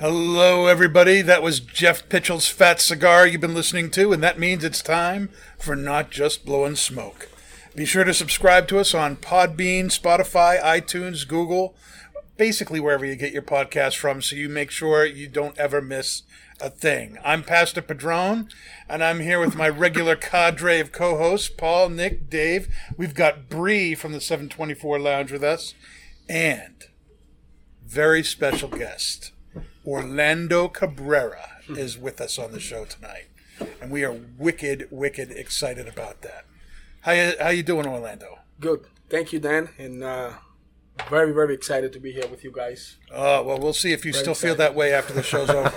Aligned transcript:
Hello, 0.00 0.66
everybody. 0.66 1.22
That 1.22 1.42
was 1.42 1.58
Jeff 1.58 2.08
Pitchell's 2.08 2.48
Fat 2.48 2.80
Cigar 2.80 3.26
you've 3.26 3.40
been 3.40 3.54
listening 3.54 3.90
to, 3.90 4.12
and 4.12 4.22
that 4.22 4.38
means 4.38 4.62
it's 4.64 4.80
time 4.80 5.28
for 5.58 5.74
Not 5.74 6.10
Just 6.10 6.46
Blowing 6.46 6.76
Smoke. 6.76 7.28
Be 7.74 7.84
sure 7.84 8.04
to 8.04 8.14
subscribe 8.14 8.68
to 8.68 8.78
us 8.78 8.94
on 8.94 9.16
Podbean, 9.16 9.86
Spotify, 9.86 10.62
iTunes, 10.62 11.26
Google, 11.26 11.74
basically 12.36 12.80
wherever 12.80 13.04
you 13.04 13.16
get 13.16 13.32
your 13.32 13.42
podcast 13.42 13.96
from, 13.96 14.22
so 14.22 14.36
you 14.36 14.48
make 14.48 14.70
sure 14.70 15.04
you 15.04 15.28
don't 15.28 15.58
ever 15.58 15.82
miss 15.82 16.22
a 16.60 16.70
thing. 16.70 17.18
I'm 17.24 17.42
Pastor 17.42 17.82
Padron, 17.82 18.48
and 18.88 19.02
I'm 19.02 19.20
here 19.20 19.38
with 19.40 19.54
my 19.54 19.68
regular 19.68 20.16
cadre 20.16 20.80
of 20.80 20.92
co-hosts, 20.92 21.48
Paul, 21.48 21.90
Nick, 21.90 22.28
Dave. 22.28 22.68
We've 22.96 23.14
got 23.14 23.48
Bree 23.48 23.94
from 23.94 24.12
the 24.12 24.20
724 24.20 24.98
Lounge 24.98 25.32
with 25.32 25.44
us, 25.44 25.74
and 26.28 26.86
very 27.86 28.22
special 28.22 28.68
guest. 28.68 29.32
Orlando 29.86 30.68
Cabrera 30.68 31.58
is 31.68 31.96
with 31.96 32.20
us 32.20 32.38
on 32.38 32.52
the 32.52 32.60
show 32.60 32.84
tonight, 32.84 33.28
and 33.80 33.90
we 33.90 34.04
are 34.04 34.16
wicked, 34.36 34.88
wicked 34.90 35.30
excited 35.30 35.86
about 35.86 36.22
that. 36.22 36.44
How 37.02 37.12
you, 37.12 37.32
how 37.40 37.50
you 37.50 37.62
doing, 37.62 37.86
Orlando? 37.86 38.40
Good. 38.60 38.84
Thank 39.08 39.32
you, 39.32 39.38
Dan. 39.38 39.70
And 39.78 40.02
uh, 40.02 40.32
very, 41.08 41.32
very 41.32 41.54
excited 41.54 41.92
to 41.92 42.00
be 42.00 42.12
here 42.12 42.26
with 42.30 42.44
you 42.44 42.52
guys. 42.52 42.96
Uh, 43.10 43.42
well, 43.44 43.58
we'll 43.58 43.72
see 43.72 43.92
if 43.92 44.04
you 44.04 44.12
still 44.12 44.34
feel 44.34 44.54
that 44.56 44.74
way 44.74 44.92
after 44.92 45.12
the 45.12 45.22
show's 45.22 45.50
over. 45.50 45.68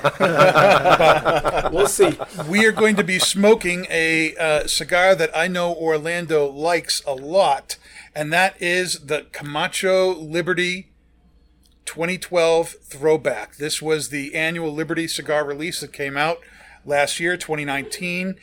We'll 1.72 1.88
see. 1.88 2.17
we 2.50 2.66
are 2.66 2.72
going 2.72 2.95
to 2.97 3.03
be 3.03 3.17
smoking 3.17 3.86
a 3.89 4.36
uh, 4.36 4.67
cigar 4.67 5.16
that 5.16 5.36
I 5.36 5.47
know 5.47 5.73
Orlando 5.73 6.50
likes 6.50 7.02
a 7.05 7.13
lot, 7.13 7.78
and 8.16 8.31
that 8.33 8.61
is 8.61 9.00
the 9.05 9.28
Camacho 9.31 10.16
Liberty 10.16 10.91
2012 11.85 12.75
Throwback. 12.83 13.58
This 13.58 13.81
was 13.81 14.09
the 14.09 14.35
annual 14.35 14.73
Liberty 14.73 15.08
cigar 15.08 15.45
release 15.45 15.80
that 15.81 15.94
came 15.94 16.17
out 16.17 16.39
last 16.85 17.19
year, 17.19 17.38
2019. 17.38 18.35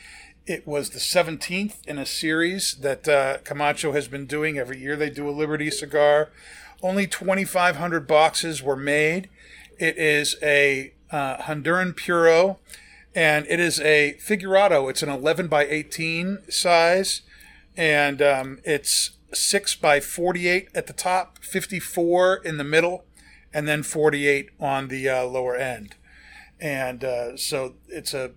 It 0.46 0.66
was 0.66 0.90
the 0.90 0.98
17th 0.98 1.86
in 1.86 1.98
a 1.98 2.06
series 2.06 2.76
that 2.76 3.06
uh, 3.06 3.38
Camacho 3.44 3.92
has 3.92 4.08
been 4.08 4.26
doing. 4.26 4.58
Every 4.58 4.80
year 4.80 4.96
they 4.96 5.10
do 5.10 5.28
a 5.28 5.30
Liberty 5.30 5.70
cigar. 5.70 6.30
Only 6.82 7.06
2,500 7.06 8.06
boxes 8.06 8.62
were 8.62 8.76
made. 8.76 9.28
It 9.78 9.98
is 9.98 10.36
a 10.42 10.94
uh, 11.10 11.38
Honduran 11.38 11.96
Puro, 11.96 12.58
and 13.14 13.46
it 13.48 13.58
is 13.58 13.80
a 13.80 14.16
Figurado. 14.20 14.88
It's 14.88 15.02
an 15.02 15.08
11 15.08 15.48
by 15.48 15.66
18 15.66 16.38
size, 16.48 17.22
and 17.76 18.22
um, 18.22 18.60
it's 18.64 19.10
6 19.32 19.74
by 19.76 20.00
48 20.00 20.68
at 20.74 20.86
the 20.86 20.92
top, 20.92 21.38
54 21.42 22.36
in 22.44 22.58
the 22.58 22.64
middle, 22.64 23.04
and 23.52 23.66
then 23.66 23.82
48 23.82 24.50
on 24.60 24.88
the 24.88 25.08
uh, 25.08 25.24
lower 25.24 25.56
end. 25.56 25.96
And 26.60 27.04
uh, 27.04 27.36
so 27.36 27.74
it's 27.88 28.14
a 28.14 28.32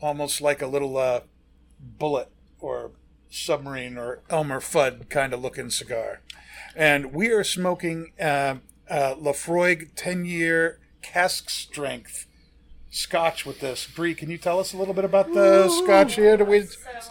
almost 0.00 0.40
like 0.40 0.60
a 0.60 0.66
little 0.66 0.96
uh, 0.96 1.20
bullet 1.80 2.28
or 2.60 2.90
submarine 3.30 3.96
or 3.96 4.22
Elmer 4.28 4.60
Fudd 4.60 5.08
kind 5.08 5.32
of 5.32 5.40
looking 5.40 5.70
cigar. 5.70 6.20
And 6.74 7.12
we 7.12 7.30
are 7.30 7.44
smoking 7.44 8.12
uh, 8.20 8.56
uh, 8.88 9.14
Laphroaig 9.16 9.90
10 9.94 10.24
year 10.24 10.78
cask 11.02 11.50
strength 11.50 12.26
scotch 12.90 13.44
with 13.46 13.60
this. 13.60 13.86
Brie, 13.86 14.14
can 14.14 14.30
you 14.30 14.38
tell 14.38 14.60
us 14.60 14.72
a 14.72 14.76
little 14.76 14.94
bit 14.94 15.04
about 15.04 15.32
the 15.32 15.68
scotch 15.68 16.14
here? 16.14 16.36
Do 16.36 16.44
we 16.44 16.58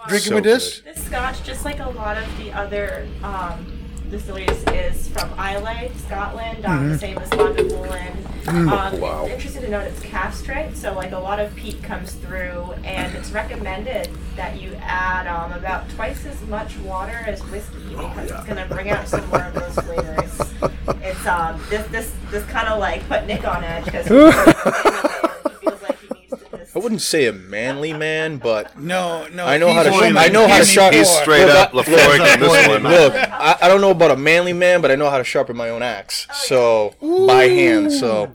drink 0.07 0.25
it 0.25 0.29
So 0.29 0.35
with 0.35 0.44
this? 0.44 0.81
This 0.81 1.05
scotch, 1.05 1.44
just 1.44 1.66
like 1.66 1.79
a 1.79 1.89
lot 1.89 2.17
of 2.17 2.38
the 2.38 2.51
other 2.51 3.07
um, 3.23 3.81
distilleries, 4.11 4.63
is 4.67 5.07
from 5.09 5.29
Islay, 5.39 5.91
Scotland, 6.05 6.66
um, 6.66 6.72
Mm-hmm. 6.79 6.89
the 6.89 6.97
same 6.97 7.17
as 7.17 7.29
Lagavulin. 7.31 8.13
Mm. 8.44 8.72
Um, 8.72 8.99
wow. 8.99 9.27
Interested 9.27 9.61
to 9.61 9.69
note 9.69 9.83
it's 9.88 9.99
cask 10.01 10.41
strength, 10.44 10.75
so 10.77 10.94
like 10.94 11.11
a 11.11 11.17
lot 11.19 11.39
of 11.39 11.55
peat 11.55 11.81
comes 11.83 12.13
through, 12.13 12.73
and 12.83 13.16
it's 13.16 13.31
recommended 13.31 14.09
that 14.35 14.59
you 14.61 14.73
add 14.81 15.27
um, 15.27 15.51
about 15.53 15.88
twice 15.91 16.25
as 16.25 16.41
much 16.47 16.75
water 16.79 17.17
as 17.27 17.41
whiskey 17.45 17.77
Oh, 17.95 18.07
because 18.09 18.31
it's 18.31 18.44
going 18.45 18.57
to 18.57 18.73
bring 18.73 18.89
out 18.89 19.07
some 19.07 19.27
more 19.29 19.44
of 19.44 19.53
those 19.53 19.75
flavors. 19.85 20.41
It's 21.03 21.25
um 21.25 21.59
this 21.69 21.85
this 21.88 22.13
this 22.29 22.43
kind 22.45 22.67
of 22.67 22.79
like 22.79 23.07
put 23.07 23.25
Nick 23.25 23.47
on 23.47 23.63
edge 23.63 23.85
because 23.85 24.05
he 24.07 24.11
feels 24.11 25.81
like 25.81 25.99
he 25.99 26.07
needs 26.13 26.29
to. 26.43 26.57
This, 26.57 26.61
I 26.74 26.80
wouldn't 26.80 27.02
say 27.02 27.26
a 27.26 27.34
manly 27.34 27.92
man, 27.92 28.38
but 28.38 28.80
No, 28.80 29.28
no. 29.28 29.46
I 29.46 29.58
know 29.58 29.74
how 29.74 29.84
to. 29.84 29.90
a 29.90 29.94
sh- 29.94 30.16
I 30.16 30.30
know 30.30 30.48
how 30.48 30.58
to 30.59 30.66
sharpen. 30.66 31.00
He's 31.00 31.09
straight 31.09 31.46
Look, 31.46 31.56
up 31.56 31.74
I- 31.74 31.78
Laphroaig 31.82 32.34
in 32.36 32.40
this 32.40 32.68
one. 32.68 32.84
Look, 32.84 33.14
I, 33.14 33.58
I 33.64 33.68
don't 33.68 33.82
know 33.82 33.92
about 33.92 34.12
a 34.12 34.16
manly 34.16 34.54
man, 34.54 34.82
but 34.82 34.90
I 34.90 34.96
know 34.96 35.09
how 35.09 35.18
to 35.18 35.24
sharpen 35.26 35.58
my 35.58 35.70
own 35.70 35.84
axe. 35.84 36.28
So 36.32 36.96
by 37.28 37.44
hand. 37.50 37.92
So 37.92 38.34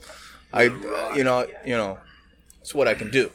I, 0.53 0.65
you 1.17 1.25
know, 1.25 1.47
you 1.65 1.77
know, 1.77 1.99
it's 2.61 2.75
what 2.75 2.89
I 2.89 2.95
can 2.95 3.11
do. 3.11 3.31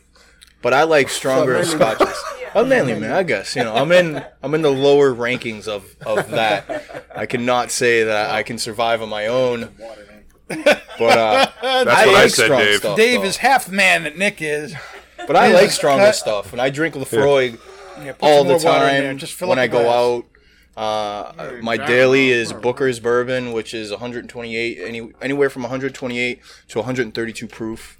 But 0.62 0.74
I 0.76 0.84
like 0.84 1.10
stronger 1.10 1.64
scotches. 1.66 2.16
A 2.54 2.64
manly 2.64 2.94
man, 3.00 3.12
I 3.14 3.24
guess. 3.24 3.56
You 3.56 3.64
know, 3.64 3.74
I'm 3.74 3.92
in 3.92 4.24
I'm 4.44 4.54
in 4.54 4.62
the 4.62 4.70
lower 4.72 5.12
rankings 5.16 5.68
of 5.68 5.96
of 6.06 6.30
that. 6.32 7.08
I 7.16 7.26
cannot 7.26 7.72
say 7.72 8.04
that 8.04 8.30
I 8.30 8.44
can 8.44 8.60
survive 8.60 9.02
on 9.02 9.10
my 9.10 9.26
own. 9.28 9.70
But 11.00 11.18
uh, 11.18 11.52
That's 11.62 11.88
I 11.90 12.06
what 12.06 12.14
like 12.14 12.24
I 12.24 12.28
said, 12.28 12.46
strong 12.46 12.60
Dave. 12.62 12.78
stuff. 12.80 12.98
Dave 12.98 13.22
though. 13.22 13.28
is 13.28 13.38
half 13.38 13.70
man 13.70 14.04
that 14.04 14.18
Nick 14.18 14.42
is. 14.42 14.76
But 15.28 15.36
I 15.36 15.52
like 15.54 15.72
stronger 15.72 16.06
cut- 16.06 16.16
stuff, 16.16 16.52
and 16.52 16.62
I 16.62 16.70
drink 16.70 16.96
Laphroaig 16.96 17.60
Yeah, 18.04 18.14
put 18.14 18.24
all 18.24 18.44
the 18.44 18.54
more 18.56 18.64
water 18.64 18.86
in 18.88 18.92
there. 19.04 19.10
time 19.12 19.18
Just 19.18 19.40
when 19.42 19.52
up 19.52 19.58
I 19.64 19.68
go 19.68 19.84
glass. 19.84 19.96
out. 19.96 20.26
Uh, 20.78 21.52
my 21.62 21.76
daily 21.78 22.30
is 22.30 22.54
Booker's 22.54 23.00
bourbon, 23.00 23.52
which 23.52 23.74
is 23.74 23.92
128, 23.92 24.80
any 24.82 25.12
anywhere 25.22 25.50
from 25.50 25.64
128 25.64 26.40
to 26.70 26.78
132 26.80 27.48
proof. 27.48 27.98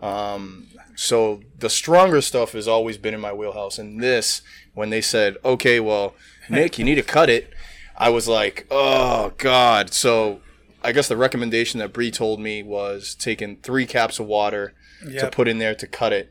Um, 0.00 0.66
so 0.96 1.40
the 1.58 1.70
stronger 1.70 2.20
stuff 2.20 2.52
has 2.52 2.68
always 2.68 2.98
been 2.98 3.14
in 3.14 3.20
my 3.20 3.32
wheelhouse. 3.32 3.78
And 3.78 4.02
this, 4.02 4.42
when 4.74 4.90
they 4.90 5.00
said, 5.00 5.36
"Okay, 5.44 5.80
well, 5.80 6.14
Nick, 6.48 6.78
you 6.78 6.84
need 6.84 6.96
to 6.96 7.02
cut 7.02 7.30
it," 7.30 7.50
I 7.96 8.10
was 8.10 8.28
like, 8.28 8.66
"Oh 8.70 9.32
God!" 9.38 9.92
So 9.92 10.40
I 10.82 10.92
guess 10.92 11.08
the 11.08 11.16
recommendation 11.16 11.78
that 11.80 11.92
Bree 11.92 12.10
told 12.10 12.40
me 12.40 12.62
was 12.62 13.14
taking 13.14 13.56
three 13.56 13.86
caps 13.86 14.18
of 14.18 14.26
water 14.26 14.72
to 15.18 15.30
put 15.30 15.48
in 15.48 15.58
there 15.58 15.74
to 15.74 15.86
cut 15.86 16.12
it. 16.12 16.30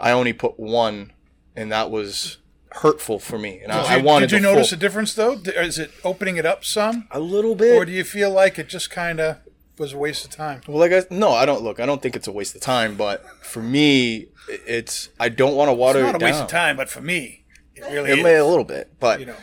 I 0.00 0.10
only 0.12 0.32
put 0.32 0.58
one, 0.58 1.12
and 1.56 1.70
that 1.72 1.90
was 1.90 2.38
hurtful 2.70 3.18
for 3.18 3.38
me. 3.38 3.54
And 3.60 3.72
Did 3.72 3.80
I, 3.80 3.94
I 3.94 3.96
you, 3.96 4.04
wanted 4.04 4.30
did 4.30 4.36
you 4.36 4.42
the 4.42 4.52
notice 4.52 4.70
full, 4.70 4.76
a 4.76 4.80
difference 4.80 5.14
though? 5.14 5.32
Is 5.34 5.78
it 5.78 5.90
opening 6.04 6.36
it 6.36 6.46
up 6.46 6.64
some, 6.64 7.08
a 7.10 7.18
little 7.20 7.54
bit. 7.54 7.76
or 7.76 7.84
do 7.84 7.92
you 7.92 8.04
feel 8.04 8.30
like 8.30 8.58
it 8.58 8.68
just 8.68 8.90
kind 8.90 9.18
of 9.20 9.38
was 9.78 9.92
a 9.94 9.98
waste 9.98 10.24
of 10.24 10.30
time? 10.30 10.60
Well, 10.68 10.78
like 10.78 10.92
I 10.92 11.02
no, 11.14 11.30
I 11.32 11.46
don't 11.46 11.62
look. 11.62 11.80
I 11.80 11.86
don't 11.86 12.00
think 12.02 12.14
it's 12.14 12.28
a 12.28 12.32
waste 12.32 12.54
of 12.54 12.60
time, 12.60 12.96
but 12.96 13.24
for 13.44 13.62
me, 13.62 14.26
it's 14.48 15.08
I 15.18 15.28
don't 15.28 15.56
want 15.56 15.68
to 15.68 15.72
water 15.72 16.00
It's 16.00 16.06
not 16.06 16.14
it 16.16 16.22
a 16.22 16.24
waste 16.24 16.36
down. 16.38 16.44
of 16.44 16.50
time, 16.50 16.76
but 16.76 16.88
for 16.88 17.00
me, 17.00 17.44
it 17.74 17.82
really 17.92 18.10
It 18.10 18.18
is. 18.18 18.24
may 18.24 18.36
a 18.36 18.44
little 18.46 18.64
bit, 18.64 18.92
but 19.00 19.18
you 19.20 19.26
know, 19.26 19.36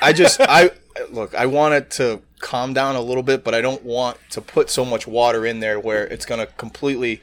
I 0.00 0.12
just 0.12 0.40
I 0.40 0.70
look. 1.10 1.34
I 1.34 1.46
want 1.46 1.74
it 1.74 1.90
to 1.92 2.20
calm 2.40 2.72
down 2.74 2.96
a 2.96 3.00
little 3.00 3.22
bit, 3.22 3.44
but 3.44 3.54
I 3.54 3.60
don't 3.60 3.84
want 3.84 4.18
to 4.30 4.40
put 4.40 4.70
so 4.70 4.84
much 4.84 5.06
water 5.06 5.46
in 5.46 5.60
there 5.60 5.78
where 5.78 6.06
it's 6.06 6.24
gonna 6.24 6.46
completely 6.46 7.22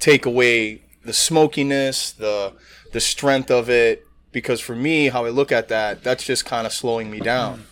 take 0.00 0.26
away 0.26 0.82
the 1.04 1.12
smokiness, 1.12 2.12
the 2.12 2.52
the 2.92 3.00
strength 3.00 3.50
of 3.50 3.68
it. 3.68 4.06
Because 4.32 4.60
for 4.60 4.74
me, 4.74 5.08
how 5.08 5.24
I 5.24 5.30
look 5.30 5.52
at 5.52 5.68
that, 5.68 6.02
that's 6.02 6.24
just 6.24 6.44
kind 6.44 6.66
of 6.66 6.72
slowing 6.72 7.08
me 7.08 7.20
down 7.20 7.66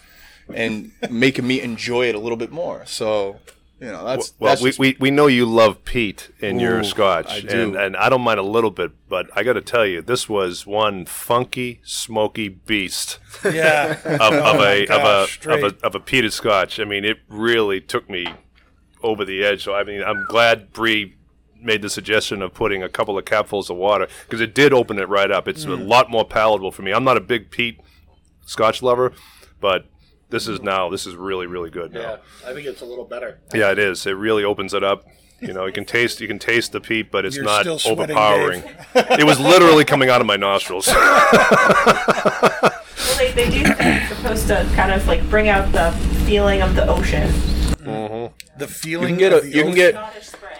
and 0.54 0.92
making 1.10 1.46
me 1.46 1.60
enjoy 1.60 2.08
it 2.08 2.14
a 2.14 2.20
little 2.20 2.36
bit 2.36 2.52
more. 2.52 2.84
So, 2.86 3.38
you 3.82 3.90
know, 3.90 4.04
that's 4.04 4.32
Well, 4.38 4.52
that's 4.52 4.62
we, 4.62 4.68
just- 4.68 4.78
we, 4.78 4.96
we 5.00 5.10
know 5.10 5.26
you 5.26 5.44
love 5.44 5.84
peat 5.84 6.30
in 6.38 6.60
your 6.60 6.84
scotch, 6.84 7.28
I 7.28 7.40
do. 7.40 7.62
and 7.62 7.76
and 7.76 7.96
I 7.96 8.08
don't 8.08 8.20
mind 8.20 8.38
a 8.38 8.44
little 8.44 8.70
bit, 8.70 8.92
but 9.08 9.28
I 9.34 9.42
got 9.42 9.54
to 9.54 9.60
tell 9.60 9.84
you, 9.84 10.00
this 10.00 10.28
was 10.28 10.64
one 10.64 11.04
funky, 11.04 11.80
smoky 11.82 12.48
beast 12.48 13.18
yeah. 13.44 13.98
of, 14.04 14.20
of 14.20 14.32
oh 14.32 14.56
my 14.56 14.70
a 14.70 14.86
gosh, 14.86 14.98
of 14.98 15.04
a 15.04 15.26
straight. 15.32 15.64
of 15.64 15.72
a 15.82 15.86
of 15.86 15.94
a 15.96 16.00
peated 16.00 16.30
scotch. 16.30 16.78
I 16.78 16.84
mean, 16.84 17.04
it 17.04 17.18
really 17.28 17.80
took 17.80 18.08
me 18.08 18.28
over 19.02 19.24
the 19.24 19.42
edge. 19.42 19.64
So 19.64 19.74
I 19.74 19.82
mean, 19.82 20.00
I'm 20.00 20.24
glad 20.28 20.72
Bree 20.72 21.16
made 21.60 21.82
the 21.82 21.90
suggestion 21.90 22.40
of 22.40 22.54
putting 22.54 22.84
a 22.84 22.88
couple 22.88 23.18
of 23.18 23.24
capfuls 23.24 23.68
of 23.68 23.76
water 23.76 24.06
because 24.28 24.40
it 24.40 24.54
did 24.54 24.72
open 24.72 25.00
it 25.00 25.08
right 25.08 25.30
up. 25.32 25.48
It's 25.48 25.64
a 25.64 25.68
mm. 25.68 25.88
lot 25.88 26.08
more 26.08 26.24
palatable 26.24 26.70
for 26.70 26.82
me. 26.82 26.92
I'm 26.92 27.04
not 27.04 27.16
a 27.16 27.20
big 27.20 27.50
peat 27.50 27.80
Scotch 28.46 28.80
lover, 28.80 29.12
but 29.60 29.86
this 30.32 30.48
is 30.48 30.60
now 30.60 30.88
this 30.90 31.06
is 31.06 31.14
really 31.14 31.46
really 31.46 31.70
good 31.70 31.92
now. 31.92 32.00
Yeah, 32.00 32.16
I 32.50 32.52
think 32.52 32.66
it's 32.66 32.80
a 32.80 32.84
little 32.84 33.04
better. 33.04 33.38
Yeah, 33.54 33.70
it 33.70 33.78
is. 33.78 34.04
It 34.06 34.12
really 34.16 34.42
opens 34.42 34.74
it 34.74 34.82
up. 34.82 35.04
You 35.40 35.52
know, 35.52 35.66
you 35.66 35.72
can 35.72 35.84
taste 35.84 36.20
you 36.20 36.26
can 36.28 36.38
taste 36.40 36.72
the 36.72 36.80
peat, 36.80 37.10
but 37.12 37.24
it's 37.24 37.36
You're 37.36 37.44
not 37.44 37.60
still 37.62 37.78
sweating, 37.78 38.16
overpowering. 38.16 38.62
it 38.94 39.24
was 39.24 39.38
literally 39.38 39.84
coming 39.84 40.08
out 40.08 40.20
of 40.20 40.26
my 40.26 40.36
nostrils. 40.36 40.88
Well, 43.04 43.16
they, 43.18 43.32
they 43.32 43.50
do 43.50 43.64
think 43.74 44.02
it's 44.02 44.16
supposed 44.16 44.46
to 44.48 44.68
kind 44.74 44.92
of 44.92 45.06
like 45.06 45.28
bring 45.28 45.48
out 45.48 45.70
the 45.72 45.90
feeling 46.24 46.62
of 46.62 46.74
the 46.74 46.86
ocean. 46.88 47.28
Mm-hmm. 47.28 48.58
The 48.58 48.66
feeling 48.68 49.18
You 49.18 49.18
feeling 49.18 49.18
can 49.18 49.18
get 49.18 49.32
of 49.32 49.38
a. 49.44 49.46
the 49.48 49.56
You 49.56 49.62
can 49.64 49.74
get. 49.74 49.94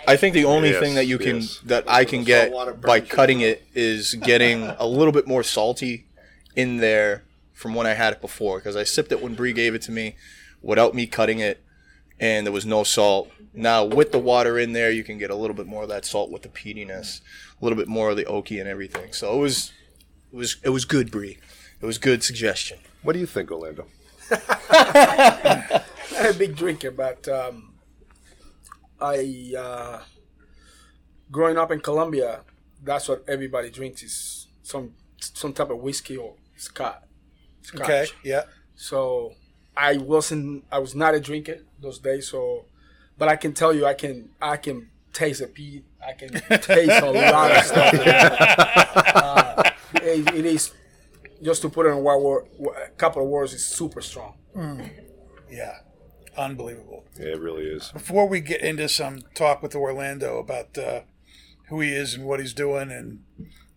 I 0.09 0.17
think 0.17 0.35
the 0.35 0.45
only 0.45 0.71
Yes, 0.71 0.81
thing 0.81 0.95
that 0.97 1.07
you 1.07 1.19
can 1.19 1.37
yes. 1.37 1.61
that 1.67 1.85
I 1.89 2.05
can 2.05 2.25
get 2.25 2.53
by 2.81 3.01
cutting 3.01 3.41
it 3.41 3.65
is 3.75 4.15
getting 4.15 4.65
a 4.79 4.87
little 4.87 5.13
bit 5.13 5.27
more 5.29 5.43
salty 5.45 6.07
in 6.57 6.79
there 6.79 7.23
from 7.63 7.75
when 7.75 7.87
I 7.87 7.95
had 7.95 8.13
it 8.13 8.21
before 8.21 8.59
because 8.59 8.77
I 8.77 8.85
sipped 8.85 9.13
it 9.13 9.23
when 9.23 9.35
Brie 9.35 9.53
gave 9.53 9.75
it 9.75 9.83
to 9.83 9.93
me 9.93 10.17
without 10.61 10.95
me 10.95 11.07
cutting 11.07 11.39
it 11.39 11.65
and 12.21 12.47
there 12.47 12.53
was 12.53 12.67
no 12.67 12.83
salt. 12.85 13.31
Now 13.55 13.85
with 13.85 14.13
the 14.13 14.19
water 14.19 14.59
in 14.59 14.73
there, 14.73 14.91
you 14.91 15.05
can 15.05 15.17
get 15.17 15.31
a 15.31 15.35
little 15.35 15.57
bit 15.57 15.67
more 15.67 15.85
of 15.85 15.89
that 15.89 16.05
salt 16.05 16.31
with 16.31 16.43
the 16.43 16.49
peatiness, 16.49 17.21
a 17.61 17.65
little 17.65 17.79
bit 17.79 17.89
more 17.89 18.11
of 18.11 18.17
the 18.17 18.25
oaky 18.25 18.61
and 18.61 18.69
everything. 18.69 19.13
So 19.13 19.35
it 19.37 19.41
was, 19.41 19.73
it 20.33 20.37
was, 20.37 20.57
it 20.65 20.69
was 20.71 20.85
good, 20.85 21.11
Brie. 21.11 21.39
It 21.81 21.87
was 21.87 21.99
good 21.99 22.23
suggestion. 22.23 22.79
what 23.03 23.15
do 23.15 23.19
you 23.19 23.27
think, 23.27 23.51
Orlando? 23.51 23.87
I'm 24.71 26.31
a 26.31 26.35
big 26.37 26.57
drinker, 26.57 26.91
but 26.91 27.27
um, 27.29 27.75
I 29.01 29.53
uh, 29.59 30.01
growing 31.31 31.59
up 31.59 31.71
in 31.71 31.81
Colombia, 31.81 32.43
that's 32.83 33.09
what 33.09 33.25
everybody 33.27 33.71
drinks 33.71 34.03
is 34.03 34.47
some 34.63 34.95
some 35.19 35.53
type 35.53 35.71
of 35.71 35.79
whiskey 35.79 36.17
or 36.17 36.35
scotch. 36.57 37.03
Scotch. 37.63 37.83
Okay, 37.83 38.07
yeah. 38.25 38.43
So 38.75 39.33
I 39.77 39.97
wasn't 39.97 40.65
I 40.71 40.79
was 40.79 40.95
not 40.95 41.15
a 41.15 41.21
drinker 41.21 41.59
those 41.81 41.99
days. 41.99 42.29
So, 42.29 42.67
but 43.19 43.29
I 43.29 43.37
can 43.37 43.53
tell 43.55 43.73
you, 43.75 43.87
I 43.87 43.95
can 43.95 44.31
I 44.41 44.57
can 44.57 44.89
taste 45.13 45.41
a 45.41 45.47
peat. 45.47 45.85
I 46.07 46.13
can 46.13 46.31
taste 46.61 47.03
a 47.03 47.11
lot 47.33 47.51
of 47.51 47.65
stuff. 47.65 47.95
Uh, 49.15 49.63
it- 49.95 50.35
it 50.35 50.47
is 50.47 50.73
just 51.43 51.63
to 51.63 51.69
put 51.69 51.87
it 51.87 51.91
in 51.91 51.99
one 52.03 52.23
word, 52.23 52.47
a 52.87 52.91
couple 52.97 53.23
of 53.23 53.29
words. 53.29 53.53
It's 53.55 53.65
super 53.65 54.01
strong. 54.01 54.35
Yeah. 55.51 55.75
Unbelievable. 56.37 57.05
Yeah, 57.19 57.29
it 57.35 57.41
really 57.41 57.65
is. 57.65 57.91
Before 57.93 58.27
we 58.27 58.41
get 58.41 58.63
into 58.63 58.89
some 58.89 59.21
talk 59.35 59.63
with 59.63 59.75
Orlando 59.75 60.39
about 60.39 60.79
uh, 60.79 61.01
who 61.69 61.81
he 61.81 61.91
is 61.93 62.15
and 62.15 62.25
what 62.25 62.41
he's 62.41 62.55
doing 62.55 62.91
and 62.91 63.23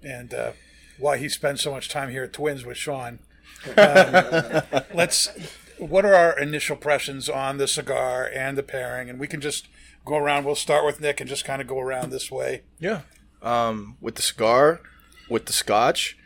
and 0.02 0.34
uh, 0.34 0.52
why 0.98 1.18
he 1.18 1.28
spends 1.28 1.62
so 1.62 1.72
much 1.72 1.90
time 1.90 2.12
here 2.12 2.24
at 2.24 2.32
Twins 2.34 2.64
with 2.64 2.78
Sean, 2.78 3.20
um, 3.78 4.84
let's. 4.94 5.30
What 5.78 6.06
are 6.06 6.16
our 6.16 6.40
initial 6.40 6.78
impressions 6.78 7.28
on 7.28 7.58
the 7.58 7.68
cigar 7.68 8.30
and 8.34 8.58
the 8.58 8.64
pairing? 8.64 9.10
And 9.10 9.20
we 9.20 9.28
can 9.28 9.42
just 9.42 9.68
go 10.06 10.16
around. 10.16 10.46
We'll 10.46 10.56
start 10.56 10.86
with 10.86 11.02
Nick 11.02 11.20
and 11.20 11.28
just 11.30 11.44
kind 11.44 11.62
of 11.62 11.68
go 11.68 11.80
around 11.80 12.12
this 12.12 12.32
way. 12.32 12.62
Yeah. 12.80 13.02
Um, 13.42 13.98
with 14.00 14.16
the 14.16 14.22
cigar, 14.22 14.80
with 15.30 15.46
the 15.48 15.54
scotch, 15.54 16.18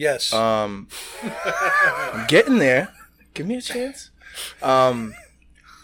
Yes. 0.00 0.32
Um, 0.32 0.88
I'm 1.22 2.26
getting 2.26 2.58
there. 2.58 2.88
Give 3.34 3.46
me 3.46 3.56
a 3.56 3.60
chance. 3.60 4.10
Um, 4.62 5.14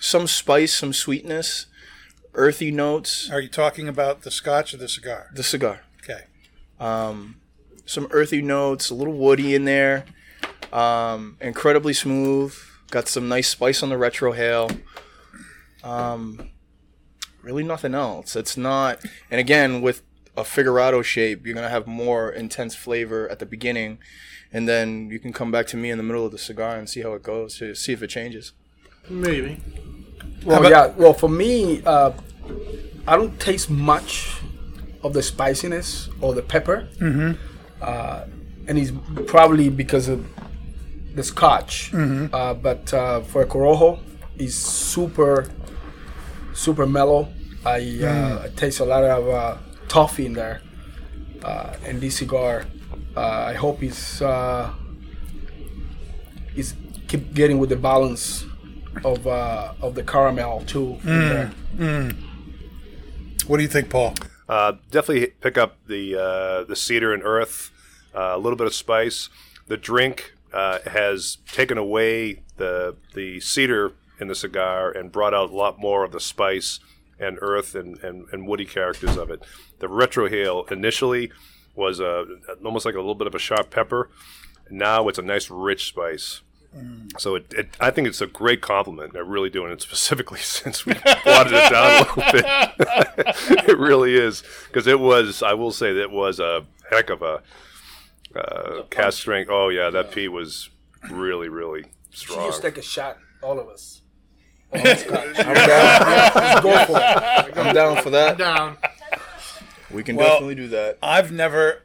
some 0.00 0.26
spice, 0.26 0.72
some 0.74 0.94
sweetness, 0.94 1.66
earthy 2.32 2.70
notes. 2.70 3.30
are 3.30 3.40
you 3.40 3.48
talking 3.50 3.88
about 3.88 4.22
the 4.22 4.30
Scotch 4.30 4.72
or 4.72 4.78
the 4.78 4.88
cigar? 4.88 5.28
The 5.34 5.42
cigar. 5.42 5.82
Okay. 6.02 6.22
Some 6.78 8.08
earthy 8.10 8.40
notes, 8.40 8.88
a 8.88 8.94
little 8.94 9.12
woody 9.12 9.54
in 9.54 9.66
there. 9.66 10.06
Um, 10.76 11.38
incredibly 11.40 11.94
smooth. 11.94 12.54
Got 12.90 13.08
some 13.08 13.28
nice 13.28 13.48
spice 13.48 13.82
on 13.82 13.88
the 13.88 13.96
retrohale. 13.96 14.78
Um, 15.82 16.50
really 17.42 17.64
nothing 17.64 17.94
else. 17.94 18.36
It's 18.36 18.58
not. 18.58 19.00
And 19.30 19.40
again, 19.40 19.80
with 19.80 20.02
a 20.36 20.44
figurado 20.44 21.00
shape, 21.00 21.46
you're 21.46 21.54
gonna 21.54 21.70
have 21.70 21.86
more 21.86 22.30
intense 22.30 22.74
flavor 22.74 23.26
at 23.30 23.38
the 23.38 23.46
beginning, 23.46 23.98
and 24.52 24.68
then 24.68 25.08
you 25.10 25.18
can 25.18 25.32
come 25.32 25.50
back 25.50 25.66
to 25.68 25.78
me 25.78 25.90
in 25.90 25.96
the 25.96 26.04
middle 26.04 26.26
of 26.26 26.32
the 26.32 26.38
cigar 26.38 26.76
and 26.76 26.90
see 26.90 27.00
how 27.00 27.14
it 27.14 27.22
goes 27.22 27.56
to 27.58 27.74
see 27.74 27.94
if 27.94 28.02
it 28.02 28.08
changes. 28.08 28.52
Maybe. 29.08 29.60
Well, 30.44 30.68
yeah. 30.68 30.88
Well, 30.88 31.14
for 31.14 31.30
me, 31.30 31.82
uh, 31.86 32.12
I 33.08 33.16
don't 33.16 33.40
taste 33.40 33.70
much 33.70 34.40
of 35.02 35.14
the 35.14 35.22
spiciness 35.22 36.10
or 36.20 36.34
the 36.34 36.42
pepper. 36.42 36.88
Mm-hmm. 37.00 37.42
Uh, 37.80 38.24
and 38.68 38.78
it's 38.78 38.92
probably 39.26 39.68
because 39.70 40.08
of 40.08 40.26
the 41.16 41.22
scotch. 41.24 41.92
Uh, 42.32 42.54
but 42.54 42.92
uh, 42.94 43.20
for 43.22 43.42
a 43.42 43.46
Corojo, 43.46 43.98
it's 44.38 44.54
super, 44.54 45.46
super 46.54 46.86
mellow. 46.86 47.28
I, 47.64 47.80
uh, 48.04 48.44
I 48.44 48.48
taste 48.54 48.78
a 48.80 48.84
lot 48.84 49.02
of 49.02 49.28
uh, 49.28 49.56
toffee 49.88 50.26
in 50.26 50.34
there. 50.34 50.60
Uh, 51.42 51.74
and 51.84 52.00
this 52.00 52.16
cigar, 52.18 52.64
uh, 53.16 53.20
I 53.20 53.54
hope 53.54 53.82
it's 53.82 54.20
uh, 54.22 54.72
it's 56.54 56.74
keep 57.08 57.34
getting 57.34 57.58
with 57.58 57.70
the 57.70 57.76
balance 57.76 58.44
of 59.04 59.26
uh, 59.26 59.72
of 59.80 59.94
the 59.94 60.02
caramel 60.02 60.62
too. 60.66 60.98
in 61.04 61.52
there. 61.78 62.12
What 63.46 63.58
do 63.58 63.62
you 63.62 63.68
think, 63.68 63.90
Paul? 63.90 64.14
Uh, 64.48 64.72
definitely 64.90 65.28
pick 65.40 65.56
up 65.58 65.76
the 65.86 66.16
uh, 66.16 66.64
the 66.64 66.76
cedar 66.76 67.12
and 67.12 67.22
earth, 67.24 67.70
uh, 68.14 68.32
a 68.34 68.38
little 68.38 68.56
bit 68.56 68.66
of 68.66 68.74
spice. 68.74 69.28
The 69.68 69.76
drink 69.76 70.35
uh, 70.52 70.78
has 70.86 71.38
taken 71.50 71.78
away 71.78 72.42
the 72.56 72.96
the 73.14 73.40
cedar 73.40 73.92
in 74.18 74.28
the 74.28 74.34
cigar 74.34 74.90
and 74.90 75.12
brought 75.12 75.34
out 75.34 75.50
a 75.50 75.54
lot 75.54 75.78
more 75.78 76.04
of 76.04 76.12
the 76.12 76.20
spice 76.20 76.80
and 77.18 77.38
earth 77.40 77.74
and, 77.74 77.98
and, 78.02 78.26
and 78.32 78.46
woody 78.46 78.64
characters 78.64 79.16
of 79.16 79.30
it. 79.30 79.42
The 79.78 79.86
retrohale 79.86 80.70
initially 80.70 81.30
was 81.74 82.00
a, 82.00 82.24
almost 82.64 82.86
like 82.86 82.94
a 82.94 82.98
little 82.98 83.14
bit 83.14 83.26
of 83.26 83.34
a 83.34 83.38
sharp 83.38 83.70
pepper. 83.70 84.10
Now 84.70 85.08
it's 85.08 85.18
a 85.18 85.22
nice 85.22 85.50
rich 85.50 85.88
spice. 85.88 86.40
So 87.18 87.36
it, 87.36 87.46
it, 87.56 87.68
I 87.80 87.90
think 87.90 88.06
it's 88.06 88.20
a 88.20 88.26
great 88.26 88.60
compliment. 88.60 89.16
I 89.16 89.20
really 89.20 89.48
do, 89.48 89.64
and 89.64 89.72
it's 89.72 89.84
specifically 89.84 90.40
since 90.42 90.84
we 90.84 90.92
watered 91.24 91.52
it 91.54 91.70
down 91.70 91.94
a 91.94 91.98
little 92.00 92.32
bit. 92.32 92.44
it 93.68 93.78
really 93.78 94.14
is 94.14 94.42
because 94.66 94.86
it 94.86 95.00
was. 95.00 95.42
I 95.42 95.54
will 95.54 95.72
say 95.72 95.94
that 95.94 96.02
it 96.02 96.10
was 96.10 96.38
a 96.38 96.66
heck 96.90 97.08
of 97.08 97.22
a 97.22 97.42
uh, 98.36 98.82
cask 98.90 99.18
strength. 99.18 99.48
Oh 99.50 99.68
yeah, 99.68 99.90
that 99.90 100.10
P 100.12 100.28
was 100.28 100.70
really, 101.10 101.48
really 101.48 101.82
strong. 101.82 101.90
She 102.10 102.26
strong. 102.26 102.48
just 102.48 102.62
take 102.62 102.78
a 102.78 102.82
shot, 102.82 103.18
all 103.42 103.58
of 103.58 103.68
us. 103.68 104.02
All 104.72 104.80
of 104.80 104.86
us 104.86 105.04
got 105.04 105.26
it. 105.28 105.36
Let's 105.36 106.60
go 106.60 106.84
for 106.86 106.98
it. 106.98 107.56
I'm 107.56 107.72
down 107.74 108.02
for 108.02 108.10
that. 108.10 108.36
Down. 108.36 108.76
We 109.92 110.02
can 110.02 110.16
Well- 110.16 110.26
definitely 110.28 110.56
do 110.56 110.68
that. 110.68 110.98
I've 111.00 111.30
never 111.30 111.82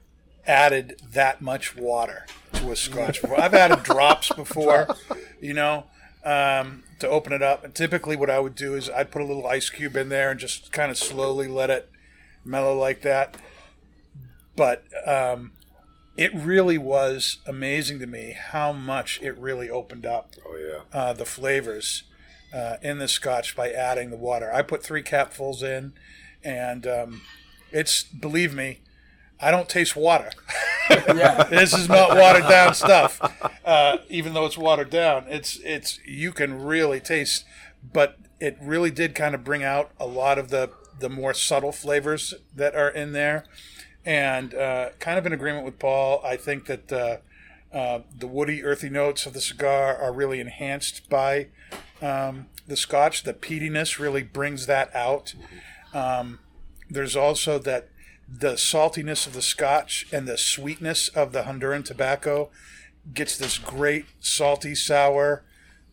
added 0.48 1.00
that 1.14 1.42
much 1.42 1.76
water 1.78 2.26
to 2.54 2.72
a 2.72 2.76
scotch 2.76 3.22
before. 3.22 3.40
I've 3.40 3.54
added 3.54 3.84
drops 3.84 4.32
before, 4.34 4.88
you 5.40 5.54
know, 5.54 5.86
um, 6.26 6.84
to 7.00 7.08
open 7.08 7.34
it 7.34 7.44
up. 7.44 7.64
And 7.64 7.74
typically, 7.76 8.16
what 8.16 8.32
I 8.32 8.40
would 8.40 8.56
do 8.56 8.74
is 8.74 8.90
I'd 8.90 9.12
put 9.12 9.22
a 9.22 9.26
little 9.26 9.46
ice 9.46 9.70
cube 9.70 9.96
in 9.96 10.10
there 10.10 10.32
and 10.32 10.40
just 10.40 10.72
kind 10.72 10.90
of 10.90 10.98
slowly 10.98 11.48
let 11.48 11.70
it 11.70 11.88
mellow 12.44 12.76
like 12.78 13.04
that. 13.04 13.38
But 14.56 14.84
um, 15.06 15.52
it 16.18 16.34
really 16.34 16.78
was 16.78 17.38
amazing 17.46 18.00
to 18.00 18.08
me 18.08 18.36
how 18.38 18.72
much 18.72 19.20
it 19.22 19.38
really 19.38 19.70
opened 19.70 20.06
up 20.06 20.34
oh 20.46 20.58
yeah. 20.58 21.00
uh, 21.00 21.14
the 21.14 21.26
flavors 21.26 22.04
uh, 22.54 22.78
in 22.82 23.00
the 23.00 23.08
scotch 23.08 23.56
by 23.56 23.72
adding 23.72 24.10
the 24.10 24.18
water. 24.18 24.52
I 24.54 24.62
put 24.62 24.84
three 24.84 25.04
capfuls 25.04 25.64
in, 25.64 25.94
and 26.44 26.86
um, 26.86 27.22
it's 27.72 28.04
believe 28.04 28.54
me, 28.54 28.82
I 29.40 29.52
don't 29.52 29.70
taste 29.70 29.96
water. 29.96 30.32
Yeah. 31.08 31.44
this 31.44 31.74
is 31.74 31.88
not 31.88 32.18
watered 32.18 32.50
down 32.50 32.74
stuff, 32.74 33.22
uh, 33.64 33.98
even 34.10 34.34
though 34.34 34.46
it's 34.46 34.58
watered 34.58 34.90
down. 34.90 35.24
It's 35.30 35.58
it's 35.64 36.00
you 36.06 36.34
can 36.34 36.62
really 36.62 37.00
taste, 37.00 37.46
but 37.82 38.18
it 38.42 38.58
really 38.62 38.92
did 38.92 39.16
kind 39.16 39.34
of 39.34 39.42
bring 39.42 39.64
out 39.64 39.92
a 40.02 40.06
lot 40.06 40.38
of 40.38 40.50
the 40.50 40.72
the 41.00 41.08
more 41.08 41.34
subtle 41.34 41.72
flavors 41.72 42.34
that 42.54 42.76
are 42.76 42.90
in 42.90 43.14
there, 43.14 43.46
and 44.06 44.54
uh, 44.54 44.90
kind 45.00 45.18
of 45.18 45.26
in 45.26 45.34
agreement 45.34 45.66
with 45.66 45.80
Paul. 45.80 46.22
I 46.24 46.38
think 46.38 46.66
that. 46.66 46.92
Uh, 46.92 47.18
uh, 47.74 48.02
the 48.14 48.28
woody, 48.28 48.66
earthy 48.66 48.90
notes 48.90 49.26
of 49.26 49.32
the 49.32 49.40
cigar 49.40 49.96
are 49.96 50.12
really 50.12 50.42
enhanced 50.42 51.10
by 51.10 51.48
um, 52.02 52.48
the 52.68 52.76
scotch. 52.76 53.24
The 53.24 53.34
peatiness 53.34 53.98
really 53.98 54.24
brings 54.24 54.66
that 54.66 54.94
out. 54.94 55.34
Um, 55.94 56.40
there's 56.90 57.16
also 57.16 57.60
that 57.60 57.88
the 58.28 58.54
saltiness 58.54 59.28
of 59.28 59.34
the 59.34 59.42
scotch 59.42 60.08
and 60.12 60.28
the 60.28 60.38
sweetness 60.38 61.08
of 61.10 61.32
the 61.32 61.44
Honduran 61.44 61.86
tobacco 61.86 62.50
gets 63.14 63.38
this 63.38 63.58
great 63.58 64.06
salty 64.20 64.76
sour, 64.76 65.44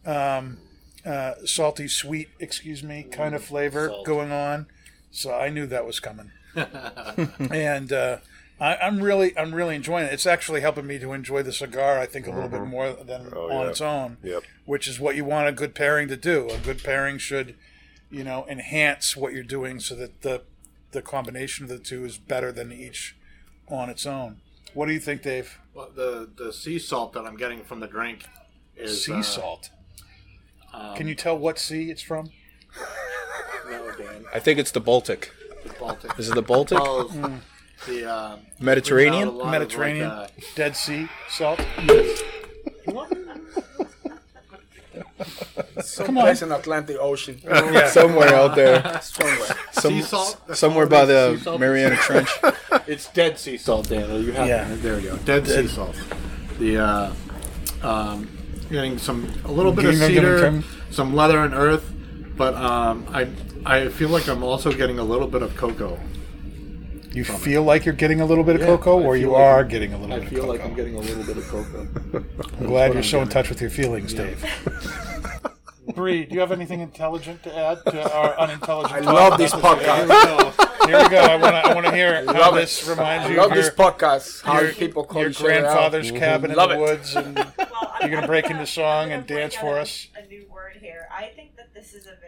um, 0.04 0.58
uh, 1.04 1.34
salty 1.44 1.88
sweet, 1.88 2.28
excuse 2.38 2.82
me, 2.82 3.04
kind 3.04 3.34
of 3.34 3.44
flavor 3.44 3.92
going 4.04 4.32
on. 4.32 4.66
So 5.10 5.32
I 5.32 5.48
knew 5.48 5.66
that 5.66 5.86
was 5.86 6.00
coming. 6.00 6.32
and 7.50 7.92
uh, 7.92 8.18
I, 8.60 8.76
I'm 8.76 9.00
really 9.00 9.36
I'm 9.38 9.54
really 9.54 9.74
enjoying 9.76 10.06
it. 10.06 10.12
It's 10.12 10.26
actually 10.26 10.60
helping 10.60 10.86
me 10.86 10.98
to 10.98 11.12
enjoy 11.12 11.42
the 11.42 11.52
cigar. 11.52 11.98
I 11.98 12.06
think 12.06 12.26
a 12.26 12.30
little 12.30 12.48
bit 12.48 12.62
more 12.62 12.92
than 12.92 13.30
Oh, 13.34 13.50
on 13.50 13.64
yeah. 13.64 13.70
its 13.70 13.80
own. 13.80 14.16
Yep. 14.22 14.42
Which 14.64 14.88
is 14.88 14.98
what 15.00 15.16
you 15.16 15.24
want 15.24 15.48
a 15.48 15.52
good 15.52 15.74
pairing 15.74 16.08
to 16.08 16.16
do. 16.16 16.48
A 16.50 16.58
good 16.58 16.82
pairing 16.82 17.18
should, 17.18 17.54
you 18.10 18.24
know, 18.24 18.46
enhance 18.48 19.16
what 19.16 19.32
you're 19.32 19.42
doing 19.42 19.80
so 19.80 19.94
that 19.96 20.22
the 20.22 20.42
the 20.92 21.02
combination 21.02 21.64
of 21.64 21.68
the 21.70 21.78
two 21.78 22.04
is 22.04 22.18
better 22.18 22.50
than 22.50 22.72
each 22.72 23.14
on 23.68 23.90
its 23.90 24.06
own. 24.06 24.40
What 24.74 24.86
do 24.86 24.92
you 24.92 25.00
think, 25.00 25.22
Dave? 25.22 25.58
Well, 25.74 25.90
the 25.94 26.28
the 26.36 26.52
sea 26.52 26.78
salt 26.78 27.12
that 27.14 27.24
I'm 27.24 27.36
getting 27.36 27.62
from 27.64 27.80
the 27.80 27.86
drink 27.86 28.26
is 28.76 29.04
sea 29.04 29.12
uh, 29.14 29.22
salt. 29.22 29.70
Can 30.96 31.08
you 31.08 31.14
tell 31.14 31.36
what 31.36 31.58
sea 31.58 31.90
it's 31.90 32.02
from? 32.02 32.30
No, 33.68 33.90
Dan. 33.98 34.24
I 34.32 34.38
think 34.38 34.58
it's 34.58 34.70
the 34.70 34.80
Baltic. 34.80 35.30
The 35.78 35.84
Baltic. 35.84 36.18
Is 36.18 36.28
it 36.30 36.34
the 36.34 36.42
Baltic? 36.42 36.78
Well, 36.78 37.08
the 37.86 38.10
uh, 38.10 38.36
Mediterranean? 38.60 39.28
brings 39.28 39.28
out 39.28 39.34
a 39.34 39.36
lot 39.36 39.46
of, 39.46 39.50
Mediterranean, 39.60 40.08
like, 40.08 40.28
uh, 40.30 40.42
Dead 40.56 40.76
Sea 40.76 41.08
salt. 41.30 41.60
Come 46.04 46.18
on. 46.18 46.28
in 46.28 46.52
Atlantic 46.52 46.96
Ocean. 46.98 47.40
Somewhere 47.88 48.34
out 48.34 48.54
there. 48.56 49.00
Somewhere. 49.00 49.48
Some, 49.72 49.92
sea 49.94 50.02
salt. 50.02 50.40
That's 50.46 50.60
somewhere 50.60 50.84
all 50.84 50.90
by 50.90 51.02
it 51.04 51.08
is, 51.10 51.30
sea 51.30 51.36
the 51.38 51.44
salt. 51.44 51.60
Mariana 51.60 51.96
Trench. 51.96 52.28
It's 52.86 53.08
dead 53.12 53.38
sea 53.38 53.58
salt, 53.58 53.88
Daniel. 53.90 54.18
You 54.22 54.32
have 54.32 54.48
Yeah. 54.48 54.66
there 54.76 54.96
we 54.96 55.02
go. 55.02 55.16
Dead, 55.18 55.46
sea 55.46 55.66
salt. 55.68 55.94
The 56.58 56.78
uh, 56.78 57.12
um, 57.82 58.28
getting 58.70 58.96
some 58.98 59.30
a 59.44 59.52
little 59.52 59.72
bit 59.72 59.84
of 59.84 59.92
Getting- 59.92 60.14
getting 60.14 60.22
cedar, 60.30 60.38
some- 60.40 60.64
some 60.90 61.14
leather 61.14 61.40
and 61.40 61.52
earth, 61.52 61.84
but 62.36 62.54
um, 62.54 63.06
I 63.12 63.24
I 63.68 63.88
feel 63.88 64.08
like 64.08 64.28
I'm 64.28 64.42
also 64.42 64.72
getting 64.72 64.98
a 64.98 65.04
little 65.04 65.26
bit 65.28 65.42
of 65.42 65.54
cocoa. 65.56 65.98
You 67.12 67.24
feel 67.24 67.62
like 67.62 67.84
you're 67.84 67.94
getting 67.94 68.20
a 68.20 68.26
little 68.26 68.44
bit 68.44 68.54
of 68.56 68.60
Yeah, 68.62 68.66
cocoa, 68.68 69.00
I 69.00 69.04
or 69.04 69.16
you 69.16 69.30
like 69.30 69.40
are 69.42 69.58
I'm- 69.58 69.68
getting 69.68 69.92
a 69.92 69.98
little 69.98 70.16
I 70.16 70.20
bit 70.20 70.28
feel 70.28 70.42
of 70.44 70.48
like 70.48 70.60
cocoa. 70.60 70.72
I 70.72 70.76
feel 70.76 70.86
like 70.86 70.94
I'm 70.94 70.94
getting 70.94 70.94
a 70.96 71.00
little 71.00 71.24
bit 71.24 71.36
of 71.36 71.48
cocoa. 71.48 72.24
I'm 72.60 72.66
glad 72.66 72.86
you're 72.88 72.98
I'm 72.98 73.02
so 73.04 73.22
in 73.22 73.28
touch 73.28 73.48
with 73.48 73.60
your 73.60 73.70
feelings, 73.70 74.14
Dave. 74.14 74.44
Bree, 75.94 76.26
do 76.26 76.34
you 76.34 76.40
have 76.40 76.52
anything 76.52 76.80
intelligent 76.80 77.42
to 77.44 77.56
add 77.56 77.78
to 77.86 78.12
our 78.14 78.38
unintelligent? 78.38 78.92
I 78.94 79.00
talk 79.00 79.14
love 79.14 79.38
this 79.38 79.52
about 79.54 79.78
podcast. 79.78 80.86
Here 80.86 81.02
we 81.02 81.08
go. 81.08 81.18
I 81.18 81.36
want 81.36 81.54
to. 81.54 81.70
I 81.70 81.74
want 81.74 81.86
to 81.86 81.92
hear 81.94 82.24
how 82.26 82.32
love 82.40 82.56
it. 82.56 82.60
this 82.60 82.86
reminds 82.86 83.26
I 83.26 83.30
you 83.30 83.36
love 83.38 83.50
of 83.50 83.56
this 83.56 83.66
your, 83.66 83.74
podcast. 83.74 84.42
How 84.42 84.60
your, 84.60 84.72
people 84.72 85.04
call 85.04 85.22
your 85.22 85.30
each 85.30 85.40
other 85.40 85.50
out. 85.52 85.60
grandfather's 85.62 86.08
mm-hmm. 86.08 86.18
cabin 86.18 86.52
Love 86.54 86.70
in 86.72 86.78
the 86.78 86.84
it. 86.84 86.88
woods, 86.90 87.16
and 87.16 87.34
Well, 87.36 87.96
you're 88.02 88.10
gonna 88.10 88.26
break 88.26 88.50
into 88.50 88.66
song 88.66 89.12
and 89.12 89.26
dance 89.26 89.54
for 89.54 89.78
us. 89.78 90.08
A 90.14 90.26
new 90.28 90.46
word 90.50 90.76
here. 90.80 91.08
I 91.10 91.26
think 91.34 91.56
that 91.56 91.72
this 91.74 91.94
is 91.94 92.04
a 92.06 92.10
very 92.10 92.12
juicy 92.12 92.22
pairing. 92.22 92.27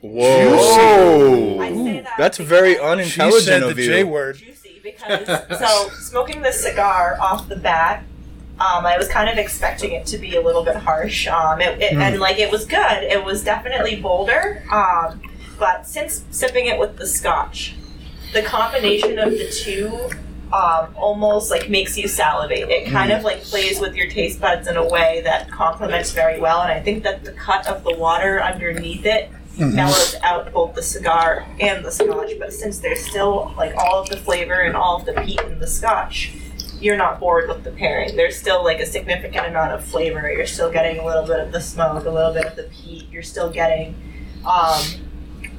Whoa. 0.00 1.60
I 1.60 1.72
say 1.72 2.00
that 2.00 2.14
That's 2.18 2.38
very 2.38 2.74
because- 2.74 2.84
She 2.86 3.20
unintelligent 3.20 3.44
said 3.44 3.62
the 3.62 3.68
of 3.70 3.78
you. 3.78 3.86
J 3.86 4.04
word. 4.04 4.36
juicy 4.36 4.80
because 4.82 5.58
so 5.58 5.88
smoking 5.98 6.42
the 6.42 6.52
cigar 6.52 7.18
off 7.20 7.48
the 7.48 7.56
bat 7.56 8.04
um, 8.60 8.84
I 8.86 8.96
was 8.98 9.06
kind 9.08 9.28
of 9.30 9.38
expecting 9.38 9.92
it 9.92 10.04
to 10.06 10.18
be 10.18 10.34
a 10.34 10.40
little 10.40 10.64
bit 10.64 10.76
harsh 10.76 11.26
um, 11.28 11.60
it, 11.60 11.80
it, 11.80 11.92
and 11.94 12.18
like 12.20 12.38
it 12.38 12.50
was 12.50 12.64
good 12.64 13.02
it 13.02 13.22
was 13.24 13.44
definitely 13.44 13.96
bolder 14.00 14.62
um, 14.72 15.20
but 15.58 15.86
since 15.86 16.24
sipping 16.30 16.66
it 16.66 16.78
with 16.78 16.96
the 16.96 17.06
scotch 17.06 17.74
the 18.32 18.42
combination 18.42 19.18
of 19.18 19.30
the 19.30 19.50
two 19.50 20.10
um, 20.52 20.94
almost 20.96 21.50
like 21.50 21.68
makes 21.68 21.98
you 21.98 22.08
salivate 22.08 22.68
it 22.70 22.90
kind 22.90 23.12
of 23.12 23.22
like 23.24 23.42
plays 23.42 23.78
with 23.80 23.94
your 23.94 24.08
taste 24.08 24.40
buds 24.40 24.66
in 24.68 24.76
a 24.76 24.88
way 24.88 25.20
that 25.24 25.50
complements 25.50 26.12
very 26.12 26.40
well 26.40 26.62
and 26.62 26.72
I 26.72 26.80
think 26.80 27.02
that 27.02 27.24
the 27.24 27.32
cut 27.32 27.66
of 27.66 27.84
the 27.84 27.94
water 27.94 28.42
underneath 28.42 29.04
it 29.04 29.30
mellows 29.58 30.14
out 30.22 30.52
both 30.52 30.74
the 30.74 30.82
cigar 30.82 31.46
and 31.60 31.84
the 31.84 31.90
scotch. 31.90 32.32
But 32.38 32.52
since 32.52 32.78
there's 32.78 33.04
still 33.04 33.52
like 33.56 33.74
all 33.76 34.00
of 34.00 34.08
the 34.08 34.16
flavor 34.16 34.60
and 34.60 34.76
all 34.76 34.96
of 34.96 35.06
the 35.06 35.12
peat 35.22 35.40
in 35.40 35.58
the 35.58 35.66
scotch, 35.66 36.32
you're 36.80 36.96
not 36.96 37.18
bored 37.20 37.48
with 37.48 37.64
the 37.64 37.72
pairing. 37.72 38.16
There's 38.16 38.36
still 38.36 38.62
like 38.62 38.78
a 38.80 38.86
significant 38.86 39.46
amount 39.46 39.72
of 39.72 39.84
flavor. 39.84 40.30
You're 40.30 40.46
still 40.46 40.70
getting 40.70 40.98
a 41.00 41.04
little 41.04 41.26
bit 41.26 41.40
of 41.40 41.52
the 41.52 41.60
smoke, 41.60 42.04
a 42.04 42.10
little 42.10 42.32
bit 42.32 42.46
of 42.46 42.56
the 42.56 42.64
peat. 42.64 43.08
You're 43.10 43.22
still 43.22 43.50
getting 43.50 43.94
um, 44.46 44.82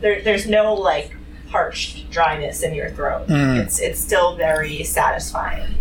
there, 0.02 0.22
there's 0.22 0.48
no 0.48 0.74
like 0.74 1.16
parched 1.50 2.10
dryness 2.10 2.62
in 2.64 2.74
your 2.74 2.92
throat. 2.92 3.26
It's 3.30 3.80
it's 3.80 4.00
still 4.00 4.36
very 4.36 4.84
satisfying. 4.84 5.76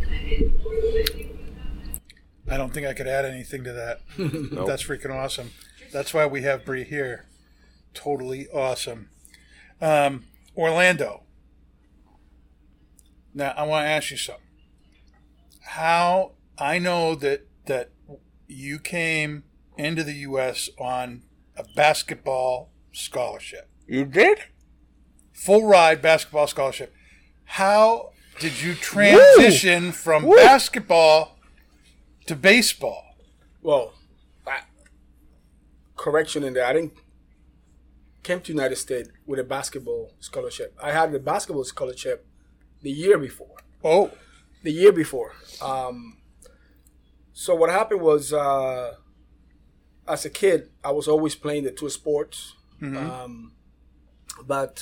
I 2.51 2.57
don't 2.57 2.73
think 2.73 2.87
I 2.87 2.95
could 2.95 3.07
add 3.07 3.25
anything 3.25 3.65
to 3.65 3.73
that. 3.73 4.01
That's 4.67 4.83
freaking 4.83 5.15
awesome. 5.15 5.51
That's 5.93 6.13
why 6.15 6.27
we 6.27 6.43
have 6.43 6.65
Brie 6.65 6.85
here. 6.85 7.25
Totally 7.99 8.47
awesome. 8.51 9.11
Um, 9.81 10.25
Orlando. 10.57 11.25
Now 13.35 13.53
I 13.57 13.65
want 13.65 13.87
to 13.87 13.89
ask 13.89 14.13
you 14.13 14.17
something. 14.17 14.45
How 15.63 16.33
I 16.57 16.79
know 16.79 17.17
that 17.17 17.47
that 17.67 17.91
you 18.47 18.79
came 18.79 19.43
into 19.77 20.05
the 20.05 20.13
U.S. 20.15 20.71
on 20.79 21.23
a 21.57 21.65
basketball 21.75 22.71
scholarship, 22.93 23.69
You 23.89 24.05
did? 24.05 24.39
full 25.33 25.67
ride 25.67 26.01
basketball 26.01 26.47
scholarship. 26.47 26.95
How 27.45 28.11
did 28.39 28.63
you 28.63 28.75
transition 28.75 29.91
from 29.91 30.25
basketball 30.31 31.37
to 32.27 32.37
baseball? 32.37 33.05
Well, 33.61 33.93
I, 34.47 34.61
correction 35.97 36.45
in 36.45 36.55
there. 36.55 36.65
I 36.65 36.73
didn't 36.73 36.93
came 38.29 38.41
to 38.43 38.53
United 38.53 38.77
States 38.77 39.09
with 39.27 39.39
a 39.41 39.49
basketball 39.57 40.13
scholarship. 40.21 40.71
I 40.89 40.91
had 40.99 41.13
the 41.13 41.23
basketball 41.33 41.65
scholarship 41.65 42.27
the 42.83 42.91
year 42.91 43.19
before. 43.29 43.57
Oh, 43.83 44.11
The 44.63 44.73
year 44.83 44.93
before. 44.93 45.33
Um, 45.63 45.97
so 47.33 47.51
what 47.61 47.71
happened 47.71 48.03
was, 48.03 48.33
uh, 48.33 48.95
as 50.07 50.25
a 50.31 50.33
kid, 50.43 50.59
I 50.89 50.91
was 50.99 51.07
always 51.09 51.35
playing 51.45 51.65
the 51.65 51.75
two 51.81 51.91
sports, 52.01 52.37
um, 52.83 53.53
but 54.55 54.75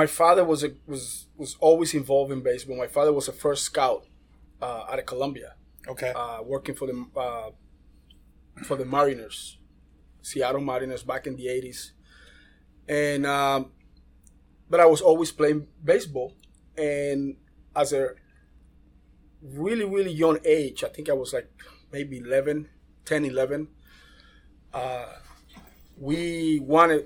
my 0.00 0.06
father 0.06 0.44
was 0.52 0.60
a, 0.68 0.70
was 0.86 1.02
was 1.42 1.52
always 1.68 1.90
involved 2.00 2.32
in 2.36 2.40
baseball. 2.42 2.76
My 2.86 2.92
father 2.96 3.12
was 3.12 3.28
a 3.28 3.36
first 3.44 3.62
scout 3.70 4.02
uh, 4.66 4.82
out 4.90 4.98
of 5.02 5.06
Colombia 5.06 5.50
okay. 5.92 6.12
uh, 6.14 6.42
working 6.54 6.74
for 6.74 6.86
the 6.90 6.96
uh, 7.26 7.50
for 8.66 8.76
the 8.76 8.84
Mariners, 8.96 9.58
Seattle 10.22 10.64
Mariners 10.72 11.02
back 11.12 11.26
in 11.28 11.34
the 11.36 11.46
'80s, 11.46 11.80
and 12.88 13.26
um, 13.26 13.72
but 14.68 14.80
I 14.80 14.86
was 14.86 15.00
always 15.00 15.32
playing 15.32 15.66
baseball, 15.82 16.34
and 16.76 17.36
as 17.74 17.92
a 17.92 18.10
really 19.42 19.84
really 19.84 20.12
young 20.12 20.38
age, 20.44 20.84
I 20.84 20.88
think 20.88 21.08
I 21.08 21.12
was 21.12 21.32
like 21.32 21.50
maybe 21.92 22.18
11, 22.18 22.68
10, 23.04 23.24
11. 23.24 23.68
Uh, 24.72 25.06
we 25.98 26.60
won 26.60 27.02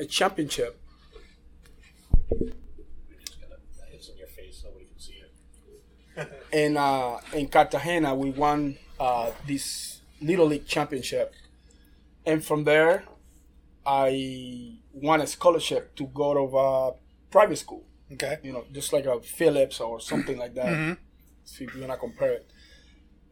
a, 0.00 0.04
championship 0.06 0.80
in 6.52 6.76
uh, 6.76 7.20
in 7.32 7.48
Cartagena, 7.48 8.14
we 8.14 8.30
won 8.30 8.76
uh, 8.98 9.30
this 9.46 10.00
little 10.20 10.46
league 10.46 10.66
championship, 10.66 11.34
and 12.26 12.44
from 12.44 12.64
there, 12.64 13.04
I 13.88 14.80
won 14.92 15.22
a 15.22 15.26
scholarship 15.26 15.96
to 15.96 16.06
go 16.08 16.34
to 16.34 16.58
a 16.58 16.92
private 17.30 17.56
school. 17.56 17.84
Okay. 18.12 18.38
You 18.42 18.52
know, 18.52 18.64
just 18.72 18.92
like 18.92 19.06
a 19.06 19.20
Phillips 19.20 19.80
or 19.80 20.00
something 20.00 20.36
like 20.36 20.54
that. 20.54 20.72
If 21.46 21.74
you 21.74 21.80
wanna 21.80 21.96
compare 21.96 22.32
it, 22.32 22.52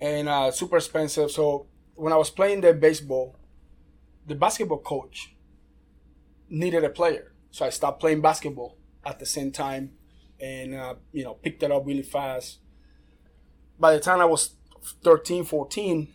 and 0.01 0.29
uh, 0.29 0.51
super 0.51 0.79
expensive. 0.79 1.31
So 1.31 1.67
when 1.95 2.15
I 2.15 2.17
was 2.17 2.31
playing 2.31 2.63
the 2.63 2.73
baseball, 2.73 3.37
the 4.27 4.35
basketball 4.35 4.79
coach 4.79 5.35
needed 6.49 6.83
a 6.85 6.89
player, 6.89 7.33
so 7.51 7.67
I 7.67 7.71
stopped 7.71 8.01
playing 8.01 8.23
basketball 8.23 8.79
at 9.05 9.19
the 9.19 9.27
same 9.27 9.53
time, 9.53 9.93
and 10.41 10.75
uh, 10.75 10.95
you 11.13 11.25
know 11.25 11.35
picked 11.35 11.63
it 11.63 11.71
up 11.71 11.87
really 11.87 12.03
fast 12.03 12.61
by 13.79 13.93
the 13.93 14.01
time 14.01 14.21
I 14.21 14.25
was 14.25 14.55
13, 15.05 15.45
14, 15.45 16.09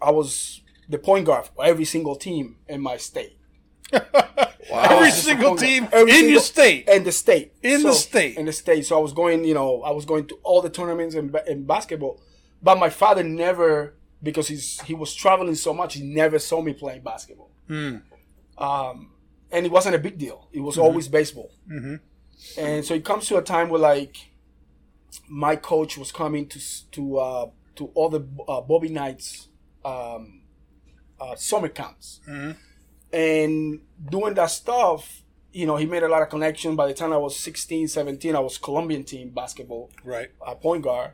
I 0.00 0.10
was 0.10 0.60
the 0.88 0.98
point 0.98 1.26
guard 1.26 1.46
for 1.46 1.64
every 1.64 1.84
single 1.84 2.16
team 2.16 2.56
in 2.68 2.80
my 2.80 2.96
state. 2.96 3.37
Every 4.70 5.10
single 5.10 5.56
team 5.56 5.88
Every 5.92 6.10
in 6.10 6.16
single- 6.16 6.32
your 6.32 6.40
state. 6.40 6.88
In 6.88 7.04
the 7.04 7.12
state. 7.12 7.52
In 7.62 7.82
the 7.82 7.92
state. 7.94 8.36
In 8.36 8.46
the 8.46 8.52
state. 8.52 8.84
So 8.86 8.96
I 8.98 9.00
was 9.00 9.12
going, 9.12 9.44
you 9.44 9.54
know, 9.54 9.82
I 9.82 9.90
was 9.90 10.04
going 10.04 10.26
to 10.28 10.38
all 10.42 10.60
the 10.62 10.70
tournaments 10.70 11.14
in, 11.14 11.34
in 11.46 11.64
basketball. 11.64 12.20
But 12.62 12.78
my 12.78 12.90
father 12.90 13.22
never, 13.22 13.94
because 14.22 14.48
he's 14.48 14.80
he 14.82 14.94
was 14.94 15.14
traveling 15.14 15.54
so 15.54 15.72
much, 15.72 15.94
he 15.94 16.02
never 16.02 16.38
saw 16.38 16.60
me 16.60 16.72
playing 16.74 17.02
basketball. 17.02 17.50
Um, 18.58 19.12
and 19.50 19.64
it 19.64 19.72
wasn't 19.72 19.94
a 19.94 19.98
big 19.98 20.18
deal. 20.18 20.48
It 20.52 20.60
was 20.60 20.76
always 20.78 21.08
baseball. 21.08 21.50
And 22.58 22.84
so 22.84 22.94
it 22.94 23.04
comes 23.04 23.26
to 23.28 23.36
a 23.36 23.42
time 23.42 23.68
where 23.68 23.80
like 23.80 24.16
my 25.28 25.56
coach 25.56 25.96
was 25.96 26.12
coming 26.12 26.46
to 26.48 26.60
to 26.92 27.18
uh, 27.18 27.46
to 27.76 27.86
all 27.94 28.08
the 28.10 28.20
uh, 28.48 28.60
Bobby 28.60 28.88
Knights 28.90 29.48
um, 29.84 30.42
uh, 31.20 31.34
summer 31.36 31.68
camps, 31.68 32.20
and 33.12 33.80
doing 34.10 34.34
that 34.34 34.50
stuff. 34.50 35.22
you 35.50 35.64
know, 35.66 35.76
he 35.76 35.86
made 35.86 36.02
a 36.02 36.08
lot 36.08 36.20
of 36.22 36.28
connections. 36.28 36.76
By 36.76 36.86
the 36.86 36.94
time 36.94 37.12
I 37.12 37.16
was 37.16 37.34
16, 37.36 37.88
17, 37.88 38.36
I 38.36 38.38
was 38.38 38.58
Colombian 38.58 39.02
team 39.02 39.30
basketball, 39.30 39.90
Right. 40.04 40.28
uh, 40.46 40.54
point 40.54 40.82
guard. 40.84 41.12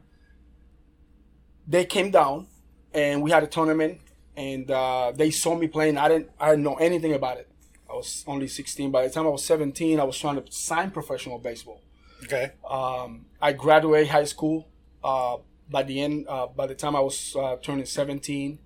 They 1.67 1.85
came 1.85 2.11
down, 2.11 2.49
and 2.93 3.23
we 3.23 3.31
had 3.31 3.43
a 3.43 3.47
tournament, 3.47 4.01
and 4.37 4.71
uh, 4.71 5.13
they 5.15 5.31
saw 5.31 5.55
me 5.55 5.69
playing. 5.69 5.97
I 5.97 6.09
didn't, 6.09 6.31
I 6.39 6.51
didn't 6.51 6.65
know 6.65 6.75
anything 6.75 7.15
about 7.15 7.39
it. 7.39 7.49
I 7.89 7.95
was 7.95 8.25
only 8.27 8.49
16. 8.49 8.91
By 8.91 9.07
the 9.07 9.11
time 9.15 9.25
I 9.27 9.31
was 9.31 9.45
17, 9.45 10.01
I 10.01 10.05
was 10.05 10.19
trying 10.19 10.43
to 10.43 10.53
sign 10.53 10.91
professional 10.91 11.39
baseball. 11.39 11.81
Okay. 12.25 12.53
Um, 12.69 13.27
I 13.41 13.53
graduated 13.53 14.09
high 14.09 14.25
school 14.25 14.69
uh, 15.03 15.37
by 15.71 15.85
the 15.85 16.01
end. 16.01 16.27
Uh, 16.29 16.49
by 16.49 16.67
the 16.67 16.75
time 16.75 16.97
I 16.97 17.01
was 17.01 17.37
uh, 17.39 17.57
turning 17.63 17.87
17, 17.87 18.59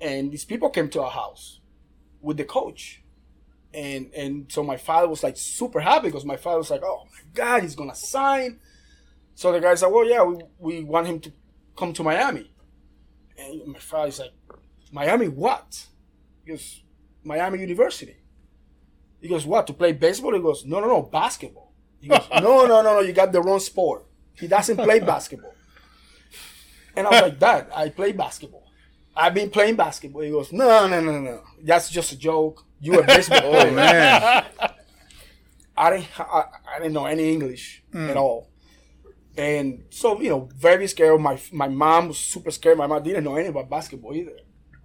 and 0.00 0.32
these 0.32 0.44
people 0.44 0.70
came 0.70 0.88
to 0.90 1.02
our 1.02 1.10
house 1.10 1.60
with 2.26 2.36
the 2.36 2.44
coach, 2.44 3.02
and 3.72 4.12
and 4.12 4.50
so 4.50 4.62
my 4.64 4.76
father 4.76 5.08
was 5.08 5.22
like 5.22 5.36
super 5.36 5.80
happy 5.80 6.08
because 6.08 6.24
my 6.24 6.36
father 6.36 6.58
was 6.58 6.70
like, 6.70 6.82
"Oh 6.84 7.04
my 7.12 7.22
God, 7.32 7.62
he's 7.62 7.76
gonna 7.76 7.94
sign." 7.94 8.58
So 9.36 9.52
the 9.52 9.60
guy 9.60 9.76
said, 9.76 9.86
"Well, 9.86 10.06
yeah, 10.08 10.24
we, 10.24 10.36
we 10.58 10.82
want 10.82 11.06
him 11.06 11.20
to 11.20 11.32
come 11.78 11.92
to 11.92 12.02
Miami," 12.02 12.50
and 13.38 13.66
my 13.68 13.78
father's 13.78 14.18
like, 14.18 14.32
"Miami 14.90 15.28
what?" 15.28 15.86
He 16.44 16.50
goes, 16.50 16.82
"Miami 17.22 17.60
University." 17.60 18.16
He 19.20 19.28
goes, 19.28 19.46
"What 19.46 19.68
to 19.68 19.72
play 19.72 19.92
baseball?" 19.92 20.34
He 20.34 20.40
goes, 20.40 20.64
"No, 20.66 20.80
no, 20.80 20.88
no, 20.88 21.02
basketball." 21.02 21.72
He 22.00 22.08
goes, 22.08 22.26
"No, 22.42 22.66
no, 22.66 22.82
no, 22.82 22.94
no, 22.96 23.00
you 23.00 23.12
got 23.12 23.30
the 23.30 23.40
wrong 23.40 23.60
sport. 23.60 24.04
He 24.34 24.48
doesn't 24.48 24.78
play 24.78 24.98
basketball." 24.98 25.54
And 26.96 27.06
I 27.06 27.10
was 27.10 27.22
like, 27.22 27.38
"Dad, 27.38 27.68
I 27.72 27.88
play 27.90 28.10
basketball. 28.10 28.65
I've 29.16 29.34
been 29.34 29.50
playing 29.50 29.76
basketball." 29.76 30.22
He 30.22 30.30
goes, 30.30 30.52
"No, 30.52 30.86
no, 30.86 31.00
no, 31.00 31.12
no, 31.12 31.20
no. 31.20 31.42
that's 31.62 31.90
just 31.90 32.12
a 32.12 32.18
joke. 32.18 32.64
You 32.80 33.00
a 33.00 33.06
baseball 33.06 33.40
player." 33.40 33.68
Oh 33.68 33.70
man. 33.72 34.44
I 35.78 35.90
didn't 35.90 36.08
I, 36.18 36.44
I 36.74 36.78
didn't 36.78 36.94
know 36.94 37.06
any 37.06 37.32
English 37.32 37.84
at 37.92 38.16
all. 38.16 38.48
And 39.36 39.84
so, 39.90 40.20
you 40.20 40.30
know, 40.30 40.48
very 40.56 40.86
scared. 40.86 41.20
My 41.20 41.38
my 41.52 41.68
mom 41.68 42.08
was 42.08 42.18
super 42.18 42.50
scared. 42.50 42.78
My 42.78 42.86
mom 42.86 43.02
didn't 43.02 43.24
know 43.24 43.34
anything 43.34 43.50
about 43.50 43.68
basketball 43.68 44.14
either. 44.14 44.38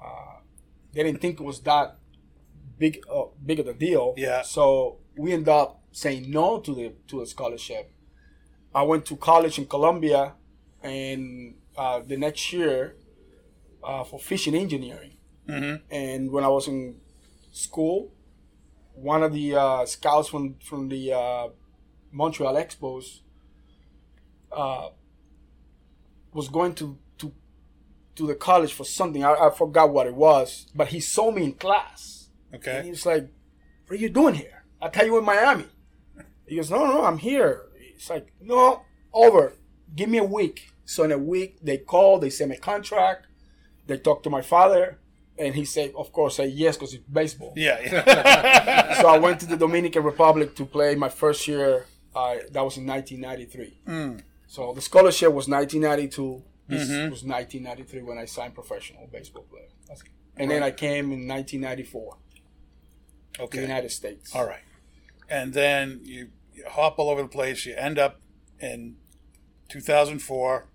Uh, 0.04 0.40
they 0.94 1.04
didn't 1.04 1.22
think 1.22 1.40
it 1.40 1.44
was 1.44 1.62
that 1.62 1.98
big 2.78 3.00
uh, 3.10 3.26
big 3.46 3.60
of 3.60 3.68
a 3.68 3.74
deal. 3.74 4.14
Yeah. 4.18 4.42
So 4.42 4.98
we 5.16 5.32
ended 5.32 5.50
up 5.50 5.82
saying 5.92 6.30
no 6.30 6.60
to 6.60 6.76
the 6.76 6.94
to 7.08 7.22
the 7.22 7.26
scholarship. 7.26 7.94
I 8.76 8.84
went 8.84 9.06
to 9.06 9.16
college 9.16 9.58
in 9.58 9.66
Colombia 9.66 10.34
and 10.84 11.56
uh, 11.78 12.02
the 12.06 12.18
next 12.18 12.52
year 12.52 12.96
uh, 13.84 14.04
for 14.04 14.20
fishing 14.20 14.56
engineering. 14.56 15.18
And 15.92 16.32
when 16.32 16.44
I 16.44 16.48
was 16.48 16.68
in 16.68 16.96
school, 17.52 18.14
one 18.94 19.22
of 19.24 19.34
the 19.34 19.56
uh, 19.56 19.86
scouts 19.86 20.30
from 20.30 20.56
from 20.64 20.88
the 20.90 21.12
uh, 21.14 21.48
Montreal 22.12 22.56
Expos 22.56 23.20
uh, 24.52 24.90
was 26.34 26.48
going 26.50 26.74
to 26.76 26.98
to 27.18 27.34
to 28.16 28.28
the 28.28 28.36
college 28.36 28.74
for 28.74 28.86
something. 28.86 29.24
I, 29.24 29.34
I 29.34 29.50
forgot 29.50 29.92
what 29.92 30.08
it 30.08 30.16
was, 30.16 30.68
but 30.76 30.88
he 30.90 31.00
saw 31.00 31.32
me 31.32 31.44
in 31.46 31.54
class. 31.54 32.30
And 32.54 32.64
he 32.64 32.70
Okay. 32.72 32.90
was 32.90 33.06
like, 33.06 33.28
"What 33.88 33.96
are 33.98 34.02
you 34.02 34.10
doing 34.10 34.36
here?" 34.36 34.64
I 34.82 34.88
tell 34.90 35.06
you 35.06 35.18
in 35.18 35.26
Miami. 35.26 35.66
He 36.48 36.56
goes, 36.58 36.70
"No, 36.72 36.86
no, 36.86 37.04
I'm 37.04 37.18
here." 37.18 37.64
It's 37.96 38.10
like, 38.10 38.32
"No, 38.40 38.84
over. 39.14 39.54
Give 39.96 40.10
me 40.10 40.18
a 40.18 40.24
week." 40.24 40.72
So 40.86 41.04
in 41.04 41.12
a 41.12 41.18
week, 41.18 41.58
they 41.62 41.78
call, 41.78 42.20
they 42.20 42.30
send 42.30 42.50
me 42.52 42.58
a 42.58 42.60
contract, 42.60 43.28
they 43.92 43.98
talked 43.98 44.24
to 44.24 44.30
my 44.30 44.42
father, 44.42 44.98
and 45.38 45.54
he 45.56 45.66
said, 45.66 45.94
"Of 45.98 46.12
course, 46.12 46.36
say 46.38 46.48
yes 46.48 46.76
because 46.78 46.94
it's 46.94 47.04
baseball." 47.04 47.54
Yeah. 47.56 47.80
yeah. 47.82 48.94
so 49.02 49.08
I 49.08 49.18
went 49.18 49.40
to 49.42 49.46
the 49.46 49.58
Dominican 49.58 50.04
Republic 50.04 50.56
to 50.56 50.66
play 50.66 50.96
my 50.96 51.10
first 51.10 51.48
year. 51.48 51.86
Uh, 52.16 52.36
that 52.52 52.62
was 52.62 52.76
in 52.78 52.86
1993. 52.86 54.24
So 54.48 54.74
the 54.74 54.82
scholarship 54.82 55.32
was 55.32 55.48
1992. 55.48 56.44
This 56.68 56.90
was 56.90 57.24
1993 57.24 58.02
when 58.04 58.18
I 58.18 58.26
signed 58.26 58.54
professional 58.54 59.08
baseball 59.12 59.44
player. 59.50 59.68
And 60.38 60.50
then 60.52 60.64
I 60.64 60.72
came 60.72 61.06
in 61.12 61.28
1994 61.28 62.16
to 62.16 63.40
the 63.40 63.44
Okay. 63.44 63.62
United 63.62 63.92
States. 63.92 64.36
All 64.36 64.46
right. 64.46 64.64
And 65.30 65.54
then 65.54 66.00
you, 66.04 66.30
you 66.54 66.64
hop 66.68 67.00
all 67.00 67.10
over 67.10 67.22
the 67.22 67.28
place. 67.30 67.66
You 67.66 67.76
end 67.76 67.98
up 68.00 68.20
in 68.60 68.96
2004 69.70 70.68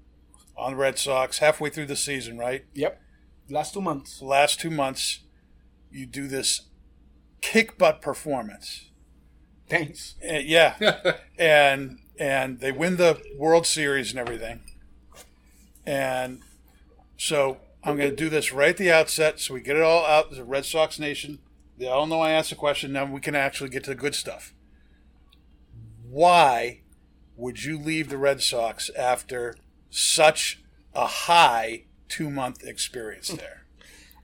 on 0.56 0.70
the 0.72 0.76
Red 0.76 0.98
Sox, 0.98 1.38
halfway 1.38 1.68
through 1.70 1.86
the 1.86 1.96
season, 1.96 2.38
right? 2.38 2.64
Yep. 2.74 3.00
Last 3.48 3.74
two 3.74 3.80
months. 3.80 4.20
Last 4.22 4.60
two 4.60 4.70
months, 4.70 5.20
you 5.90 6.06
do 6.06 6.26
this 6.26 6.62
kick 7.40 7.78
butt 7.78 8.02
performance. 8.02 8.90
Thanks. 9.68 10.14
Uh, 10.22 10.38
yeah, 10.38 11.14
and 11.38 11.98
and 12.18 12.60
they 12.60 12.72
win 12.72 12.96
the 12.96 13.20
World 13.36 13.66
Series 13.66 14.10
and 14.10 14.18
everything. 14.18 14.60
And 15.84 16.42
so 17.16 17.58
I'm 17.84 17.96
going 17.96 18.10
to 18.10 18.16
do 18.16 18.28
this 18.28 18.52
right 18.52 18.70
at 18.70 18.76
the 18.76 18.90
outset, 18.90 19.38
so 19.38 19.54
we 19.54 19.60
get 19.60 19.76
it 19.76 19.82
all 19.82 20.04
out. 20.04 20.36
A 20.36 20.44
Red 20.44 20.64
Sox 20.64 20.98
nation, 20.98 21.38
they 21.78 21.86
all 21.86 22.06
know 22.06 22.20
I 22.20 22.32
asked 22.32 22.50
the 22.50 22.56
question. 22.56 22.92
Now 22.92 23.04
we 23.04 23.20
can 23.20 23.34
actually 23.34 23.70
get 23.70 23.84
to 23.84 23.90
the 23.90 23.96
good 23.96 24.14
stuff. 24.14 24.52
Why 26.08 26.80
would 27.36 27.64
you 27.64 27.78
leave 27.78 28.08
the 28.08 28.18
Red 28.18 28.42
Sox 28.42 28.90
after 28.90 29.56
such 29.90 30.62
a 30.94 31.06
high 31.06 31.84
two 32.08 32.30
month 32.30 32.64
experience 32.64 33.28
there? 33.28 33.66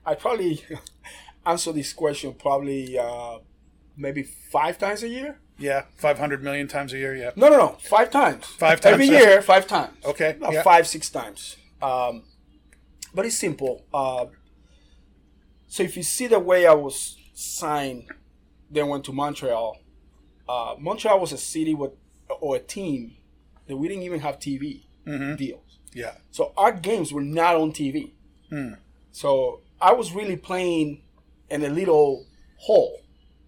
I 0.05 0.15
probably 0.15 0.63
answer 1.45 1.71
this 1.71 1.93
question 1.93 2.33
probably 2.33 2.97
uh, 2.97 3.39
maybe 3.97 4.23
five 4.23 4.77
times 4.77 5.03
a 5.03 5.07
year. 5.09 5.39
Yeah, 5.57 5.83
500 5.95 6.43
million 6.43 6.67
times 6.67 6.93
a 6.93 6.97
year. 6.97 7.15
Yeah. 7.15 7.29
No, 7.35 7.47
no, 7.47 7.57
no. 7.57 7.67
Five 7.79 8.09
times. 8.09 8.45
Five 8.45 8.81
times? 8.81 8.93
Every 8.93 9.07
year, 9.07 9.41
five 9.41 9.67
times. 9.67 9.93
Okay, 10.03 10.35
yeah. 10.41 10.63
five, 10.63 10.87
six 10.87 11.09
times. 11.09 11.57
Um, 11.81 12.23
but 13.13 13.25
it's 13.25 13.37
simple. 13.37 13.85
Uh, 13.93 14.25
so 15.67 15.83
if 15.83 15.95
you 15.95 16.03
see 16.03 16.25
the 16.27 16.39
way 16.39 16.65
I 16.65 16.73
was 16.73 17.17
signed, 17.33 18.05
then 18.69 18.87
went 18.87 19.03
to 19.05 19.13
Montreal. 19.13 19.77
Uh, 20.49 20.75
Montreal 20.79 21.19
was 21.19 21.31
a 21.31 21.37
city 21.37 21.75
with 21.75 21.91
or 22.41 22.55
a 22.55 22.59
team 22.59 23.15
that 23.67 23.77
we 23.77 23.87
didn't 23.87 24.03
even 24.03 24.19
have 24.21 24.39
TV 24.39 24.83
Mm-hmm. 25.05 25.35
deals. 25.35 25.62
Yeah. 25.95 26.15
So 26.31 26.53
our 26.57 26.71
games 26.71 27.11
were 27.13 27.21
not 27.21 27.55
on 27.55 27.71
TV. 27.71 28.13
Hmm. 28.49 28.73
So 29.11 29.61
I 29.81 29.93
was 29.93 30.13
really 30.13 30.37
playing 30.37 31.03
in 31.49 31.63
a 31.63 31.69
little 31.69 32.25
hole 32.57 33.01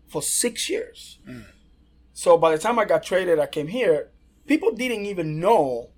for 0.08 0.22
six 0.22 0.70
years. 0.70 1.20
Hmm. 1.26 1.42
So 2.14 2.38
by 2.38 2.52
the 2.52 2.58
time 2.58 2.80
I 2.80 2.86
got 2.86 3.04
traded, 3.04 3.40
I 3.40 3.48
came 3.48 3.68
here. 3.68 4.12
People 4.48 4.72
didn't 4.74 5.06
even 5.06 5.40
know 5.40 5.90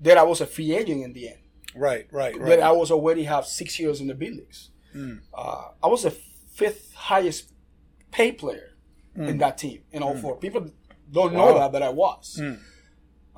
that 0.00 0.16
I 0.16 0.22
was 0.22 0.40
a 0.40 0.46
free 0.46 0.74
agent 0.74 1.02
in 1.04 1.12
the 1.12 1.28
end. 1.28 1.38
Right, 1.74 2.06
right, 2.10 2.36
right. 2.36 2.48
That 2.48 2.60
I 2.60 2.72
was 2.72 2.90
already 2.90 3.24
have 3.24 3.46
six 3.46 3.78
years 3.78 4.00
in 4.00 4.06
the 4.06 4.14
big 4.14 4.34
leagues. 4.34 4.70
Hmm. 4.92 5.16
Uh, 5.34 5.68
I 5.82 5.86
was 5.88 6.02
the 6.04 6.10
fifth 6.10 6.92
highest 6.94 7.52
pay 8.10 8.32
player 8.32 8.68
in 9.16 9.38
that 9.38 9.58
team 9.58 9.82
in 9.92 10.02
all 10.02 10.16
04. 10.16 10.36
People 10.38 10.70
don't 11.12 11.32
know 11.34 11.52
Wow. 11.52 11.58
that, 11.58 11.72
but 11.72 11.82
I 11.82 11.90
was. 11.90 12.40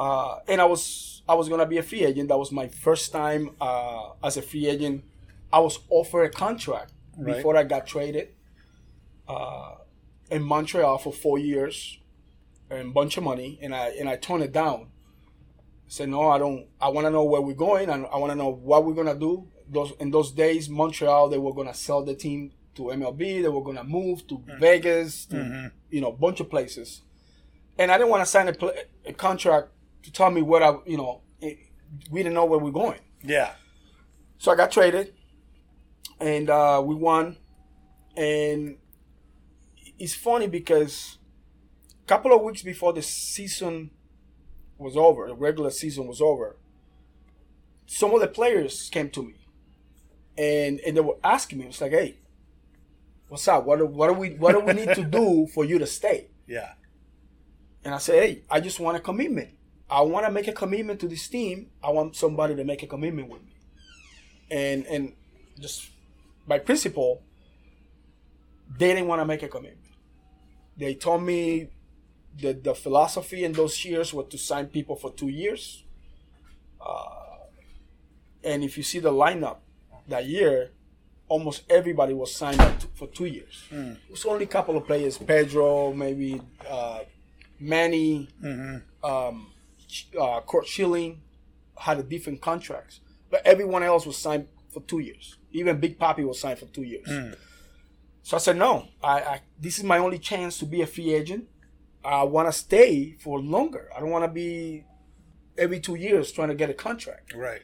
Uh, 0.03 0.39
and 0.49 0.59
I 0.61 0.65
was 0.75 0.85
I 1.29 1.35
was 1.41 1.47
gonna 1.51 1.67
be 1.75 1.79
a 1.79 1.83
free 1.91 2.05
agent. 2.11 2.27
That 2.31 2.39
was 2.45 2.51
my 2.63 2.67
first 2.87 3.07
time 3.13 3.43
uh, 3.61 4.05
as 4.29 4.37
a 4.37 4.43
free 4.51 4.67
agent. 4.75 5.05
I 5.53 5.61
was 5.67 5.79
offered 5.99 6.25
a 6.25 6.31
contract 6.31 6.91
Right. 7.17 7.37
before 7.37 7.55
I 7.63 7.65
got 7.75 7.83
traded 7.95 8.27
uh, 9.29 9.73
in 10.31 10.43
Montreal 10.43 10.97
for 10.99 11.13
four 11.13 11.39
years 11.39 11.99
and 12.71 12.89
a 12.89 12.91
bunch 12.91 13.17
of 13.19 13.23
money, 13.25 13.59
and 13.63 13.75
I 13.75 13.89
and 14.01 14.09
I 14.09 14.17
turned 14.17 14.43
it 14.43 14.53
down. 14.53 14.79
I 15.87 15.91
said 15.97 16.09
no, 16.09 16.23
I 16.29 16.39
don't. 16.39 16.67
I 16.81 16.89
want 16.89 17.07
to 17.07 17.11
know 17.11 17.25
where 17.33 17.43
we're 17.47 17.55
going, 17.69 17.89
and 17.91 18.07
I 18.13 18.17
want 18.17 18.33
to 18.33 18.37
know 18.43 18.49
what 18.71 18.85
we're 18.85 18.95
gonna 19.01 19.19
do. 19.29 19.47
Those 19.69 19.93
in 20.01 20.11
those 20.11 20.31
days, 20.33 20.69
Montreal 20.69 21.29
they 21.29 21.39
were 21.39 21.55
gonna 21.55 21.75
sell 21.75 22.03
the 22.03 22.15
team 22.15 22.53
to 22.77 22.83
MLB. 22.85 23.43
They 23.43 23.49
were 23.57 23.63
gonna 23.69 23.85
move 23.85 24.27
to 24.29 24.43
Vegas, 24.59 25.27
to 25.27 25.37
you 25.91 26.01
know, 26.01 26.09
a 26.09 26.17
bunch 26.25 26.41
of 26.41 26.49
places. 26.51 27.03
And 27.79 27.91
I 27.91 27.99
didn't 27.99 28.11
want 28.11 28.23
to 28.23 28.31
sign 28.35 28.49
a, 28.49 28.53
pl- 28.55 28.73
a 29.07 29.13
contract 29.13 29.69
to 30.03 30.13
tell 30.13 30.31
me 30.31 30.43
what 30.43 30.63
I, 30.63 30.75
you 30.87 30.97
know, 30.97 31.23
it, 31.41 31.59
we 32.11 32.23
didn't 32.23 32.35
know 32.35 32.45
where 32.45 32.59
we're 32.59 32.71
going. 32.71 33.01
yeah. 33.23 33.53
So 34.39 34.51
I 34.51 34.57
got 34.57 34.73
traded, 34.73 35.15
and 36.19 36.51
uh, 36.51 36.83
we 36.85 36.97
won. 36.97 37.37
And 38.17 38.77
it's 40.01 40.15
funny 40.15 40.49
because 40.49 41.19
a 42.03 42.07
couple 42.09 42.35
of 42.35 42.43
weeks 42.43 42.63
before 42.63 42.93
the 42.93 43.03
season 43.03 43.91
was 44.79 44.97
over, 44.97 45.29
the 45.29 45.35
regular 45.35 45.71
season 45.71 46.09
was 46.09 46.21
over, 46.21 46.57
some 47.87 48.13
of 48.15 48.21
the 48.21 48.27
players 48.27 48.89
came 48.91 49.11
to 49.11 49.23
me, 49.23 49.35
and 50.37 50.81
and 50.81 50.97
they 50.97 51.01
were 51.01 51.19
asking 51.23 51.59
me, 51.61 51.67
"It's 51.67 51.81
like, 51.81 51.93
hey, 51.93 52.17
what's 53.29 53.47
up? 53.47 53.65
What 53.65 53.79
do, 53.79 53.87
what 53.87 54.09
do 54.09 54.15
we 54.15 54.31
what 54.31 54.53
do 54.53 54.61
we 54.61 54.73
need 54.73 54.95
to 54.97 55.05
do 55.21 55.47
for 55.55 55.65
you 55.65 55.79
to 55.79 55.87
stay?" 55.87 56.31
Yeah. 56.49 56.73
And 57.85 57.95
I 57.95 57.99
said, 57.99 58.23
hey, 58.23 58.43
I 58.51 58.61
just 58.61 58.79
want 58.81 58.97
a 58.97 59.01
commitment. 59.01 59.51
I 59.93 60.01
want 60.01 60.25
to 60.27 60.33
make 60.33 60.49
a 60.49 60.53
commitment 60.53 61.01
to 61.01 61.09
this 61.09 61.29
team. 61.29 61.57
I 61.83 61.91
want 61.91 62.17
somebody 62.17 62.55
to 62.57 62.65
make 62.65 62.83
a 62.83 62.87
commitment 62.87 63.29
with 63.29 63.43
me. 63.43 63.53
And 64.51 64.87
and 64.87 65.13
just 65.61 65.91
by 66.49 66.59
principle, 66.59 67.23
they 68.79 68.89
didn't 68.95 69.07
want 69.09 69.21
to 69.21 69.27
make 69.27 69.43
a 69.43 69.49
commitment. 69.49 69.79
they 70.79 70.95
told 70.95 71.23
me 71.23 71.69
that 72.41 72.65
the 72.65 72.75
philosophy 72.75 73.45
in 73.45 73.53
those 73.53 73.85
years 73.85 74.15
was 74.15 74.27
to 74.31 74.39
sign 74.39 74.67
people 74.67 74.97
for 74.97 75.11
two 75.13 75.29
years. 75.29 75.85
Uh, 76.81 77.45
and 78.43 78.65
if 78.65 78.77
you 78.79 78.83
see 78.83 78.99
the 78.99 79.13
lineup 79.13 79.59
that 80.09 80.25
year, 80.27 80.71
almost 81.29 81.63
everybody 81.69 82.15
was 82.15 82.35
signed 82.35 82.61
up 82.61 82.79
to, 82.81 82.87
for 82.95 83.07
two 83.09 83.27
years. 83.27 83.65
It 83.71 84.11
was 84.11 84.25
only 84.25 84.45
a 84.45 84.49
couple 84.57 84.77
of 84.79 84.87
players, 84.87 85.19
Pedro, 85.19 85.93
maybe 85.93 86.41
uh, 86.69 87.01
Manny, 87.61 88.29
um, 89.05 89.37
Ch- 89.43 89.52
uh, 90.21 90.41
Curt 90.47 90.67
Schilling, 90.67 91.21
had 91.77 91.99
a 91.99 92.03
different 92.03 92.41
contracts, 92.41 93.01
but 93.31 93.41
everyone 93.45 93.83
else 93.83 94.05
was 94.07 94.17
signed 94.17 94.47
for 94.73 94.81
two 94.83 95.01
years. 95.01 95.37
Even 95.53 95.81
Big 95.81 95.99
Papi 95.99 96.25
was 96.27 96.41
signed 96.41 96.59
for 96.59 96.67
two 96.67 96.83
years. 96.83 97.09
So 98.23 98.37
I 98.37 98.41
said, 98.41 98.57
no, 98.57 98.89
I, 99.03 99.21
I 99.21 99.41
this 99.59 99.79
is 99.79 99.85
my 99.85 99.99
only 99.99 100.19
chance 100.19 100.59
to 100.59 100.67
be 100.67 100.81
a 100.83 100.87
free 100.87 101.13
agent. 101.13 101.49
I 102.05 102.23
want 102.25 102.49
to 102.49 102.53
stay 102.53 103.17
for 103.19 103.41
longer. 103.41 103.89
I 103.95 104.01
don't 104.01 104.11
want 104.11 104.25
to 104.25 104.31
be 104.31 104.85
every 105.59 105.81
two 105.81 105.95
years 105.97 106.33
trying 106.33 106.49
to 106.49 106.55
get 106.55 106.71
a 106.71 106.75
contract. 106.75 107.35
Right. 107.35 107.63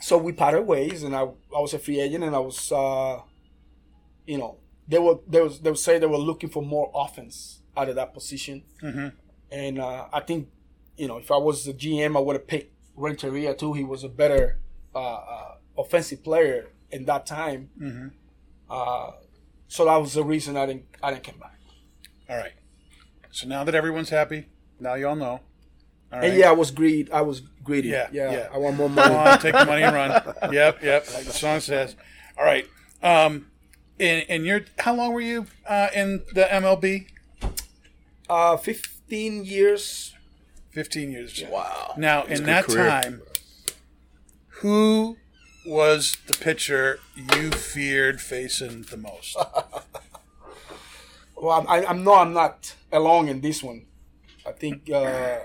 So 0.00 0.18
we 0.18 0.32
parted 0.32 0.62
ways, 0.62 1.02
and 1.02 1.14
I 1.14 1.22
I 1.22 1.60
was 1.60 1.72
a 1.74 1.78
free 1.78 2.00
agent, 2.00 2.24
and 2.24 2.34
I 2.36 2.38
was, 2.40 2.70
uh, 2.72 3.20
you 4.26 4.36
know, 4.38 4.58
they 4.86 4.98
were 4.98 5.18
they 5.26 5.40
was 5.40 5.60
they 5.60 5.70
would 5.70 5.78
say 5.78 5.98
they 5.98 6.06
were 6.06 6.18
looking 6.18 6.50
for 6.50 6.62
more 6.62 6.90
offense 6.94 7.62
out 7.76 7.88
of 7.88 7.94
that 7.96 8.12
position, 8.12 8.64
and 9.50 9.78
uh, 9.80 10.06
I 10.12 10.20
think, 10.20 10.48
you 10.96 11.08
know, 11.08 11.18
if 11.18 11.30
I 11.30 11.36
was 11.36 11.64
the 11.64 11.72
GM, 11.74 12.16
I 12.16 12.20
would 12.20 12.36
have 12.36 12.46
picked 12.46 12.72
Renteria 12.96 13.54
too. 13.54 13.72
He 13.72 13.84
was 13.84 14.04
a 14.04 14.08
better 14.08 14.58
uh, 14.94 14.98
uh, 15.14 15.54
offensive 15.78 16.22
player 16.22 16.68
in 16.90 17.04
that 17.06 17.26
time. 17.26 18.12
Uh, 18.70 19.10
so 19.68 19.84
that 19.86 19.96
was 19.96 20.14
the 20.14 20.24
reason 20.24 20.56
I 20.56 20.66
didn't 20.66 20.84
I 21.02 21.10
didn't 21.10 21.24
come 21.24 21.38
back. 21.38 21.58
All 22.28 22.36
right. 22.36 22.52
So 23.30 23.48
now 23.48 23.64
that 23.64 23.74
everyone's 23.74 24.10
happy, 24.10 24.46
now 24.78 24.94
y'all 24.94 25.16
know. 25.16 25.40
All 26.12 26.20
right. 26.20 26.30
And 26.30 26.38
yeah, 26.38 26.50
I 26.50 26.52
was 26.52 26.70
greed. 26.70 27.10
I 27.10 27.22
was 27.22 27.40
greedy. 27.64 27.88
Yeah, 27.88 28.08
yeah. 28.12 28.30
yeah. 28.30 28.48
I 28.54 28.58
want 28.58 28.76
more 28.76 28.88
money. 28.88 29.14
on, 29.14 29.38
take 29.40 29.52
the 29.54 29.64
money 29.64 29.82
and 29.82 29.94
run. 29.94 30.10
Yep, 30.52 30.82
yep. 30.82 31.12
Like 31.12 31.24
the 31.24 31.32
song 31.32 31.58
says. 31.60 31.96
All 32.38 32.44
right. 32.44 32.66
Um, 33.02 33.50
and, 33.98 34.24
and 34.28 34.46
you're 34.46 34.60
how 34.78 34.94
long 34.94 35.12
were 35.12 35.20
you 35.20 35.46
uh, 35.68 35.88
in 35.94 36.22
the 36.32 36.44
MLB? 36.44 37.08
uh, 38.30 38.56
fifteen 38.56 39.44
years. 39.44 40.13
Fifteen 40.74 41.12
years. 41.12 41.42
Wow. 41.48 41.94
Now, 41.96 42.24
in 42.24 42.44
that 42.44 42.64
career. 42.64 42.88
time, 42.88 43.22
who 44.60 45.16
was 45.64 46.16
the 46.26 46.36
pitcher 46.36 46.98
you 47.16 47.52
feared 47.52 48.20
facing 48.20 48.82
the 48.82 48.96
most? 48.96 49.36
Well, 51.36 51.60
I'm, 51.60 51.68
I, 51.68 51.84
I'm 51.84 52.04
no, 52.04 52.14
I'm 52.14 52.32
not 52.32 52.74
alone 52.90 53.28
in 53.28 53.42
this 53.42 53.62
one. 53.62 53.84
I 54.46 54.52
think 54.52 54.90
uh, 54.90 55.40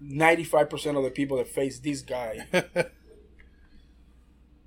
ninety-five 0.00 0.68
percent 0.68 0.96
of 0.96 1.04
the 1.04 1.10
people 1.10 1.36
that 1.36 1.46
face 1.46 1.78
this 1.78 2.02
guy 2.02 2.46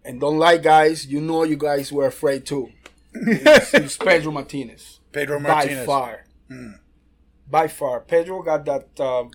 and 0.06 0.22
don't 0.22 0.38
like 0.38 0.64
guys, 0.64 1.06
you 1.08 1.20
know, 1.20 1.44
you 1.44 1.58
guys 1.58 1.92
were 1.92 2.06
afraid 2.06 2.46
too. 2.46 2.70
It's, 3.14 3.74
it's 3.74 3.98
Pedro 3.98 4.32
Martinez 4.32 5.02
Pedro 5.12 5.40
Martinez. 5.40 5.80
by 5.80 5.86
far. 5.86 6.26
By 7.50 7.68
far, 7.68 8.02
Pedro 8.02 8.42
got 8.44 8.66
that 8.66 9.00
um, 9.00 9.32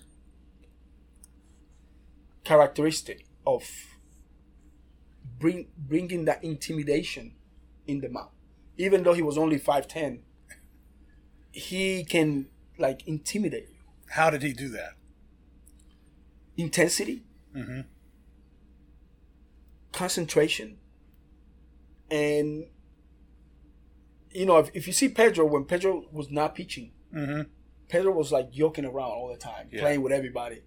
characteristic 2.43 3.25
of 3.45 3.63
bring 5.39 5.67
bringing 5.77 6.25
that 6.25 6.43
intimidation 6.43 7.33
in 7.87 8.01
the 8.01 8.09
mouth. 8.09 8.31
Even 8.77 9.03
though 9.03 9.13
he 9.13 9.21
was 9.21 9.37
only 9.37 9.57
five 9.57 9.87
ten, 9.87 10.21
he 11.51 12.03
can 12.03 12.47
like 12.77 13.07
intimidate 13.07 13.69
you. 13.69 13.75
How 14.11 14.29
did 14.29 14.43
he 14.43 14.53
do 14.53 14.69
that? 14.69 14.93
Intensity, 16.55 17.23
concentration, 19.91 20.77
and 22.11 22.67
you 24.31 24.45
know 24.45 24.57
if, 24.57 24.69
if 24.75 24.85
you 24.85 24.93
see 24.93 25.09
Pedro 25.09 25.45
when 25.45 25.65
Pedro 25.65 26.05
was 26.11 26.29
not 26.29 26.53
pitching, 26.53 26.91
Pedro 27.89 28.11
was 28.11 28.31
like 28.31 28.51
joking 28.51 28.85
around 28.85 29.11
all 29.11 29.29
the 29.29 29.37
time, 29.37 29.67
Yeah. 29.71 29.81
playing 29.81 30.01
with 30.01 30.11
everybody. 30.11 30.61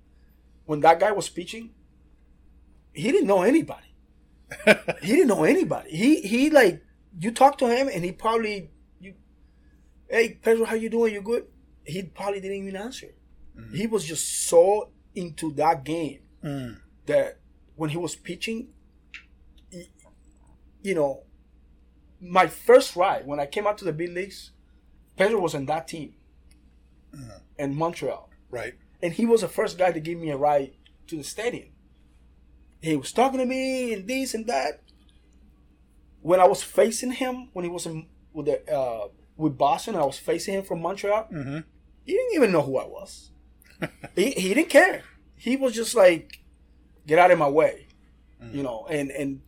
When 0.65 0.81
that 0.81 1.01
guy 1.01 1.13
was 1.13 1.29
pitching, 1.29 1.71
he 2.93 3.11
didn't 3.13 3.27
know 3.27 3.43
anybody. 3.43 3.95
he 5.03 5.13
didn't 5.13 5.29
know 5.29 5.45
anybody. 5.45 5.91
He 5.91 6.21
he 6.23 6.51
like 6.51 6.83
you 7.19 7.31
talk 7.33 7.59
to 7.59 7.69
him 7.69 7.89
and 7.93 8.05
he 8.05 8.13
probably 8.13 8.71
you, 9.01 9.15
hey 10.09 10.39
Pedro, 10.43 10.67
how 10.67 10.75
you 10.75 10.89
doing? 10.89 11.13
You 11.15 11.23
good? 11.23 11.47
He 11.85 12.03
probably 12.03 12.41
didn't 12.41 12.59
even 12.59 12.77
answer. 12.77 13.09
Mm. 13.59 13.75
He 13.75 13.87
was 13.87 14.05
just 14.05 14.47
so 14.49 14.91
into 15.15 15.53
that 15.55 15.85
game 15.85 16.21
mm. 16.45 16.77
that 17.07 17.39
when 17.75 17.91
he 17.91 17.97
was 17.97 18.15
pitching, 18.15 18.69
he- 19.71 19.91
you 20.83 20.95
know, 20.95 21.25
my 22.21 22.47
first 22.47 22.97
ride 22.97 23.27
when 23.27 23.41
I 23.41 23.47
came 23.47 23.67
out 23.67 23.79
to 23.79 23.85
the 23.85 23.93
big 23.93 24.13
leagues, 24.13 24.53
Pedro 25.17 25.41
was 25.41 25.55
in 25.55 25.67
that 25.67 25.89
team 25.89 26.15
in 27.59 27.75
Montreal 27.75 28.29
Right. 28.51 28.75
and 29.03 29.13
he 29.13 29.27
was 29.27 29.41
the 29.41 29.49
first 29.49 29.79
guy 29.79 29.93
to 29.93 30.01
give 30.01 30.19
me 30.19 30.31
a 30.31 30.37
ride 30.37 30.73
to 31.09 31.17
the 31.17 31.25
stadium. 31.25 31.69
He 32.81 32.97
was 32.97 33.13
talking 33.13 33.39
to 33.39 33.47
me 33.47 33.93
and 33.93 34.07
this 34.07 34.35
and 34.35 34.47
that. 34.47 34.83
When 36.21 36.41
I 36.41 36.47
was 36.47 36.63
facing 36.63 37.13
him, 37.13 37.49
when 37.53 37.65
he 37.65 37.71
was 37.71 37.87
in, 37.87 38.07
with 38.33 38.47
the 38.47 38.73
uh, 38.73 39.09
with 39.37 39.57
Boston, 39.57 39.97
I 39.97 40.05
was 40.05 40.19
facing 40.19 40.55
him 40.55 40.65
from 40.65 40.83
Montreal. 40.83 41.29
Mm-hmm. 41.33 41.59
He 42.05 42.13
didn't 42.13 42.35
even 42.35 42.53
know 42.53 42.63
who 42.63 42.79
I 42.79 42.87
was. 42.87 43.31
he, 44.15 44.31
he 44.33 44.55
didn't 44.55 44.71
care. 44.71 45.03
He 45.37 45.57
was 45.57 45.75
just 45.75 45.95
like, 45.95 46.41
"Get 47.07 47.19
out 47.19 47.31
of 47.31 47.39
my 47.39 47.49
way," 47.49 47.87
mm. 48.43 48.55
you 48.55 48.63
know. 48.63 48.87
And 48.91 49.11
and 49.11 49.41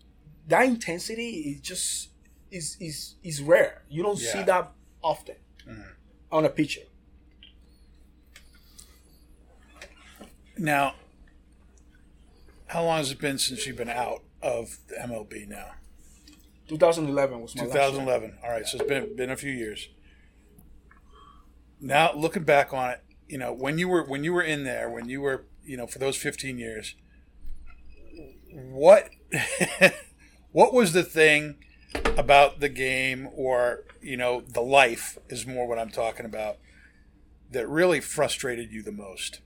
that 0.47 0.67
intensity 0.67 1.31
is 1.51 1.61
just 1.61 2.11
is 2.51 2.77
is 2.81 3.17
is 3.23 3.41
rare. 3.41 3.83
You 3.89 4.03
don't 4.03 4.19
see 4.19 4.43
that 4.45 4.73
often 5.03 5.37
mm. 5.69 5.85
on 6.31 6.45
a 6.45 6.49
pitcher. 6.49 6.83
Now, 10.59 10.95
how 12.67 12.85
long 12.85 12.99
has 12.99 13.13
it 13.13 13.21
been 13.21 13.39
since 13.39 13.67
you've 13.67 13.77
been 13.77 13.89
out 13.89 14.23
of 14.43 14.79
the 14.89 14.97
MLB 14.97 15.49
now? 15.49 15.73
2011 16.69 17.41
was 17.41 17.57
my 17.57 17.63
last 17.63 17.75
year. 17.75 17.83
2011. 17.83 18.39
All 18.43 18.51
right, 18.51 18.67
so 18.67 18.79
it's 18.79 18.89
been 18.89 19.17
been 19.17 19.31
a 19.31 19.37
few 19.37 19.53
years. 19.53 19.89
Now, 21.81 22.13
looking 22.13 22.43
back 22.43 22.73
on 22.75 22.91
it, 22.91 23.01
you 23.29 23.39
know, 23.39 23.53
when 23.53 23.79
you 23.79 23.89
were 23.89 24.05
when 24.05 24.25
you 24.25 24.33
were 24.33 24.43
in 24.43 24.65
there, 24.65 24.91
when 24.91 25.09
you 25.09 25.21
were, 25.21 25.47
you 25.65 25.77
know, 25.77 25.87
for 25.87 25.99
those 25.99 26.17
15 26.17 26.59
years, 26.59 26.95
what 28.53 29.11
what 30.53 30.75
was 30.75 30.93
the 30.93 31.05
thing 31.05 31.57
about 32.17 32.61
the 32.61 32.69
game 32.69 33.29
or, 33.35 33.85
you 34.03 34.17
know, 34.17 34.41
the 34.41 34.61
life 34.61 35.19
is 35.29 35.47
more 35.47 35.67
what 35.67 35.79
I'm 35.79 35.91
talking 35.91 36.27
about 36.27 36.59
that 37.51 37.69
really 37.69 38.01
frustrated 38.01 38.73
you 38.73 38.83
the 38.83 38.93
most? 38.93 39.41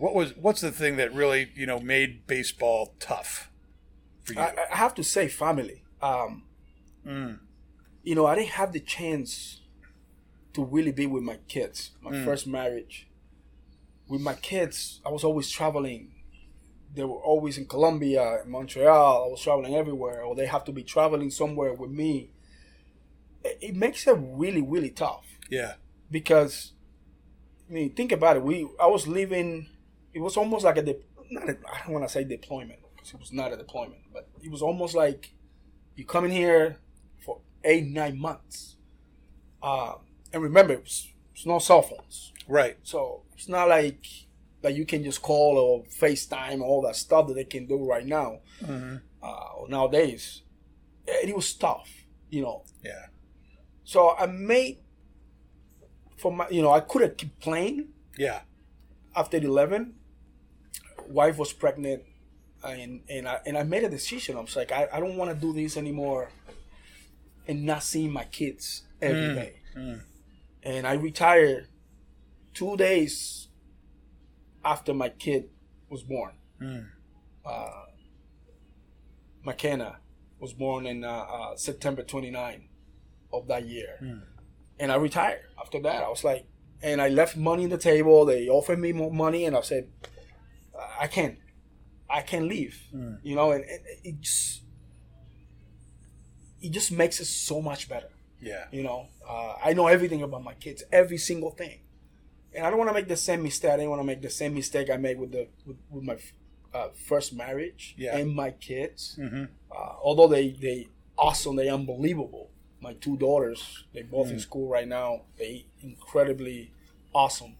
What 0.00 0.14
was 0.14 0.34
what's 0.34 0.62
the 0.62 0.72
thing 0.72 0.96
that 0.96 1.12
really, 1.14 1.50
you 1.54 1.66
know, 1.66 1.78
made 1.78 2.26
baseball 2.26 2.94
tough 2.98 3.50
for 4.22 4.32
you? 4.32 4.40
I, 4.40 4.54
I 4.72 4.76
have 4.76 4.94
to 4.94 5.04
say 5.04 5.28
family. 5.28 5.84
Um, 6.00 6.44
You 8.02 8.14
know, 8.14 8.24
I 8.24 8.34
didn't 8.34 8.52
have 8.60 8.72
the 8.72 8.80
chance 8.80 9.60
to 10.54 10.64
really 10.64 10.90
be 10.90 11.06
with 11.06 11.22
my 11.22 11.36
kids. 11.48 11.90
My 12.00 12.24
first 12.24 12.46
marriage. 12.46 13.08
With 14.08 14.22
my 14.22 14.32
kids, 14.34 15.00
I 15.04 15.10
was 15.10 15.22
always 15.22 15.50
traveling. 15.50 16.14
They 16.94 17.04
were 17.04 17.22
always 17.32 17.58
in 17.58 17.66
Colombia, 17.66 18.42
in 18.42 18.50
Montreal. 18.50 19.24
I 19.24 19.28
was 19.28 19.42
traveling 19.42 19.74
everywhere, 19.74 20.22
or 20.22 20.34
they 20.34 20.46
have 20.46 20.64
to 20.64 20.72
be 20.72 20.82
traveling 20.82 21.30
somewhere 21.30 21.74
with 21.74 21.90
me. 21.90 22.30
It, 23.44 23.58
it 23.60 23.76
makes 23.76 24.06
it 24.06 24.16
really, 24.18 24.62
really 24.62 24.90
tough 24.90 25.26
yeah. 25.50 25.74
because 26.10 26.72
I 27.68 27.72
mean, 27.74 27.92
think 27.92 28.12
about 28.12 28.36
it. 28.38 28.42
We 28.42 28.66
I 28.80 28.86
was 28.86 29.06
living. 29.06 29.68
It 30.14 30.20
was 30.20 30.36
almost 30.36 30.64
like 30.64 30.76
a 30.78 30.82
de- 30.82 30.96
not. 31.30 31.48
A, 31.48 31.56
I 31.72 31.82
don't 31.84 31.92
want 31.92 32.04
to 32.04 32.12
say 32.12 32.24
deployment 32.24 32.80
because 32.94 33.14
it 33.14 33.20
was 33.20 33.32
not 33.32 33.52
a 33.52 33.56
deployment, 33.56 34.00
but 34.12 34.28
it 34.42 34.50
was 34.50 34.62
almost 34.62 34.94
like 34.94 35.32
you 35.96 36.04
come 36.04 36.24
in 36.24 36.30
here 36.30 36.76
for 37.24 37.40
eight 37.64 37.86
nine 37.86 38.18
months. 38.18 38.76
Uh, 39.62 39.94
and 40.32 40.42
remember, 40.42 40.72
it 40.74 40.82
was, 40.82 41.08
it's 41.34 41.44
no 41.46 41.58
cell 41.58 41.82
phones, 41.82 42.32
Right. 42.48 42.78
so 42.82 43.22
it's 43.34 43.48
not 43.48 43.68
like 43.68 44.06
that 44.62 44.74
you 44.74 44.84
can 44.86 45.02
just 45.04 45.20
call 45.22 45.58
or 45.58 45.84
FaceTime 45.84 46.60
all 46.62 46.82
that 46.82 46.96
stuff 46.96 47.26
that 47.28 47.34
they 47.34 47.44
can 47.44 47.66
do 47.66 47.84
right 47.84 48.06
now. 48.06 48.38
Uh, 49.22 49.44
nowadays, 49.68 50.42
it, 51.06 51.28
it 51.30 51.36
was 51.36 51.52
tough, 51.54 51.90
you 52.30 52.42
know. 52.42 52.64
Yeah. 52.84 53.06
So 53.84 54.14
I 54.16 54.26
made 54.26 54.78
for 56.16 56.32
my, 56.32 56.48
you 56.48 56.62
know, 56.62 56.70
I 56.72 56.80
couldn't 56.80 57.18
keep 57.18 57.38
playing 57.40 57.88
Yeah. 58.18 58.40
after 59.16 59.36
11 59.38 59.94
wife 61.10 61.36
was 61.38 61.52
pregnant 61.52 62.02
and 62.64 63.00
and 63.08 63.26
I, 63.28 63.40
and 63.46 63.56
I 63.56 63.62
made 63.62 63.84
a 63.84 63.88
decision 63.88 64.36
I 64.36 64.40
was 64.40 64.56
like 64.56 64.70
I, 64.72 64.88
I 64.92 65.00
don't 65.00 65.16
want 65.16 65.30
to 65.32 65.36
do 65.46 65.52
this 65.52 65.76
anymore 65.76 66.30
and 67.48 67.64
not 67.64 67.82
seeing 67.82 68.12
my 68.12 68.24
kids 68.24 68.82
every 69.00 69.34
day. 69.34 69.54
And 70.62 70.86
I 70.86 70.92
retired 70.94 71.68
two 72.54 72.76
days 72.76 73.48
after 74.64 74.92
my 74.92 75.08
kid 75.08 75.48
was 75.88 76.02
born. 76.02 76.32
Uh, 77.44 77.84
McKenna 79.42 79.98
was 80.38 80.52
born 80.52 80.86
in 80.86 81.02
uh, 81.04 81.08
uh, 81.08 81.56
September 81.56 82.02
29 82.02 82.68
of 83.32 83.48
that 83.48 83.66
year. 83.66 83.96
And 84.78 84.92
I 84.92 84.96
retired 84.96 85.40
after 85.58 85.80
that. 85.80 86.02
I 86.04 86.08
was 86.08 86.24
like, 86.24 86.46
and 86.82 87.00
I 87.00 87.08
left 87.08 87.36
money 87.36 87.64
on 87.64 87.70
the 87.70 87.78
table. 87.78 88.24
They 88.26 88.48
offered 88.48 88.78
me 88.78 88.92
more 88.92 89.12
money, 89.12 89.44
and 89.46 89.56
I 89.56 89.60
said, 89.62 89.88
I 90.98 91.06
can't. 91.06 91.36
I 92.08 92.22
can't 92.22 92.46
leave. 92.46 92.76
You 93.22 93.34
know, 93.36 93.52
and, 93.52 93.64
and 93.64 93.80
it 94.04 94.20
just 94.20 94.62
it 96.62 96.70
just 96.72 96.92
makes 96.92 97.20
it 97.20 97.26
so 97.26 97.60
much 97.62 97.88
better. 97.88 98.08
Yeah. 98.40 98.64
You 98.72 98.82
know, 98.82 99.06
uh, 99.28 99.54
I 99.64 99.72
know 99.72 99.86
everything 99.86 100.22
about 100.22 100.42
my 100.42 100.54
kids, 100.54 100.82
every 100.92 101.18
single 101.18 101.50
thing, 101.50 101.80
and 102.54 102.66
I 102.66 102.70
don't 102.70 102.78
want 102.78 102.88
to 102.90 102.94
make 102.94 103.08
the 103.08 103.16
same 103.16 103.42
mistake. 103.42 103.70
I 103.72 103.76
didn't 103.76 103.90
want 103.90 104.00
to 104.02 104.06
make 104.06 104.22
the 104.22 104.30
same 104.30 104.54
mistake 104.54 104.90
I 104.90 104.96
made 104.96 105.18
with 105.18 105.32
the 105.32 105.48
with, 105.66 105.76
with 105.90 106.04
my 106.04 106.16
uh, 106.74 106.88
first 107.08 107.34
marriage 107.34 107.94
Yeah. 107.98 108.16
and 108.16 108.34
my 108.34 108.50
kids. 108.52 109.16
Mm-hmm. 109.20 109.44
Uh, 109.70 109.92
although 110.02 110.28
they 110.28 110.50
they 110.50 110.88
awesome, 111.18 111.56
they 111.56 111.68
unbelievable. 111.68 112.50
My 112.82 112.94
two 112.94 113.16
daughters, 113.18 113.84
they 113.92 114.02
both 114.02 114.30
in 114.30 114.40
school 114.40 114.66
right 114.68 114.88
now. 114.88 115.22
They 115.38 115.66
incredibly 115.82 116.72
awesome. 117.14 117.56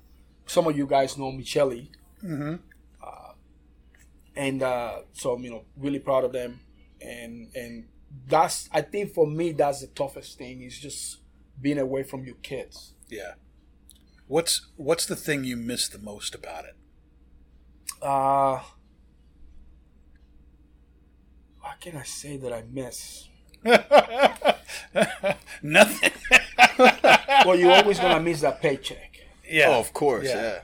Some 0.47 0.67
of 0.67 0.77
you 0.77 0.87
guys 0.87 1.17
know 1.19 1.31
Michele, 1.31 1.87
Mm-hmm. 2.25 2.55
And 4.37 4.63
uh, 4.63 5.01
so 5.13 5.33
I'm 5.33 5.43
you 5.45 5.51
know 5.51 5.65
really 5.77 5.99
proud 5.99 6.25
of 6.25 6.33
them 6.33 6.61
and 7.01 7.49
and 7.55 7.85
that's 8.27 8.69
i 8.73 8.81
think 8.81 9.13
for 9.15 9.27
me 9.27 9.53
that's 9.53 9.81
the 9.83 9.87
toughest 9.87 10.37
thing 10.37 10.63
is 10.63 10.79
just 10.79 11.19
being 11.61 11.79
away 11.79 12.03
from 12.03 12.25
your 12.25 12.35
kids 12.43 12.95
Yeah. 13.09 13.35
What's 14.27 14.67
what's 14.77 15.07
the 15.07 15.17
thing 15.17 15.45
you 15.45 15.57
miss 15.57 15.89
the 15.89 15.99
most 15.99 16.35
about 16.35 16.65
it? 16.65 16.77
uh 18.03 18.61
what 21.61 21.81
can 21.81 21.97
i 21.97 22.03
say 22.03 22.37
that 22.37 22.53
i 22.53 22.63
miss 22.71 23.29
Nothing. 25.63 26.13
well 27.47 27.57
you're 27.59 27.73
always 27.73 27.99
gonna 27.99 28.21
miss 28.21 28.41
that 28.41 28.61
paycheck 28.63 29.07
yeah. 29.49 29.67
Oh, 29.71 29.81
of 29.81 29.93
course, 29.93 30.27
Yeah. 30.29 30.43
yeah. 30.43 30.59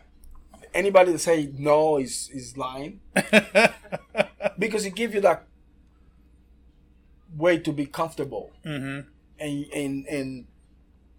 Anybody 0.77 1.13
that 1.13 1.19
say 1.21 1.51
no 1.59 1.99
is 1.99 2.31
is 2.33 2.57
lying 2.57 3.01
because 4.59 4.85
it 4.87 4.95
gives 4.95 5.15
you 5.15 5.21
that 5.23 5.45
way 7.37 7.59
to 7.59 7.73
be 7.73 7.87
comfortable 7.87 8.51
mm-hmm. 8.65 9.09
and 9.39 9.67
and 9.75 10.07
and 10.07 10.47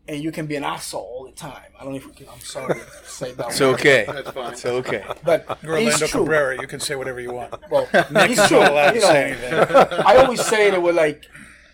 and 0.10 0.24
you 0.24 0.32
can 0.32 0.46
be 0.48 0.56
an 0.56 0.64
asshole 0.64 1.02
all 1.02 1.26
the 1.26 1.34
time. 1.34 1.70
I 1.78 1.84
don't 1.84 1.92
know 1.92 1.98
if 1.98 2.06
we 2.08 2.14
can, 2.14 2.28
I'm 2.30 2.40
sorry 2.40 2.76
to 2.80 2.86
say 3.06 3.34
that. 3.34 3.48
It's 3.48 3.60
word. 3.60 3.74
okay. 3.74 4.06
That's 4.08 4.32
fine. 4.32 4.54
It's 4.54 4.66
okay. 4.66 5.04
But 5.26 5.46
You're 5.62 5.76
it's 5.80 5.86
Orlando 6.02 6.08
true. 6.08 6.22
Cabrera. 6.22 6.62
You 6.62 6.68
can 6.68 6.80
say 6.80 6.96
whatever 6.96 7.20
you 7.20 7.34
want. 7.34 7.54
Well, 7.70 7.90
Nick's 8.12 8.40
it's 8.40 8.48
true. 8.48 8.60
not 8.62 8.72
allowed 8.72 8.96
You 8.96 9.02
to 9.02 9.08
say 9.08 9.36
know, 9.52 9.58
anything. 9.58 10.06
I 10.06 10.16
always 10.16 10.46
say 10.46 10.72
that 10.72 10.82
we're 10.82 10.94
like, 10.94 11.26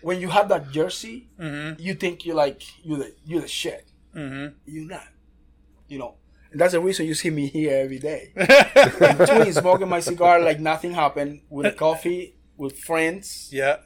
when 0.02 0.20
you 0.20 0.28
have 0.30 0.48
that 0.48 0.70
jersey, 0.72 1.28
Mm-hmm. 1.38 1.80
you 1.80 1.94
think 1.94 2.26
you're 2.26 2.34
like 2.34 2.60
you're 2.84 2.98
the 2.98 3.14
you're 3.24 3.40
the 3.40 3.48
shit. 3.48 3.86
Mm-hmm. 4.16 4.54
You're 4.66 4.88
not. 4.88 5.06
You 5.86 5.98
know, 6.00 6.10
and 6.10 6.23
that's 6.54 6.72
the 6.72 6.80
reason 6.80 7.06
you 7.06 7.14
see 7.14 7.30
me 7.30 7.46
here 7.46 7.76
every 7.78 7.98
day. 7.98 8.32
In 8.36 9.16
between 9.16 9.52
smoking 9.52 9.88
my 9.88 10.00
cigar 10.00 10.40
like 10.40 10.60
nothing 10.60 10.92
happened 10.92 11.40
with 11.48 11.66
a 11.66 11.72
coffee 11.72 12.36
with 12.56 12.78
friends. 12.78 13.48
Yeah. 13.52 13.76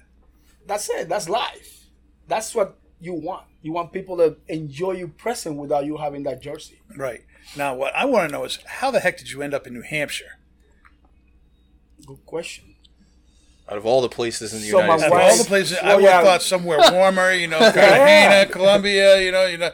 That's 0.67 0.89
it. 0.91 1.09
That's 1.09 1.29
life. 1.29 1.87
That's 2.27 2.55
what 2.55 2.79
you 3.01 3.15
want. 3.15 3.47
You 3.63 3.73
want 3.73 3.93
people 3.93 4.17
to 4.19 4.37
enjoy 4.49 4.93
you 4.93 5.09
present 5.09 5.57
without 5.57 5.85
you 5.87 5.97
having 5.97 6.23
that 6.25 6.43
jersey. 6.43 6.81
Right. 6.97 7.23
Now, 7.57 7.75
what 7.75 7.95
I 7.95 8.05
want 8.05 8.29
to 8.29 8.33
know 8.33 8.45
is 8.45 8.59
how 8.67 8.91
the 8.91 9.01
heck 9.01 9.17
did 9.19 9.31
you 9.31 9.43
end 9.43 9.55
up 9.55 9.67
in 9.67 9.73
New 9.73 9.83
Hampshire? 9.83 10.39
Good 12.07 12.25
question. 12.27 12.75
Out 13.71 13.77
of 13.77 13.85
all 13.87 14.01
the 14.01 14.09
places 14.09 14.55
in 14.55 14.61
the 14.61 14.67
So 14.69 14.81
United 14.81 15.05
Out 15.05 15.11
wife- 15.11 15.33
States, 15.33 15.39
all 15.39 15.45
the 15.45 15.49
places, 15.49 15.79
I 15.79 15.87
Well, 15.89 15.97
would 15.97 16.05
have 16.11 16.25
yeah. 16.25 16.31
thought 16.31 16.43
somewhere 16.43 16.79
warmer. 16.93 17.33
You 17.33 17.49
know, 17.49 17.59
Cartagena, 17.73 18.47
Colombia. 18.51 19.21
You 19.23 19.33
know, 19.33 19.47
you 19.47 19.59
know. 19.59 19.71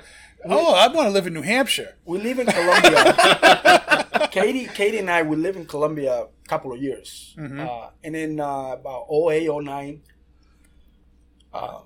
Oh, 0.47 0.75
I 0.75 0.89
want 0.89 1.07
to 1.07 1.11
live 1.11 1.27
in 1.27 1.35
New 1.35 1.43
Hampshire. 1.43 1.97
We 2.05 2.19
live 2.19 2.39
in 2.39 2.47
Colombia. 2.47 4.29
Katie, 4.31 4.67
Katie 4.67 4.99
and 4.99 5.11
I, 5.11 5.23
we 5.23 5.37
live 5.37 5.57
in 5.57 5.65
Colombia 5.67 6.23
a 6.25 6.49
couple 6.49 6.73
of 6.73 6.83
years, 6.83 7.35
uh, 7.39 7.91
and 8.03 8.15
then 8.15 8.41
uh, 8.41 8.73
about 8.73 9.07
08, 9.11 9.49
09, 9.63 10.03
uh, 11.53 11.81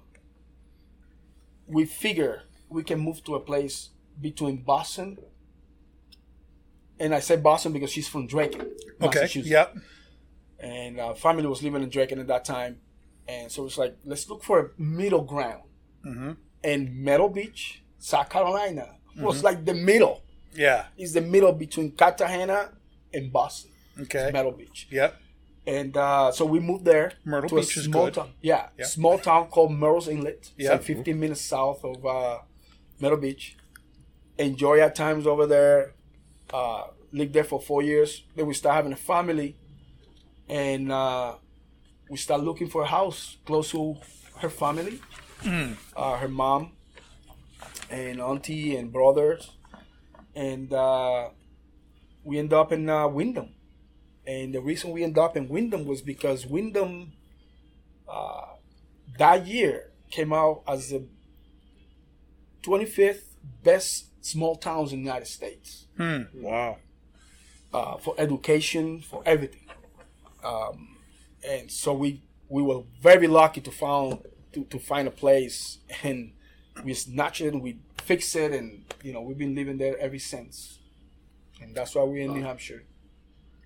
we 1.66 1.84
figure 1.84 2.42
we 2.70 2.82
can 2.82 2.98
move 3.00 3.22
to 3.24 3.34
a 3.34 3.40
place 3.40 3.90
between 4.20 4.62
Boston, 4.62 5.18
and 6.98 7.14
I 7.14 7.20
say 7.20 7.36
Boston 7.36 7.72
because 7.72 7.90
she's 7.92 8.08
from 8.08 8.26
Drake, 8.26 8.58
Okay. 9.02 9.28
Yep. 9.34 9.76
and 10.58 10.98
uh, 10.98 11.14
family 11.14 11.46
was 11.46 11.62
living 11.62 11.82
in 11.82 11.90
Drake 11.90 12.12
at 12.12 12.26
that 12.26 12.44
time, 12.44 12.80
and 13.28 13.52
so 13.52 13.66
it's 13.66 13.76
like 13.78 13.96
let's 14.04 14.28
look 14.28 14.42
for 14.42 14.58
a 14.58 14.80
middle 14.80 15.22
ground, 15.22 15.62
and 16.64 16.96
Myrtle 17.04 17.28
Beach, 17.28 17.82
South 17.98 18.28
Carolina, 18.30 18.96
was 19.18 19.42
like 19.42 19.64
the 19.64 19.74
middle 19.74 20.22
Yeah. 20.54 20.87
is 20.96 21.12
the 21.12 21.20
middle 21.20 21.52
between 21.52 21.92
Cartagena 21.92 22.72
and 23.12 23.32
Boston, 23.32 23.70
Okay. 24.02 24.30
Myrtle 24.32 24.52
Beach. 24.52 24.87
Yep. 24.90 25.20
And 25.66 25.96
uh, 25.96 26.32
so 26.32 26.44
we 26.46 26.61
moved 26.61 26.84
there. 26.84 27.12
Myrtle 27.24 27.48
to 27.50 27.56
Beach 27.56 27.76
a 27.76 27.80
is 27.80 27.87
small 27.87 28.04
good. 28.06 28.14
Town, 28.14 28.30
yeah, 28.40 28.68
Yeah. 28.78 28.87
small 28.87 29.18
town 29.18 29.48
called 29.48 29.70
Murrells 29.72 30.08
Inlet. 30.08 30.38
It's 30.38 30.52
Yeah. 30.56 30.72
like 30.72 30.82
15 30.82 31.18
minutes 31.20 31.40
south 31.42 31.84
of 31.84 32.04
uh, 32.06 32.38
Myrtle 33.00 33.18
Beach. 33.18 33.56
Enjoy 34.38 34.80
our 34.80 34.90
times 34.90 35.26
over 35.26 35.46
there. 35.46 35.94
Uh, 36.52 36.84
lived 37.12 37.32
there 37.34 37.44
for 37.44 37.61
four 37.61 37.82
years. 37.82 38.22
Then 38.37 38.46
we 38.46 38.54
start 38.54 38.76
having 38.76 38.92
a 38.92 38.96
family, 38.96 39.56
and 40.48 40.90
uh, 40.92 41.34
we 42.11 42.16
start 42.16 42.42
looking 42.42 42.68
for 42.68 42.82
a 42.82 42.87
house 42.87 43.37
close 43.44 43.70
to 43.72 43.96
her 44.38 44.48
family, 44.48 45.00
Hmm. 45.40 45.72
uh, 45.96 46.16
her 46.16 46.28
mom, 46.28 46.72
and 47.90 48.20
auntie 48.20 48.77
and 48.77 48.92
brothers, 48.92 49.51
and 50.35 50.72
uh, 50.72 51.29
we 52.24 52.38
end 52.38 52.53
up 52.53 52.72
in 52.72 52.88
uh, 52.88 53.09
Windham. 53.09 53.55
And 54.27 54.55
the 54.55 54.61
reason 54.61 54.90
we 54.90 55.03
end 55.05 55.16
up 55.16 55.37
in 55.37 55.48
Windham 55.48 55.87
was 55.87 56.03
because 56.03 56.46
Windham 56.46 57.12
uh, 58.09 58.42
that 59.18 59.46
year 59.46 59.90
came 60.11 60.33
out 60.33 60.62
as 60.68 60.90
the 60.90 61.07
25th 62.62 63.22
best 63.62 64.07
small 64.24 64.57
towns 64.57 64.92
in 64.92 64.98
the 65.01 65.05
United 65.05 65.27
States 65.27 65.87
Hmm. 65.96 66.22
wow. 66.35 66.77
uh, 67.72 67.96
for 67.96 68.14
education, 68.18 69.01
for 69.01 69.22
everything. 69.24 69.66
Um, 70.44 70.96
and 71.46 71.70
so 71.70 71.92
we 71.94 72.22
we 72.48 72.62
were 72.62 72.83
very 73.01 73.27
lucky 73.27 73.61
to 73.62 73.70
found 73.70 74.20
to, 74.53 74.64
to 74.64 74.79
find 74.79 75.09
a 75.09 75.11
place, 75.11 75.79
and 76.03 76.33
we 76.84 76.94
snatch 76.94 77.40
it, 77.40 77.54
we 77.54 77.78
fix 78.02 78.34
it, 78.36 78.52
and 78.52 78.84
you 79.02 79.12
know 79.12 79.20
we've 79.20 79.38
been 79.38 79.54
living 79.54 79.78
there 79.78 79.96
ever 79.98 80.18
since. 80.18 80.78
And 81.60 81.74
that's 81.74 81.94
why 81.94 82.04
we're 82.04 82.24
in 82.24 82.34
New 82.34 82.42
Hampshire. 82.42 82.84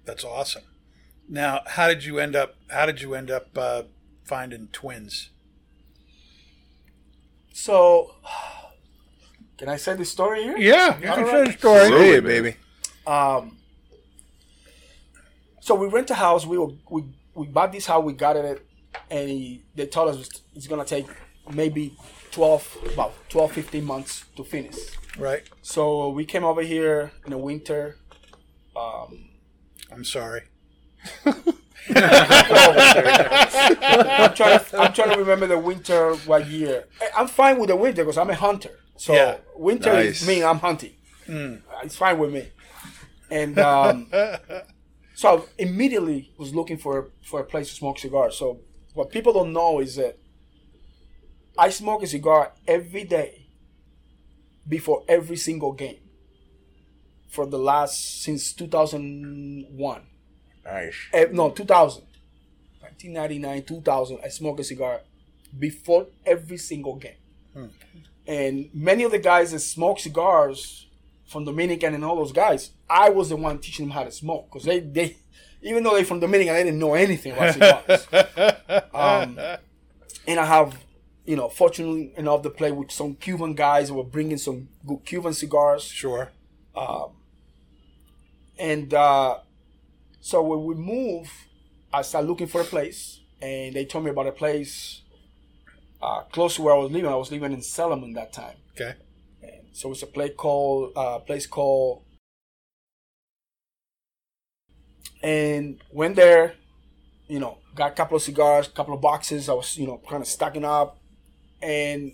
That's 0.04 0.24
awesome. 0.24 0.62
Now, 1.28 1.60
how 1.66 1.88
did 1.88 2.04
you 2.04 2.18
end 2.18 2.34
up? 2.34 2.56
How 2.70 2.86
did 2.86 3.00
you 3.02 3.14
end 3.14 3.30
up 3.30 3.48
uh, 3.56 3.82
finding 4.24 4.68
twins? 4.72 5.30
So, 7.52 8.14
can 9.58 9.68
I 9.68 9.76
say 9.76 9.94
the 9.94 10.04
story 10.04 10.42
here? 10.42 10.56
Yeah, 10.56 10.98
you 11.00 11.08
All 11.08 11.14
can 11.16 11.24
right. 11.24 11.46
say 11.46 11.52
the 11.52 11.58
story. 11.58 11.88
Say 11.88 12.10
it, 12.16 12.24
baby. 12.24 12.56
Um, 13.06 13.58
so 15.60 15.74
we 15.74 15.86
rent 15.88 16.10
a 16.10 16.14
house. 16.14 16.46
We 16.46 16.58
were, 16.58 16.68
we 16.90 17.04
we 17.34 17.46
bought 17.46 17.72
this 17.72 17.86
house. 17.86 18.02
We 18.04 18.14
got 18.14 18.36
it, 18.36 18.66
and 19.10 19.28
he, 19.28 19.62
they 19.74 19.86
told 19.86 20.08
us 20.10 20.16
it's- 20.16 20.40
it's 20.54 20.66
gonna 20.66 20.84
take 20.84 21.06
maybe 21.52 21.96
12, 22.32 22.90
about 22.94 23.14
12, 23.28 23.52
15 23.52 23.84
months 23.84 24.24
to 24.36 24.44
finish. 24.44 24.76
Right. 25.18 25.42
So 25.62 26.08
we 26.08 26.24
came 26.24 26.44
over 26.44 26.62
here 26.62 27.12
in 27.24 27.30
the 27.30 27.38
winter. 27.38 27.98
Um, 28.76 29.28
I'm 29.90 30.04
sorry. 30.04 30.42
I'm 31.24 31.34
trying. 34.34 34.60
To, 34.60 34.78
I'm 34.78 34.92
trying 34.92 35.10
to 35.12 35.16
remember 35.18 35.46
the 35.46 35.58
winter. 35.58 36.14
What 36.26 36.46
year? 36.46 36.84
I- 37.00 37.10
I'm 37.20 37.28
fine 37.28 37.58
with 37.58 37.68
the 37.68 37.76
winter 37.76 38.02
because 38.04 38.18
I'm 38.18 38.30
a 38.30 38.34
hunter. 38.34 38.78
So 38.96 39.14
Yeah. 39.14 39.36
winter 39.56 39.92
Nice. 39.92 40.22
is 40.22 40.28
me. 40.28 40.42
I'm 40.44 40.58
hunting. 40.58 40.92
It's 41.26 41.96
fine 41.96 42.18
with 42.18 42.32
me. 42.32 42.48
And 43.30 43.58
um, 43.58 44.08
so 45.14 45.38
I 45.38 45.42
immediately 45.58 46.32
was 46.38 46.54
looking 46.54 46.78
for 46.78 47.10
for 47.24 47.40
a 47.40 47.44
place 47.44 47.68
to 47.70 47.74
smoke 47.74 47.98
cigars. 47.98 48.36
So 48.38 48.60
what 48.94 49.10
people 49.10 49.32
don't 49.32 49.52
know 49.52 49.80
is 49.80 49.96
that 49.96 50.18
I 51.56 51.70
smoke 51.70 52.02
a 52.02 52.06
cigar 52.06 52.52
every 52.66 53.04
day 53.04 53.46
before 54.68 55.02
every 55.08 55.36
single 55.36 55.72
game 55.72 55.98
for 57.28 57.46
the 57.46 57.58
last 57.58 58.22
since 58.22 58.52
2001. 58.52 60.02
Nice. 60.64 60.94
Eh, 61.12 61.26
no 61.32 61.50
2000 61.50 62.04
1999 62.80 63.62
2000 63.62 64.18
i 64.22 64.28
smoke 64.28 64.60
a 64.60 64.64
cigar 64.64 65.00
before 65.58 66.06
every 66.24 66.56
single 66.56 66.96
game. 66.96 67.70
And 68.26 68.70
many 68.72 69.02
of 69.04 69.10
the 69.10 69.18
guys 69.18 69.52
that 69.52 69.60
smoke 69.60 69.98
cigars 69.98 70.86
from 71.26 71.44
Dominican 71.44 71.94
and 71.94 72.04
all 72.04 72.16
those 72.16 72.32
guys, 72.32 72.70
I 72.88 73.10
was 73.10 73.30
the 73.30 73.36
one 73.36 73.58
teaching 73.58 73.86
them 73.86 73.92
how 73.92 74.04
to 74.04 74.12
smoke 74.12 74.46
because 74.50 74.64
they, 74.64 74.80
they, 74.80 75.16
even 75.62 75.82
though 75.82 75.94
they're 75.94 76.04
from 76.04 76.20
Dominican, 76.20 76.54
they 76.54 76.64
didn't 76.64 76.78
know 76.78 76.94
anything 76.94 77.32
about 77.32 77.54
cigars. 77.54 78.06
um, 78.94 79.38
and 80.26 80.40
I 80.40 80.44
have, 80.44 80.76
you 81.24 81.36
know, 81.36 81.48
fortunately 81.48 82.12
enough 82.16 82.42
to 82.42 82.50
play 82.50 82.72
with 82.72 82.90
some 82.90 83.14
Cuban 83.14 83.54
guys 83.54 83.88
who 83.88 83.96
were 83.96 84.04
bringing 84.04 84.38
some 84.38 84.68
good 84.86 85.04
Cuban 85.04 85.34
cigars. 85.34 85.84
Sure. 85.84 86.30
And 88.58 88.92
uh, 88.94 89.38
so 90.20 90.42
when 90.42 90.64
we 90.64 90.74
moved, 90.74 91.30
I 91.92 92.02
started 92.02 92.28
looking 92.28 92.46
for 92.46 92.60
a 92.60 92.64
place, 92.64 93.20
and 93.40 93.74
they 93.74 93.84
told 93.84 94.04
me 94.04 94.10
about 94.10 94.26
a 94.26 94.32
place 94.32 95.02
uh, 96.02 96.22
close 96.32 96.56
to 96.56 96.62
where 96.62 96.74
I 96.74 96.78
was 96.78 96.90
living. 96.92 97.10
I 97.10 97.16
was 97.16 97.30
living 97.30 97.52
in 97.52 97.62
Solomon 97.62 98.12
that 98.14 98.32
time. 98.32 98.56
Okay. 98.74 98.94
And 99.42 99.66
so 99.72 99.92
it's 99.92 100.02
a 100.02 100.06
place 100.06 100.32
called 100.36 100.92
uh, 100.96 101.18
place 101.20 101.46
called, 101.46 102.02
and 105.22 105.80
went 105.92 106.16
there. 106.16 106.54
You 107.28 107.40
know, 107.40 107.58
got 107.74 107.92
a 107.92 107.94
couple 107.94 108.16
of 108.16 108.22
cigars, 108.22 108.68
couple 108.68 108.94
of 108.94 109.00
boxes. 109.00 109.48
I 109.48 109.54
was 109.54 109.76
you 109.78 109.86
know 109.86 110.00
kind 110.08 110.22
of 110.22 110.28
stacking 110.28 110.64
up, 110.64 110.98
and 111.62 112.12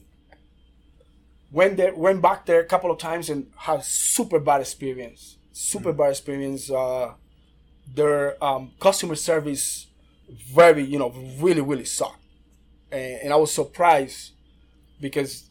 went 1.50 1.76
there, 1.76 1.94
went 1.94 2.20
back 2.22 2.46
there 2.46 2.60
a 2.60 2.64
couple 2.64 2.90
of 2.90 2.98
times 2.98 3.30
and 3.30 3.50
had 3.56 3.82
super 3.84 4.38
bad 4.38 4.60
experience. 4.60 5.38
Super 5.52 5.92
bad 5.92 6.10
experience. 6.10 6.70
Uh, 6.70 7.14
their 7.94 8.42
um, 8.44 8.72
customer 8.80 9.14
service 9.14 9.86
very 10.54 10.84
you 10.84 10.98
know 10.98 11.10
really 11.40 11.62
really 11.62 11.86
sucked, 11.86 12.22
and, 12.92 13.20
and 13.22 13.32
I 13.32 13.36
was 13.36 13.50
surprised 13.52 14.32
because 15.00 15.48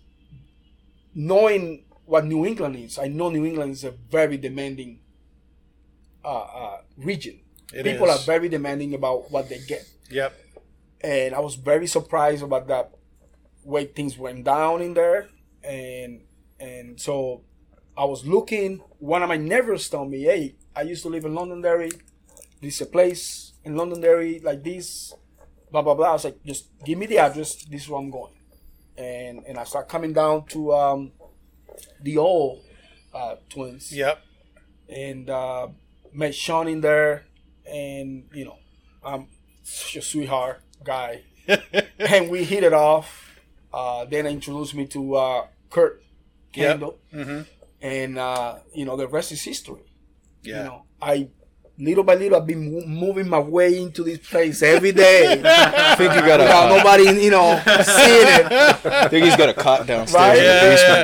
knowing 1.14 1.84
what 2.06 2.26
New 2.26 2.46
England 2.46 2.76
is, 2.76 2.98
I 3.00 3.08
know 3.08 3.30
New 3.30 3.46
England 3.46 3.72
is 3.72 3.84
a 3.84 3.92
very 3.92 4.38
demanding 4.38 5.00
uh, 6.24 6.28
uh, 6.42 6.78
region. 6.98 7.40
It 7.74 7.84
People 7.84 8.08
is. 8.08 8.20
are 8.22 8.24
very 8.26 8.48
demanding 8.50 8.94
about 8.94 9.30
what 9.32 9.50
they 9.50 9.60
get, 9.68 9.84
Yep. 10.10 10.34
and 11.02 11.36
I 11.36 11.40
was 11.40 11.56
very 11.56 11.88
surprised 11.88 12.44
about 12.44 12.68
that 12.68 12.92
way 13.68 13.86
things 13.86 14.18
went 14.18 14.46
down 14.46 14.82
in 14.82 14.94
there, 14.94 15.28
and 15.64 16.22
and 16.60 17.00
so 17.00 17.44
I 17.98 18.06
was 18.06 18.26
looking. 18.26 18.82
One 19.00 19.22
of 19.24 19.30
my 19.30 19.38
neighbors 19.38 19.90
told 19.90 20.10
me, 20.10 20.24
"Hey, 20.24 20.56
I 20.76 20.82
used 20.84 21.04
to 21.04 21.10
live 21.10 21.26
in 21.26 21.36
Londonderry. 21.36 21.92
This 22.62 22.76
is 22.76 22.82
a 22.88 22.90
place 22.98 23.54
in 23.64 23.76
Londonderry 23.76 24.40
like 24.40 24.64
this." 24.64 25.14
Blah 25.72 25.82
blah 25.84 25.96
blah. 25.96 26.10
I 26.10 26.14
was 26.14 26.24
like, 26.26 26.40
"Just 26.46 26.64
give 26.86 26.98
me 26.98 27.06
the 27.08 27.20
address. 27.20 27.50
This 27.66 27.84
is 27.84 27.90
where 27.90 28.00
I'm 28.00 28.10
going." 28.10 28.34
And 28.98 29.44
and 29.48 29.58
I 29.60 29.64
start 29.66 29.90
coming 29.90 30.14
down 30.14 30.46
to 30.56 30.74
um, 30.74 31.12
the 32.02 32.18
old 32.18 32.64
uh, 33.14 33.36
twins 33.50 33.92
Yep. 33.92 34.18
and 34.90 35.30
uh, 35.30 35.68
met 36.14 36.34
Sean 36.34 36.68
in 36.68 36.82
there, 36.82 37.26
and 37.70 38.24
you 38.34 38.46
know, 38.46 38.58
I'm 39.04 39.28
such 39.64 39.98
a 39.98 40.02
sweetheart 40.02 40.62
guy, 40.84 41.24
and 42.00 42.30
we 42.32 42.44
hit 42.46 42.64
it 42.64 42.74
off. 42.74 43.26
Uh, 43.74 44.06
then 44.06 44.26
they 44.26 44.32
introduced 44.34 44.74
me 44.76 44.86
to 44.88 45.16
uh, 45.16 45.48
Kurt 45.70 46.02
Kendall, 46.54 47.00
and 47.82 48.18
uh, 48.18 48.56
you 48.74 48.86
know, 48.86 48.96
the 48.98 49.08
rest 49.08 49.32
is 49.32 49.42
history. 49.44 49.82
Yeah. 50.44 50.58
You 50.58 50.64
know, 50.64 50.84
I 51.02 51.28
little 51.80 52.04
by 52.04 52.16
little 52.16 52.40
I've 52.42 52.48
been 52.48 52.88
moving 52.90 53.30
my 53.30 53.38
way 53.38 53.80
into 53.80 54.02
this 54.04 54.18
place 54.18 54.64
every 54.64 54.92
day 54.92 55.34
I 55.46 55.94
think 55.96 56.12
you 56.16 56.22
got 56.22 56.40
without 56.40 56.72
a. 56.72 56.78
nobody, 56.78 57.24
you 57.24 57.30
know, 57.30 57.62
seeing 57.66 58.28
it. 58.28 58.52
I 58.52 59.08
think 59.10 59.26
he's 59.26 59.36
got 59.36 59.50
a 59.50 59.54
cot 59.54 59.86
downstairs 59.86 60.16
Right? 60.16 60.38
in 60.40 60.44
the 60.44 60.60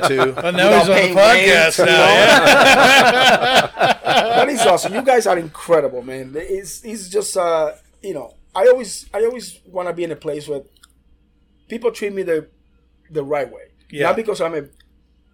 basement 0.10 0.36
too. 0.36 0.42
Well, 0.42 0.52
now 0.54 0.80
he's 0.80 0.82
on 0.82 0.88
the 0.88 0.94
paying 0.96 1.16
podcast 1.16 1.78
rent, 1.78 1.92
now. 1.92 2.08
yeah. 2.08 3.68
that 4.04 4.50
is 4.50 4.62
awesome. 4.62 4.94
You 4.96 5.02
guys 5.04 5.28
are 5.28 5.38
incredible, 5.38 6.02
man. 6.02 6.34
It's 6.36 6.84
it's 6.84 7.08
just 7.10 7.38
uh 7.38 7.74
you 8.02 8.14
know 8.14 8.34
I 8.56 8.68
always 8.68 9.08
I 9.14 9.24
always 9.26 9.60
want 9.68 9.90
to 9.90 9.94
be 9.94 10.04
in 10.04 10.12
a 10.12 10.16
place 10.16 10.48
where 10.48 10.62
people 11.68 11.92
treat 11.92 12.14
me 12.14 12.24
the 12.24 12.48
the 13.10 13.24
right 13.24 13.52
way. 13.52 13.72
Yeah. 13.90 14.08
Not 14.08 14.16
because 14.16 14.42
I'm 14.42 14.56
a 14.56 14.64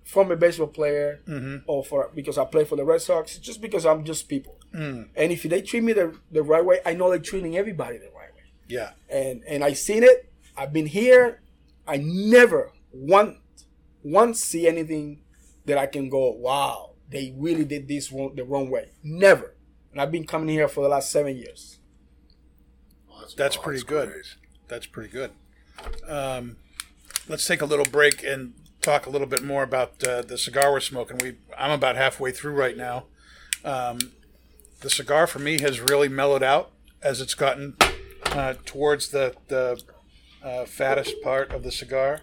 former 0.04 0.36
baseball 0.36 0.68
player 0.68 1.22
Mm-hmm. 1.28 1.58
or 1.68 1.84
for 1.84 2.10
because 2.15 2.38
I 2.38 2.46
play 2.46 2.65
for 2.65 2.76
the 2.76 2.84
Red 2.86 3.02
Sox. 3.02 3.38
Just 3.38 3.62
because 3.62 3.86
I'm 3.86 4.04
just 4.04 4.28
people. 4.28 4.58
Mm. 4.74 5.10
And 5.15 5.32
if 5.32 5.44
they 5.44 5.62
treat 5.62 5.84
me 5.84 5.94
the 5.94 6.18
the 6.32 6.44
right 6.44 6.63
way, 6.65 6.80
I 6.86 6.94
know 6.94 7.10
they're 7.10 7.20
treating 7.20 7.58
everybody 7.58 7.98
the 7.98 8.12
right 8.15 8.34
way. 8.36 8.44
Yeah. 8.68 8.92
And 9.10 9.44
and 9.48 9.63
I 9.63 9.74
seen 9.74 10.04
it. 10.04 10.32
I've 10.58 10.74
been 10.74 10.88
here. 10.88 11.42
I 11.88 11.98
never 11.98 12.72
once 12.92 13.38
once 14.04 14.39
see 14.44 14.68
anything 14.68 15.22
that 15.65 15.78
I 15.78 15.86
can 15.86 16.10
go, 16.10 16.32
wow, 16.32 16.92
they 17.10 17.34
really 17.38 17.65
did 17.65 17.88
this 17.88 18.12
wrong, 18.12 18.34
the 18.36 18.44
wrong 18.44 18.70
way. 18.70 18.92
Never. 19.04 19.56
And 19.92 20.00
I've 20.02 20.12
been 20.12 20.26
coming 20.26 20.50
here 20.50 20.68
for 20.68 20.82
the 20.82 20.89
last 20.89 21.12
seven 21.12 21.36
years. 21.38 21.80
That's 23.36 23.58
pretty 23.58 23.84
good. 23.84 24.12
That's 24.68 24.86
pretty 24.88 25.10
good. 25.10 25.32
Um, 26.08 26.58
let's 27.28 27.46
take 27.46 27.62
a 27.62 27.65
little 27.65 27.86
break 27.86 28.24
and 28.24 28.54
talk 28.82 29.06
a 29.06 29.10
little 29.10 29.28
bit 29.28 29.44
more 29.44 29.63
about 29.63 30.04
uh, 30.04 30.22
the 30.22 30.38
cigar 30.38 30.72
we're 30.72 30.80
smoking. 30.80 31.18
We 31.18 31.36
I'm 31.58 31.72
about 31.72 31.96
halfway 31.96 32.32
through 32.32 32.54
right 32.54 32.78
now. 32.78 33.06
Um, 33.63 34.00
the 34.82 34.89
cigar 34.89 35.28
for 35.28 35.39
me 35.39 35.60
has 35.62 35.80
really 35.82 36.08
mellowed 36.08 36.44
out 36.44 36.72
as 37.02 37.22
it's 37.22 37.36
gotten 37.36 37.76
uh, 38.26 38.56
towards 38.65 39.10
the 39.10 39.36
the 39.48 39.82
uh, 40.44 40.65
fattest 40.65 41.22
part 41.24 41.52
of 41.52 41.63
the 41.63 41.72
cigar, 41.72 42.22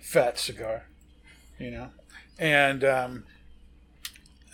fat 0.00 0.38
cigar, 0.38 0.86
you 1.58 1.70
know, 1.70 1.90
and 2.38 2.84
um, 2.84 3.24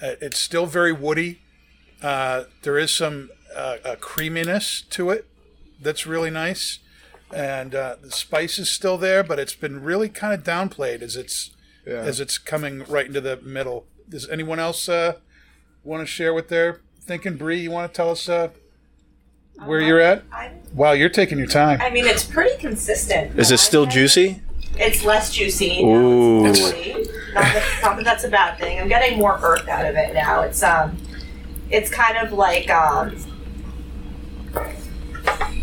uh, 0.03 0.14
it's 0.20 0.38
still 0.38 0.66
very 0.66 0.92
woody. 0.92 1.40
Uh, 2.03 2.44
there 2.62 2.79
is 2.79 2.90
some 2.90 3.31
uh, 3.55 3.96
creaminess 4.00 4.83
to 4.83 5.11
it 5.11 5.26
that's 5.81 6.07
really 6.07 6.31
nice, 6.31 6.79
and 7.33 7.75
uh, 7.75 7.97
the 8.01 8.11
spice 8.11 8.59
is 8.59 8.69
still 8.69 8.99
there, 8.99 9.23
but 9.23 9.38
it's 9.38 9.55
been 9.55 9.83
really 9.83 10.09
kind 10.09 10.35
of 10.35 10.45
downplayed 10.45 11.03
as 11.03 11.16
it's 11.16 11.51
as 11.87 12.21
it's 12.21 12.38
coming 12.38 12.85
right 12.85 13.07
into 13.07 13.21
the 13.21 13.37
middle. 13.38 13.87
Does 14.09 14.29
anyone 14.29 14.59
else 14.59 14.88
uh, 14.88 15.14
want 15.83 16.03
to 16.03 16.07
share 16.07 16.35
what 16.35 16.49
they're 16.49 16.81
thinking? 17.01 17.37
Bree, 17.37 17.61
you 17.61 17.71
want 17.71 17.93
to 17.93 17.97
tell 17.97 18.11
us 18.11 18.29
uh, 18.29 18.51
where 19.64 19.81
you're 19.81 20.01
at? 20.01 20.25
I'm, 20.33 20.61
Wow, 20.75 20.93
you're 20.93 21.09
taking 21.09 21.38
your 21.38 21.49
time. 21.49 21.81
I 21.81 21.90
mean, 21.90 22.07
it's 22.07 22.25
pretty 22.25 22.57
consistent. 22.59 23.37
Is 23.38 23.51
it 23.51 23.59
still 23.59 23.87
juicy? 23.87 24.40
It's 24.77 25.05
less 25.05 25.33
juicy. 25.33 25.83
Ooh. 25.83 26.45
Now 26.45 26.51
it's. 26.51 26.61
Not 26.61 27.43
that, 27.43 27.81
not 27.83 27.97
that 27.97 28.05
that's 28.05 28.25
a 28.25 28.29
bad 28.29 28.59
thing. 28.59 28.81
I'm 28.81 28.88
getting 28.88 29.19
more 29.19 29.38
earth 29.43 29.69
out 29.69 29.87
of 29.87 29.97
it 29.97 30.14
now. 30.14 30.43
It's 30.43 30.62
um, 30.62 30.97
it's 31.71 31.90
kind 31.90 32.19
of 32.19 32.33
like 32.33 32.71
um, 32.71 33.16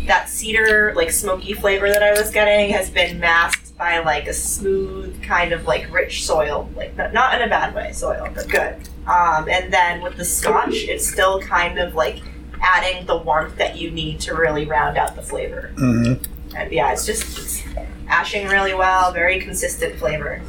that 0.08 0.28
cedar 0.28 0.92
like 0.96 1.10
smoky 1.10 1.52
flavor 1.52 1.88
that 1.88 2.02
I 2.02 2.12
was 2.12 2.30
getting 2.30 2.70
has 2.70 2.90
been 2.90 3.20
masked 3.20 3.76
by 3.78 4.00
like 4.00 4.26
a 4.26 4.34
smooth 4.34 5.22
kind 5.22 5.52
of 5.52 5.66
like 5.66 5.90
rich 5.92 6.26
soil, 6.26 6.68
like 6.76 6.96
not, 6.96 7.12
not 7.12 7.34
in 7.36 7.42
a 7.42 7.48
bad 7.48 7.74
way, 7.74 7.92
soil, 7.92 8.28
but 8.34 8.48
good. 8.48 8.74
Um, 9.06 9.48
and 9.48 9.72
then 9.72 10.02
with 10.02 10.16
the 10.16 10.24
scotch, 10.24 10.74
it's 10.74 11.06
still 11.06 11.40
kind 11.40 11.78
of 11.78 11.94
like 11.94 12.20
adding 12.60 13.06
the 13.06 13.16
warmth 13.16 13.56
that 13.56 13.76
you 13.76 13.90
need 13.90 14.20
to 14.20 14.34
really 14.34 14.66
round 14.66 14.98
out 14.98 15.14
the 15.14 15.22
flavor. 15.22 15.72
Mm-hmm. 15.76 16.56
And 16.56 16.72
yeah, 16.72 16.92
it's 16.92 17.06
just 17.06 17.38
it's 17.38 17.62
ashing 18.08 18.48
really 18.48 18.74
well, 18.74 19.12
very 19.12 19.40
consistent 19.40 19.96
flavor. 19.96 20.42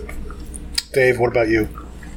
Dave, 0.91 1.19
what 1.19 1.27
about 1.27 1.49
you? 1.49 1.69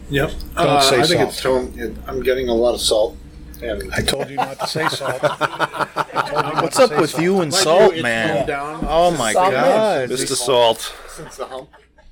Yep. 0.09 0.31
Don't 0.57 0.66
uh, 0.66 0.81
say 0.81 1.00
I 1.00 1.02
think 1.05 1.20
salt. 1.20 1.28
it's 1.28 1.42
tone. 1.42 1.72
It, 1.76 1.96
I'm 2.07 2.22
getting 2.22 2.48
a 2.48 2.55
lot 2.55 2.74
of 2.74 2.81
salt. 2.81 3.16
And 3.62 3.92
I 3.94 4.01
told 4.03 4.29
you 4.29 4.37
not 4.37 4.59
to 4.61 4.66
say 4.66 4.88
salt. 4.88 5.23
What's 6.63 6.79
up 6.79 6.90
with 7.00 7.19
you 7.19 7.40
and 7.40 7.52
salt, 7.54 7.94
you, 7.96 8.02
man? 8.02 8.46
down 8.46 8.85
Oh 8.88 9.10
my 9.17 9.33
Salt 9.33 9.52
god. 9.52 10.08
Mr. 10.10 10.35
Salt. 10.35 10.94
since 11.08 11.37
the 11.37 11.46
hump. 11.46 11.69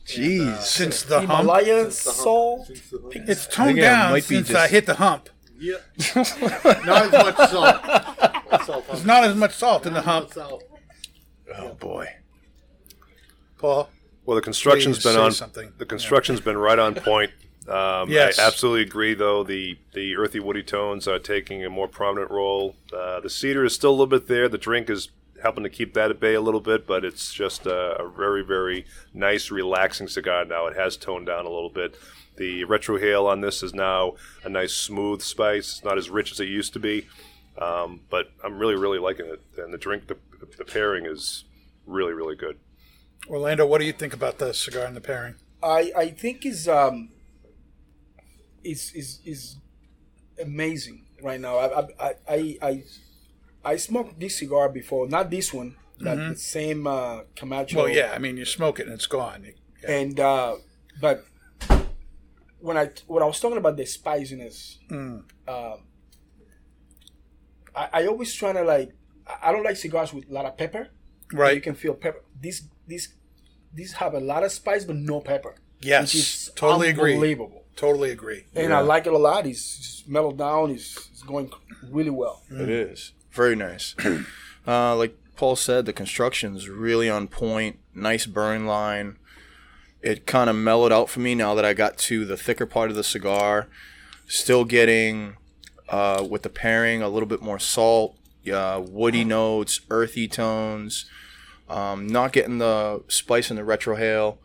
Jeez. 0.06 0.58
Since 0.62 1.02
the 1.04 1.18
hump, 1.20 1.30
Himalaya 1.30 1.90
Since 1.90 2.04
the 2.04 2.12
hump. 2.30 2.66
Since 2.66 2.90
the 2.90 2.98
hump. 3.00 3.28
it's 3.28 3.46
toned 3.46 3.66
think 3.68 3.78
it 3.78 3.82
down 3.82 4.10
might 4.12 4.28
be 4.28 4.36
since 4.36 4.48
just- 4.48 4.58
I 4.60 4.68
hit 4.68 4.86
the 4.86 4.94
hump. 4.94 5.28
Yeah. 5.58 5.74
Not 6.86 7.02
as 7.04 7.12
much 7.12 7.50
salt. 7.50 8.64
salt 8.64 8.86
There's 8.86 9.04
not 9.04 9.24
as 9.24 9.36
much 9.36 9.52
salt 9.54 9.86
in 9.86 9.92
the 9.92 10.00
hump. 10.02 10.32
Salt. 10.32 10.64
Oh 11.54 11.74
boy, 11.74 12.08
Paul. 13.58 13.90
Well, 14.24 14.36
the 14.36 14.40
construction's 14.42 14.98
Please 14.98 15.04
been 15.04 15.14
say 15.14 15.20
on. 15.20 15.32
something. 15.32 15.72
The 15.78 15.84
construction's 15.86 16.40
been 16.40 16.56
right 16.56 16.78
on 16.78 16.94
point. 16.94 17.30
Um, 17.68 18.10
Yes. 18.10 18.38
I 18.38 18.46
absolutely 18.46 18.82
agree, 18.82 19.14
though. 19.14 19.44
The 19.44 19.78
the 19.92 20.16
earthy 20.16 20.40
woody 20.40 20.62
tones 20.62 21.06
are 21.06 21.18
taking 21.18 21.64
a 21.64 21.70
more 21.70 21.88
prominent 21.88 22.30
role. 22.30 22.76
Uh, 22.92 23.20
the 23.20 23.30
cedar 23.30 23.64
is 23.64 23.74
still 23.74 23.90
a 23.90 23.92
little 23.92 24.06
bit 24.06 24.26
there. 24.28 24.48
The 24.48 24.58
drink 24.58 24.88
is 24.90 25.10
helping 25.42 25.64
to 25.64 25.70
keep 25.70 25.94
that 25.94 26.10
at 26.10 26.20
bay 26.20 26.34
a 26.34 26.40
little 26.40 26.60
bit, 26.60 26.86
but 26.86 27.04
it's 27.04 27.32
just 27.32 27.66
a, 27.66 27.96
a 28.02 28.08
very 28.08 28.42
very 28.42 28.86
nice, 29.14 29.50
relaxing 29.50 30.08
cigar 30.08 30.44
now. 30.44 30.66
It 30.66 30.76
has 30.76 30.96
toned 30.96 31.26
down 31.26 31.46
a 31.46 31.50
little 31.50 31.70
bit. 31.70 31.96
The 32.36 32.64
retrohale 32.64 33.26
on 33.26 33.40
this 33.42 33.62
is 33.62 33.74
now 33.74 34.14
a 34.44 34.48
nice 34.48 34.72
smooth 34.72 35.20
spice. 35.20 35.72
It's 35.76 35.84
not 35.84 35.98
as 35.98 36.08
rich 36.08 36.32
as 36.32 36.40
it 36.40 36.48
used 36.48 36.72
to 36.72 36.78
be, 36.80 37.06
um, 37.58 38.00
but 38.08 38.30
I'm 38.42 38.58
really 38.58 38.76
really 38.76 38.98
liking 38.98 39.26
it. 39.26 39.42
And 39.58 39.72
the 39.72 39.78
drink, 39.78 40.06
the, 40.08 40.16
the 40.56 40.64
pairing 40.64 41.04
is 41.06 41.44
really 41.86 42.12
really 42.14 42.36
good. 42.36 42.58
Orlando, 43.28 43.66
what 43.66 43.78
do 43.80 43.84
you 43.86 43.92
think 43.92 44.14
about 44.14 44.38
the 44.38 44.54
cigar 44.54 44.86
and 44.86 44.96
the 44.96 45.00
pairing? 45.02 45.34
I 45.62 45.92
I 45.96 46.08
think 46.08 46.46
is 46.46 46.66
um 46.66 47.10
is 48.64 48.92
is 48.94 49.20
is 49.24 49.56
amazing 50.40 51.06
right 51.22 51.40
now. 51.40 51.56
I 51.58 51.80
I 51.80 52.14
I 52.28 52.58
I, 52.62 52.84
I 53.64 53.76
smoked 53.76 54.18
this 54.20 54.38
cigar 54.38 54.68
before, 54.68 55.08
not 55.08 55.30
this 55.30 55.52
one, 55.52 55.76
but 55.98 56.16
the 56.16 56.36
same 56.36 56.86
uh, 56.86 57.20
Camacho. 57.36 57.76
Well, 57.76 57.88
yeah, 57.88 58.12
I 58.14 58.18
mean, 58.18 58.36
you 58.36 58.44
smoke 58.44 58.80
it 58.80 58.86
and 58.86 58.94
it's 58.94 59.06
gone. 59.06 59.44
Yeah. 59.82 59.90
and 59.90 60.20
uh, 60.20 60.56
but 61.00 61.24
when 62.60 62.76
I 62.76 62.90
when 63.06 63.22
I 63.22 63.26
was 63.26 63.40
talking 63.40 63.58
about 63.58 63.76
the 63.76 63.86
spiciness, 63.86 64.78
um, 64.90 65.24
I, 67.74 67.88
I 67.92 68.06
always 68.06 68.32
try 68.34 68.52
to 68.52 68.62
like 68.62 68.90
I- 69.26 69.48
I 69.48 69.52
don't 69.52 69.62
like 69.64 69.76
cigars 69.76 70.12
with 70.12 70.28
a 70.28 70.32
lot 70.32 70.44
of 70.44 70.56
pepper. 70.56 70.88
Right. 71.32 71.54
you 71.54 71.60
can 71.60 71.74
feel 71.74 71.94
pepper. 71.94 72.22
These 72.40 72.68
these 72.86 73.14
these 73.72 73.92
have 73.94 74.14
a 74.14 74.20
lot 74.20 74.42
of 74.42 74.50
spice 74.52 74.84
but 74.84 74.96
no 74.96 75.20
pepper. 75.20 75.54
Yes, 75.80 76.14
which 76.14 76.14
is 76.16 76.50
totally 76.54 76.88
agree. 76.88 77.14
unbelievable. 77.14 77.64
Totally 77.76 78.10
agree. 78.10 78.44
And 78.54 78.74
I 78.74 78.80
like 78.80 79.06
it 79.06 79.12
a 79.12 79.18
lot. 79.18 79.46
He's, 79.46 79.76
he's 79.76 80.04
mellowed 80.06 80.36
down. 80.36 80.70
He's, 80.70 81.08
he's 81.10 81.22
going 81.22 81.50
really 81.90 82.10
well. 82.10 82.42
It 82.50 82.68
is 82.68 83.12
very 83.32 83.56
nice. 83.56 83.94
uh, 84.66 84.96
like 84.96 85.16
Paul 85.36 85.56
said, 85.56 85.86
the 85.86 85.92
construction's 85.92 86.68
really 86.68 87.08
on 87.08 87.28
point. 87.28 87.78
Nice 87.94 88.26
burn 88.26 88.66
line. 88.66 89.16
It 90.02 90.26
kind 90.26 90.50
of 90.50 90.56
mellowed 90.56 90.92
out 90.92 91.08
for 91.08 91.20
me 91.20 91.34
now 91.34 91.54
that 91.54 91.64
I 91.64 91.74
got 91.74 91.98
to 91.98 92.24
the 92.24 92.36
thicker 92.36 92.66
part 92.66 92.90
of 92.90 92.96
the 92.96 93.04
cigar. 93.04 93.68
Still 94.26 94.64
getting 94.64 95.36
uh, 95.88 96.26
with 96.28 96.42
the 96.42 96.48
pairing 96.48 97.02
a 97.02 97.08
little 97.08 97.28
bit 97.28 97.42
more 97.42 97.58
salt, 97.58 98.16
uh, 98.52 98.82
woody 98.86 99.24
notes, 99.24 99.80
earthy 99.90 100.28
tones. 100.28 101.06
Um, 101.68 102.06
not 102.06 102.32
getting 102.32 102.58
the 102.58 103.02
spice 103.08 103.50
in 103.50 103.56
the 103.56 103.62
retrohale. 103.62 104.38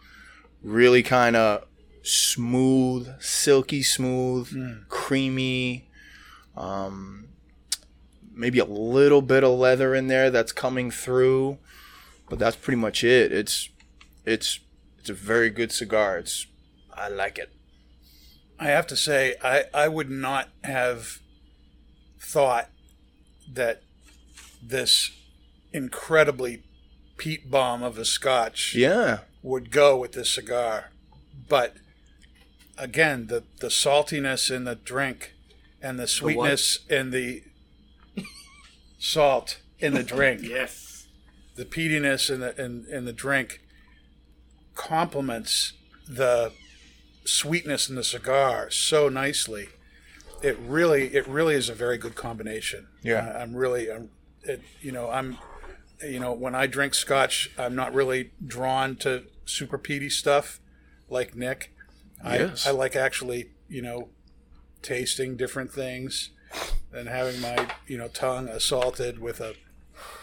Really 0.66 1.04
kind 1.04 1.36
of 1.36 1.66
smooth, 2.02 3.22
silky 3.22 3.84
smooth, 3.84 4.50
creamy 4.90 5.88
Um, 6.58 7.28
maybe 8.34 8.60
a 8.60 8.66
little 8.66 9.22
bit 9.22 9.44
of 9.44 9.58
leather 9.60 9.94
in 9.94 10.08
there 10.08 10.30
that's 10.30 10.52
coming 10.52 10.90
through, 10.92 11.58
but 12.30 12.40
that's 12.40 12.56
pretty 12.56 12.80
much 12.80 13.04
it. 13.04 13.32
It's 13.32 13.70
it's 14.26 14.60
it's 14.98 15.10
a 15.10 15.14
very 15.14 15.50
good 15.50 15.72
cigar. 15.72 16.18
It's 16.18 16.48
I 16.94 17.10
like 17.10 17.38
it. 17.38 17.52
I 18.58 18.68
have 18.68 18.88
to 18.88 18.96
say, 18.96 19.36
I, 19.44 19.66
I 19.74 19.88
would 19.90 20.10
not 20.10 20.48
have 20.64 21.20
thought 22.20 22.70
that 23.52 23.84
this 24.64 25.12
incredibly 25.74 26.64
peat 27.18 27.52
bomb 27.52 27.84
of 27.84 27.98
a 27.98 28.06
scotch 28.06 28.74
Yeah. 28.76 29.20
Would 29.46 29.70
go 29.72 29.96
with 29.96 30.14
this 30.14 30.32
cigar. 30.34 30.90
But 31.48 31.76
again, 32.80 33.28
the, 33.28 33.44
the 33.60 33.68
saltiness 33.68 34.50
in 34.50 34.64
the 34.64 34.74
drink 34.76 35.34
and 35.82 36.00
the 36.00 36.08
sweetness 36.08 36.80
in 36.90 37.12
the 37.12 37.44
salt 38.98 39.60
in 39.80 39.94
the 39.94 40.04
drink, 40.04 40.42
Yes. 40.44 41.06
the 41.56 41.66
peatiness 41.66 42.30
in 42.34 42.40
the 42.40 42.60
in, 42.64 42.86
in 42.92 43.06
the 43.06 43.14
drink 43.14 43.62
complements 44.74 45.74
the 46.08 46.52
sweetness 47.24 47.88
in 47.90 47.96
the 47.96 48.04
cigar 48.04 48.70
so 48.72 49.10
nicely. 49.10 49.68
It 50.42 50.58
really 50.60 51.14
it 51.16 51.28
really 51.28 51.54
is 51.56 51.70
a 51.70 51.74
very 51.76 51.98
good 51.98 52.16
combination. 52.16 52.88
Yeah. 53.04 53.32
I- 53.36 53.42
I'm 53.42 53.56
really 53.56 53.92
I'm, 53.92 54.10
it, 54.44 54.62
you 54.82 54.92
know 54.92 55.10
I'm 55.12 55.38
you 56.04 56.20
know 56.20 56.34
when 56.34 56.56
I 56.56 56.66
drink 56.68 56.96
scotch, 56.96 57.52
I'm 57.60 57.76
not 57.76 57.94
really 57.94 58.32
drawn 58.46 58.96
to 58.98 59.24
super 59.46 59.78
peaty 59.78 60.10
stuff 60.10 60.60
like 61.10 61.36
Nick. 61.36 61.74
Yes. 62.24 62.66
I, 62.66 62.70
I 62.70 62.74
like 62.74 62.96
actually 62.96 63.52
you 63.70 63.82
know 63.82 64.10
tasting 64.82 65.36
different 65.36 65.72
things 65.72 66.30
and 66.94 67.08
having 67.08 67.42
my 67.42 67.68
you 67.88 67.98
know 67.98 68.08
tongue 68.08 68.48
assaulted 68.48 69.20
with 69.20 69.42
a 69.42 69.56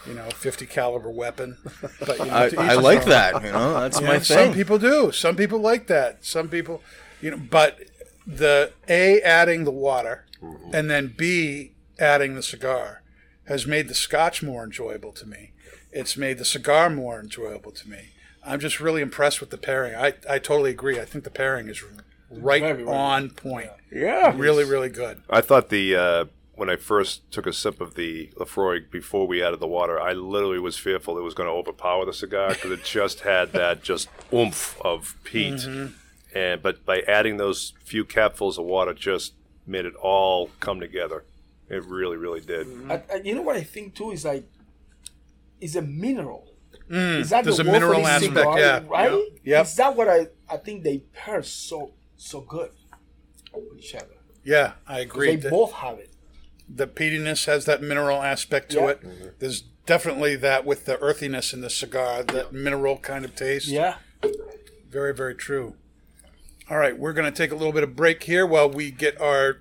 you 0.05 0.13
know 0.13 0.29
50 0.29 0.65
caliber 0.65 1.09
weapon. 1.09 1.57
But 1.99 2.19
you 2.19 2.25
know, 2.25 2.31
I, 2.31 2.51
I 2.57 2.73
like 2.75 3.05
that. 3.05 3.43
You 3.43 3.51
know, 3.51 3.79
that's 3.79 4.01
my 4.01 4.19
thing. 4.19 4.23
Some 4.23 4.53
people 4.53 4.77
do. 4.77 5.11
Some 5.11 5.35
people 5.35 5.59
like 5.59 5.87
that. 5.87 6.25
Some 6.25 6.49
people, 6.49 6.81
you 7.21 7.31
know, 7.31 7.37
but 7.37 7.79
the 8.25 8.71
A 8.89 9.21
adding 9.21 9.63
the 9.63 9.71
water 9.71 10.25
and 10.73 10.89
then 10.89 11.13
B 11.15 11.73
adding 11.99 12.35
the 12.35 12.43
cigar 12.43 13.01
has 13.45 13.65
made 13.65 13.87
the 13.87 13.93
scotch 13.93 14.41
more 14.41 14.63
enjoyable 14.63 15.11
to 15.13 15.25
me. 15.25 15.51
It's 15.91 16.17
made 16.17 16.37
the 16.37 16.45
cigar 16.45 16.89
more 16.89 17.19
enjoyable 17.19 17.71
to 17.71 17.89
me. 17.89 18.12
I'm 18.45 18.59
just 18.59 18.79
really 18.79 19.01
impressed 19.01 19.39
with 19.39 19.49
the 19.49 19.57
pairing. 19.57 19.95
I, 19.95 20.13
I 20.29 20.39
totally 20.39 20.71
agree. 20.71 20.99
I 20.99 21.05
think 21.05 21.23
the 21.23 21.29
pairing 21.29 21.69
is 21.69 21.83
right 22.29 22.61
Very, 22.61 22.83
very 22.83 22.87
on 22.87 23.29
point. 23.29 23.69
Yeah. 23.91 24.33
Really, 24.35 24.63
really 24.63 24.89
good. 24.89 25.21
I 25.29 25.41
thought 25.41 25.69
the 25.69 25.95
uh, 25.95 26.25
when 26.55 26.69
I 26.69 26.75
first 26.75 27.29
took 27.31 27.47
a 27.47 27.53
sip 27.53 27.81
of 27.81 27.95
the 27.95 28.29
Laphroaig 28.37 28.91
before 28.91 29.27
we 29.27 29.43
added 29.43 29.59
the 29.59 29.67
water, 29.67 29.99
I 29.99 30.13
literally 30.13 30.59
was 30.59 30.77
fearful 30.77 31.17
it 31.17 31.21
was 31.21 31.33
going 31.33 31.47
to 31.47 31.53
overpower 31.53 32.05
the 32.05 32.13
cigar 32.13 32.49
because 32.49 32.71
it 32.71 32.83
just 32.83 33.21
had 33.21 33.53
that 33.53 33.83
just 33.83 34.09
oomph 34.33 34.79
of 34.81 35.15
peat. 35.23 35.55
Mm-hmm. 35.55 35.93
And 36.37 36.61
but 36.61 36.85
by 36.85 37.01
adding 37.01 37.37
those 37.37 37.73
few 37.83 38.05
capfuls 38.05 38.57
of 38.57 38.65
water, 38.65 38.93
just 38.93 39.33
made 39.65 39.85
it 39.85 39.95
all 39.95 40.49
come 40.59 40.79
together. 40.79 41.23
It 41.69 41.83
really, 41.85 42.17
really 42.17 42.41
did. 42.41 42.67
I, 42.89 43.01
I, 43.11 43.15
you 43.23 43.33
know 43.33 43.41
what 43.41 43.55
I 43.55 43.63
think 43.63 43.95
too 43.95 44.11
is 44.11 44.25
like, 44.25 44.45
is 45.61 45.75
a 45.75 45.81
mineral. 45.81 46.52
Is 46.89 47.29
that 47.29 47.41
Mm, 47.41 47.43
there's 47.45 47.57
the 47.57 47.63
a 47.67 47.71
mineral 47.71 47.99
this 48.01 48.09
aspect, 48.09 48.33
cigar, 48.35 48.59
yeah. 48.59 48.83
Right? 48.87 49.11
Yep. 49.11 49.21
Yep. 49.43 49.65
Is 49.65 49.75
that 49.75 49.95
what 49.95 50.09
I 50.09 50.27
I 50.49 50.57
think 50.57 50.83
they 50.83 50.99
pair 51.13 51.41
so 51.43 51.93
so 52.17 52.41
good 52.41 52.71
with 53.53 53.79
each 53.79 53.95
other? 53.95 54.07
Yeah, 54.43 54.73
I 54.87 54.99
agree. 54.99 55.27
They 55.27 55.35
The- 55.37 55.49
both 55.49 55.71
have 55.73 55.99
it. 55.99 56.09
the 56.67 56.87
peatiness 56.87 57.45
has 57.45 57.65
that 57.65 57.81
mineral 57.81 58.21
aspect 58.21 58.71
to 58.71 58.79
Yeah. 58.79 58.89
it. 58.89 59.39
There's 59.39 59.61
definitely 59.85 60.35
that 60.37 60.65
with 60.65 60.85
the 60.85 60.97
earthiness 60.99 61.53
in 61.53 61.61
the 61.61 61.69
cigar, 61.69 62.23
that 62.23 62.51
mineral 62.53 62.97
kind 62.97 63.25
of 63.25 63.35
taste. 63.35 63.67
Yeah. 63.67 63.95
Very, 64.89 65.13
very 65.13 65.35
true. 65.35 65.75
All 66.69 66.77
right, 66.77 66.97
we're 66.97 67.13
going 67.13 67.31
to 67.31 67.37
take 67.37 67.51
a 67.51 67.55
little 67.55 67.73
bit 67.73 67.83
of 67.83 67.95
break 67.95 68.23
here 68.23 68.45
while 68.45 68.69
we 68.69 68.89
get 68.91 69.19
our 69.19 69.57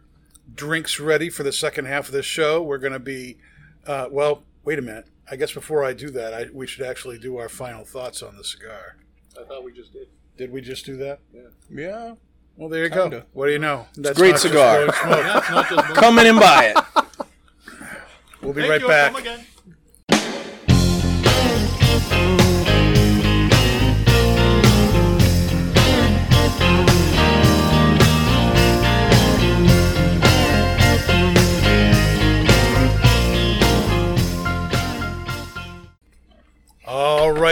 drinks 0.54 1.00
ready 1.00 1.28
for 1.28 1.42
the 1.42 1.52
second 1.52 1.86
half 1.86 2.06
of 2.06 2.12
the 2.12 2.22
show. 2.22 2.62
We're 2.62 2.78
going 2.78 2.92
to 2.92 2.98
be, 3.00 3.38
uh, 3.86 4.08
well, 4.10 4.44
wait 4.64 4.78
a 4.78 4.82
minute. 4.82 5.06
I 5.30 5.36
guess 5.36 5.52
before 5.52 5.84
I 5.84 5.92
do 5.92 6.10
that, 6.10 6.34
I, 6.34 6.46
we 6.52 6.66
should 6.66 6.84
actually 6.84 7.18
do 7.18 7.36
our 7.38 7.48
final 7.48 7.84
thoughts 7.84 8.22
on 8.22 8.36
the 8.36 8.44
cigar. 8.44 8.96
I 9.40 9.44
thought 9.44 9.64
we 9.64 9.72
just 9.72 9.92
did. 9.92 10.08
Did 10.36 10.50
we 10.52 10.60
just 10.60 10.84
do 10.84 10.96
that? 10.96 11.20
yeah. 11.32 11.42
Yeah. 11.70 12.14
Well, 12.56 12.68
there 12.68 12.82
you 12.84 12.90
go. 12.90 13.22
What 13.32 13.46
do 13.46 13.52
you 13.52 13.58
know? 13.58 13.86
That's 13.96 14.18
great 14.18 14.32
not 14.32 14.40
cigar. 14.40 14.76
blowing 14.76 14.92
smoke. 14.92 15.24
Yeah, 15.24 15.38
it's 15.38 15.50
not 15.50 15.68
just 15.70 15.94
Come 16.00 16.18
in 16.18 16.26
and 16.26 16.38
buy 16.38 16.74
it. 16.76 17.06
We'll 18.42 18.52
be 18.52 18.60
Thank 18.62 18.72
right 18.72 18.80
you. 18.82 18.88
back. 18.88 19.12
Come 19.12 19.20
again. 19.22 19.46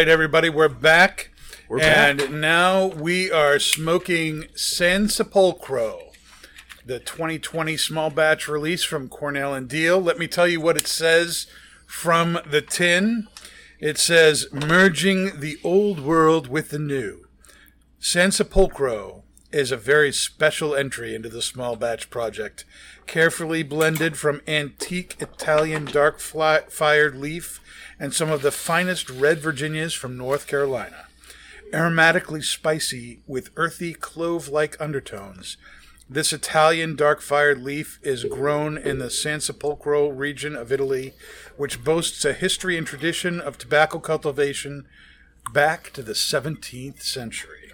Right, 0.01 0.09
everybody, 0.09 0.49
we're 0.49 0.71
back. 0.71 1.31
We're 1.69 1.83
and 1.83 2.19
back. 2.19 2.31
now 2.31 2.87
we 2.87 3.31
are 3.31 3.59
smoking 3.59 4.45
Sansepolcro, 4.55 6.15
the 6.87 7.01
2020 7.01 7.77
small 7.77 8.09
batch 8.09 8.49
release 8.49 8.83
from 8.83 9.11
Cornell 9.11 9.53
and 9.53 9.69
Diehl. 9.69 10.03
Let 10.03 10.17
me 10.17 10.27
tell 10.27 10.49
you 10.49 10.59
what 10.59 10.79
it 10.79 10.87
says 10.87 11.49
from 11.87 12.39
the 12.51 12.63
tin. 12.63 13.29
It 13.79 13.99
says, 13.99 14.47
merging 14.51 15.39
the 15.39 15.59
old 15.63 16.01
world 16.01 16.49
with 16.49 16.71
the 16.71 16.79
new. 16.79 17.27
Sansepolcro 18.01 19.25
is 19.53 19.71
a 19.71 19.77
very 19.77 20.13
special 20.13 20.75
entry 20.75 21.15
into 21.15 21.29
the 21.29 21.43
small 21.43 21.77
batch 21.77 22.09
project, 22.09 22.65
carefully 23.07 23.63
blended 23.63 24.17
from 24.17 24.41
antique 24.49 25.17
Italian 25.21 25.85
dark 25.85 26.21
fly- 26.21 26.63
fired 26.71 27.17
leaf 27.17 27.60
and 28.01 28.15
some 28.15 28.31
of 28.31 28.41
the 28.41 28.51
finest 28.51 29.11
red 29.11 29.39
Virginias 29.39 29.93
from 29.93 30.17
North 30.17 30.47
Carolina. 30.47 31.07
Aromatically 31.73 32.43
spicy 32.43 33.21
with 33.27 33.51
earthy 33.57 33.93
clove 33.93 34.49
like 34.49 34.81
undertones. 34.81 35.59
This 36.09 36.33
Italian 36.33 36.97
dark 36.97 37.21
fired 37.21 37.63
leaf 37.63 38.01
is 38.03 38.25
grown 38.25 38.77
in 38.77 38.99
the 38.99 39.11
San 39.11 39.39
Sepolcro 39.39 40.11
region 40.13 40.57
of 40.57 40.73
Italy, 40.73 41.13
which 41.57 41.85
boasts 41.85 42.25
a 42.25 42.33
history 42.33 42.77
and 42.77 42.87
tradition 42.87 43.41
of 43.41 43.59
tobacco 43.59 44.01
cultivation 44.01 44.89
back 45.53 45.93
to 45.93 46.03
the 46.03 46.15
17th 46.15 47.03
century. 47.03 47.71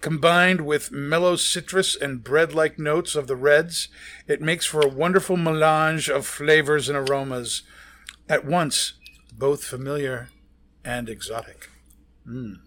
Combined 0.00 0.62
with 0.62 0.92
mellow 0.92 1.36
citrus 1.36 1.94
and 1.94 2.24
bread 2.24 2.54
like 2.54 2.78
notes 2.78 3.14
of 3.14 3.26
the 3.26 3.36
reds, 3.36 3.88
it 4.26 4.40
makes 4.40 4.64
for 4.64 4.80
a 4.80 4.88
wonderful 4.88 5.36
melange 5.36 6.08
of 6.08 6.26
flavors 6.26 6.88
and 6.88 6.96
aromas, 6.96 7.62
at 8.26 8.46
once 8.46 8.94
both 9.40 9.64
familiar 9.64 10.28
and 10.84 11.08
exotic. 11.08 11.70
Mm. 12.28 12.60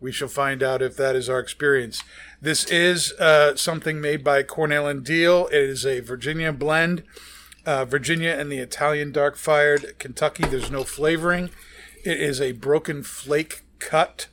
We 0.00 0.12
shall 0.12 0.28
find 0.28 0.62
out 0.62 0.80
if 0.80 0.96
that 0.96 1.14
is 1.14 1.28
our 1.28 1.40
experience. 1.40 2.02
This 2.40 2.64
is 2.70 3.12
uh, 3.20 3.56
something 3.56 4.00
made 4.00 4.24
by 4.24 4.44
Cornell 4.44 4.86
and 4.86 5.04
Diehl. 5.04 5.48
It 5.48 5.68
is 5.68 5.84
a 5.84 6.00
Virginia 6.00 6.52
blend. 6.52 7.02
Uh, 7.66 7.84
Virginia 7.84 8.30
and 8.30 8.50
the 8.50 8.58
Italian 8.58 9.12
dark 9.12 9.36
fired 9.36 9.98
Kentucky. 9.98 10.44
There's 10.44 10.70
no 10.70 10.84
flavoring. 10.84 11.50
It 12.02 12.18
is 12.18 12.40
a 12.40 12.52
broken 12.52 13.02
flake 13.02 13.64
cut. 13.78 14.28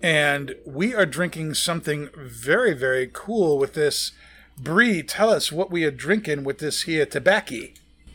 And 0.00 0.54
we 0.64 0.94
are 0.94 1.06
drinking 1.06 1.54
something 1.54 2.10
very, 2.16 2.72
very 2.72 3.10
cool 3.12 3.58
with 3.58 3.74
this. 3.74 4.12
Bree, 4.56 5.02
tell 5.02 5.30
us 5.30 5.50
what 5.50 5.70
we 5.70 5.84
are 5.84 5.90
drinking 5.90 6.44
with 6.44 6.58
this 6.58 6.82
here 6.82 7.06
tobacco. 7.06 7.68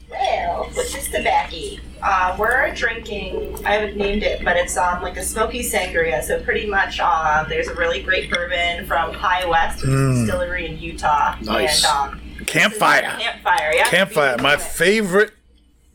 Well, 0.10 0.66
which 0.76 0.96
is 0.96 1.10
tobacco. 1.10 1.82
Uh, 2.02 2.36
we're 2.38 2.74
drinking. 2.76 3.58
I 3.66 3.74
haven't 3.74 3.98
named 3.98 4.24
it, 4.24 4.44
but 4.46 4.58
it's 4.58 4.78
um 4.78 5.02
like 5.02 5.18
a 5.18 5.24
smoky 5.24 5.62
sangria. 5.64 6.22
So 6.24 6.42
pretty 6.44 6.68
much, 6.68 7.00
um, 7.00 7.48
there's 7.50 7.68
a 7.68 7.74
really 7.76 8.02
great 8.02 8.30
bourbon 8.30 8.86
from 8.86 9.14
High 9.14 9.46
West, 9.46 9.82
which 9.82 9.90
is 9.92 10.20
a 10.20 10.22
distillery 10.22 10.68
in 10.68 10.78
Utah. 10.78 11.36
Nice. 11.42 11.84
And, 11.86 12.14
um, 12.14 12.22
Campfire. 12.46 13.02
Campfire, 13.20 13.74
yeah. 13.74 13.86
Campfire, 13.86 14.38
my 14.38 14.58
favorite, 14.58 15.34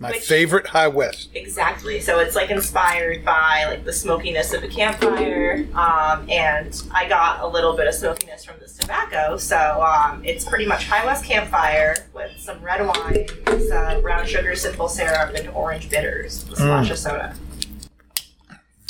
my 0.01 0.13
Which- 0.13 0.23
favorite 0.23 0.67
High 0.67 0.89
West. 0.89 1.29
Exactly. 1.35 2.01
So 2.01 2.19
it's 2.21 2.35
like 2.35 2.51
inspired 2.51 3.23
by 3.23 3.67
like 3.69 3.85
the 3.85 3.93
smokiness 3.93 4.55
of 4.55 4.65
a 4.65 4.69
campfire, 4.69 5.67
um, 5.75 6.27
and 6.31 6.83
I 6.91 7.07
got 7.07 7.41
a 7.41 7.47
little 7.47 7.77
bit 7.77 7.87
of 7.87 7.95
smokiness 7.95 8.43
from 8.43 8.59
this 8.61 8.79
tobacco. 8.79 9.37
So 9.37 9.57
um, 9.83 10.25
it's 10.25 10.47
pretty 10.47 10.65
much 10.65 10.87
High 10.87 11.05
West 11.05 11.27
campfire 11.27 12.09
with 12.15 12.33
some 12.39 12.63
red 12.63 12.85
wine, 12.85 13.27
some 13.69 14.01
brown 14.01 14.27
sugar, 14.27 14.57
simple 14.57 14.89
syrup, 14.89 15.35
and 15.35 15.49
orange 15.51 15.91
bitters, 15.91 16.49
with 16.49 16.59
a 16.59 16.63
splash 16.63 16.91
of 16.91 16.99
soda. 16.99 17.35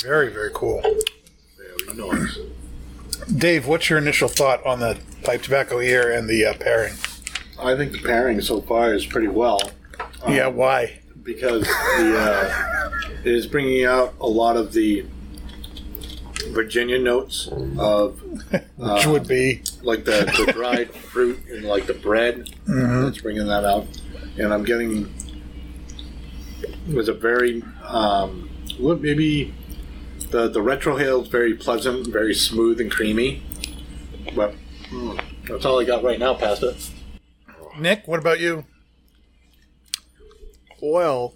Very, 0.01 0.31
very 0.31 0.51
cool. 0.53 0.81
Very 0.81 2.09
nice. 2.09 2.39
Dave, 3.35 3.67
what's 3.67 3.89
your 3.89 3.99
initial 3.99 4.29
thought 4.29 4.65
on 4.65 4.79
the 4.79 4.97
pipe 5.23 5.43
tobacco 5.43 5.79
here 5.79 6.09
and 6.09 6.29
the 6.29 6.45
uh, 6.45 6.53
pairing? 6.53 6.93
I 7.59 7.75
think 7.75 7.91
the 7.91 7.99
pairing 7.99 8.39
so 8.41 8.61
far 8.61 8.93
is 8.93 9.05
pretty 9.05 9.27
well 9.27 9.59
yeah, 10.27 10.47
why? 10.47 10.99
Because 11.23 11.63
the 11.63 12.15
uh, 12.17 13.11
it 13.23 13.33
is 13.33 13.47
bringing 13.47 13.85
out 13.85 14.13
a 14.19 14.27
lot 14.27 14.57
of 14.57 14.73
the 14.73 15.05
Virginia 16.49 16.97
notes 16.99 17.47
of 17.77 18.21
Which 18.77 19.05
would 19.05 19.27
be 19.27 19.61
like 19.83 20.05
the, 20.05 20.25
the 20.45 20.51
dried 20.51 20.91
fruit 20.91 21.39
and 21.49 21.65
like 21.65 21.85
the 21.85 21.93
bread. 21.93 22.49
It's 23.07 23.21
bringing 23.21 23.47
that 23.47 23.63
out, 23.63 23.87
and 24.37 24.53
I'm 24.53 24.63
getting 24.63 25.13
it 26.87 26.95
was 26.95 27.07
a 27.07 27.13
very 27.13 27.63
um, 27.83 28.49
maybe 28.79 29.53
the 30.29 30.47
the 30.47 30.61
retrohale 30.61 31.23
is 31.23 31.27
very 31.27 31.53
pleasant, 31.53 32.07
very 32.07 32.33
smooth 32.33 32.81
and 32.81 32.91
creamy. 32.91 33.43
But 34.35 34.55
mm, 34.89 35.21
that's 35.47 35.65
all 35.65 35.79
I 35.79 35.83
got 35.83 36.03
right 36.03 36.19
now, 36.19 36.33
Pastor. 36.33 36.73
Nick. 37.77 38.07
What 38.07 38.19
about 38.19 38.39
you? 38.39 38.65
Well, 40.81 41.35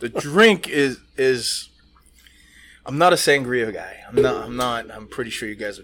the 0.00 0.08
drink 0.08 0.68
is 0.68 0.98
is. 1.16 1.68
I'm 2.86 2.98
not 2.98 3.12
a 3.12 3.16
sangria 3.16 3.72
guy. 3.72 3.98
I'm 4.08 4.20
not. 4.22 4.44
I'm 4.44 4.56
not. 4.56 4.90
I'm 4.90 5.06
pretty 5.08 5.30
sure 5.30 5.48
you 5.48 5.54
guys 5.54 5.80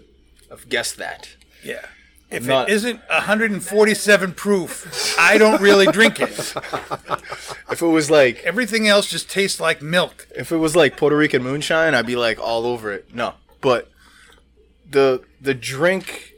have 0.49 0.67
guessed 0.69 0.97
that. 0.97 1.35
Yeah. 1.63 1.85
If 2.31 2.47
not- 2.47 2.69
it 2.69 2.73
isn't 2.73 3.01
147 3.07 4.33
proof, 4.33 5.15
I 5.19 5.37
don't 5.37 5.61
really 5.61 5.85
drink 5.85 6.19
it. 6.19 6.29
If 7.69 7.81
it 7.81 7.87
was 7.87 8.09
like 8.09 8.41
Everything 8.43 8.87
else 8.87 9.07
just 9.07 9.29
tastes 9.29 9.59
like 9.59 9.81
milk. 9.81 10.27
if 10.35 10.51
it 10.51 10.57
was 10.57 10.75
like 10.75 10.97
Puerto 10.97 11.15
Rican 11.17 11.43
moonshine, 11.43 11.93
I'd 11.93 12.05
be 12.07 12.15
like 12.15 12.39
all 12.39 12.65
over 12.65 12.91
it. 12.91 13.13
No, 13.13 13.33
but 13.61 13.91
the 14.89 15.21
the 15.41 15.53
drink, 15.53 16.33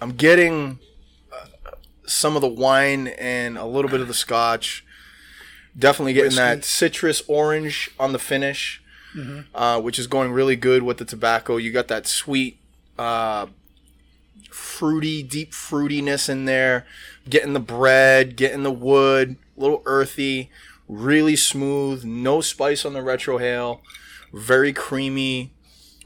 I'm 0.00 0.12
getting 0.12 0.78
some 2.08 2.34
of 2.36 2.42
the 2.42 2.48
wine 2.48 3.08
and 3.08 3.56
a 3.58 3.64
little 3.66 3.90
bit 3.90 4.00
of 4.00 4.08
the 4.08 4.14
scotch. 4.14 4.84
Definitely 5.78 6.14
getting 6.14 6.36
that 6.36 6.64
citrus 6.64 7.22
orange 7.28 7.90
on 8.00 8.12
the 8.12 8.18
finish, 8.18 8.82
uh, 9.54 9.80
which 9.80 9.98
is 9.98 10.06
going 10.08 10.32
really 10.32 10.56
good 10.56 10.82
with 10.82 10.98
the 10.98 11.04
tobacco. 11.04 11.56
You 11.56 11.70
got 11.70 11.88
that 11.88 12.06
sweet, 12.06 12.58
uh, 12.98 13.46
fruity, 14.50 15.22
deep 15.22 15.52
fruitiness 15.52 16.28
in 16.28 16.46
there. 16.46 16.84
Getting 17.28 17.52
the 17.52 17.60
bread, 17.60 18.36
getting 18.36 18.62
the 18.62 18.72
wood, 18.72 19.36
a 19.56 19.60
little 19.60 19.82
earthy, 19.84 20.50
really 20.88 21.36
smooth, 21.36 22.04
no 22.04 22.40
spice 22.40 22.84
on 22.84 22.94
the 22.94 23.00
retrohale, 23.00 23.80
very 24.32 24.72
creamy. 24.72 25.52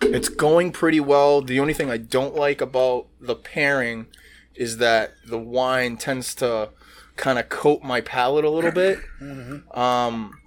It's 0.02 0.28
going 0.28 0.72
pretty 0.72 0.98
well. 0.98 1.40
The 1.40 1.60
only 1.60 1.72
thing 1.72 1.90
I 1.90 1.96
don't 1.96 2.34
like 2.34 2.60
about 2.60 3.06
the 3.20 3.36
pairing 3.36 4.06
is 4.54 4.78
that 4.78 5.12
the 5.26 5.38
wine 5.38 5.96
tends 5.96 6.34
to 6.36 6.70
kind 7.16 7.38
of 7.38 7.48
coat 7.48 7.82
my 7.82 8.00
palate 8.00 8.44
a 8.44 8.50
little 8.50 8.70
bit. 8.72 8.98
Um, 9.76 10.38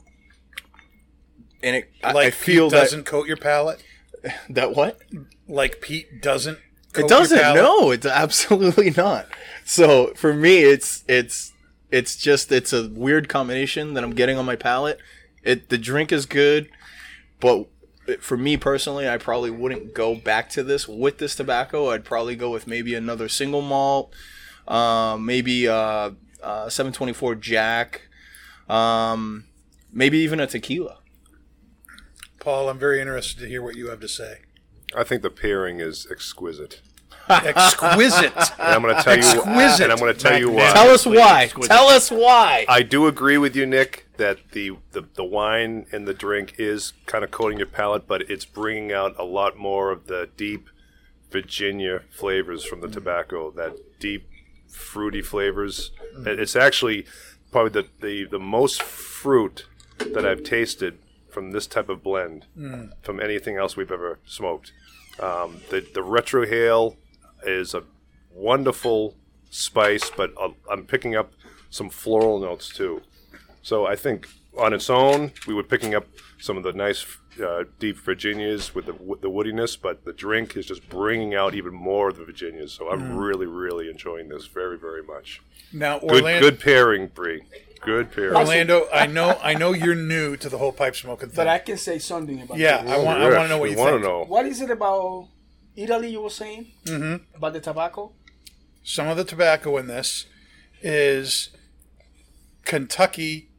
and 1.63 1.75
it, 1.77 1.91
I, 2.03 2.11
Like 2.11 2.27
I 2.27 2.31
feel 2.31 2.69
peat 2.69 2.77
doesn't 2.77 3.05
coat 3.05 3.27
your 3.27 3.37
palate. 3.37 3.83
that 4.49 4.75
what 4.75 4.99
Like 5.47 5.81
peat 5.81 6.21
doesn't. 6.21 6.59
coat 6.93 7.05
it 7.05 7.07
doesn't. 7.09 7.55
No, 7.55 7.91
it's 7.91 8.05
absolutely 8.05 8.89
not. 8.97 9.27
So 9.63 10.13
for 10.15 10.33
me, 10.33 10.59
it's 10.59 11.03
it's 11.07 11.53
it's 11.91 12.15
just 12.15 12.51
it's 12.51 12.73
a 12.73 12.87
weird 12.89 13.29
combination 13.29 13.93
that 13.93 14.03
I'm 14.03 14.13
getting 14.13 14.37
on 14.37 14.45
my 14.45 14.55
palate. 14.55 14.99
It 15.43 15.69
the 15.69 15.77
drink 15.77 16.11
is 16.11 16.25
good, 16.25 16.69
but 17.39 17.67
for 18.19 18.37
me 18.37 18.57
personally, 18.57 19.09
I 19.09 19.17
probably 19.17 19.51
wouldn't 19.51 19.93
go 19.93 20.15
back 20.15 20.49
to 20.51 20.63
this 20.63 20.87
with 20.87 21.17
this 21.17 21.35
tobacco. 21.35 21.89
I'd 21.89 22.05
probably 22.05 22.35
go 22.35 22.49
with 22.51 22.67
maybe 22.67 22.95
another 22.95 23.29
single 23.29 23.61
malt, 23.61 24.13
um, 24.67 25.25
maybe 25.25 25.67
uh, 25.67 26.11
uh, 26.41 26.69
724 26.69 27.35
Jack, 27.35 28.07
um, 28.69 29.45
maybe 29.91 30.17
even 30.19 30.39
a 30.39 30.47
tequila. 30.47 30.99
Paul, 32.39 32.69
I'm 32.69 32.77
very 32.77 33.01
interested 33.01 33.39
to 33.39 33.47
hear 33.47 33.61
what 33.61 33.75
you 33.75 33.89
have 33.89 33.99
to 34.01 34.07
say. 34.07 34.41
I 34.95 35.03
think 35.03 35.23
the 35.23 35.31
pairing 35.31 35.79
is 35.79 36.07
exquisite. 36.11 36.81
Exquisite. 37.29 38.35
And 38.59 38.75
I'm 38.75 38.83
going 38.83 38.95
to 38.95 39.01
tell 39.01 39.15
you. 39.15 39.23
Exquisite. 39.23 39.83
And 39.85 39.91
I'm 39.91 39.97
going 39.97 40.13
to 40.13 40.19
tell 40.19 40.39
you 40.39 40.51
why. 40.51 40.71
Tell 40.73 40.89
us 40.91 41.07
why. 41.07 41.49
Tell 41.63 41.87
us 41.87 42.11
why. 42.11 42.65
I 42.69 42.83
do 42.83 43.07
agree 43.07 43.39
with 43.39 43.55
you, 43.55 43.65
Nick, 43.65 44.04
that 44.17 44.37
the, 44.51 44.71
the, 44.91 45.05
the 45.15 45.23
wine 45.23 45.85
and 45.91 46.07
the 46.07 46.13
drink 46.13 46.55
is 46.57 46.93
kind 47.05 47.23
of 47.23 47.31
coating 47.31 47.57
your 47.57 47.67
palate, 47.67 48.07
but 48.07 48.29
it's 48.29 48.45
bringing 48.45 48.91
out 48.91 49.15
a 49.19 49.23
lot 49.23 49.57
more 49.57 49.91
of 49.91 50.07
the 50.07 50.29
deep 50.37 50.69
Virginia 51.31 52.01
flavors 52.11 52.63
from 52.63 52.81
the 52.81 52.87
tobacco. 52.87 53.51
That 53.51 53.75
deep, 53.99 54.27
fruity 54.69 55.21
flavors. 55.21 55.91
It- 56.25 56.39
It's 56.39 56.55
actually 56.55 57.05
probably 57.51 57.81
the, 57.81 57.87
the, 58.05 58.23
the 58.25 58.39
most 58.39 58.81
fruit 58.83 59.65
that 59.97 60.25
I've 60.25 60.43
tasted 60.43 60.99
from 61.29 61.51
this 61.51 61.67
type 61.67 61.89
of 61.89 62.01
blend 62.03 62.45
from 63.01 63.19
anything 63.21 63.57
else 63.57 63.75
we've 63.75 63.91
ever 63.91 64.19
smoked. 64.25 64.71
Um, 65.19 65.61
the 65.69 65.79
the 65.93 66.01
retrohale 66.01 66.95
is 67.45 67.73
a 67.73 67.83
wonderful 68.33 69.15
spice, 69.49 70.09
but 70.15 70.31
uh, 70.39 70.49
I'm 70.69 70.85
picking 70.85 71.15
up 71.15 71.31
some 71.69 71.89
floral 71.89 72.39
notes 72.39 72.69
too. 72.69 73.01
So 73.65 73.87
I 73.87 73.95
think 73.95 74.27
on 74.59 74.73
its 74.73 74.91
own, 74.91 75.31
we 75.47 75.55
were 75.55 75.63
picking 75.63 75.95
up 75.95 76.05
some 76.37 76.55
of 76.55 76.61
the 76.61 76.71
nice 76.71 77.03
uh, 77.43 77.63
deep 77.79 77.97
Virginias 77.97 78.75
with 78.75 78.85
the 78.85 78.93
with 78.93 79.21
the 79.21 79.27
woodiness, 79.27 79.75
but 79.75 80.05
the 80.05 80.13
drink 80.13 80.55
is 80.55 80.67
just 80.67 80.87
bringing 80.87 81.33
out 81.33 81.55
even 81.55 81.73
more 81.73 82.09
of 82.09 82.17
the 82.17 82.25
Virginias. 82.25 82.73
So 82.73 82.91
I'm 82.91 83.17
really, 83.17 83.47
really 83.47 83.89
enjoying 83.89 84.29
this 84.29 84.45
very, 84.45 84.77
very 84.77 85.01
much. 85.01 85.41
Now, 85.73 85.97
Good, 85.97 86.11
Orlando, 86.11 86.51
good 86.51 86.59
pairing, 86.59 87.07
Bree. 87.07 87.41
Good 87.81 88.11
pairing. 88.11 88.35
Orlando, 88.35 88.85
I 88.93 89.07
know, 89.07 89.39
I 89.41 89.55
know 89.55 89.73
you're 89.73 89.95
new 89.95 90.37
to 90.37 90.47
the 90.47 90.59
whole 90.59 90.71
pipe 90.71 90.95
smoking 90.95 91.29
thing. 91.29 91.35
But 91.35 91.47
I 91.47 91.57
can 91.57 91.77
say 91.77 91.97
something 91.97 92.43
about 92.43 92.59
yeah, 92.59 92.83
this. 92.83 92.91
I 92.91 92.97
want, 92.99 93.19
I 93.19 93.29
want 93.29 93.45
to 93.45 93.47
know 93.47 93.57
what 93.57 93.69
we 93.69 93.71
you 93.71 93.79
wanna 93.79 93.97
know. 93.97 94.25
What 94.25 94.45
is 94.45 94.61
it 94.61 94.69
about 94.69 95.29
Italy 95.75 96.11
you 96.11 96.21
were 96.21 96.29
saying 96.29 96.71
mm-hmm. 96.85 97.35
about 97.35 97.53
the 97.53 97.61
tobacco? 97.61 98.11
Some 98.83 99.07
of 99.07 99.17
the 99.17 99.23
tobacco 99.23 99.75
in 99.77 99.87
this 99.87 100.27
is 100.83 101.49
Kentucky 102.63 103.49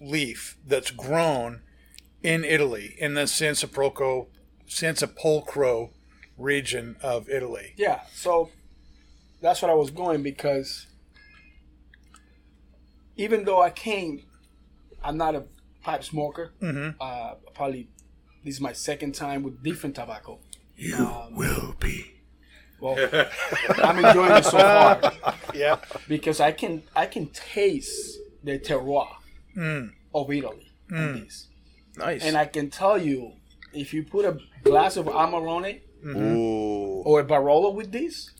leaf 0.00 0.56
that's 0.66 0.90
grown 0.90 1.62
in 2.22 2.44
Italy 2.44 2.94
in 2.98 3.14
the 3.14 3.22
Sansepolcro, 3.22 4.26
Sansepolcro 4.68 5.90
region 6.36 6.96
of 7.02 7.28
Italy. 7.28 7.74
Yeah, 7.76 8.00
so 8.12 8.50
that's 9.40 9.62
what 9.62 9.70
I 9.70 9.74
was 9.74 9.90
going 9.90 10.22
because 10.22 10.86
even 13.16 13.44
though 13.44 13.62
I 13.62 13.70
came, 13.70 14.22
I'm 15.02 15.16
not 15.16 15.34
a 15.34 15.44
pipe 15.82 16.04
smoker. 16.04 16.52
Mm-hmm. 16.60 17.00
Uh, 17.00 17.34
probably 17.54 17.88
this 18.44 18.56
is 18.56 18.60
my 18.60 18.72
second 18.72 19.14
time 19.14 19.42
with 19.42 19.62
different 19.62 19.96
tobacco. 19.96 20.38
You 20.76 21.08
will 21.32 21.74
be. 21.80 22.12
Well, 22.78 22.96
I'm 23.82 24.04
enjoying 24.04 24.32
it 24.32 24.44
so 24.44 24.58
far 24.58 25.12
Yeah. 25.54 25.78
because 26.08 26.40
I 26.40 26.52
can 26.52 26.82
I 26.94 27.06
can 27.06 27.28
taste 27.28 28.18
the 28.44 28.58
terroir 28.58 29.08
Mm. 29.56 29.92
of 30.14 30.30
Italy 30.30 30.70
mm. 30.90 31.20
this, 31.24 31.46
Nice. 31.96 32.22
and 32.24 32.36
I 32.36 32.44
can 32.46 32.68
tell 32.70 32.98
you 32.98 33.32
if 33.72 33.94
you 33.94 34.02
put 34.02 34.24
a 34.26 34.38
glass 34.64 34.96
of 34.96 35.06
Amarone 35.06 35.80
Ooh. 36.04 37.02
or 37.04 37.20
a 37.20 37.24
Barolo 37.24 37.74
with 37.74 37.90
this, 37.90 38.30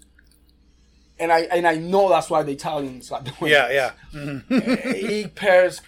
and 1.18 1.32
I 1.32 1.40
and 1.42 1.66
I 1.66 1.76
know 1.76 2.08
that's 2.10 2.28
why 2.28 2.42
the 2.42 2.52
Italians 2.52 3.10
are 3.10 3.22
doing 3.22 3.50
Yeah, 3.52 3.66
it. 3.68 3.74
yeah. 3.74 3.90
Mm-hmm. 4.14 4.44
it 4.50 5.34
pairs 5.34 5.80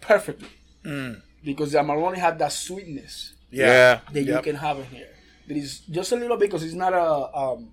perfectly 0.00 0.48
mm. 0.84 1.20
because 1.44 1.72
the 1.72 1.78
Amarone 1.78 2.16
had 2.16 2.38
that 2.38 2.52
sweetness 2.52 3.34
Yeah. 3.50 4.00
that 4.12 4.22
you 4.22 4.40
can 4.42 4.56
have 4.56 4.78
in 4.78 4.86
here. 4.86 5.08
There 5.46 5.56
is 5.56 5.80
just 5.80 6.12
a 6.12 6.16
little 6.16 6.36
bit 6.36 6.48
because 6.50 6.64
it's 6.64 6.74
not 6.74 6.92
a. 6.94 7.36
Um, 7.36 7.70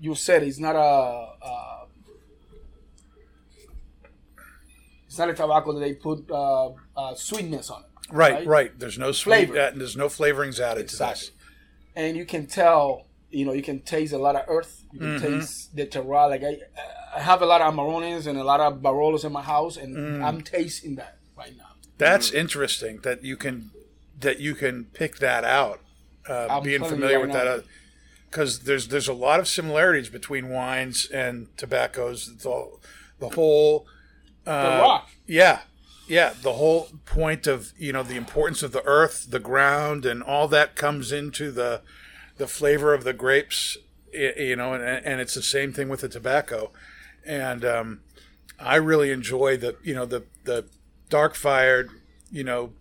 you 0.00 0.14
said 0.14 0.42
it's 0.42 0.58
not 0.58 0.74
a. 0.74 1.28
Uh, 1.40 1.79
it's 5.10 5.18
not 5.18 5.28
a 5.28 5.34
tobacco 5.34 5.72
that 5.74 5.80
they 5.80 5.94
put 5.94 6.30
uh, 6.30 6.68
uh, 6.96 7.14
sweetness 7.16 7.68
on 7.68 7.80
it. 7.82 8.12
Right, 8.12 8.46
right. 8.46 8.70
There's 8.78 8.96
no 8.96 9.10
sweet, 9.12 9.48
Flavor. 9.48 9.60
uh, 9.60 9.70
there's 9.74 9.96
no 9.96 10.06
flavorings 10.06 10.60
added 10.60 10.86
to 10.88 10.94
Exactly. 10.94 11.26
this. 11.26 11.30
and 11.96 12.16
you 12.16 12.24
can 12.24 12.46
tell, 12.46 13.06
you 13.30 13.44
know, 13.44 13.52
you 13.52 13.62
can 13.62 13.80
taste 13.80 14.12
a 14.12 14.18
lot 14.18 14.36
of 14.36 14.42
earth. 14.48 14.84
You 14.92 15.00
can 15.00 15.08
Mm-hmm. 15.16 15.38
taste 15.40 15.74
the 15.76 15.86
terroir. 15.86 16.30
Like 16.30 16.42
I, 16.44 16.58
I 17.16 17.20
have 17.20 17.42
a 17.42 17.46
lot 17.46 17.60
of 17.60 17.74
Amarones 17.74 18.26
and 18.28 18.38
a 18.38 18.44
lot 18.44 18.60
of 18.60 18.80
Barolos 18.80 19.24
in 19.24 19.32
my 19.32 19.42
house, 19.42 19.76
and 19.76 19.96
Mm. 19.96 20.24
I'm 20.24 20.40
tasting 20.42 20.94
that 20.96 21.18
right 21.36 21.56
now. 21.56 21.70
That's 21.98 22.30
interesting 22.32 23.00
that 23.02 23.22
you 23.24 23.36
can 23.36 23.70
that 24.20 24.38
you 24.38 24.54
can 24.54 24.84
pick 25.00 25.18
that 25.18 25.42
out. 25.44 25.80
Uh, 26.28 26.60
being 26.60 26.84
familiar 26.84 27.16
right 27.18 27.26
with 27.26 27.34
now. 27.36 27.44
that, 27.44 27.64
because 28.28 28.60
there's 28.60 28.88
there's 28.88 29.08
a 29.08 29.12
lot 29.28 29.40
of 29.40 29.46
similarities 29.48 30.08
between 30.08 30.48
wines 30.50 31.08
and 31.12 31.48
tobaccos. 31.56 32.26
The 32.42 32.70
the 33.18 33.28
whole 33.30 33.86
The 34.50 34.78
uh, 34.78 34.80
rock. 34.80 35.10
Yeah, 35.26 35.60
yeah. 36.08 36.34
The 36.42 36.54
whole 36.54 36.88
point 37.04 37.46
of 37.46 37.72
you 37.78 37.92
know 37.92 38.02
the 38.02 38.16
importance 38.16 38.62
of 38.62 38.72
the 38.72 38.84
earth, 38.84 39.30
the 39.30 39.38
ground, 39.38 40.04
and 40.04 40.22
all 40.22 40.48
that 40.48 40.74
comes 40.74 41.12
into 41.12 41.52
the 41.52 41.82
the 42.36 42.48
flavor 42.48 42.92
of 42.92 43.04
the 43.04 43.12
grapes. 43.12 43.76
You 44.12 44.56
know, 44.56 44.74
and, 44.74 44.82
and 44.82 45.20
it's 45.20 45.34
the 45.34 45.42
same 45.42 45.72
thing 45.72 45.88
with 45.88 46.00
the 46.00 46.08
tobacco. 46.08 46.72
And 47.24 47.64
um, 47.64 48.00
I 48.58 48.74
really 48.74 49.12
enjoy 49.12 49.56
the 49.56 49.76
you 49.84 49.94
know 49.94 50.04
the 50.04 50.24
the 50.44 50.66
dark 51.08 51.36
fired 51.36 51.90
you 52.30 52.42
know 52.44 52.72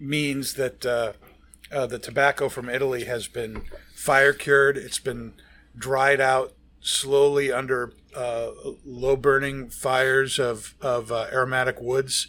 means 0.00 0.54
that 0.54 0.86
uh, 0.86 1.12
uh, 1.70 1.86
the 1.86 1.98
tobacco 1.98 2.48
from 2.48 2.70
Italy 2.70 3.04
has 3.04 3.28
been 3.28 3.62
fire 3.94 4.32
cured. 4.32 4.78
It's 4.78 4.98
been 4.98 5.34
dried 5.76 6.20
out 6.22 6.54
slowly 6.86 7.50
under 7.50 7.92
uh, 8.14 8.50
low 8.84 9.16
burning 9.16 9.68
fires 9.68 10.38
of, 10.38 10.74
of 10.80 11.10
uh, 11.10 11.26
aromatic 11.32 11.80
woods. 11.80 12.28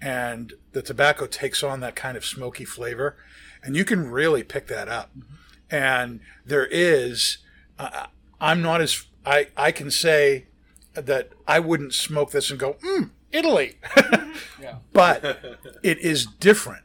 And 0.00 0.54
the 0.72 0.82
tobacco 0.82 1.26
takes 1.26 1.62
on 1.62 1.80
that 1.80 1.94
kind 1.94 2.16
of 2.16 2.24
smoky 2.24 2.64
flavor. 2.64 3.16
And 3.62 3.76
you 3.76 3.84
can 3.84 4.10
really 4.10 4.42
pick 4.42 4.66
that 4.68 4.88
up. 4.88 5.10
And 5.70 6.20
there 6.46 6.66
is, 6.66 7.38
uh, 7.78 8.06
I'm 8.40 8.62
not 8.62 8.80
as, 8.80 9.04
I, 9.26 9.48
I 9.56 9.72
can 9.72 9.90
say 9.90 10.46
that 10.94 11.30
I 11.46 11.60
wouldn't 11.60 11.92
smoke 11.92 12.30
this 12.30 12.50
and 12.50 12.58
go, 12.58 12.74
mm, 12.74 13.10
Italy. 13.30 13.78
But 14.92 15.58
it 15.82 15.98
is 15.98 16.26
different 16.26 16.84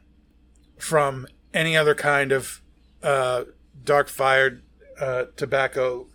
from 0.78 1.26
any 1.52 1.76
other 1.76 1.94
kind 1.94 2.32
of 2.32 2.60
uh, 3.02 3.44
dark 3.84 4.08
fired 4.08 4.62
uh, 5.00 5.24
tobacco 5.36 6.06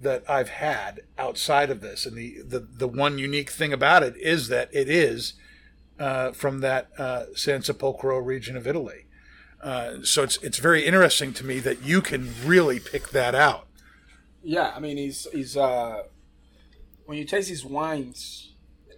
that 0.00 0.24
I've 0.28 0.50
had 0.50 1.00
outside 1.18 1.70
of 1.70 1.80
this. 1.80 2.06
And 2.06 2.16
the, 2.16 2.42
the, 2.42 2.60
the 2.60 2.88
one 2.88 3.18
unique 3.18 3.50
thing 3.50 3.72
about 3.72 4.02
it 4.02 4.16
is 4.16 4.48
that 4.48 4.68
it 4.72 4.88
is 4.88 5.34
uh, 5.98 6.32
from 6.32 6.60
that 6.60 6.88
uh, 6.98 7.26
San 7.34 7.62
Sepolcro 7.62 8.24
region 8.24 8.56
of 8.56 8.66
Italy. 8.66 9.06
Uh, 9.62 10.02
so 10.02 10.22
it's 10.22 10.36
it's 10.42 10.58
very 10.58 10.84
interesting 10.84 11.32
to 11.32 11.44
me 11.44 11.58
that 11.58 11.82
you 11.82 12.02
can 12.02 12.30
really 12.44 12.78
pick 12.78 13.08
that 13.10 13.34
out. 13.34 13.66
Yeah, 14.42 14.74
I 14.76 14.80
mean, 14.80 14.98
he's 14.98 15.26
it's 15.32 15.56
uh, 15.56 16.02
when 17.06 17.16
you 17.16 17.24
taste 17.24 17.48
these 17.48 17.64
wines, 17.64 18.52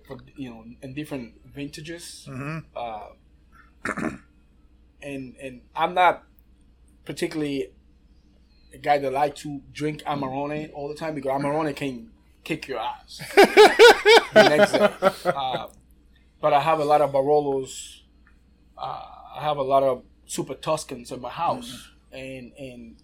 for, 0.08 0.18
you 0.36 0.50
know, 0.50 0.64
in 0.82 0.92
different 0.92 1.34
vintages, 1.54 2.28
uh, 2.74 3.08
and 5.02 5.36
and 5.40 5.60
I'm 5.76 5.94
not 5.94 6.24
particularly 7.04 7.68
a 8.76 8.78
guy 8.78 8.98
that 8.98 9.12
like 9.12 9.34
to 9.36 9.60
drink 9.72 10.02
Amarone 10.04 10.70
all 10.74 10.88
the 10.88 10.94
time 10.94 11.14
because 11.14 11.30
Amarone 11.40 11.74
can 11.74 12.10
kick 12.44 12.68
your 12.68 12.78
ass 12.78 13.20
the 13.34 14.48
next 14.48 14.72
day. 14.72 14.90
Uh, 15.30 15.68
but 16.40 16.52
I 16.52 16.60
have 16.60 16.78
a 16.78 16.84
lot 16.84 17.00
of 17.00 17.12
Barolos. 17.12 18.00
Uh, 18.78 19.02
I 19.36 19.40
have 19.42 19.56
a 19.56 19.62
lot 19.62 19.82
of 19.82 20.02
Super 20.26 20.54
Tuscans 20.54 21.10
in 21.12 21.20
my 21.20 21.30
house, 21.30 21.88
and 22.12 22.52
and 22.58 22.96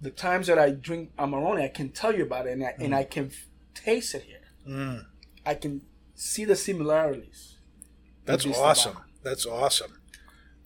the 0.00 0.10
times 0.10 0.46
that 0.48 0.58
I 0.58 0.70
drink 0.70 1.10
Amarone, 1.18 1.62
I 1.62 1.68
can 1.68 1.90
tell 1.90 2.14
you 2.14 2.24
about 2.24 2.46
it, 2.46 2.52
and 2.52 2.64
I, 2.64 2.74
and 2.78 2.94
I 2.94 3.04
can 3.04 3.26
f- 3.26 3.46
taste 3.74 4.14
it 4.14 4.24
here. 4.24 5.06
I 5.46 5.54
can 5.54 5.82
see 6.14 6.44
the 6.44 6.56
similarities. 6.56 7.56
That's 8.24 8.44
awesome. 8.46 8.92
tobacco. 8.92 9.10
That's 9.22 9.46
awesome. 9.46 10.00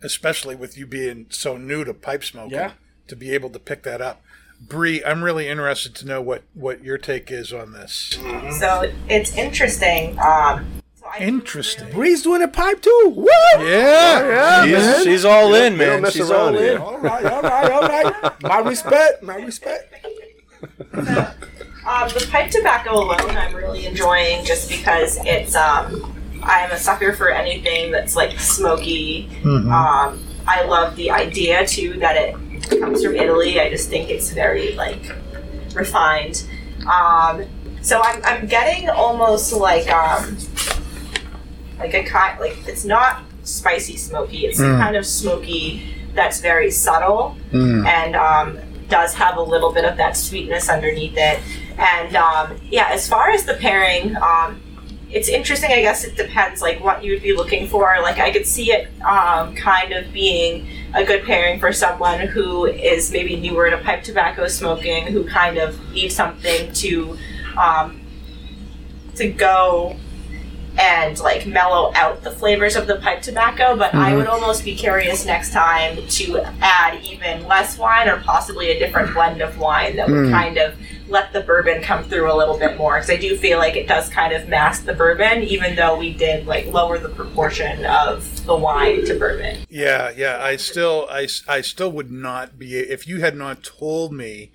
Especially 0.03 0.57
with 0.57 0.79
you 0.79 0.87
being 0.87 1.27
so 1.29 1.59
new 1.59 1.85
to 1.85 1.93
pipe 1.93 2.25
smoking, 2.25 2.53
Yeah. 2.53 2.73
to 3.09 3.15
be 3.17 3.33
able 3.33 3.51
to 3.51 3.59
pick 3.59 3.83
that 3.83 4.01
up. 4.01 4.23
Bree, 4.61 5.03
I'm 5.05 5.25
really 5.25 5.49
interested 5.49 5.95
to 5.97 6.07
know 6.07 6.21
what, 6.21 6.43
what 6.55 6.85
your 6.85 6.99
take 6.99 7.31
is 7.31 7.53
on 7.53 7.73
this. 7.73 8.19
So 8.59 8.93
it's 9.09 9.35
interesting. 9.37 10.19
Um, 10.21 10.67
so 10.95 11.07
I 11.07 11.19
Interesting. 11.21 11.91
Bree's 11.93 12.23
doing 12.23 12.43
a 12.43 12.49
pipe 12.49 12.83
too. 12.83 13.13
What? 13.15 13.61
Yeah, 13.67 14.65
She's, 14.65 15.05
she's 15.05 15.25
all 15.25 15.55
in, 15.55 15.73
We 15.73 15.79
don't 15.81 15.89
man. 15.95 16.03
mess 16.03 16.13
She's 16.13 16.31
around 16.31 16.55
all 16.55 16.61
here. 16.61 16.75
in. 16.77 16.81
All 16.83 16.99
right, 16.99 17.25
all 17.25 17.43
right, 17.43 17.71
all 17.73 17.81
right. 17.83 18.43
My 18.43 18.59
respect, 18.59 19.23
my 19.23 19.37
respect. 19.37 19.93
Um, 20.93 22.09
the 22.11 22.29
pipe 22.31 22.51
tobacco 22.51 22.93
alone, 23.03 23.31
I'm 23.37 23.55
really 23.55 23.87
enjoying 23.87 24.45
just 24.45 24.69
because 24.69 25.19
it's. 25.25 25.57
Um, 25.57 26.17
I'm 26.43 26.71
a 26.71 26.79
sucker 26.79 27.13
for 27.15 27.31
anything 27.31 27.91
that's 27.91 28.17
like 28.17 28.39
smoky. 28.39 29.29
Um, 29.45 30.23
I 30.47 30.65
love 30.67 30.97
the 30.97 31.11
idea 31.11 31.67
too 31.67 31.99
that 32.01 32.17
it 32.17 32.37
comes 32.69 33.05
from 33.05 33.17
Italy. 33.17 33.61
I 33.61 33.71
just 33.71 33.89
think 33.89 34.11
it's 34.11 34.31
very 34.31 34.75
like 34.75 35.03
refined. 35.75 36.45
Um, 36.91 37.45
so 37.83 38.01
I'm, 38.03 38.23
I'm 38.25 38.47
getting 38.47 38.89
almost 38.91 39.53
like 39.53 39.91
um, 39.91 40.37
like 41.79 41.95
a 41.95 42.03
kind 42.05 42.39
like 42.41 42.57
it's 42.67 42.85
not 42.85 43.23
spicy 43.43 43.97
smoky. 43.97 44.47
It's 44.47 44.61
a 44.61 44.77
kind 44.79 44.97
of 44.97 45.07
smoky 45.07 45.95
that's 46.15 46.41
very 46.41 46.71
subtle 46.71 47.37
and 47.87 48.17
um, 48.17 48.59
does 48.89 49.15
have 49.15 49.37
a 49.37 49.43
little 49.43 49.73
bit 49.73 49.85
of 49.85 49.97
that 49.97 50.17
sweetness 50.17 50.69
underneath 50.69 51.15
it. 51.17 51.41
And 51.79 52.17
um, 52.17 52.61
yeah, 52.71 52.89
as 52.91 53.09
far 53.09 53.31
as 53.31 53.45
the 53.45 53.55
pairing, 53.55 54.17
um, 54.17 54.61
it's 55.13 55.29
interesting. 55.29 55.71
I 55.73 55.81
guess 55.81 56.05
it 56.05 56.17
depends, 56.17 56.63
like 56.63 56.83
what 56.83 57.03
you 57.03 57.13
would 57.13 57.23
be 57.23 57.35
looking 57.35 57.67
for. 57.67 57.97
Like 58.03 58.19
I 58.19 58.31
could 58.31 58.47
see 58.47 58.73
it 58.73 58.89
um, 59.03 59.55
kind 59.55 59.93
of 59.93 60.13
being 60.13 60.69
a 60.95 61.05
good 61.05 61.25
pairing 61.25 61.59
for 61.59 61.73
someone 61.73 62.21
who 62.21 62.67
is 62.67 63.11
maybe 63.11 63.37
newer 63.37 63.71
to 63.71 63.79
pipe 63.79 64.03
tobacco 64.03 64.47
smoking, 64.49 65.07
who 65.07 65.25
kind 65.27 65.59
of 65.59 65.79
needs 65.93 66.15
something 66.15 66.73
to 66.75 67.19
um, 67.59 68.01
to 69.17 69.31
go 69.31 69.97
and 70.79 71.19
like 71.19 71.47
mellow 71.47 71.93
out 71.97 72.23
the 72.23 72.31
flavors 72.31 72.77
of 72.77 72.87
the 72.87 72.97
pipe 72.97 73.21
tobacco. 73.23 73.77
But 73.77 73.95
I 73.95 74.15
would 74.17 74.29
almost 74.29 74.65
be 74.65 74.75
curious 74.77 75.27
next 75.27 75.53
time 75.53 76.07
to 76.07 76.39
add 76.61 77.03
even 77.03 77.47
less 77.49 77.77
wine 77.77 78.09
or 78.09 78.21
possibly 78.21 78.71
a 78.71 78.79
different 78.79 79.13
blend 79.13 79.43
of 79.43 79.59
wine 79.59 79.97
that 79.97 80.09
would 80.09 80.31
kind 80.31 80.57
of 80.59 80.75
let 81.11 81.33
the 81.33 81.41
bourbon 81.41 81.83
come 81.83 82.05
through 82.05 82.33
a 82.33 82.37
little 82.37 82.59
bit 82.59 82.77
more 82.77 82.95
because 82.97 83.11
I 83.11 83.17
do 83.17 83.37
feel 83.37 83.59
like 83.59 83.77
it 83.77 83.89
does 83.89 84.09
kind 84.09 84.33
of 84.33 84.49
mask 84.49 84.85
the 84.85 84.95
bourbon, 84.95 85.43
even 85.43 85.77
though 85.77 85.99
we 85.99 86.13
did 86.15 86.47
like 86.47 86.67
lower 86.67 86.99
the 86.99 87.09
proportion 87.09 87.85
of 87.85 88.47
the 88.47 88.57
wine 88.57 89.05
to 89.07 89.19
bourbon. 89.19 89.67
yeah, 89.69 90.11
yeah. 90.17 90.39
I 90.43 90.57
still, 90.57 91.07
I, 91.11 91.29
I 91.49 91.61
still 91.61 91.91
would 91.93 92.11
not 92.11 92.59
be 92.59 92.77
if 92.77 93.07
you 93.07 93.21
had 93.21 93.37
not 93.37 93.63
told 93.63 94.13
me 94.13 94.51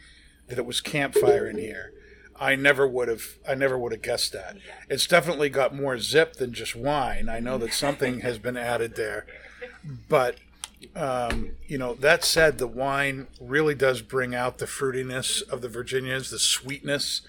that 0.48 0.58
it 0.58 0.66
was 0.66 0.82
campfire 0.82 1.48
in 1.48 1.58
here. 1.58 1.92
I 2.38 2.56
never 2.56 2.86
would 2.86 3.08
have. 3.08 3.38
I 3.48 3.56
never 3.56 3.78
would 3.78 3.94
have 3.94 4.02
guessed 4.02 4.34
that. 4.34 4.58
It's 4.90 5.08
definitely 5.08 5.50
got 5.50 5.74
more 5.74 5.98
zip 5.98 6.34
than 6.34 6.54
just 6.54 6.76
wine. 6.76 7.30
I 7.30 7.40
know 7.40 7.58
that 7.60 7.74
something 7.74 8.20
has 8.20 8.40
been 8.40 8.58
added 8.58 8.96
there, 8.96 9.26
but 10.10 10.36
um, 10.96 11.52
you 11.68 11.78
know 11.78 11.94
that 11.96 12.24
said, 12.24 12.58
the 12.58 12.68
wine 12.68 13.28
really 13.40 13.76
does 13.76 14.02
bring 14.02 14.36
out 14.36 14.58
the 14.58 14.66
fruitiness 14.66 15.42
of 15.50 15.62
the 15.62 15.70
Virginias, 15.70 16.30
the 16.30 16.40
sweetness 16.40 17.22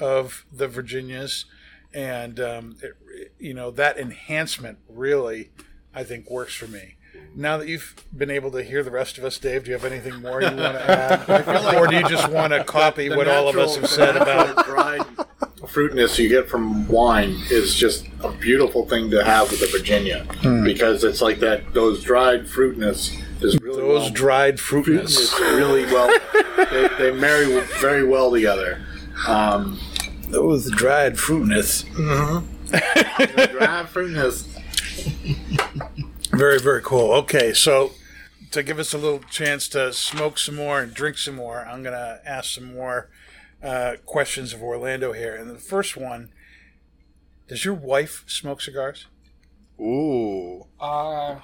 of 0.00 0.44
the 0.52 0.68
Virginias, 0.68 1.44
and 1.92 2.40
um, 2.40 2.76
it, 2.82 3.32
you 3.38 3.54
know 3.54 3.70
that 3.70 3.98
enhancement 3.98 4.78
really, 4.88 5.50
I 5.94 6.04
think, 6.04 6.30
works 6.30 6.54
for 6.54 6.66
me. 6.66 6.96
Now 7.34 7.56
that 7.58 7.68
you've 7.68 7.94
been 8.16 8.30
able 8.30 8.50
to 8.52 8.62
hear 8.62 8.82
the 8.82 8.90
rest 8.90 9.18
of 9.18 9.24
us, 9.24 9.38
Dave, 9.38 9.64
do 9.64 9.70
you 9.70 9.76
have 9.76 9.84
anything 9.84 10.20
more 10.22 10.40
you 10.40 10.48
want 10.48 10.74
to 10.74 10.90
add, 11.28 11.74
or 11.74 11.86
do 11.86 11.96
you 11.96 12.08
just 12.08 12.30
want 12.30 12.52
to 12.52 12.64
copy 12.64 13.08
what 13.08 13.28
all 13.28 13.48
of 13.48 13.56
us 13.56 13.76
have 13.76 13.88
said 13.88 14.16
about? 14.16 14.56
natural 14.56 14.74
dried 14.74 15.26
fruitness 15.68 16.18
you 16.18 16.28
get 16.28 16.48
from 16.48 16.88
wine 16.88 17.36
is 17.50 17.74
just 17.74 18.06
a 18.22 18.27
beautiful 18.40 18.86
thing 18.86 19.10
to 19.10 19.24
have 19.24 19.50
with 19.50 19.60
the 19.60 19.66
Virginia 19.66 20.24
Hmm. 20.42 20.64
because 20.64 21.04
it's 21.04 21.20
like 21.20 21.40
that. 21.40 21.74
Those 21.74 22.02
dried 22.02 22.48
fruitness 22.48 23.16
is 23.40 23.58
really 23.60 23.82
Those 23.82 24.02
well. 24.02 24.10
dried 24.10 24.60
fruit 24.60 24.86
nuts. 24.88 25.18
It's 25.20 25.38
really 25.40 25.84
well. 25.86 26.08
they, 26.70 26.88
they 26.98 27.10
marry 27.12 27.60
very 27.80 28.04
well 28.06 28.30
together. 28.30 28.80
Um, 29.26 29.80
Those 30.28 30.70
dried 30.70 31.18
fruit 31.18 31.46
nuts. 31.48 31.82
dry 31.84 32.42
fruitness. 33.88 34.46
Very, 36.32 36.58
very 36.60 36.82
cool. 36.82 37.12
Okay, 37.12 37.52
so 37.52 37.92
to 38.50 38.62
give 38.62 38.78
us 38.78 38.94
a 38.94 38.98
little 38.98 39.20
chance 39.30 39.68
to 39.68 39.92
smoke 39.92 40.38
some 40.38 40.56
more 40.56 40.80
and 40.80 40.94
drink 40.94 41.18
some 41.18 41.36
more, 41.36 41.66
I'm 41.66 41.82
going 41.82 41.94
to 41.94 42.20
ask 42.24 42.50
some 42.54 42.74
more 42.74 43.08
uh, 43.62 43.94
questions 44.06 44.52
of 44.52 44.62
Orlando 44.62 45.12
here. 45.12 45.34
And 45.34 45.50
the 45.50 45.58
first 45.58 45.96
one 45.96 46.30
Does 47.48 47.64
your 47.64 47.74
wife 47.74 48.24
smoke 48.26 48.60
cigars? 48.60 49.06
Ooh. 49.80 50.66
Uh, 50.78 51.36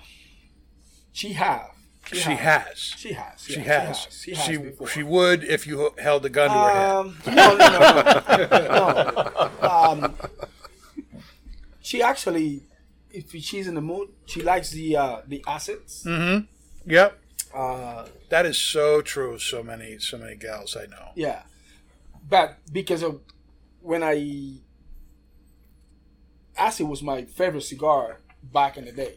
she 1.13 1.33
have. 1.33 1.71
She 2.07 2.19
have. 2.19 2.39
has. 2.39 2.79
She 2.79 3.13
has. 3.15 3.41
She 3.43 3.61
yeah, 3.61 3.81
has. 3.87 4.07
She 4.11 4.35
has. 4.35 4.45
She, 4.45 4.57
before. 4.59 4.87
she 4.89 5.03
would 5.03 5.43
if 5.45 5.67
you 5.67 5.91
held 5.99 6.25
a 6.27 6.29
gun 6.29 6.51
to 6.51 6.55
her 6.55 6.71
head. 6.71 6.91
Um, 6.91 7.17
no, 7.27 7.57
no, 7.57 7.69
no, 8.59 9.51
no. 9.63 9.69
Um, 9.69 10.15
she 11.81 12.03
actually, 12.03 12.63
if 13.11 13.31
she's 13.43 13.67
in 13.67 13.75
the 13.75 13.81
mood, 13.81 14.09
she 14.27 14.43
likes 14.43 14.71
the 14.71 14.97
uh, 14.97 15.21
the 15.27 15.43
acids. 15.47 16.05
Mm-hmm. 16.05 16.45
Yep. 16.91 17.19
Uh, 17.55 18.07
That 18.29 18.45
is 18.47 18.59
so 18.59 19.01
true. 19.01 19.39
So 19.39 19.63
many, 19.63 19.99
so 19.99 20.19
many 20.19 20.37
gals 20.37 20.77
I 20.77 20.87
know. 20.87 21.13
yeah, 21.15 21.43
but 22.29 22.59
because 22.73 23.03
of 23.03 23.21
when 23.81 24.03
I 24.03 24.59
acid 26.57 26.87
was 26.89 27.03
my 27.03 27.25
favorite 27.25 27.63
cigar 27.63 28.21
back 28.43 28.77
in 28.77 28.85
the 28.85 28.93
day. 28.93 29.15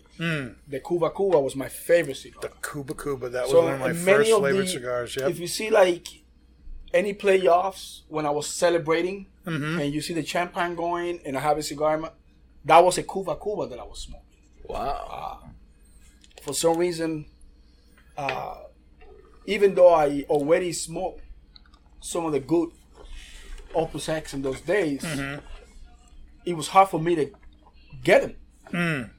The 0.67 0.79
Kuba 0.79 1.11
Kuba 1.11 1.39
was 1.39 1.55
my 1.55 1.69
favorite 1.69 2.17
cigar. 2.17 2.41
The 2.41 2.51
Kuba 2.67 2.93
Kuba, 2.93 3.29
that 3.29 3.43
was 3.43 3.51
So 3.51 3.63
one 3.63 3.73
of 3.73 3.79
my 3.79 3.93
first 3.93 4.31
of 4.31 4.39
flavored 4.39 4.65
the- 4.65 4.69
cigars. 4.69 5.15
Yep. 5.15 5.29
If 5.31 5.39
you 5.39 5.47
see 5.47 5.69
like 5.69 6.07
any 6.93 7.13
playoffs 7.13 8.01
when 8.07 8.25
I 8.25 8.29
was 8.31 8.47
celebrating 8.47 9.27
Mm-hmm. 9.45 9.79
and 9.79 9.93
you 9.93 10.01
see 10.01 10.13
the 10.13 10.25
champagne 10.25 10.75
going 10.75 11.21
and 11.25 11.37
I 11.37 11.39
have 11.39 11.57
a 11.57 11.63
cigar, 11.63 11.95
in 11.95 12.01
my, 12.01 12.11
that 12.65 12.83
was 12.83 12.97
a 12.97 13.03
Kuba 13.03 13.37
Kuba 13.37 13.67
that 13.67 13.79
I 13.79 13.83
was 13.83 13.99
smoking. 14.01 14.27
Wow. 14.67 15.39
For 16.41 16.53
some 16.53 16.75
reason, 16.77 17.27
uh, 18.17 18.55
even 19.45 19.73
though 19.73 19.93
I 19.93 20.25
already 20.29 20.73
smoked 20.73 21.21
some 22.01 22.25
of 22.25 22.33
the 22.33 22.41
good 22.41 22.71
Opus 23.73 24.09
X 24.09 24.33
in 24.33 24.41
those 24.41 24.59
days, 24.61 25.01
Mm-hmm. 25.01 25.45
It 26.49 26.55
was 26.55 26.67
hard 26.69 26.89
for 26.89 26.99
me 26.99 27.13
to 27.15 27.25
get 28.03 28.19
them. 28.21 29.11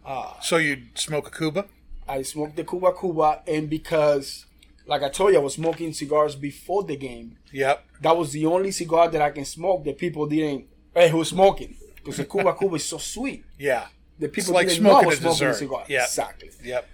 so 0.43 0.57
you'd 0.57 0.99
smoke 0.99 1.27
a 1.29 1.31
Kuba? 1.31 1.67
I 2.09 2.23
smoked 2.23 2.57
the 2.57 2.65
Kuba 2.65 2.93
Kuba, 2.99 3.43
and 3.47 3.69
because, 3.69 4.47
like 4.87 5.03
I 5.03 5.11
told 5.11 5.33
you, 5.33 5.39
I 5.39 5.43
was 5.43 5.55
smoking 5.55 5.93
cigars 5.93 6.35
before 6.37 6.83
the 6.85 6.97
game. 6.97 7.37
Yep. 7.53 7.85
that 8.03 8.17
was 8.17 8.33
the 8.33 8.45
only 8.47 8.71
cigar 8.71 9.09
that 9.11 9.21
I 9.23 9.31
can 9.31 9.45
smoke 9.45 9.85
that 9.85 9.99
people 9.99 10.27
didn't. 10.27 10.67
Hey, 10.95 11.09
who's 11.11 11.29
smoking? 11.29 11.77
Because 11.97 12.17
the 12.17 12.25
Kuba 12.25 12.55
Kuba 12.55 12.77
is 12.77 12.85
so 12.85 12.99
sweet. 12.99 13.45
Yeah. 13.59 13.87
The 14.19 14.29
people 14.29 14.55
like 14.55 14.69
didn't 14.69 14.83
know 14.85 14.91
I 14.97 15.03
smoking 15.03 15.09
was 15.09 15.19
a 15.19 15.23
smoking 15.23 15.49
a 15.49 15.55
cigar. 15.55 15.85
Yeah. 15.89 16.05
Exactly. 16.05 16.51
Yep. 16.65 16.89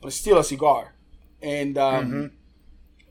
But 0.00 0.08
it's 0.08 0.16
still 0.16 0.38
a 0.38 0.44
cigar. 0.44 0.94
And 1.42 1.76
um, 1.78 2.04
Mm-hmm. 2.04 2.26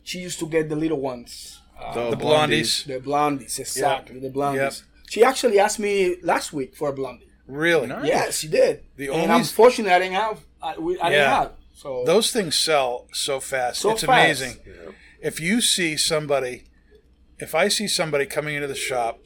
she 0.03 0.19
used 0.19 0.39
to 0.39 0.47
get 0.47 0.69
the 0.69 0.75
little 0.75 0.99
ones, 1.01 1.59
uh, 1.79 2.11
The 2.11 2.17
blondies. 2.17 2.85
the 2.85 2.99
blondies. 2.99 3.57
Exactly, 3.59 4.19
the 4.19 4.29
blondies. 4.29 4.55
Yep. 4.55 4.73
She 5.15 5.23
actually 5.23 5.59
asked 5.59 5.79
me 5.79 6.17
last 6.21 6.51
week 6.51 6.75
for 6.75 6.89
a 6.89 6.93
blondie. 6.93 7.29
Really? 7.47 7.87
Yeah, 8.05 8.31
she 8.31 8.49
did. 8.49 8.83
The 8.97 9.07
and 9.07 9.31
only- 9.31 9.35
unfortunately, 9.43 9.93
I 9.93 9.99
didn't 9.99 10.15
have. 10.15 10.39
I, 10.61 10.77
we, 10.77 10.99
I 10.99 11.05
Yeah. 11.09 11.09
didn't 11.15 11.29
have. 11.29 11.51
So 11.73 12.03
Those 12.05 12.31
things 12.33 12.57
sell 12.57 13.07
so 13.13 13.39
fast. 13.39 13.79
So 13.79 13.91
it's 13.91 14.03
fast. 14.03 14.41
amazing. 14.41 14.57
If 15.21 15.39
you 15.39 15.61
see 15.61 15.95
somebody, 15.95 16.65
if 17.39 17.55
I 17.55 17.69
see 17.69 17.87
somebody 17.87 18.25
coming 18.25 18.55
into 18.55 18.67
the 18.67 18.75
shop 18.75 19.19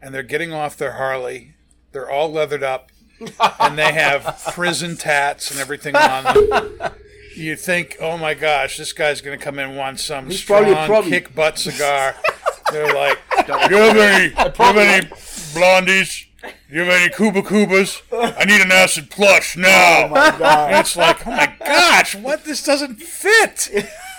and 0.00 0.14
they're 0.14 0.22
getting 0.22 0.52
off 0.52 0.76
their 0.76 0.92
Harley, 0.92 1.54
they're 1.90 2.08
all 2.08 2.30
leathered 2.30 2.62
up, 2.62 2.90
and 3.60 3.76
they 3.76 3.92
have 3.92 4.40
prison 4.54 4.96
tats 4.96 5.50
and 5.50 5.58
everything 5.58 5.96
on 5.96 6.22
them. 6.22 6.92
You 7.34 7.56
think, 7.56 7.96
oh 7.98 8.18
my 8.18 8.34
gosh, 8.34 8.76
this 8.76 8.92
guy's 8.92 9.22
going 9.22 9.36
to 9.38 9.42
come 9.42 9.58
in 9.58 9.70
and 9.70 9.76
want 9.76 9.98
some 9.98 10.26
He's 10.26 10.38
strong 10.40 10.64
probably- 10.64 10.86
probably- 10.86 11.10
kick 11.10 11.34
butt 11.34 11.58
cigar. 11.58 12.14
They're 12.70 12.92
like, 12.94 13.18
do 13.46 13.52
you 13.52 13.76
have 13.82 13.96
any, 13.96 14.28
do 14.28 14.34
you 14.34 14.64
have 14.64 14.76
any 14.76 15.08
blondies? 15.52 16.26
You 16.68 16.80
have 16.80 16.88
any 16.88 17.08
Kuba 17.12 17.42
Kubas? 17.42 18.02
I 18.12 18.44
need 18.44 18.60
an 18.60 18.72
acid 18.72 19.10
plush 19.10 19.56
now. 19.56 20.06
Oh 20.06 20.08
my 20.08 20.36
God. 20.36 20.72
It's 20.80 20.96
like, 20.96 21.24
oh 21.26 21.30
my 21.30 21.54
gosh, 21.60 22.16
what? 22.16 22.44
This 22.44 22.64
doesn't 22.64 22.96
fit. 22.96 23.68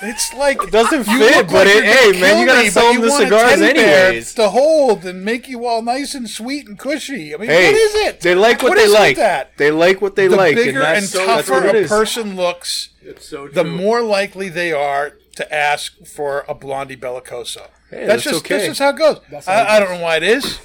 It's 0.06 0.34
like 0.34 0.60
Doesn't 0.72 1.04
fit, 1.06 1.36
look 1.38 1.48
but 1.48 1.66
like 1.68 1.76
it, 1.78 1.84
hey 1.86 2.20
man, 2.20 2.40
you 2.40 2.46
gotta 2.46 2.64
me, 2.64 2.70
sell 2.70 2.94
but 2.94 3.00
them 3.00 3.02
the 3.04 3.12
cigars 3.12 3.62
anyways. 3.62 4.34
to 4.36 4.50
hold 4.50 5.06
and 5.06 5.24
make 5.24 5.48
you 5.48 5.66
all 5.66 5.82
nice 5.82 6.14
and 6.14 6.30
sweet 6.30 6.68
and 6.68 6.78
cushy. 6.78 7.34
I 7.34 7.38
mean, 7.38 7.50
Hey, 7.50 7.68
what 7.72 7.76
is 7.76 7.96
it? 8.08 8.20
they 8.22 8.36
like 8.36 8.62
what, 8.62 8.70
What 8.72 8.78
they 8.78 8.84
is 8.84 8.92
like. 8.94 9.16
that? 9.18 9.58
They 9.58 9.72
like 9.72 10.02
what 10.02 10.16
they 10.18 10.28
The 10.28 10.36
like, 10.36 10.56
bigger 10.56 10.80
and 10.82 10.88
and, 10.88 11.04
that's, 11.04 11.10
so, 11.10 11.26
that's 11.26 11.48
tougher 11.48 11.66
what 11.68 11.76
a 11.76 11.88
person 11.88 12.36
looks, 12.36 12.90
It's 13.02 13.28
so 13.30 13.48
the 13.48 13.64
more 13.64 14.02
likely 14.02 14.50
they 14.50 14.72
are 14.74 15.14
to 15.38 15.54
ask 15.54 16.06
for 16.06 16.44
a 16.50 16.54
blondie 16.54 16.98
bellicosa. 16.98 17.70
Hey, 17.90 18.06
that's, 18.06 18.08
that's 18.08 18.24
just 18.24 18.36
okay. 18.46 18.56
that's 18.56 18.68
just 18.68 18.80
how 18.80 18.90
it 18.90 18.98
goes. 18.98 19.46
How 19.46 19.54
I, 19.54 19.62
it 19.62 19.68
I 19.70 19.80
don't 19.80 19.90
know 19.98 20.04
why 20.04 20.18
it 20.18 20.24
is. 20.24 20.60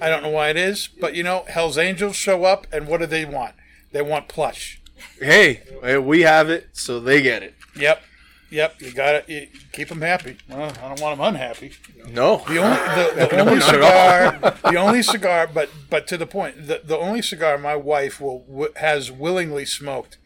I 0.00 0.08
don't 0.08 0.22
know 0.22 0.28
why 0.30 0.50
it 0.50 0.56
is, 0.56 0.88
but 0.88 1.14
you 1.14 1.22
know, 1.22 1.44
Hell's 1.48 1.78
Angels 1.78 2.16
show 2.16 2.44
up, 2.44 2.66
and 2.72 2.86
what 2.86 3.00
do 3.00 3.06
they 3.06 3.24
want? 3.24 3.54
They 3.92 4.02
want 4.02 4.28
plush. 4.28 4.80
Hey, 5.20 5.62
we 5.98 6.22
have 6.22 6.50
it, 6.50 6.68
so 6.72 7.00
they 7.00 7.22
get 7.22 7.42
it. 7.42 7.54
Yep, 7.76 8.02
yep. 8.50 8.80
You 8.80 8.92
got 8.92 9.26
to 9.26 9.46
keep 9.72 9.88
them 9.88 10.00
happy. 10.00 10.36
Well, 10.48 10.72
I 10.82 10.88
don't 10.88 11.00
want 11.00 11.18
them 11.18 11.26
unhappy. 11.26 11.72
No, 12.08 12.42
The 12.48 12.58
only 12.58 12.76
the, 12.76 13.28
the 13.30 13.38
only 13.40 13.60
cigar, 13.60 14.38
the 14.72 14.76
only 14.76 15.02
cigar, 15.02 15.46
but 15.46 15.70
but 15.90 16.06
to 16.08 16.16
the 16.16 16.26
point, 16.26 16.66
the, 16.66 16.82
the 16.84 16.96
only 16.96 17.22
cigar 17.22 17.58
my 17.58 17.76
wife 17.76 18.20
will 18.20 18.68
has 18.76 19.10
willingly 19.10 19.64
smoked 19.64 20.18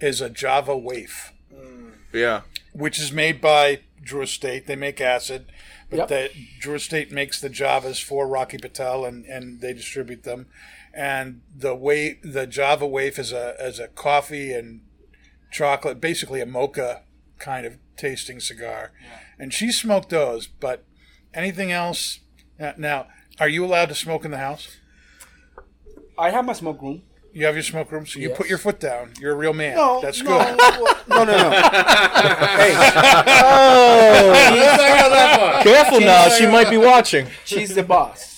is 0.00 0.20
a 0.20 0.30
Java 0.30 0.74
Wafe, 0.74 1.30
yeah. 2.12 2.42
which 2.72 2.98
is 2.98 3.12
made 3.12 3.40
by 3.40 3.80
Drew 4.02 4.22
Estate. 4.22 4.66
They 4.66 4.76
make 4.76 5.00
acid, 5.00 5.46
but 5.90 5.96
Yep. 5.98 6.08
the 6.08 6.30
Drew 6.60 6.74
Estate 6.76 7.10
makes 7.10 7.40
the 7.40 7.50
Javas 7.50 8.02
for 8.02 8.26
Rocky 8.28 8.58
Patel, 8.58 9.04
and, 9.04 9.24
and 9.26 9.60
they 9.60 9.72
distribute 9.72 10.22
them. 10.22 10.46
And 10.94 11.42
the 11.54 11.74
way 11.74 12.18
the 12.22 12.46
Java 12.46 12.86
Wafe 12.86 13.18
is 13.18 13.32
a 13.32 13.54
as 13.60 13.78
a 13.78 13.88
coffee 13.88 14.52
and 14.52 14.82
chocolate, 15.50 16.00
basically 16.00 16.40
a 16.40 16.46
mocha 16.46 17.02
kind 17.38 17.66
of 17.66 17.78
tasting 17.96 18.40
cigar. 18.40 18.92
And 19.38 19.52
she 19.52 19.72
smoked 19.72 20.10
those, 20.10 20.46
but 20.46 20.84
anything 21.34 21.70
else? 21.72 22.20
Now, 22.76 23.06
are 23.38 23.48
you 23.48 23.64
allowed 23.64 23.88
to 23.88 23.94
smoke 23.94 24.24
in 24.24 24.30
the 24.30 24.38
house? 24.38 24.76
I 26.18 26.30
have 26.30 26.44
my 26.44 26.52
smoke 26.52 26.82
room. 26.82 27.02
You 27.32 27.46
have 27.46 27.54
your 27.54 27.62
smoke 27.62 27.92
room, 27.92 28.06
so 28.06 28.18
you 28.18 28.28
Yes. 28.30 28.36
put 28.38 28.48
your 28.48 28.58
foot 28.58 28.80
down. 28.80 29.12
You're 29.20 29.32
a 29.32 29.36
real 29.36 29.52
man. 29.52 29.76
No, 29.76 30.00
That's 30.00 30.20
no, 30.22 30.36
good. 30.38 30.58
No, 31.08 31.24
no, 31.24 31.36
no. 31.36 31.50
hey, 32.56 32.72
Careful 35.62 36.00
now, 36.00 36.28
she 36.28 36.46
might 36.46 36.70
be 36.70 36.76
watching. 36.76 37.26
she's 37.44 37.74
the 37.74 37.82
boss. 37.82 38.28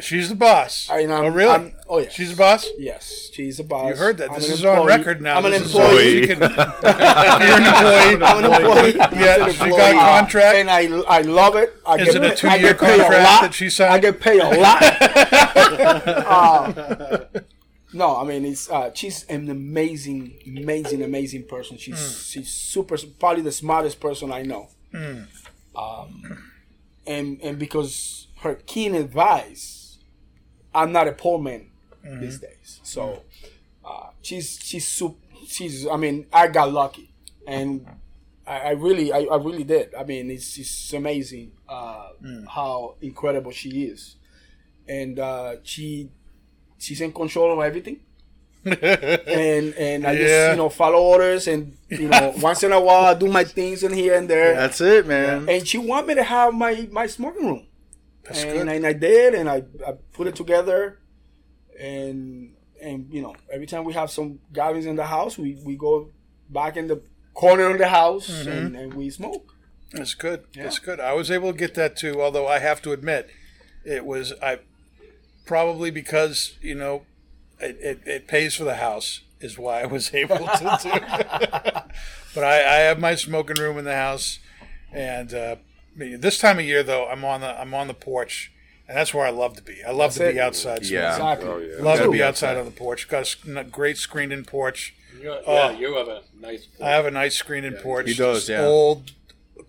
She's 0.00 0.28
the 0.28 0.34
boss. 0.34 0.88
I, 0.90 1.00
I'm, 1.02 1.10
oh, 1.12 1.28
really? 1.28 1.50
I'm- 1.50 1.72
oh 1.88 1.98
yeah. 2.00 2.08
She's 2.08 2.30
the 2.30 2.36
boss. 2.36 2.66
Yes, 2.78 3.30
she's 3.32 3.58
the 3.58 3.62
boss. 3.62 3.90
You 3.90 3.94
heard 3.96 4.18
that. 4.18 4.30
I'm 4.30 4.36
This 4.36 4.48
an 4.48 4.54
is 4.54 4.64
on 4.64 4.78
employee. 4.78 4.96
record 4.98 5.22
now. 5.22 5.36
I'm 5.38 5.44
an 5.44 5.52
This 5.52 5.62
is 5.62 5.74
employee. 5.74 5.96
so 5.96 6.02
you 6.02 6.26
can- 6.26 6.40
you're 6.40 6.48
an 6.50 7.64
employee. 7.64 8.22
I'm 8.24 8.38
an 8.44 8.44
employee. 8.52 8.94
Yeah, 8.96 9.36
I'm 9.36 9.42
an 9.42 9.52
she 9.52 9.62
employee. 9.62 9.70
got 9.78 9.94
a 9.94 9.98
contract. 10.20 10.56
and 10.56 10.68
I 10.68 10.88
I 11.06 11.20
love 11.20 11.54
it. 11.54 11.72
I 11.86 11.94
Is 11.96 12.06
get, 12.12 12.16
it 12.16 12.22
a 12.24 12.26
I 12.32 12.34
two-year 12.34 12.72
get 12.74 12.80
paid 12.80 12.98
a 13.00 13.02
contract 13.04 13.24
lot. 13.24 13.42
that 13.42 13.54
she 13.54 13.70
signed? 13.70 13.94
I 13.94 13.98
get 14.00 14.18
paid 14.20 14.40
a 14.40 14.58
lot. 14.60 14.82
Uh, 16.26 17.24
no, 17.94 18.16
I 18.16 18.24
mean 18.24 18.44
it's 18.44 18.68
uh, 18.70 18.90
she's 18.94 19.24
an 19.24 19.48
amazing, 19.50 20.34
amazing, 20.46 21.02
amazing 21.02 21.44
person. 21.46 21.76
She's 21.78 21.98
Hmm. 21.98 22.22
she's 22.40 22.50
super, 22.50 22.96
probably 23.20 23.42
the 23.42 23.52
smartest 23.52 24.00
person 24.00 24.30
I 24.32 24.42
know. 24.42 24.68
Um, 25.76 26.22
and 27.06 27.40
and 27.42 27.58
because 27.58 28.28
her 28.40 28.54
keen 28.66 28.94
advice, 28.94 29.98
I'm 30.74 30.92
not 30.92 31.08
a 31.08 31.12
poor 31.12 31.38
man 31.38 31.70
Mm-hmm. 32.04 32.20
these 32.20 32.38
days. 32.38 32.80
So 32.82 33.22
uh, 33.84 34.08
she's 34.20 34.58
she's 34.62 34.86
super. 34.86 35.16
She's 35.48 35.86
I 35.86 35.96
mean 35.96 36.26
I 36.32 36.48
got 36.48 36.70
lucky, 36.72 37.10
and 37.46 37.86
I, 38.46 38.58
I 38.58 38.70
really 38.72 39.10
I, 39.10 39.20
I 39.20 39.36
really 39.36 39.64
did. 39.64 39.94
I 39.94 40.04
mean 40.04 40.30
it's 40.30 40.58
it's 40.58 40.92
amazing 40.92 41.52
uh, 41.68 42.08
Mm. 42.22 42.46
how 42.48 42.96
incredible 43.02 43.52
she 43.52 43.84
is, 43.84 44.16
and 44.88 45.18
uh, 45.18 45.56
she 45.62 46.10
she's 46.84 47.00
in 47.00 47.12
control 47.12 47.52
of 47.58 47.64
everything. 47.64 47.98
and 48.64 49.74
and 49.74 50.06
I 50.06 50.16
just 50.16 50.50
you 50.52 50.56
know 50.56 50.70
follow 50.70 50.98
orders 51.02 51.46
and 51.48 51.76
you 51.90 52.08
know 52.08 52.32
once 52.38 52.62
in 52.62 52.72
a 52.72 52.80
while 52.80 53.04
I 53.04 53.14
do 53.14 53.26
my 53.28 53.44
things 53.44 53.82
in 53.82 53.92
here 53.92 54.14
and 54.14 54.26
there. 54.28 54.54
That's 54.54 54.80
it, 54.80 55.06
man. 55.06 55.48
and 55.48 55.68
she 55.68 55.76
want 55.76 56.06
me 56.06 56.14
to 56.14 56.22
have 56.22 56.54
my 56.54 56.88
my 56.90 57.06
smoking 57.06 57.46
room 57.46 57.66
That's 58.24 58.42
and, 58.42 58.52
good. 58.52 58.68
and 58.68 58.86
I 58.86 58.92
did, 58.94 59.34
and 59.34 59.50
I, 59.50 59.64
I 59.86 59.92
put 60.14 60.26
it 60.28 60.34
together, 60.34 60.98
and 61.78 62.54
and 62.80 63.06
you 63.12 63.20
know 63.22 63.34
every 63.52 63.66
time 63.66 63.84
we 63.84 63.92
have 63.92 64.10
some 64.10 64.38
gatherings 64.52 64.86
in 64.86 64.96
the 64.96 65.04
house, 65.06 65.36
we, 65.38 65.58
we 65.64 65.76
go 65.76 66.10
back 66.48 66.76
in 66.78 66.88
the 66.88 67.02
corner 67.34 67.66
of 67.66 67.78
the 67.78 67.88
house 67.88 68.28
Mm-hmm. 68.30 68.48
and, 68.50 68.76
and 68.76 68.94
we 68.94 69.10
smoke. 69.10 69.54
That's 69.92 70.14
good. 70.14 70.44
That's 70.54 70.78
good. 70.78 71.00
I 71.00 71.12
was 71.12 71.30
able 71.30 71.52
to 71.52 71.58
get 71.58 71.74
that 71.74 71.96
too, 71.96 72.20
although 72.22 72.46
I 72.48 72.58
have 72.60 72.80
to 72.82 72.92
admit, 72.92 73.28
it 73.84 74.04
was 74.06 74.32
I 74.42 74.60
probably 75.44 75.90
because 75.90 76.56
you 76.60 76.74
know 76.74 77.02
it, 77.60 77.76
it, 77.80 78.00
it 78.06 78.28
pays 78.28 78.54
for 78.54 78.64
the 78.64 78.76
house 78.76 79.20
is 79.40 79.58
why 79.58 79.82
I 79.82 79.86
was 79.86 80.12
able 80.14 80.38
to 80.38 80.78
do. 80.82 80.90
but 82.34 82.44
I, 82.44 82.56
I 82.60 82.78
have 82.80 82.98
my 82.98 83.14
smoking 83.14 83.56
room 83.58 83.78
in 83.78 83.84
the 83.84 83.94
house, 83.94 84.38
and 84.92 85.32
uh, 85.34 85.56
this 85.96 86.38
time 86.38 86.58
of 86.58 86.64
year 86.64 86.82
though, 86.82 87.06
I'm 87.06 87.24
on 87.24 87.40
the 87.40 87.58
I'm 87.60 87.74
on 87.74 87.88
the 87.88 87.94
porch, 87.94 88.52
and 88.88 88.96
that's 88.96 89.12
where 89.14 89.26
I 89.26 89.30
love 89.30 89.56
to 89.56 89.62
be. 89.62 89.82
I 89.86 89.90
love 89.92 90.12
to 90.14 90.18
That's 90.20 90.34
be 90.34 90.40
outside. 90.40 90.86
Yeah. 90.86 91.12
Exactly. 91.12 91.48
Oh 91.48 91.58
yeah. 91.58 91.82
Love 91.82 92.00
to 92.00 92.10
be 92.10 92.22
outside 92.22 92.56
on 92.56 92.64
the 92.64 92.70
porch. 92.70 93.08
Got 93.08 93.34
a 93.56 93.64
great 93.64 93.96
screened-in 93.98 94.44
porch. 94.44 94.94
You, 95.20 95.30
Oh. 95.46 95.54
yeah, 95.54 95.70
you 95.78 95.94
have 95.96 96.08
a 96.08 96.22
nice. 96.40 96.66
I 96.82 96.90
have 96.90 97.06
a 97.06 97.10
nice 97.10 97.36
screened-in 97.36 97.74
porch. 97.74 98.08
He 98.08 98.14
does, 98.14 98.48
yeah. 98.48 98.64
Old, 98.64 99.12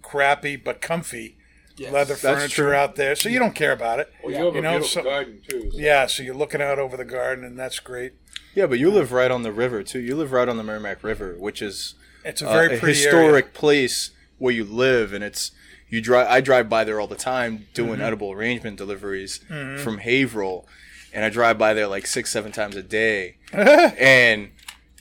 crappy 0.02 0.56
but 0.56 0.82
comfy 0.82 1.38
Yes. 1.78 1.92
leather 1.92 2.16
furniture 2.16 2.64
true. 2.68 2.74
out 2.74 2.96
there, 2.96 3.16
so 3.16 3.28
you 3.28 3.38
don't 3.40 3.54
care 3.56 3.72
about 3.74 4.00
it. 4.00 4.10
Well, 4.24 4.32
you 4.32 4.38
have 4.46 4.54
you 4.54 4.60
a 4.60 4.64
know, 4.64 4.72
beautiful 4.80 5.02
so- 5.02 5.04
garden 5.04 5.42
too. 5.48 5.72
so- 5.72 5.78
Yeah, 5.78 6.06
so 6.06 6.24
you're 6.24 6.34
looking 6.36 6.62
out 6.62 6.80
over 6.80 6.96
the 6.96 7.04
garden, 7.06 7.44
and 7.44 7.60
that's 7.60 7.80
great. 7.80 8.14
Yeah, 8.54 8.66
but 8.68 8.80
you 8.80 8.90
live 8.90 9.12
right 9.12 9.30
on 9.30 9.44
the 9.44 9.52
river 9.52 9.84
too. 9.84 10.00
You 10.00 10.16
live 10.16 10.32
right 10.32 10.48
on 10.48 10.56
the 10.58 10.64
Merrimack 10.64 11.04
River, 11.04 11.36
which 11.38 11.62
is 11.62 11.96
It's 12.24 12.42
a 12.42 12.48
uh, 12.48 12.54
very 12.54 12.78
a 12.78 12.80
pretty 12.80 12.98
historic 12.98 13.54
place 13.54 14.12
where 14.38 14.54
you 14.54 14.64
live, 14.64 15.12
and 15.12 15.24
it's 15.24 15.52
you 15.90 16.00
drive. 16.02 16.28
I 16.30 16.40
drive 16.42 16.70
by 16.70 16.84
there 16.86 17.00
all 17.02 17.08
the 17.08 17.16
time 17.16 17.68
doing 17.74 17.94
Mm-hmm. 17.96 18.02
edible 18.02 18.32
arrangement 18.32 18.78
deliveries 18.78 19.40
from 19.48 19.98
Haverhill, 20.00 20.66
and 21.14 21.26
I 21.26 21.30
drive 21.30 21.58
by 21.58 21.74
there 21.74 21.88
like 21.88 22.08
six, 22.08 22.32
seven 22.32 22.52
times 22.54 22.76
a 22.78 22.84
day, 22.84 23.36
and 23.52 24.52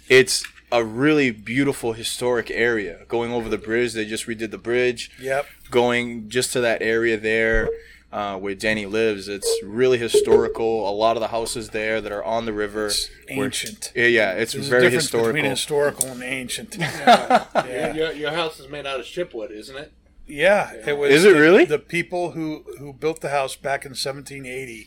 it's 0.09 0.45
a 0.72 0.84
really 0.84 1.30
beautiful 1.30 1.92
historic 1.92 2.50
area. 2.50 3.04
Going 3.08 3.32
over 3.32 3.48
the 3.48 3.58
bridge, 3.58 3.92
they 3.92 4.04
just 4.04 4.26
redid 4.26 4.50
the 4.50 4.58
bridge. 4.58 5.10
Yep. 5.20 5.46
Going 5.70 6.28
just 6.28 6.52
to 6.54 6.60
that 6.60 6.82
area 6.82 7.16
there. 7.18 7.68
Uh, 8.12 8.38
where 8.38 8.54
Danny 8.54 8.86
lives, 8.86 9.26
it's 9.26 9.50
really 9.64 9.98
historical. 9.98 10.88
A 10.88 10.94
lot 10.94 11.16
of 11.16 11.20
the 11.20 11.26
houses 11.28 11.70
there 11.70 12.00
that 12.00 12.12
are 12.12 12.22
on 12.22 12.46
the 12.46 12.52
river, 12.52 12.86
It's 12.86 13.10
were- 13.36 13.44
ancient. 13.46 13.90
yeah, 13.96 14.06
yeah, 14.06 14.32
it's 14.34 14.52
There's 14.52 14.68
a 14.68 14.70
very 14.70 14.82
difference 14.82 15.02
historical. 15.06 15.32
between 15.32 15.50
historical 15.50 16.06
and 16.10 16.22
ancient. 16.22 16.76
Your, 16.78 16.86
yeah. 16.86 17.92
your, 17.92 18.12
your 18.12 18.30
house 18.30 18.60
is 18.60 18.68
made 18.68 18.86
out 18.86 19.00
of 19.00 19.06
shipwood, 19.06 19.50
isn't 19.50 19.76
it? 19.76 19.92
yeah, 20.28 20.72
it 20.86 20.96
was. 20.96 21.10
Is 21.10 21.24
it 21.24 21.34
the- 21.34 21.40
really? 21.40 21.64
The 21.64 21.80
people 21.80 22.30
who 22.30 22.64
who 22.78 22.92
built 22.92 23.20
the 23.20 23.30
house 23.30 23.56
back 23.56 23.84
in 23.84 23.90
1780 23.90 24.86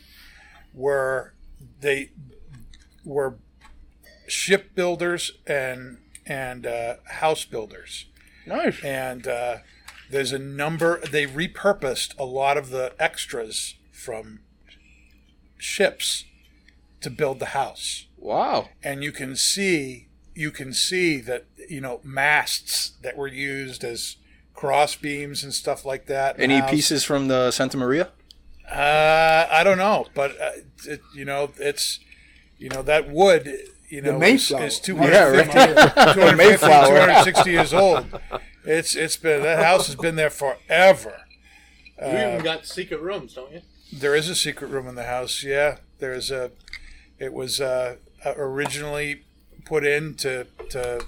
were 0.74 1.34
they 1.82 2.12
were 3.04 3.36
shipbuilders 4.28 5.32
and 5.48 5.98
and 6.26 6.66
uh, 6.68 6.96
house 7.06 7.46
builders. 7.46 8.06
Nice. 8.46 8.82
and 8.84 9.28
uh, 9.28 9.58
there's 10.10 10.32
a 10.32 10.40
number 10.40 11.02
they 11.12 11.26
repurposed 11.26 12.18
a 12.18 12.24
lot 12.24 12.56
of 12.58 12.70
the 12.70 12.94
extras 12.98 13.76
from 13.92 14.40
ships 15.58 16.24
to 17.02 17.10
build 17.10 17.40
the 17.40 17.48
house 17.48 18.06
Wow. 18.18 18.70
and 18.84 19.04
you 19.04 19.12
can 19.12 19.36
see 19.36 20.08
you 20.34 20.50
can 20.52 20.72
see 20.72 21.20
that 21.22 21.46
you 21.70 21.82
know 21.82 22.00
masts 22.04 22.92
that 23.02 23.18
were 23.18 23.28
used 23.28 23.84
as 23.84 24.16
cross 24.54 24.96
beams 24.96 25.44
and 25.44 25.54
stuff 25.54 25.84
like 25.86 26.06
that 26.08 26.40
Any 26.40 26.60
house. 26.60 26.70
pieces 26.72 27.04
from 27.04 27.28
the 27.28 27.52
Santa 27.52 27.76
Maria? 27.78 28.10
uh, 28.72 29.48
i 29.52 29.62
don't 29.64 29.78
know 29.78 30.08
but 30.14 30.32
uh, 30.42 30.52
it, 30.86 31.02
you 31.14 31.26
know 31.26 31.52
it's 31.58 32.00
you 32.58 32.70
know 32.70 32.82
that 32.82 33.10
wood 33.10 33.50
you 33.90 34.02
know 34.02 34.16
is, 34.16 34.20
Mayflower. 34.20 34.66
is 34.66 34.78
Yeah, 34.88 34.96
250, 34.96 35.58
right. 35.58 35.94
250 36.14 36.68
260 36.68 37.52
years 37.52 37.74
old 37.74 38.06
it's 38.66 38.96
it's 38.96 39.18
been 39.18 39.42
that 39.44 39.64
house 39.64 39.88
has 39.88 39.96
been 39.96 40.16
there 40.16 40.30
forever 40.30 41.22
You 42.02 42.08
even 42.08 42.44
got 42.44 42.66
secret 42.66 43.02
rooms, 43.02 43.34
don't 43.34 43.52
you? 43.52 43.62
There 43.92 44.14
is 44.16 44.30
a 44.30 44.36
secret 44.36 44.68
room 44.70 44.88
in 44.88 44.96
the 44.96 45.06
house. 45.06 45.42
Yeah, 45.44 45.78
there's 46.00 46.30
a. 46.30 46.52
It 47.18 47.32
was 47.34 47.60
uh, 47.62 47.96
originally 48.26 49.24
put 49.66 49.84
in 49.86 50.14
to 50.16 50.46
to 50.70 51.06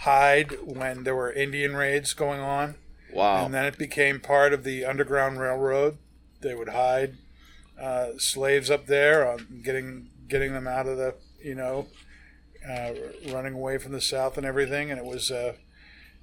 hide 0.00 0.52
when 0.64 1.04
there 1.04 1.14
were 1.14 1.32
Indian 1.32 1.74
raids 1.76 2.12
going 2.14 2.40
on, 2.40 2.74
Wow. 3.14 3.44
and 3.46 3.54
then 3.54 3.64
it 3.64 3.78
became 3.78 4.20
part 4.20 4.52
of 4.52 4.64
the 4.64 4.84
Underground 4.84 5.38
Railroad. 5.40 5.96
They 6.42 6.54
would 6.54 6.68
hide 6.70 7.14
uh, 7.80 8.18
slaves 8.18 8.70
up 8.70 8.86
there 8.86 9.26
on 9.30 9.60
getting 9.64 10.08
getting 10.28 10.52
them 10.52 10.66
out 10.66 10.86
of 10.86 10.96
the 10.98 11.14
you 11.42 11.54
know 11.54 11.86
uh, 12.68 12.92
running 13.32 13.54
away 13.54 13.78
from 13.78 13.92
the 13.92 14.00
South 14.00 14.36
and 14.36 14.46
everything, 14.46 14.90
and 14.90 14.98
it 14.98 15.04
was. 15.04 15.30
Uh, 15.30 15.54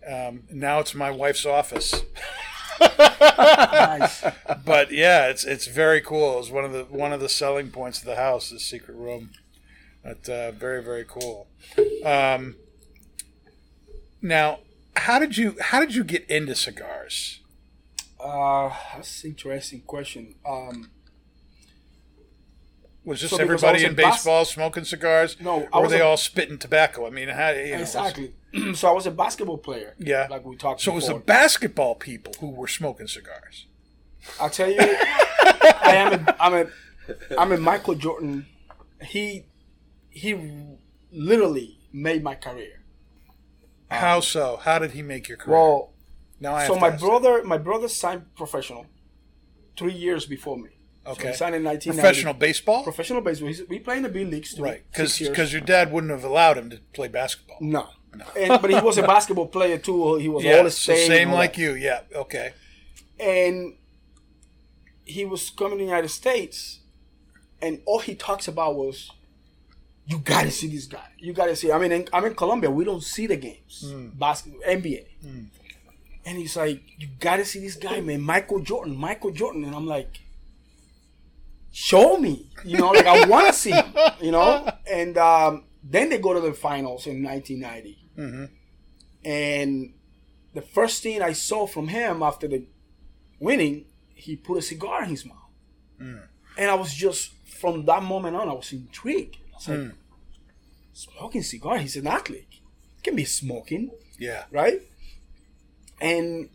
um, 0.06 0.44
now 0.52 0.80
it's 0.80 0.94
my 0.94 1.10
wife's 1.10 1.46
office. 1.46 2.04
Nice. 2.82 4.24
but 4.66 4.92
yeah, 4.92 5.28
it's 5.28 5.44
it's 5.46 5.68
very 5.68 6.02
cool. 6.02 6.40
It's 6.40 6.50
one 6.50 6.66
of 6.66 6.74
the 6.74 6.84
one 6.86 7.14
of 7.14 7.20
the 7.20 7.30
selling 7.30 7.72
points 7.72 8.00
of 8.00 8.06
the 8.06 8.16
house, 8.16 8.50
the 8.50 8.60
secret 8.60 8.96
room. 8.96 9.32
But 10.04 10.28
uh, 10.28 10.52
very 10.52 10.84
very 10.84 11.06
cool. 11.08 11.48
Um, 12.06 12.56
now, 14.22 14.60
how 14.96 15.20
did 15.20 15.38
you 15.38 15.56
how 15.60 15.80
did 15.80 15.96
you 15.96 16.04
get 16.04 16.30
into 16.30 16.56
cigars? 16.56 17.40
Uh, 18.20 18.72
that's 18.96 19.24
an 19.24 19.32
interesting 19.32 19.82
question. 19.82 20.36
Um, 20.48 20.90
Was 23.06 23.20
just 23.20 23.36
So 23.36 23.42
everybody 23.42 23.84
in 23.84 23.90
in 23.92 23.96
bas- 23.96 24.16
baseball 24.16 24.46
smoking 24.46 24.86
cigars? 24.86 25.36
No, 25.42 25.68
I 25.74 25.78
or 25.78 25.82
were 25.84 25.88
they 25.90 26.00
a- 26.00 26.06
all 26.06 26.16
spitting 26.18 26.58
tobacco? 26.58 27.06
I 27.06 27.10
mean, 27.10 27.28
how, 27.28 27.50
you 27.50 27.74
know, 27.74 27.80
was- 27.80 27.96
exactly. 27.96 28.34
so 28.76 28.88
I 28.88 28.92
was 28.94 29.06
a 29.06 29.12
basketball 29.12 29.58
player. 29.58 29.94
Yeah. 30.00 30.28
Like 30.30 30.46
we 30.46 30.56
talked. 30.56 30.82
so 30.82 30.92
it 30.94 30.96
was 30.96 31.08
the 31.08 31.16
basketball 31.16 31.96
people 31.96 32.34
who 32.40 32.50
were 32.52 32.68
smoking 32.68 33.08
cigars. 33.08 33.66
I'll 34.40 34.50
tell 34.50 34.70
you, 34.72 34.78
I 34.80 35.94
am 35.96 36.14
a, 36.14 36.36
I'm 36.40 36.54
a, 36.54 36.66
I'm 37.38 37.52
a 37.52 37.58
Michael 37.58 37.96
Jordan. 37.96 38.46
He, 39.02 39.44
he 40.10 40.34
literally 41.12 41.78
made 41.92 42.24
my 42.24 42.36
career. 42.36 42.84
How 43.92 44.22
so? 44.22 44.58
How 44.64 44.80
did 44.80 44.92
he 44.92 45.02
make 45.02 45.28
your 45.28 45.38
career? 45.38 45.58
Well, 45.58 45.92
now 46.40 46.56
I 46.56 46.68
so 46.68 46.76
my 46.76 46.88
ask 46.88 47.00
that. 47.02 47.06
brother, 47.06 47.44
my 47.44 47.58
brother 47.58 47.88
signed 47.90 48.34
professional, 48.36 48.86
three 49.78 49.94
years 49.94 50.26
before 50.26 50.58
me. 50.58 50.70
So 51.06 51.12
Okay. 51.12 51.30
he 51.30 51.34
signed 51.36 51.56
in 51.56 51.64
1990. 51.64 52.02
professional 52.02 52.34
baseball, 52.34 52.84
Professional 52.84 53.22
baseball. 53.22 53.48
He's, 53.50 53.62
we 53.68 53.80
play 53.80 53.98
in 53.98 54.04
the 54.04 54.10
B 54.10 54.24
leagues 54.24 54.54
too. 54.56 54.64
right? 54.64 54.84
Because 54.92 55.52
your 55.52 55.62
dad 55.62 55.92
wouldn't 55.92 56.12
have 56.12 56.24
allowed 56.24 56.58
him 56.58 56.70
to 56.70 56.78
play 56.94 57.08
basketball. 57.10 57.58
no. 57.60 57.90
And, 58.38 58.62
but 58.62 58.70
he 58.70 58.80
was 58.80 59.00
a 59.00 59.02
basketball 59.02 59.48
player 59.48 59.80
too. 59.80 60.16
He 60.18 60.30
was 60.30 60.44
Yeah, 60.44 60.58
all 60.58 60.64
so 60.66 60.70
state. 60.94 61.08
same 61.08 61.32
like 61.32 61.58
you. 61.58 61.74
Yeah, 61.74 62.02
okay. 62.16 62.54
and 63.20 63.74
he 65.04 65.26
was 65.26 65.50
coming 65.50 65.80
to 65.80 65.84
the 65.84 65.90
United 65.90 66.10
States, 66.10 66.80
and 67.62 67.82
all 67.86 68.00
he 68.00 68.14
talks 68.16 68.48
about 68.48 68.76
was, 68.76 69.10
"You 70.06 70.20
gotta 70.20 70.52
see 70.52 70.68
this 70.68 70.86
guy. 70.86 71.08
You 71.18 71.34
gotta 71.34 71.56
see." 71.56 71.72
I 71.72 71.78
mean, 71.80 71.92
in, 71.92 72.08
I'm 72.14 72.24
in 72.26 72.36
Colombia. 72.36 72.70
We 72.70 72.86
don't 72.86 73.04
see 73.04 73.26
the 73.28 73.36
games, 73.36 73.84
hmm. 73.86 74.10
basketball, 74.14 74.62
NBA, 74.62 75.06
hmm. 75.24 75.46
and 76.26 76.38
he's 76.38 76.56
like, 76.56 76.82
"You 77.00 77.08
gotta 77.20 77.44
see 77.46 77.60
this 77.60 77.76
guy, 77.76 78.00
man, 78.00 78.22
Michael 78.22 78.60
Jordan, 78.60 78.96
Michael 78.96 79.32
Jordan," 79.32 79.64
and 79.66 79.76
I'm 79.76 79.88
like. 79.88 80.20
Show 81.76 82.18
me, 82.18 82.52
you 82.64 82.78
know, 82.78 82.92
like 82.92 83.08
I 83.08 83.26
want 83.34 83.48
to 83.48 83.54
see, 83.54 83.72
him, 83.72 83.92
you 84.22 84.30
know, 84.32 84.70
and 84.90 85.18
um, 85.18 85.64
then 85.84 86.10
they 86.10 86.20
go 86.20 86.32
to 86.34 86.40
the 86.40 86.54
finals 86.54 87.08
in 87.08 87.24
1990, 87.24 88.50
and 89.26 89.94
the 90.54 90.62
first 90.62 91.02
thing 91.02 91.22
I 91.22 91.34
saw 91.34 91.66
from 91.66 91.88
him 91.88 92.22
after 92.22 92.48
the 92.48 92.66
winning, 93.40 93.86
he 94.14 94.36
put 94.36 94.58
a 94.60 94.62
cigar 94.62 95.04
in 95.04 95.10
his 95.10 95.26
mouth. 95.26 95.38
And 96.00 96.70
I 96.70 96.76
was 96.76 96.94
just, 96.94 97.32
from 97.60 97.86
that 97.86 98.04
moment 98.04 98.36
on, 98.36 98.50
I 98.50 98.54
was 98.54 98.72
intrigued. 98.72 99.38
I 99.38 99.56
was 99.56 99.68
like, 99.70 99.92
smoking 100.94 101.42
cigar? 101.42 101.78
He's 101.80 101.96
an 101.96 102.06
athlete. 102.06 102.48
He 102.52 103.02
can 103.02 103.16
be 103.16 103.26
smoking, 103.26 103.90
Yeah. 104.20 104.44
right? 104.52 104.82
And 106.00 106.50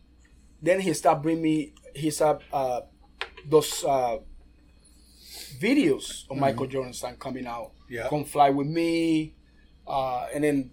then 0.62 0.81
he 0.81 0.93
started 0.95 1.23
bringing 1.23 1.43
me, 1.43 1.73
he 1.95 2.11
started, 2.11 2.45
uh, 2.53 2.83
those 3.49 3.83
uh, 3.85 4.19
videos 5.61 6.25
of 6.25 6.31
mm-hmm. 6.31 6.41
Michael 6.41 6.67
Jordan 6.67 6.93
started 6.93 7.19
coming 7.19 7.47
out. 7.47 7.73
Yeah. 7.89 8.09
Come 8.09 8.25
Fly 8.25 8.51
With 8.51 8.67
Me. 8.67 9.35
Uh, 9.87 10.27
and 10.35 10.45
then 10.45 10.71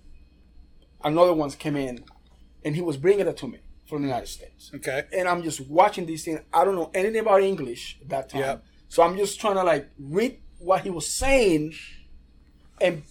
another 1.03 1.33
ones 1.33 1.55
came 1.55 1.75
in, 1.77 2.03
and 2.63 2.75
he 2.75 2.81
was 2.81 2.97
bringing 2.97 3.27
it 3.27 3.37
to 3.37 3.47
me 3.47 3.59
from 3.87 4.01
the 4.01 4.07
United 4.07 4.27
States 4.27 4.71
Okay. 4.73 5.03
and 5.13 5.27
I'm 5.27 5.43
just 5.43 5.61
watching 5.69 6.05
these 6.07 6.25
things. 6.25 6.39
I 6.51 6.65
don't 6.65 6.75
know 6.75 6.89
anything 6.93 7.19
about 7.21 7.41
English 7.43 7.99
at 8.01 8.09
that 8.09 8.29
time. 8.29 8.41
Yeah. 8.41 8.57
So 8.89 9.03
I'm 9.03 9.15
just 9.15 9.39
trying 9.39 9.55
to 9.55 9.63
like 9.63 9.89
read 9.99 10.39
what 10.59 10.81
he 10.81 10.89
was 10.89 11.07
saying 11.07 11.75
and 12.81 13.03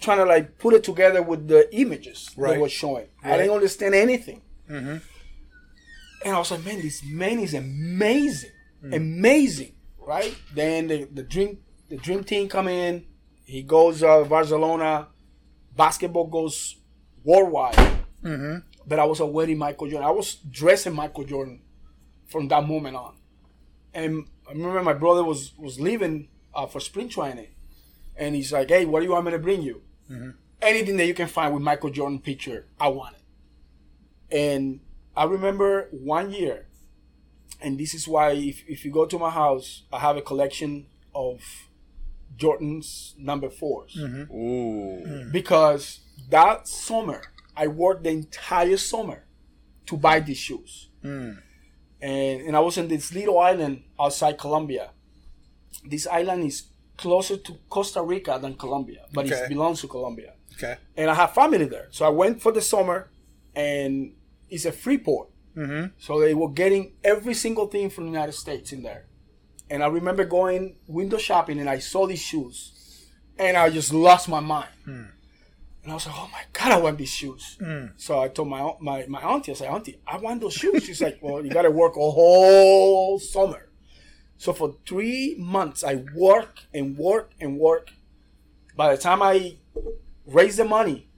trying 0.00 0.18
to 0.18 0.24
like 0.24 0.58
put 0.58 0.74
it 0.74 0.82
together 0.84 1.22
with 1.22 1.46
the 1.48 1.72
images 1.74 2.30
Right. 2.36 2.54
that 2.54 2.60
was 2.60 2.72
showing. 2.72 3.06
I 3.22 3.36
didn't 3.36 3.52
understand 3.54 3.94
anything. 3.94 4.42
Mm-hmm. 4.68 4.96
And 6.24 6.34
I 6.34 6.38
was 6.38 6.50
like, 6.50 6.64
man, 6.64 6.82
this 6.82 7.02
man 7.04 7.38
is 7.38 7.54
amazing. 7.54 8.50
Mm-hmm. 8.82 8.94
Amazing. 8.94 9.72
Right? 10.08 10.34
Then 10.54 10.88
the, 10.88 11.04
the 11.04 11.22
dream 11.22 11.58
the 11.90 11.98
dream 11.98 12.24
team 12.24 12.48
come 12.48 12.66
in. 12.66 13.04
He 13.44 13.62
goes 13.62 14.02
uh, 14.02 14.24
Barcelona. 14.24 15.08
Basketball 15.76 16.26
goes 16.28 16.76
worldwide. 17.22 17.76
but 18.86 18.98
I 18.98 19.04
was 19.04 19.20
already 19.20 19.54
Michael 19.54 19.86
Jordan. 19.90 20.08
I 20.08 20.10
was 20.10 20.36
dressing 20.60 20.94
Michael 20.94 21.24
Jordan 21.24 21.60
from 22.26 22.48
that 22.48 22.66
moment 22.66 22.96
on. 22.96 23.16
And 23.92 24.26
I 24.48 24.52
remember 24.52 24.82
my 24.82 24.94
brother 24.94 25.22
was 25.22 25.52
was 25.58 25.78
leaving 25.78 26.28
uh, 26.54 26.66
for 26.66 26.80
spring 26.80 27.10
training, 27.10 27.52
and 28.16 28.34
he's 28.34 28.50
like, 28.50 28.70
"Hey, 28.70 28.86
what 28.86 29.00
do 29.00 29.04
you 29.06 29.12
want 29.12 29.26
me 29.26 29.32
to 29.32 29.38
bring 29.38 29.60
you? 29.60 29.82
Anything 30.62 30.96
that 30.96 31.06
you 31.06 31.14
can 31.14 31.28
find 31.28 31.52
with 31.52 31.62
Michael 31.62 31.90
Jordan 31.90 32.18
picture, 32.18 32.64
I 32.80 32.88
want 32.88 33.14
it." 33.16 33.24
And 34.34 34.80
I 35.14 35.24
remember 35.24 35.88
one 35.92 36.32
year, 36.32 36.67
and 37.60 37.78
this 37.78 37.94
is 37.94 38.06
why 38.06 38.32
if, 38.32 38.62
if 38.68 38.84
you 38.84 38.90
go 38.90 39.06
to 39.06 39.18
my 39.18 39.30
house, 39.30 39.82
I 39.92 39.98
have 39.98 40.16
a 40.16 40.22
collection 40.22 40.86
of 41.14 41.40
Jordan's 42.36 43.14
number 43.18 43.48
4s 43.48 43.96
mm-hmm. 43.96 44.34
Ooh. 44.34 45.30
because 45.32 46.00
that 46.30 46.68
summer 46.68 47.22
I 47.56 47.66
worked 47.66 48.04
the 48.04 48.10
entire 48.10 48.76
summer 48.76 49.24
to 49.86 49.96
buy 49.96 50.20
these 50.20 50.36
shoes, 50.36 50.90
mm. 51.02 51.36
and 52.00 52.40
and 52.42 52.56
I 52.56 52.60
was 52.60 52.78
in 52.78 52.86
this 52.86 53.12
little 53.12 53.38
island 53.40 53.82
outside 53.98 54.38
Colombia. 54.38 54.90
This 55.84 56.06
island 56.06 56.44
is 56.44 56.68
closer 56.96 57.36
to 57.36 57.52
Costa 57.68 58.02
Rica 58.02 58.38
than 58.40 58.54
Colombia, 58.54 59.06
but 59.12 59.26
Okay. 59.26 59.34
it 59.34 59.48
belongs 59.48 59.80
to 59.80 59.88
Colombia. 59.88 60.34
Okay. 60.54 60.76
And 60.96 61.10
I 61.10 61.14
have 61.14 61.32
family 61.34 61.64
there, 61.64 61.88
so 61.90 62.04
I 62.04 62.10
went 62.10 62.40
for 62.42 62.52
the 62.52 62.60
summer, 62.60 63.10
and 63.54 64.12
it's 64.50 64.64
a 64.64 64.72
free 64.72 64.98
port. 64.98 65.28
Mm-hmm. 65.58 65.86
So 65.98 66.20
they 66.20 66.34
were 66.34 66.50
getting 66.50 66.92
every 67.02 67.34
single 67.34 67.66
thing 67.66 67.90
from 67.90 68.04
the 68.04 68.10
United 68.10 68.32
States 68.44 68.72
in 68.72 68.82
there. 68.82 69.06
And 69.70 69.82
I 69.82 69.88
remember 69.88 70.24
going 70.24 70.76
window 70.86 71.18
shopping, 71.18 71.58
and 71.60 71.68
I 71.68 71.78
saw 71.80 72.06
these 72.06 72.22
shoes, 72.30 72.56
and 73.38 73.56
I 73.56 73.68
just 73.78 73.92
lost 73.92 74.28
my 74.28 74.40
mind. 74.40 74.68
And 75.82 75.92
I 75.92 75.94
was 75.94 76.06
like, 76.06 76.16
"Oh 76.18 76.28
my 76.32 76.44
god, 76.52 76.72
I 76.72 76.78
want 76.84 76.96
these 76.98 77.14
shoes!" 77.20 77.44
So 77.96 78.10
I 78.24 78.28
told 78.28 78.48
my 78.48 78.60
my 78.80 78.98
my 79.08 79.20
auntie, 79.30 79.52
I 79.52 79.54
said, 79.56 79.68
"Auntie, 79.68 79.98
I 80.06 80.16
want 80.18 80.40
those 80.40 80.54
shoes." 80.54 80.84
She's 80.84 81.02
like, 81.02 81.18
"Well, 81.20 81.44
you 81.44 81.50
got 81.50 81.62
to 81.62 81.70
work 81.82 81.94
a 81.96 82.10
whole 82.18 83.18
summer." 83.18 83.62
So 84.36 84.52
for 84.52 84.76
three 84.86 85.34
months, 85.38 85.80
I 85.82 85.94
work 86.14 86.52
and 86.72 86.96
work 86.96 87.32
and 87.40 87.58
work. 87.58 87.90
By 88.76 88.86
the 88.94 89.00
time 89.08 89.20
I 89.22 89.56
raised 90.26 90.58
the 90.62 90.64
money, 90.78 91.08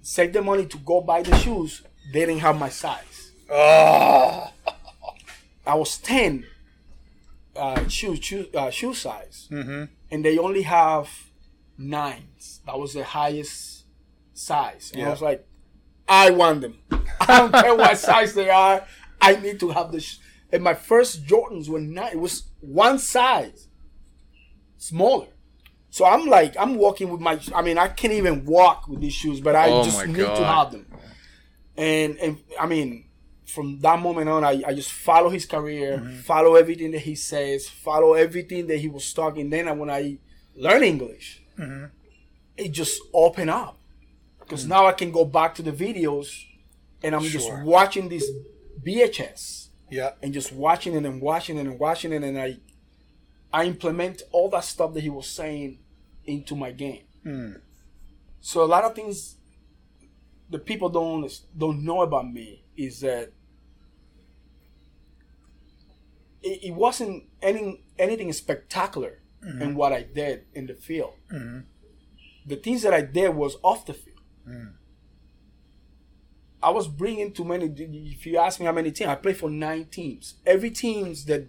saved 0.00 0.32
the 0.38 0.42
money 0.50 0.64
to 0.72 0.78
go 0.78 0.96
buy 1.10 1.20
the 1.22 1.36
shoes, 1.44 1.82
they 2.12 2.20
didn't 2.26 2.40
have 2.48 2.58
my 2.58 2.70
size. 2.70 3.09
Oh. 3.50 4.52
I 5.66 5.74
was 5.74 5.98
ten 5.98 6.46
uh, 7.56 7.86
shoe 7.88 8.16
shoe 8.16 8.46
uh, 8.54 8.70
shoe 8.70 8.94
size, 8.94 9.48
and 10.10 10.24
they 10.24 10.38
only 10.38 10.62
have 10.62 11.08
nines. 11.76 12.60
That 12.66 12.78
was 12.78 12.94
the 12.94 13.04
highest 13.04 13.84
size, 14.32 14.90
and 14.94 15.02
I 15.04 15.10
was 15.10 15.22
like, 15.22 15.46
I 16.08 16.30
want 16.30 16.62
them. 16.62 16.78
I 17.20 17.38
don't 17.38 17.52
care 17.52 17.74
what 17.74 17.96
size 17.98 18.34
they 18.34 18.50
are. 18.50 18.84
I 19.20 19.36
need 19.36 19.60
to 19.60 19.70
have 19.70 19.92
the. 19.92 20.00
Sh-. 20.00 20.18
And 20.52 20.64
my 20.64 20.74
first 20.74 21.24
Jordans 21.26 21.68
were 21.68 21.80
nine. 21.80 22.12
It 22.12 22.18
was 22.18 22.44
one 22.60 22.98
size 22.98 23.68
smaller. 24.78 25.28
So 25.90 26.04
I'm 26.04 26.26
like, 26.26 26.56
I'm 26.58 26.76
walking 26.76 27.10
with 27.10 27.20
my. 27.20 27.38
I 27.54 27.62
mean, 27.62 27.78
I 27.78 27.88
can't 27.88 28.14
even 28.14 28.44
walk 28.44 28.88
with 28.88 29.00
these 29.00 29.12
shoes, 29.12 29.40
but 29.40 29.54
I 29.54 29.68
Oh 29.70 29.84
just 29.84 30.06
need 30.06 30.16
to 30.16 30.44
have 30.44 30.72
them. 30.72 30.86
And 31.76 32.16
and 32.18 32.38
I 32.58 32.66
mean, 32.66 33.04
from 33.54 33.78
that 33.80 33.98
moment 34.00 34.28
on, 34.28 34.44
I, 34.44 34.62
I 34.66 34.72
just 34.74 34.92
follow 34.92 35.28
his 35.30 35.46
career, 35.46 35.98
Mm-hmm. 35.98 36.20
follow 36.20 36.54
everything 36.54 36.90
that 36.92 37.00
he 37.10 37.14
says, 37.14 37.68
follow 37.68 38.14
everything 38.14 38.66
that 38.68 38.78
he 38.78 38.88
was 38.88 39.12
talking. 39.12 39.50
Then 39.50 39.68
I- 39.68 39.72
when 39.80 39.90
I 39.90 40.18
learn 40.56 40.82
English, 40.82 41.42
Mm-hmm. 41.58 41.86
it 42.56 42.68
just 42.72 43.00
opened 43.12 43.50
up 43.50 43.76
because 44.40 44.66
now 44.66 44.86
I 44.86 44.92
can 44.92 45.10
go 45.12 45.24
back 45.24 45.54
to 45.56 45.62
the 45.62 45.72
videos, 45.72 46.28
and 47.02 47.14
I'm 47.14 47.22
just 47.36 47.48
Mm. 47.48 47.64
Watching 47.64 48.08
this 48.08 48.26
VHS 48.84 49.68
Yeah. 49.90 50.12
and 50.22 50.32
just 50.32 50.52
watching 50.52 50.94
it 50.94 51.04
and 51.04 51.20
watching 51.20 51.56
it 51.58 51.66
and 51.66 51.78
watching 51.78 52.12
it, 52.12 52.22
and 52.22 52.38
I 52.38 52.56
I 53.52 53.64
implement 53.66 54.22
all 54.32 54.48
that 54.50 54.64
stuff 54.64 54.94
that 54.94 55.02
he 55.02 55.10
was 55.10 55.26
saying 55.26 55.78
into 56.24 56.54
my 56.54 56.70
game. 56.72 57.04
So 58.40 58.62
a 58.64 58.70
lot 58.74 58.84
of 58.84 58.94
things 58.94 59.36
the 60.48 60.58
people 60.58 60.88
don't 60.88 61.30
don't 61.56 61.84
know 61.84 62.00
about 62.02 62.26
me 62.32 62.64
is 62.76 63.00
that 63.00 63.32
it, 66.42 66.64
it 66.64 66.74
wasn't 66.74 67.24
any 67.42 67.84
anything 67.98 68.32
spectacular 68.32 69.20
in 69.42 69.58
mm-hmm. 69.58 69.74
what 69.74 69.92
I 69.92 70.02
did 70.02 70.44
in 70.54 70.66
the 70.66 70.74
field. 70.74 71.14
Mm-hmm. 71.32 71.60
The 72.46 72.56
things 72.56 72.82
that 72.82 72.92
I 72.92 73.02
did 73.02 73.34
was 73.34 73.56
off 73.62 73.86
the 73.86 73.94
field. 73.94 74.20
Mm. 74.48 74.72
I 76.62 76.70
was 76.70 76.88
bringing 76.88 77.32
too 77.32 77.44
many. 77.44 77.66
If 77.66 78.26
you 78.26 78.36
ask 78.38 78.60
me 78.60 78.66
how 78.66 78.72
many 78.72 78.90
teams, 78.90 79.08
I 79.08 79.14
played 79.14 79.36
for 79.36 79.48
nine 79.48 79.86
teams. 79.86 80.34
Every 80.44 80.70
teams 80.70 81.24
that 81.26 81.48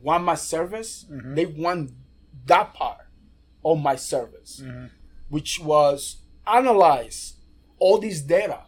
won 0.00 0.22
my 0.24 0.36
service, 0.36 1.06
mm-hmm. 1.10 1.34
they 1.34 1.46
won 1.46 1.96
that 2.46 2.74
part 2.74 3.06
of 3.64 3.80
my 3.80 3.96
service, 3.96 4.62
which 5.28 5.60
was 5.60 6.18
analyze 6.46 7.34
all 7.78 7.98
this 7.98 8.20
data 8.20 8.60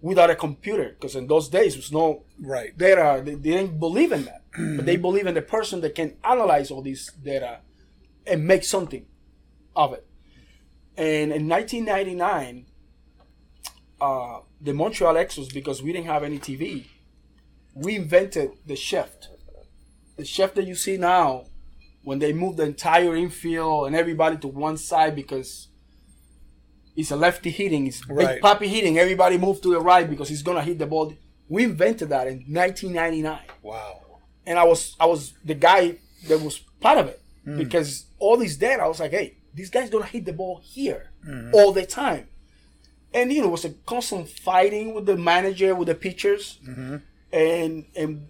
without 0.00 0.30
a 0.30 0.34
computer. 0.34 0.90
Because 0.90 1.16
in 1.16 1.26
those 1.26 1.48
days, 1.48 1.74
there 1.74 1.80
was 1.80 1.92
no 1.92 2.24
Right. 2.40 2.76
data. 2.76 3.22
They, 3.24 3.34
they 3.34 3.50
didn't 3.50 3.78
believe 3.78 4.12
in 4.12 4.24
that, 4.24 4.39
but 4.56 4.86
they 4.86 4.96
believe 4.96 5.26
in 5.26 5.34
the 5.34 5.42
person 5.42 5.80
that 5.82 5.94
can 5.94 6.16
analyze 6.24 6.70
all 6.70 6.82
this 6.82 7.12
data 7.12 7.60
and 8.26 8.46
make 8.46 8.64
something 8.64 9.06
of 9.76 9.92
it. 9.92 10.06
And 10.96 11.32
in 11.32 11.48
1999, 11.48 12.66
uh, 14.00 14.40
the 14.60 14.74
Montreal 14.74 15.14
Expos, 15.14 15.52
because 15.52 15.82
we 15.82 15.92
didn't 15.92 16.06
have 16.06 16.22
any 16.22 16.38
TV, 16.38 16.86
we 17.74 17.96
invented 17.96 18.50
the 18.66 18.76
shift. 18.76 19.28
The 20.16 20.24
shift 20.24 20.54
that 20.56 20.66
you 20.66 20.74
see 20.74 20.96
now, 20.96 21.46
when 22.02 22.18
they 22.18 22.32
moved 22.32 22.58
the 22.58 22.64
entire 22.64 23.14
infield 23.16 23.86
and 23.86 23.96
everybody 23.96 24.36
to 24.38 24.48
one 24.48 24.76
side 24.76 25.14
because 25.14 25.68
it's 26.96 27.10
a 27.10 27.16
lefty 27.16 27.50
hitting, 27.50 27.86
it's 27.86 28.06
Right. 28.08 28.34
Big 28.34 28.42
Papi 28.42 28.66
hitting, 28.66 28.98
everybody 28.98 29.38
moved 29.38 29.62
to 29.62 29.72
the 29.72 29.80
right 29.80 30.08
because 30.08 30.28
he's 30.28 30.42
gonna 30.42 30.62
hit 30.62 30.78
the 30.78 30.86
ball. 30.86 31.14
We 31.48 31.64
invented 31.64 32.08
that 32.10 32.26
in 32.26 32.44
1999 32.48 33.38
Wow. 33.62 34.00
And 34.50 34.58
I 34.58 34.64
was 34.64 34.96
I 34.98 35.06
was 35.06 35.32
the 35.44 35.54
guy 35.54 35.96
that 36.26 36.40
was 36.40 36.58
part 36.80 36.98
of 36.98 37.06
it. 37.06 37.22
Mm. 37.46 37.56
Because 37.56 38.06
all 38.18 38.36
these 38.36 38.56
data 38.56 38.82
I 38.82 38.88
was 38.88 38.98
like, 38.98 39.12
hey, 39.12 39.36
these 39.54 39.70
guys 39.70 39.88
gonna 39.88 40.04
hit 40.04 40.24
the 40.24 40.32
ball 40.32 40.60
here 40.62 41.10
mm-hmm. 41.26 41.54
all 41.54 41.72
the 41.72 41.86
time, 41.86 42.26
and 43.14 43.32
you 43.32 43.40
know 43.40 43.48
it 43.48 43.52
was 43.52 43.64
a 43.64 43.70
constant 43.86 44.28
fighting 44.28 44.92
with 44.92 45.06
the 45.06 45.16
manager 45.16 45.74
with 45.76 45.86
the 45.86 45.94
pitchers, 45.94 46.58
mm-hmm. 46.68 46.96
and 47.32 47.84
and 47.94 48.26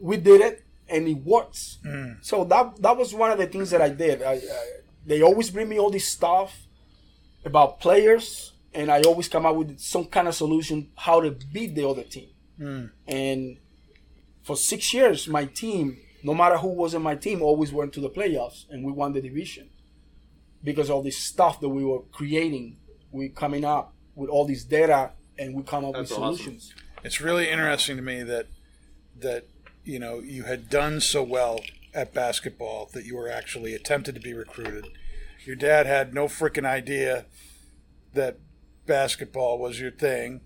we 0.00 0.16
did 0.16 0.40
it 0.40 0.64
and 0.88 1.06
it 1.06 1.18
works. 1.18 1.78
Mm. 1.84 2.24
So 2.24 2.44
that 2.44 2.80
that 2.80 2.96
was 2.96 3.12
one 3.12 3.30
of 3.30 3.38
the 3.38 3.46
things 3.46 3.70
that 3.70 3.82
I 3.82 3.90
did. 3.90 4.22
I, 4.22 4.32
I, 4.32 4.40
they 5.04 5.22
always 5.22 5.50
bring 5.50 5.68
me 5.68 5.78
all 5.78 5.90
this 5.90 6.08
stuff 6.08 6.62
about 7.44 7.78
players, 7.80 8.52
and 8.72 8.90
I 8.90 9.02
always 9.02 9.28
come 9.28 9.44
up 9.44 9.54
with 9.54 9.78
some 9.78 10.06
kind 10.06 10.26
of 10.28 10.34
solution 10.34 10.88
how 10.96 11.20
to 11.20 11.30
beat 11.52 11.74
the 11.74 11.86
other 11.86 12.04
team. 12.04 12.30
Mm. 12.58 12.90
And 13.06 13.58
for 14.46 14.56
six 14.56 14.94
years, 14.94 15.26
my 15.26 15.44
team, 15.44 15.98
no 16.22 16.32
matter 16.32 16.56
who 16.56 16.68
was 16.68 16.94
in 16.94 17.02
my 17.02 17.16
team, 17.16 17.42
always 17.42 17.72
went 17.72 17.92
to 17.94 18.00
the 18.00 18.08
playoffs, 18.08 18.64
and 18.70 18.84
we 18.84 18.92
won 18.92 19.12
the 19.12 19.20
division 19.20 19.70
because 20.62 20.88
all 20.88 21.02
this 21.02 21.18
stuff 21.18 21.58
that 21.58 21.68
we 21.68 21.84
were 21.84 22.02
creating. 22.12 22.76
We 23.10 23.28
coming 23.28 23.64
up 23.64 23.92
with 24.14 24.30
all 24.30 24.46
this 24.46 24.62
data, 24.62 25.10
and 25.36 25.52
we 25.52 25.64
come 25.64 25.84
up 25.84 25.94
That's 25.94 26.10
with 26.10 26.20
awesome. 26.20 26.36
solutions. 26.36 26.74
It's 27.02 27.20
really 27.20 27.50
interesting 27.50 27.96
to 27.96 28.02
me 28.02 28.22
that 28.22 28.46
that 29.18 29.48
you 29.82 29.98
know 29.98 30.20
you 30.20 30.44
had 30.44 30.70
done 30.70 31.00
so 31.00 31.24
well 31.24 31.60
at 31.92 32.14
basketball 32.14 32.88
that 32.92 33.04
you 33.04 33.16
were 33.16 33.28
actually 33.28 33.74
attempted 33.74 34.14
to 34.14 34.20
be 34.20 34.32
recruited. 34.32 34.86
Your 35.44 35.56
dad 35.56 35.86
had 35.86 36.14
no 36.14 36.26
freaking 36.26 36.66
idea 36.66 37.26
that 38.14 38.38
basketball 38.86 39.58
was 39.58 39.80
your 39.80 39.90
thing, 39.90 40.42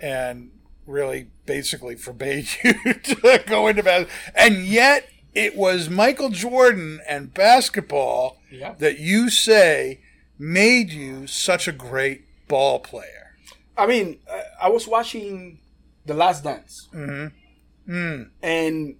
and 0.00 0.50
really 0.86 1.28
basically 1.44 1.96
forbade 1.96 2.48
you 2.64 2.74
to 2.94 3.42
go 3.46 3.66
into 3.68 3.82
basketball. 3.82 4.16
And 4.34 4.64
yet, 4.66 5.08
it 5.34 5.56
was 5.56 5.90
Michael 5.90 6.30
Jordan 6.30 7.00
and 7.06 7.34
basketball 7.34 8.38
Yeah. 8.50 8.74
that 8.78 8.98
you 8.98 9.28
say 9.28 10.00
made 10.38 10.90
you 10.92 11.26
such 11.26 11.68
a 11.68 11.72
great 11.72 12.24
ball 12.48 12.78
player. 12.78 13.34
I 13.76 13.86
mean, 13.86 14.20
I- 14.30 14.44
I 14.62 14.68
was 14.70 14.86
watching 14.88 15.60
The 16.06 16.14
Last 16.14 16.44
Dance, 16.44 16.88
mm-hmm. 16.94 17.92
mm. 17.92 18.30
and 18.42 18.96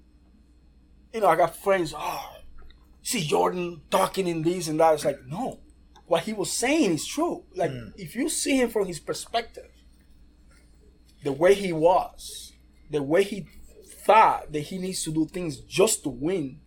you 1.14 1.20
know, 1.20 1.28
I 1.28 1.36
got 1.36 1.56
friends. 1.56 1.94
Oh, 1.96 2.36
see 3.02 3.22
Jordan 3.22 3.80
talking 3.90 4.26
in 4.26 4.42
this 4.42 4.68
and 4.68 4.78
that. 4.80 4.94
It's 4.94 5.04
like 5.04 5.24
no, 5.26 5.60
what 6.06 6.24
he 6.24 6.34
was 6.34 6.52
saying 6.52 6.92
is 6.92 7.06
true. 7.06 7.44
Like 7.54 7.70
mm. 7.70 7.92
if 7.96 8.14
you 8.14 8.28
see 8.28 8.60
him 8.60 8.68
from 8.68 8.86
his 8.86 9.00
perspective, 9.00 9.70
the 11.22 11.32
way 11.32 11.54
he 11.54 11.72
was, 11.72 12.52
the 12.90 13.02
way 13.02 13.22
he 13.22 13.46
thought 14.04 14.52
that 14.52 14.60
he 14.60 14.78
needs 14.78 15.02
to 15.04 15.10
do 15.12 15.26
things 15.26 15.58
just 15.58 16.02
to 16.04 16.08
win, 16.08 16.60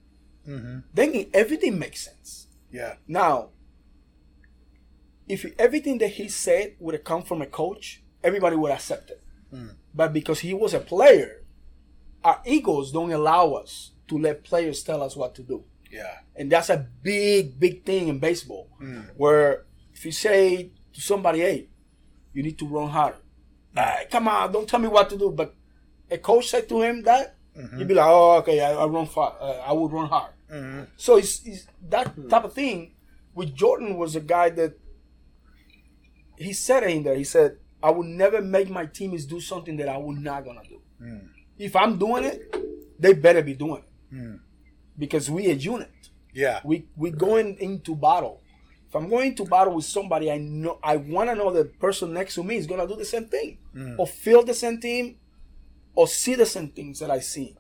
mm-hmm. 0.48 0.80
then 0.94 1.26
everything 1.34 1.80
makes 1.80 2.06
sense. 2.06 2.48
Yeah. 2.72 2.96
Now, 3.08 3.50
if 5.28 5.46
everything 5.58 6.00
that 6.00 6.10
he 6.10 6.28
said 6.28 6.76
would 6.80 6.96
have 6.96 7.04
come 7.04 7.24
from 7.24 7.42
a 7.42 7.46
coach, 7.46 8.04
everybody 8.24 8.56
would 8.56 8.72
accept 8.72 9.12
it. 9.12 9.22
Mm. 9.54 9.76
But 9.94 10.14
because 10.14 10.40
he 10.40 10.54
was 10.54 10.74
a 10.74 10.80
player, 10.80 11.44
our 12.24 12.42
egos 12.46 12.92
don't 12.92 13.12
allow 13.12 13.54
us 13.54 13.92
to 14.08 14.18
let 14.18 14.44
players 14.44 14.84
tell 14.84 15.02
us 15.02 15.16
what 15.16 15.36
to 15.36 15.44
do. 15.44 15.64
Yeah. 15.92 16.18
And 16.36 16.52
that's 16.52 16.70
a 16.70 16.88
big, 17.02 17.60
big 17.60 17.84
thing 17.86 18.08
in 18.08 18.20
baseball. 18.20 18.70
Mm. 18.82 19.12
Where 19.16 19.66
if 19.94 20.06
you 20.06 20.12
say 20.12 20.72
to 20.94 21.02
somebody, 21.02 21.40
hey, 21.40 21.70
you 22.34 22.44
need 22.44 22.58
to 22.60 22.68
run 22.68 22.90
harder. 22.90 23.18
"Ah, 23.78 24.00
come 24.10 24.28
on, 24.28 24.52
don't 24.52 24.68
tell 24.68 24.80
me 24.80 24.88
what 24.88 25.10
to 25.10 25.18
do. 25.18 25.32
But 25.32 25.56
a 26.12 26.18
coach 26.18 26.48
said 26.50 26.68
to 26.70 26.82
him 26.82 27.04
that, 27.04 27.36
he'd 27.78 27.88
be 27.88 27.94
like, 27.94 28.08
oh, 28.08 28.38
okay, 28.38 28.60
I, 28.62 28.74
I 28.74 28.86
run 28.88 29.06
far. 29.06 29.36
Uh, 29.40 29.60
I 29.68 29.74
would 29.74 29.92
run 29.92 30.08
hard. 30.10 30.32
So 30.98 31.18
it's, 31.18 31.46
it's 31.46 31.68
that 31.90 32.16
type 32.30 32.44
of 32.46 32.54
thing. 32.54 32.94
With 33.36 33.54
Jordan 33.54 33.98
was 33.98 34.16
a 34.16 34.22
guy 34.22 34.50
that 34.52 34.74
he 36.38 36.54
said 36.54 36.84
it 36.84 36.90
in 36.92 37.04
there. 37.04 37.16
He 37.16 37.24
said, 37.24 37.58
I 37.84 37.92
would 37.92 38.08
never 38.08 38.42
make 38.42 38.70
my 38.70 38.86
teammates 38.86 39.26
do 39.26 39.40
something 39.40 39.78
that 39.78 39.88
I 39.90 39.98
would 39.98 40.18
not 40.18 40.44
gonna 40.46 40.64
do. 40.68 40.82
If 41.58 41.76
I'm 41.76 41.98
doing 41.98 42.24
it, 42.26 42.56
they 43.00 43.14
better 43.14 43.42
be 43.42 43.54
doing 43.54 43.84
it. 43.84 44.40
Because 44.98 45.30
we 45.30 45.50
a 45.50 45.54
unit. 45.54 45.92
Yeah. 46.34 46.60
We 46.64 46.88
we 46.98 47.12
going 47.12 47.58
into 47.60 47.96
battle. 47.96 48.42
If 48.90 48.96
I'm 48.96 49.08
going 49.08 49.36
to 49.36 49.46
battle 49.46 49.76
with 49.76 49.86
somebody, 49.86 50.32
I 50.32 50.40
know 50.40 50.80
I 50.84 50.98
want 50.98 51.30
to 51.30 51.36
know 51.36 51.52
the 51.54 51.66
person 51.66 52.12
next 52.14 52.34
to 52.36 52.44
me 52.44 52.56
is 52.58 52.66
gonna 52.66 52.88
do 52.88 52.96
the 52.96 53.06
same 53.06 53.26
thing, 53.26 53.60
or 54.00 54.08
feel 54.08 54.44
the 54.44 54.54
same 54.56 54.80
thing, 54.82 55.18
or 55.94 56.08
see 56.08 56.34
the 56.36 56.46
same 56.46 56.70
things 56.70 57.00
that 57.00 57.12
I 57.12 57.20
see, 57.20 57.56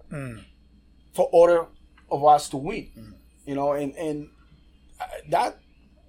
for 1.14 1.30
order 1.32 1.68
of 2.12 2.26
us 2.26 2.50
to 2.50 2.58
win. 2.58 2.90
You 3.46 3.56
know, 3.56 3.74
and 3.74 3.96
and 3.96 4.30
uh, 5.00 5.06
that 5.30 5.60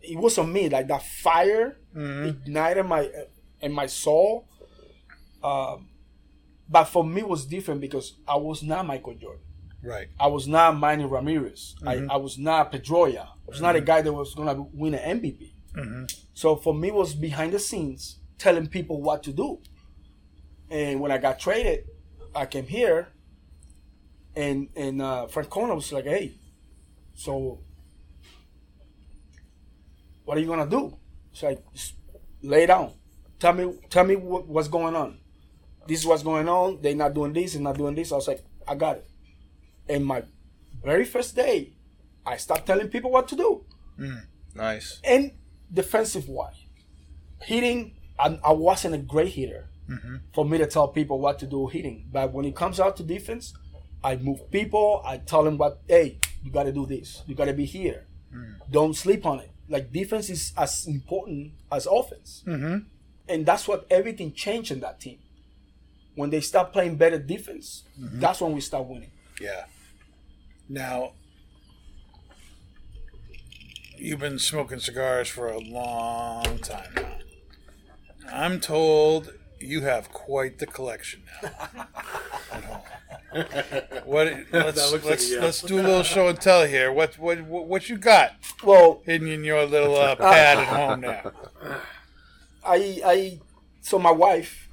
it 0.02 0.16
was 0.18 0.38
on 0.38 0.50
me 0.52 0.68
like 0.70 0.88
that 0.88 1.02
fire 1.02 1.76
ignited 1.94 2.86
my 2.86 3.00
uh, 3.06 3.24
in 3.60 3.72
my 3.72 3.86
soul. 3.86 4.46
Um, 5.44 5.88
but 6.68 6.84
for 6.84 7.04
me, 7.04 7.20
it 7.20 7.28
was 7.28 7.44
different 7.46 7.80
because 7.82 8.14
I 8.26 8.36
was 8.36 8.62
not 8.62 8.86
Michael 8.86 9.14
Jordan. 9.14 9.42
Right. 9.82 10.08
I 10.18 10.26
was 10.28 10.46
not 10.46 10.78
Manny 10.78 11.04
Ramirez. 11.04 11.74
I, 11.86 11.94
I 12.10 12.16
was 12.16 12.38
not 12.38 12.70
Pedroia. 12.72 13.28
Was 13.50 13.60
not 13.60 13.76
a 13.76 13.80
guy 13.80 14.00
that 14.02 14.12
was 14.12 14.34
gonna 14.34 14.62
win 14.72 14.94
an 14.94 15.20
MVP. 15.20 15.52
So 16.34 16.56
for 16.56 16.74
me, 16.74 16.88
it 16.88 16.94
was 16.94 17.14
behind 17.14 17.52
the 17.52 17.58
scenes 17.58 18.18
telling 18.38 18.66
people 18.66 19.02
what 19.02 19.22
to 19.24 19.32
do. 19.32 19.60
And 20.70 21.00
when 21.00 21.10
I 21.10 21.18
got 21.18 21.38
traded, 21.38 21.84
I 22.34 22.46
came 22.46 22.66
here, 22.66 23.08
and 24.36 24.68
and 24.76 25.02
uh, 25.02 25.26
Francona 25.30 25.74
was 25.74 25.92
like, 25.92 26.04
"Hey, 26.04 26.32
so 27.14 27.58
what 30.24 30.36
are 30.36 30.40
you 30.40 30.46
gonna 30.46 30.68
do?" 30.68 30.96
It's 31.32 31.42
like, 31.42 31.62
lay 32.42 32.66
down. 32.66 32.92
Tell 33.38 33.52
me, 33.52 33.78
tell 33.88 34.04
me 34.04 34.16
what, 34.16 34.46
what's 34.46 34.68
going 34.68 34.94
on. 34.94 35.18
This 35.86 36.00
is 36.00 36.06
what's 36.06 36.22
going 36.22 36.48
on. 36.48 36.80
They're 36.82 36.94
not 36.94 37.14
doing 37.14 37.32
this 37.32 37.54
They're 37.54 37.62
not 37.62 37.76
doing 37.76 37.94
this." 37.94 38.12
I 38.12 38.16
was 38.16 38.28
like, 38.28 38.44
"I 38.66 38.74
got 38.76 38.96
it." 38.98 39.10
And 39.88 40.06
my 40.06 40.22
very 40.84 41.04
first 41.04 41.34
day, 41.34 41.72
I 42.26 42.36
start 42.36 42.66
telling 42.66 42.88
people 42.88 43.10
what 43.10 43.28
to 43.28 43.36
do. 43.36 43.64
Mm, 43.98 44.26
nice. 44.54 45.00
And 45.04 45.32
defensive 45.72 46.28
wise, 46.28 46.64
hitting, 47.42 47.94
I, 48.18 48.38
I 48.44 48.52
wasn't 48.52 48.94
a 48.94 48.98
great 48.98 49.32
hitter 49.32 49.68
mm-hmm. 49.88 50.16
for 50.34 50.44
me 50.44 50.58
to 50.58 50.66
tell 50.66 50.88
people 50.88 51.18
what 51.18 51.38
to 51.40 51.46
do 51.46 51.66
hitting. 51.66 52.08
But 52.10 52.32
when 52.32 52.44
it 52.44 52.54
comes 52.54 52.80
out 52.80 52.96
to 52.98 53.02
defense, 53.02 53.54
I 54.02 54.16
move 54.16 54.50
people. 54.50 55.02
I 55.04 55.18
tell 55.18 55.44
them 55.44 55.58
what, 55.58 55.80
hey, 55.88 56.18
you 56.42 56.50
got 56.50 56.64
to 56.64 56.72
do 56.72 56.86
this. 56.86 57.22
You 57.26 57.34
got 57.34 57.46
to 57.46 57.52
be 57.52 57.64
here. 57.64 58.06
Mm. 58.34 58.56
Don't 58.70 58.94
sleep 58.94 59.26
on 59.26 59.40
it. 59.40 59.50
Like 59.68 59.92
defense 59.92 60.30
is 60.30 60.52
as 60.56 60.86
important 60.86 61.52
as 61.70 61.86
offense, 61.86 62.42
mm-hmm. 62.44 62.78
and 63.28 63.46
that's 63.46 63.68
what 63.68 63.86
everything 63.88 64.32
changed 64.32 64.72
in 64.72 64.80
that 64.80 64.98
team. 64.98 65.18
When 66.16 66.30
they 66.30 66.40
start 66.40 66.72
playing 66.72 66.96
better 66.96 67.18
defense, 67.18 67.84
mm-hmm. 67.98 68.18
that's 68.18 68.40
when 68.40 68.50
we 68.52 68.60
start 68.62 68.86
winning. 68.86 69.12
Yeah. 69.40 69.66
Now, 70.68 71.12
you've 74.00 74.20
been 74.20 74.38
smoking 74.38 74.78
cigars 74.78 75.28
for 75.28 75.48
a 75.48 75.58
long 75.58 76.58
time 76.58 76.92
now. 76.94 77.16
I'm 78.32 78.60
told 78.60 79.32
you 79.60 79.82
have 79.82 80.10
quite 80.12 80.58
the 80.58 80.66
collection 80.66 81.22
now. 81.42 82.82
What? 84.04 84.32
Let's 84.50 84.92
looks 84.92 85.04
let's 85.04 85.30
a 85.30 85.34
yes. 85.34 85.42
let's 85.42 85.62
do 85.62 85.76
a 85.76 85.82
little 85.82 86.02
show 86.02 86.26
and 86.26 86.40
tell 86.40 86.66
here. 86.66 86.90
What 86.92 87.16
what 87.16 87.40
what, 87.42 87.66
what 87.66 87.88
you 87.88 87.96
got 87.96 88.32
Well, 88.64 89.02
hidden 89.04 89.28
in 89.28 89.44
your 89.44 89.64
little 89.66 89.96
uh, 89.96 90.16
pad 90.16 90.58
at 90.58 90.66
home 90.66 91.00
now? 91.02 91.32
I 92.64 93.00
I 93.04 93.40
so 93.80 94.00
my 94.00 94.10
wife, 94.10 94.68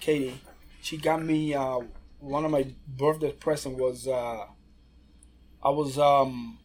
Katie, 0.00 0.40
she 0.80 0.96
got 0.96 1.22
me 1.22 1.52
uh, 1.52 1.80
one 2.20 2.46
of 2.46 2.50
my 2.50 2.66
birthday 2.86 3.32
present 3.32 3.76
was 3.76 4.08
uh, 4.08 4.46
I 5.62 5.68
was 5.68 5.98
um 5.98 6.58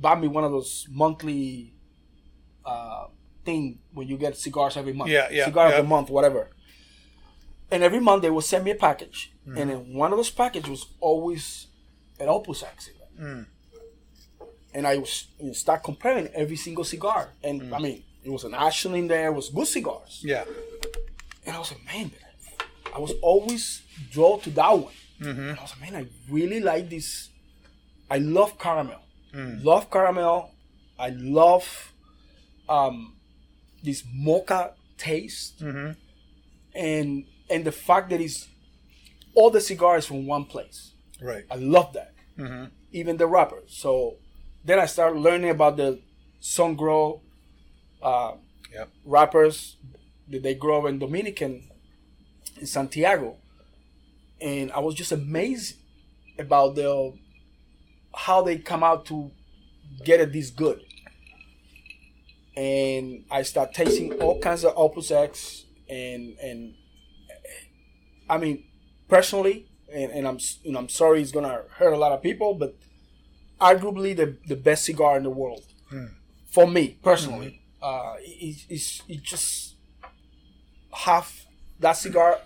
bought 0.00 0.20
me 0.20 0.28
one 0.28 0.44
of 0.44 0.52
those 0.52 0.86
monthly 0.90 1.74
uh 2.64 3.06
thing 3.44 3.78
when 3.94 4.06
you 4.08 4.16
get 4.16 4.36
cigars 4.36 4.76
every 4.76 4.92
month. 4.92 5.10
Yeah, 5.10 5.28
yeah, 5.30 5.44
Cigar 5.46 5.68
of 5.72 5.76
the 5.76 5.82
month, 5.82 6.10
whatever. 6.10 6.50
And 7.70 7.82
every 7.82 8.00
month 8.00 8.22
they 8.22 8.30
would 8.30 8.44
send 8.44 8.64
me 8.64 8.72
a 8.72 8.74
package, 8.74 9.32
Mm-hmm. 9.46 9.58
and 9.58 9.70
in 9.70 9.94
one 9.94 10.12
of 10.12 10.18
those 10.18 10.30
packages 10.30 10.68
was 10.68 10.86
always 11.00 11.66
an 12.18 12.28
Opus 12.28 12.58
cigar. 12.78 13.06
Mm. 13.20 13.46
And 14.74 14.86
I 14.86 14.98
was 14.98 15.26
you 15.40 15.46
know, 15.46 15.52
start 15.54 15.82
comparing 15.82 16.26
every 16.28 16.56
single 16.56 16.84
cigar, 16.84 17.30
and 17.42 17.62
Mm. 17.62 17.72
I 17.76 17.78
mean 17.78 18.02
it 18.22 18.30
was 18.30 18.44
an 18.44 18.54
Ashton 18.54 18.94
in 18.94 19.08
there, 19.08 19.28
it 19.28 19.34
was 19.34 19.48
good 19.48 19.66
cigars. 19.66 20.20
Yeah. 20.22 20.44
And 21.46 21.56
I 21.56 21.58
was 21.58 21.70
like, 21.72 21.84
man, 21.86 22.10
I 22.94 22.98
was 22.98 23.12
always 23.22 23.82
drawn 24.10 24.40
to 24.40 24.50
that 24.50 24.72
one. 24.78 24.92
Mm-hmm. 25.22 25.48
And 25.50 25.58
I 25.58 25.62
was 25.62 25.72
like, 25.80 25.90
man, 25.92 25.96
I 26.02 26.06
really 26.30 26.60
like 26.60 26.90
this. 26.90 27.30
I 28.10 28.18
love 28.18 28.58
caramel. 28.58 29.00
Love 29.34 29.90
caramel. 29.90 30.50
I 30.98 31.10
love 31.10 31.92
um, 32.68 33.16
this 33.82 34.04
mocha 34.12 34.72
taste. 34.98 35.60
And 36.74 37.24
and 37.48 37.64
the 37.64 37.72
fact 37.72 38.10
that 38.10 38.20
it's 38.20 38.48
all 39.34 39.50
the 39.50 39.60
cigars 39.60 40.06
from 40.06 40.26
one 40.26 40.44
place. 40.44 40.92
Right. 41.20 41.44
I 41.50 41.56
love 41.56 41.92
that. 41.94 42.12
Even 42.92 43.16
the 43.16 43.26
wrappers. 43.26 43.74
So 43.76 44.16
then 44.64 44.78
I 44.78 44.86
started 44.86 45.18
learning 45.20 45.50
about 45.50 45.76
the 45.76 46.00
sun 46.40 46.74
grow 46.74 47.20
uh, 48.02 48.32
Yep. 48.72 48.88
wrappers 49.04 49.76
that 50.28 50.42
they 50.44 50.54
grow 50.54 50.86
in 50.86 50.98
Dominican 51.00 51.64
in 52.60 52.66
Santiago, 52.66 53.36
and 54.40 54.70
I 54.72 54.78
was 54.78 54.94
just 54.94 55.10
amazed 55.12 55.76
about 56.38 56.76
the 56.76 57.12
how 58.14 58.42
they 58.42 58.58
come 58.58 58.82
out 58.82 59.06
to 59.06 59.30
get 60.04 60.20
it 60.20 60.32
this 60.32 60.50
good. 60.50 60.82
And 62.56 63.24
I 63.30 63.42
start 63.42 63.72
tasting 63.72 64.12
all 64.14 64.40
kinds 64.40 64.64
of 64.64 64.74
Opus 64.76 65.10
X, 65.10 65.64
and 65.88 66.36
and 66.38 66.74
I 68.28 68.38
mean 68.38 68.64
personally, 69.08 69.66
and, 69.92 70.10
and 70.12 70.28
I'm 70.28 70.38
you 70.62 70.72
know 70.72 70.80
I'm 70.80 70.88
sorry 70.88 71.22
it's 71.22 71.32
gonna 71.32 71.62
hurt 71.76 71.92
a 71.92 71.96
lot 71.96 72.12
of 72.12 72.22
people, 72.22 72.54
but 72.54 72.76
arguably 73.60 74.16
the 74.16 74.36
the 74.46 74.56
best 74.56 74.84
cigar 74.84 75.16
in 75.16 75.22
the 75.22 75.30
world 75.30 75.64
hmm. 75.88 76.06
for 76.50 76.66
me 76.66 76.98
personally. 77.02 77.60
Hmm. 77.80 77.84
Uh, 77.84 78.14
it, 78.20 78.66
it's 78.68 79.02
it 79.08 79.22
just 79.22 79.76
half 80.92 81.46
that 81.78 81.92
cigar 81.92 82.38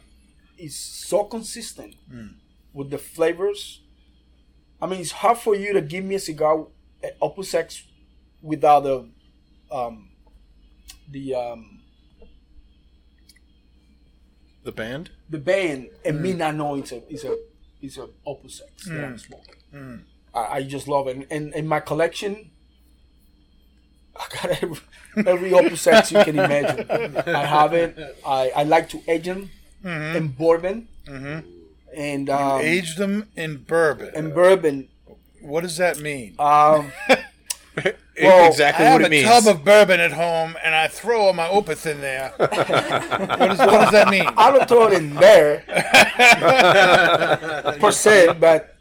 is 0.58 0.76
so 0.76 1.24
consistent 1.24 1.94
hmm. 2.10 2.28
with 2.72 2.90
the 2.90 2.98
flavors. 2.98 3.80
I 4.82 4.86
mean, 4.86 5.00
it's 5.00 5.12
hard 5.12 5.38
for 5.38 5.54
you 5.54 5.72
to 5.72 5.80
give 5.80 6.04
me 6.04 6.16
a 6.16 6.18
cigar, 6.18 6.66
uh, 7.02 7.08
Opus 7.22 7.54
X, 7.54 7.84
without 8.42 8.80
the 8.80 9.08
um, 9.70 10.10
the 11.10 11.34
um, 11.34 11.80
The 14.64 14.72
band? 14.72 15.10
the 15.28 15.38
band 15.38 15.88
and 16.04 16.20
me 16.22 16.32
not 16.32 16.54
knowing 16.54 16.80
it's 16.82 16.92
a 16.92 17.02
it's 17.12 17.24
a 17.24 17.36
it's 17.82 17.98
a 17.98 18.08
Opus 18.26 18.62
X 18.66 18.86
that 18.88 19.04
I'm 19.04 19.18
smoking. 19.18 19.54
I, 20.34 20.40
I 20.56 20.62
just 20.62 20.88
love 20.88 21.06
it, 21.08 21.16
and, 21.16 21.26
and 21.30 21.54
in 21.54 21.66
my 21.66 21.80
collection, 21.80 22.50
I 24.16 24.26
got 24.34 24.62
every, 24.62 24.78
every 25.26 25.52
Opus 25.52 25.86
X 25.86 26.12
you 26.12 26.22
can 26.24 26.38
imagine. 26.38 26.86
I 26.90 27.44
have 27.44 27.72
it. 27.74 27.98
I, 28.26 28.50
I 28.56 28.62
like 28.64 28.88
to 28.90 29.02
age 29.08 29.24
them 29.24 29.50
and 29.82 30.36
bourbon, 30.36 30.88
and 31.96 32.30
um, 32.30 32.60
Aged 32.60 32.98
them 32.98 33.28
in 33.36 33.58
bourbon. 33.64 34.10
in 34.14 34.32
bourbon. 34.32 34.88
what 35.42 35.62
does 35.62 35.76
that 35.78 35.98
mean? 36.00 36.34
Um, 36.38 36.92
Well, 38.22 38.48
exactly 38.48 38.86
I 38.86 38.90
have 38.90 39.00
what 39.00 39.02
a 39.02 39.06
it 39.06 39.10
means. 39.10 39.26
tub 39.26 39.48
of 39.48 39.64
bourbon 39.64 39.98
at 39.98 40.12
home, 40.12 40.56
and 40.64 40.72
I 40.72 40.86
throw 40.86 41.22
all 41.22 41.32
my 41.32 41.48
opus 41.48 41.84
in 41.84 42.00
there. 42.00 42.32
what, 42.36 42.52
is, 42.52 43.58
what 43.58 43.58
does 43.58 43.90
that 43.90 44.06
mean? 44.08 44.24
I 44.36 44.52
don't 44.52 44.68
throw 44.68 44.86
it 44.86 44.92
in 44.92 45.14
there 45.14 45.64
per 47.80 47.90
se, 47.90 48.34
but 48.38 48.76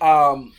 um, 0.00 0.54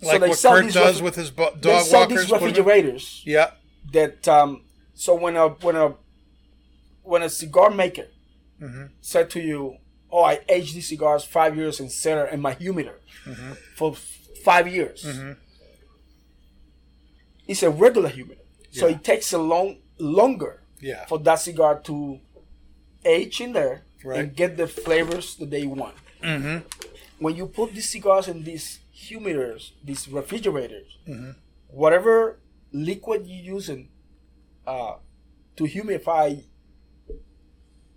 like 0.00 0.20
they 0.22 0.28
what 0.30 0.40
Kurt 0.42 0.64
these 0.64 0.72
does 0.74 0.94
ref- 0.96 1.02
with 1.04 1.14
his 1.16 1.30
bo- 1.30 1.54
they 1.54 1.60
dog 1.70 1.84
sell 1.84 2.00
walkers. 2.00 2.20
these 2.20 2.26
put 2.30 2.36
'em 2.36 2.42
in- 2.48 2.54
refrigerators. 2.54 3.22
Yeah. 3.26 3.50
that 3.92 4.26
um 4.28 4.62
so 4.94 5.14
when 5.14 5.36
a 5.36 5.48
when 5.50 5.76
a 5.76 5.94
when 7.02 7.22
a 7.22 7.28
cigar 7.28 7.70
maker 7.70 8.06
Mm-hmm. 8.62 8.84
said 9.02 9.28
to 9.30 9.40
you, 9.40 9.76
"Oh, 10.16 10.24
I 10.32 10.34
aged 10.48 10.72
these 10.76 10.88
cigars 10.88 11.22
five 11.24 11.52
years 11.60 11.76
in 11.80 11.88
cellar 12.02 12.26
in 12.34 12.40
my 12.40 12.54
humidor 12.62 12.98
Mm-hmm. 13.26 13.52
for 13.78 13.88
five 14.48 14.66
years," 14.76 14.98
it's 17.48 17.62
a 17.62 17.70
regular 17.70 18.08
humidor, 18.08 18.44
so 18.70 18.86
it 18.94 19.02
takes 19.04 19.32
a 19.32 19.38
long 19.38 19.68
longer 19.98 20.62
Yeah. 20.80 21.06
for 21.06 21.18
that 21.26 21.36
cigar 21.46 21.80
to 21.88 22.20
age 23.04 23.40
in 23.40 23.52
there 23.52 23.76
Right. 24.04 24.18
and 24.20 24.36
get 24.36 24.56
the 24.56 24.66
flavors 24.66 25.36
that 25.36 25.50
they 25.50 25.66
want. 25.66 25.96
Mm-hmm. 26.22 26.56
When 27.18 27.34
you 27.34 27.46
put 27.46 27.72
these 27.74 27.88
cigars 27.88 28.28
in 28.28 28.44
these 28.44 28.80
humidors, 28.94 29.72
these 29.84 30.08
refrigerators, 30.08 30.98
Mm-hmm. 31.08 31.30
whatever 31.82 32.38
liquid 32.72 33.26
you're 33.26 33.56
using 33.56 33.88
uh, 34.66 34.94
to 35.56 35.64
humidify 35.64 36.42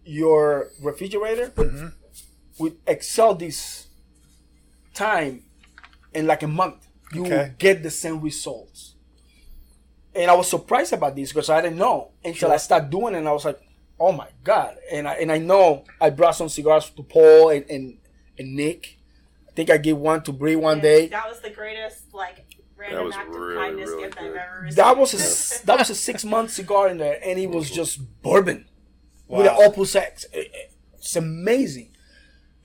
your 0.05 0.69
refrigerator 0.81 1.47
Mm-hmm. 1.55 1.87
Would 2.59 2.77
excel 2.87 3.33
this 3.35 3.87
time 4.93 5.43
in 6.13 6.27
like 6.27 6.43
a 6.43 6.47
month. 6.47 6.87
You 7.13 7.23
will 7.23 7.49
get 7.57 7.81
the 7.81 7.89
same 7.89 8.21
results. 8.21 8.95
And 10.13 10.29
I 10.29 10.33
was 10.35 10.49
surprised 10.49 10.93
about 10.93 11.15
this 11.15 11.31
because 11.31 11.49
I 11.49 11.61
didn't 11.61 11.77
know 11.77 12.11
until 12.23 12.51
I 12.51 12.57
started 12.57 12.89
doing 12.89 13.15
it 13.15 13.19
and 13.19 13.27
I 13.27 13.31
was 13.31 13.45
like, 13.45 13.59
oh 13.99 14.11
my 14.11 14.27
God. 14.43 14.75
And 14.91 15.07
I 15.07 15.13
and 15.15 15.31
I 15.31 15.37
know 15.37 15.85
I 16.01 16.09
brought 16.09 16.35
some 16.35 16.49
cigars 16.49 16.89
to 16.91 17.03
Paul 17.03 17.49
and, 17.49 17.65
and, 17.69 17.97
and 18.37 18.55
Nick. 18.55 18.97
I 19.47 19.51
think 19.53 19.69
I 19.69 19.77
gave 19.77 19.97
one 19.97 20.21
to 20.23 20.31
Bree 20.31 20.55
one 20.55 20.81
day. 20.81 21.07
That 21.07 21.27
was 21.27 21.39
the 21.41 21.49
greatest 21.49 22.13
like 22.13 22.45
random 22.77 23.05
was 23.05 23.15
act 23.15 23.29
of 23.29 23.35
really, 23.35 23.55
kindness 23.57 23.89
really 23.89 24.03
gift 24.03 24.17
I've 24.19 24.35
ever 24.35 24.59
received. 24.63 24.77
That 24.77 24.97
was 24.97 25.13
a 25.13 25.17
s- 25.19 25.61
that 25.61 25.79
was 25.79 25.89
a 25.89 25.95
six 25.95 26.23
month 26.25 26.51
cigar 26.51 26.89
in 26.89 26.97
there, 26.97 27.19
and 27.23 27.39
it 27.39 27.49
was 27.49 27.69
just 27.71 27.99
bourbon 28.21 28.65
with 29.27 29.47
Wow. 29.47 29.57
an 29.59 29.63
Opus 29.67 29.95
X. 29.95 30.25
It- 30.33 30.51
it- 30.53 30.71
It's 30.97 31.15
amazing, 31.15 31.91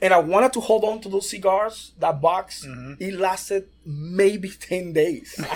and 0.05 0.13
I 0.13 0.19
wanted 0.33 0.53
to 0.57 0.61
hold 0.61 0.85
on 0.85 1.01
to 1.03 1.09
those 1.09 1.29
cigars. 1.35 1.93
That 1.99 2.21
box, 2.21 2.65
Mm-hmm. 2.67 2.93
it 3.07 3.15
lasted 3.27 3.63
maybe 3.87 4.51
ten 4.51 4.93
days. 4.93 5.29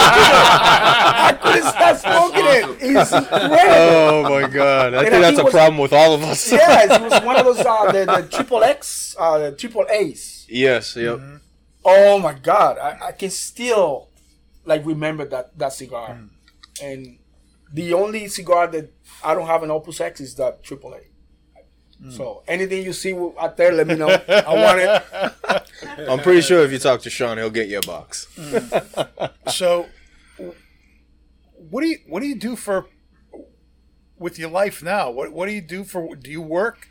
I 0.00 1.38
couldn't 1.40 1.68
stop 1.74 1.96
smoking 1.96 2.46
it. 2.46 2.64
It's 2.96 3.12
incredible. 3.20 3.56
Oh 3.56 4.22
my 4.30 4.48
god! 4.48 4.94
I 4.94 4.98
And 4.98 5.06
think 5.08 5.14
I 5.14 5.20
that's 5.20 5.36
think 5.36 5.40
a 5.40 5.44
was- 5.44 5.52
problem 5.52 5.78
with 5.78 5.92
all 5.92 6.14
of 6.14 6.22
us. 6.22 6.52
yes, 6.52 6.90
it 6.96 7.02
was 7.02 7.22
one 7.24 7.36
of 7.36 7.44
those 7.44 7.60
uh, 7.60 7.92
the, 7.92 8.04
the 8.06 8.28
triple 8.30 8.62
X, 8.62 9.16
uh, 9.18 9.38
the 9.38 9.52
triple 9.52 9.86
A's. 9.90 10.46
yes. 10.48 10.96
Yep. 10.96 11.16
Mm-hmm. 11.18 11.36
Oh 11.84 12.18
my 12.18 12.34
god, 12.34 12.78
I, 12.78 13.08
I 13.08 13.12
can 13.12 13.30
still 13.30 14.08
like 14.64 14.84
remember 14.84 15.24
that 15.26 15.56
that 15.58 15.72
cigar, 15.72 16.18
and 16.82 17.18
the 17.72 17.92
only 17.94 18.28
cigar 18.28 18.66
that 18.68 18.92
I 19.24 19.34
don't 19.34 19.46
have 19.46 19.62
an 19.62 19.70
Opus 19.70 20.00
X 20.00 20.20
is 20.20 20.34
that 20.36 20.62
AAA. 22.02 22.12
So 22.12 22.42
anything 22.46 22.84
you 22.84 22.92
see 22.92 23.12
out 23.38 23.56
there, 23.56 23.72
let 23.72 23.86
me 23.86 23.94
know. 23.94 24.08
I 24.08 24.54
want 24.54 24.78
it. 24.80 26.08
I'm 26.08 26.20
pretty 26.20 26.42
sure 26.42 26.64
if 26.64 26.72
you 26.72 26.78
talk 26.78 27.02
to 27.02 27.10
Sean, 27.10 27.38
he'll 27.38 27.50
get 27.50 27.68
you 27.68 27.78
a 27.78 27.82
box. 27.82 28.26
Mm. 28.36 29.32
So, 29.50 29.86
what 31.70 31.82
do 31.82 31.88
you 31.88 31.98
what 32.06 32.20
do 32.20 32.26
you 32.26 32.36
do 32.36 32.56
for 32.56 32.86
with 34.18 34.38
your 34.38 34.50
life 34.50 34.82
now? 34.82 35.10
What 35.10 35.32
what 35.32 35.46
do 35.46 35.52
you 35.52 35.60
do 35.60 35.84
for? 35.84 36.14
Do 36.14 36.30
you 36.30 36.42
work? 36.42 36.88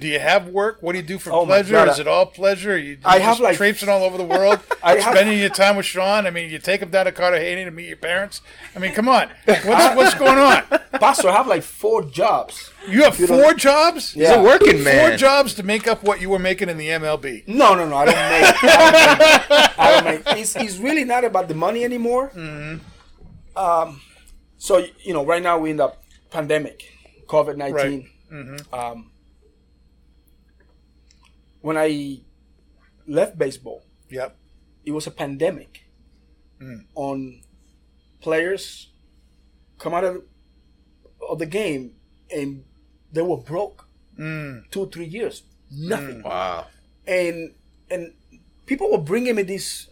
Do 0.00 0.08
you 0.08 0.18
have 0.18 0.48
work? 0.48 0.78
What 0.82 0.92
do 0.92 0.98
you 0.98 1.04
do 1.04 1.18
for 1.20 1.32
Oh 1.32 1.46
pleasure? 1.46 1.72
God, 1.72 1.88
Is 1.88 2.00
it 2.00 2.08
all 2.08 2.26
pleasure? 2.26 2.76
You, 2.76 2.90
you 2.92 2.98
I 3.04 3.20
have, 3.20 3.34
just 3.34 3.40
like- 3.42 3.56
traipsing 3.56 3.88
all 3.88 4.02
over 4.02 4.18
the 4.18 4.24
world, 4.24 4.58
I 4.82 4.96
have- 4.96 5.14
spending 5.14 5.38
your 5.38 5.50
time 5.50 5.76
with 5.76 5.86
Sean. 5.86 6.26
I 6.26 6.30
mean, 6.30 6.50
you 6.50 6.58
take 6.58 6.80
him 6.82 6.90
down 6.90 7.04
to 7.06 7.12
Cartagena 7.12 7.64
to 7.66 7.70
meet 7.70 7.86
your 7.86 7.96
parents. 7.96 8.40
I 8.74 8.80
mean, 8.80 8.92
come 8.92 9.08
on, 9.08 9.30
what's 9.46 9.64
what's 9.96 10.14
going 10.14 10.36
on? 10.38 10.64
Pastor, 10.98 11.28
I 11.28 11.32
have 11.36 11.46
like 11.46 11.62
four 11.62 12.02
jobs. 12.02 12.72
You 12.88 13.04
have 13.04 13.18
You 13.20 13.28
don't- 13.28 13.40
four 13.40 13.54
jobs. 13.54 14.16
Yeah. 14.16 14.30
He's 14.30 14.36
a 14.38 14.42
working 14.42 14.82
man. 14.82 15.10
Four 15.10 15.16
jobs 15.16 15.54
to 15.54 15.62
make 15.62 15.86
up 15.86 16.02
what 16.02 16.20
you 16.20 16.28
were 16.28 16.40
making 16.40 16.68
in 16.68 16.76
the 16.76 16.88
MLB. 16.88 17.46
No, 17.46 17.74
no, 17.76 17.88
no. 17.88 17.96
I 17.96 18.04
don't 18.04 18.14
make. 18.16 18.64
I 18.64 18.90
don't 18.90 19.18
make. 19.18 19.78
I 19.78 19.90
don't 19.92 20.04
make 20.04 20.38
it's, 20.40 20.56
it's 20.56 20.78
really 20.78 21.04
not 21.04 21.24
about 21.24 21.46
the 21.48 21.54
money 21.54 21.84
anymore. 21.84 22.32
Um, 23.56 24.00
so 24.58 24.84
you 25.04 25.12
know, 25.14 25.24
right 25.24 25.42
now 25.42 25.58
we're 25.58 25.68
in 25.68 25.76
the 25.76 25.92
pandemic, 26.30 26.82
COVID 27.28 27.56
nineteen. 27.56 28.10
Right. 28.30 28.60
Um, 28.72 29.10
when 31.64 31.78
I 31.78 32.20
left 33.08 33.38
baseball, 33.38 33.82
Yep. 34.10 34.36
it 34.84 34.90
was 34.92 35.06
a 35.06 35.10
pandemic 35.10 35.88
mm. 36.60 36.84
on 36.94 37.40
players 38.20 38.90
come 39.78 39.94
out 39.94 40.04
of, 40.04 40.22
of 41.26 41.38
the 41.38 41.46
game 41.46 41.92
and 42.30 42.64
they 43.10 43.22
were 43.22 43.38
broke 43.38 43.88
mm. 44.18 44.70
two 44.70 44.86
three 44.90 45.06
years 45.06 45.42
nothing. 45.70 46.20
Mm. 46.20 46.24
Wow. 46.24 46.66
and 47.06 47.54
and 47.90 48.12
people 48.66 48.90
were 48.92 49.04
bringing 49.12 49.34
me 49.36 49.42
these 49.42 49.88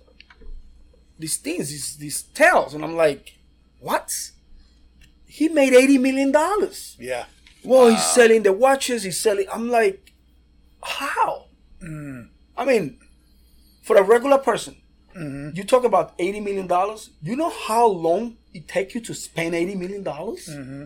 these 1.19 1.39
things 1.39 1.71
these 1.71 1.97
these 1.97 2.23
tales 2.23 2.75
and 2.75 2.85
i'm 2.85 2.97
like 2.97 3.39
what? 3.81 4.13
He 5.27 5.49
made 5.49 5.73
80 5.73 5.99
million 5.99 6.31
dollars. 6.33 6.97
Yeah. 7.01 7.25
well 7.65 7.89
he's 7.89 8.05
selling 8.05 8.43
the 8.43 8.53
watches 8.53 9.05
he's 9.05 9.19
selling 9.19 9.47
i'm 9.51 9.71
like 9.71 10.13
how 10.83 11.47
Mm-hmm. 11.83 12.23
i 12.57 12.65
mean 12.65 12.99
for 13.83 13.97
a 13.97 14.03
regular 14.03 14.39
person 14.39 14.77
mm-hmm. 15.17 15.57
you 15.57 15.65
talk 15.65 15.85
about 15.85 16.15
80 16.19 16.41
million 16.41 16.67
dollars 16.67 17.11
you 17.23 17.37
know 17.37 17.51
how 17.51 17.87
long 17.87 18.37
it 18.55 18.69
take 18.69 18.95
you 18.95 19.01
to 19.03 19.15
spend 19.15 19.55
80 19.55 19.75
million 19.77 20.03
dollars 20.03 20.49
mm-hmm. 20.49 20.85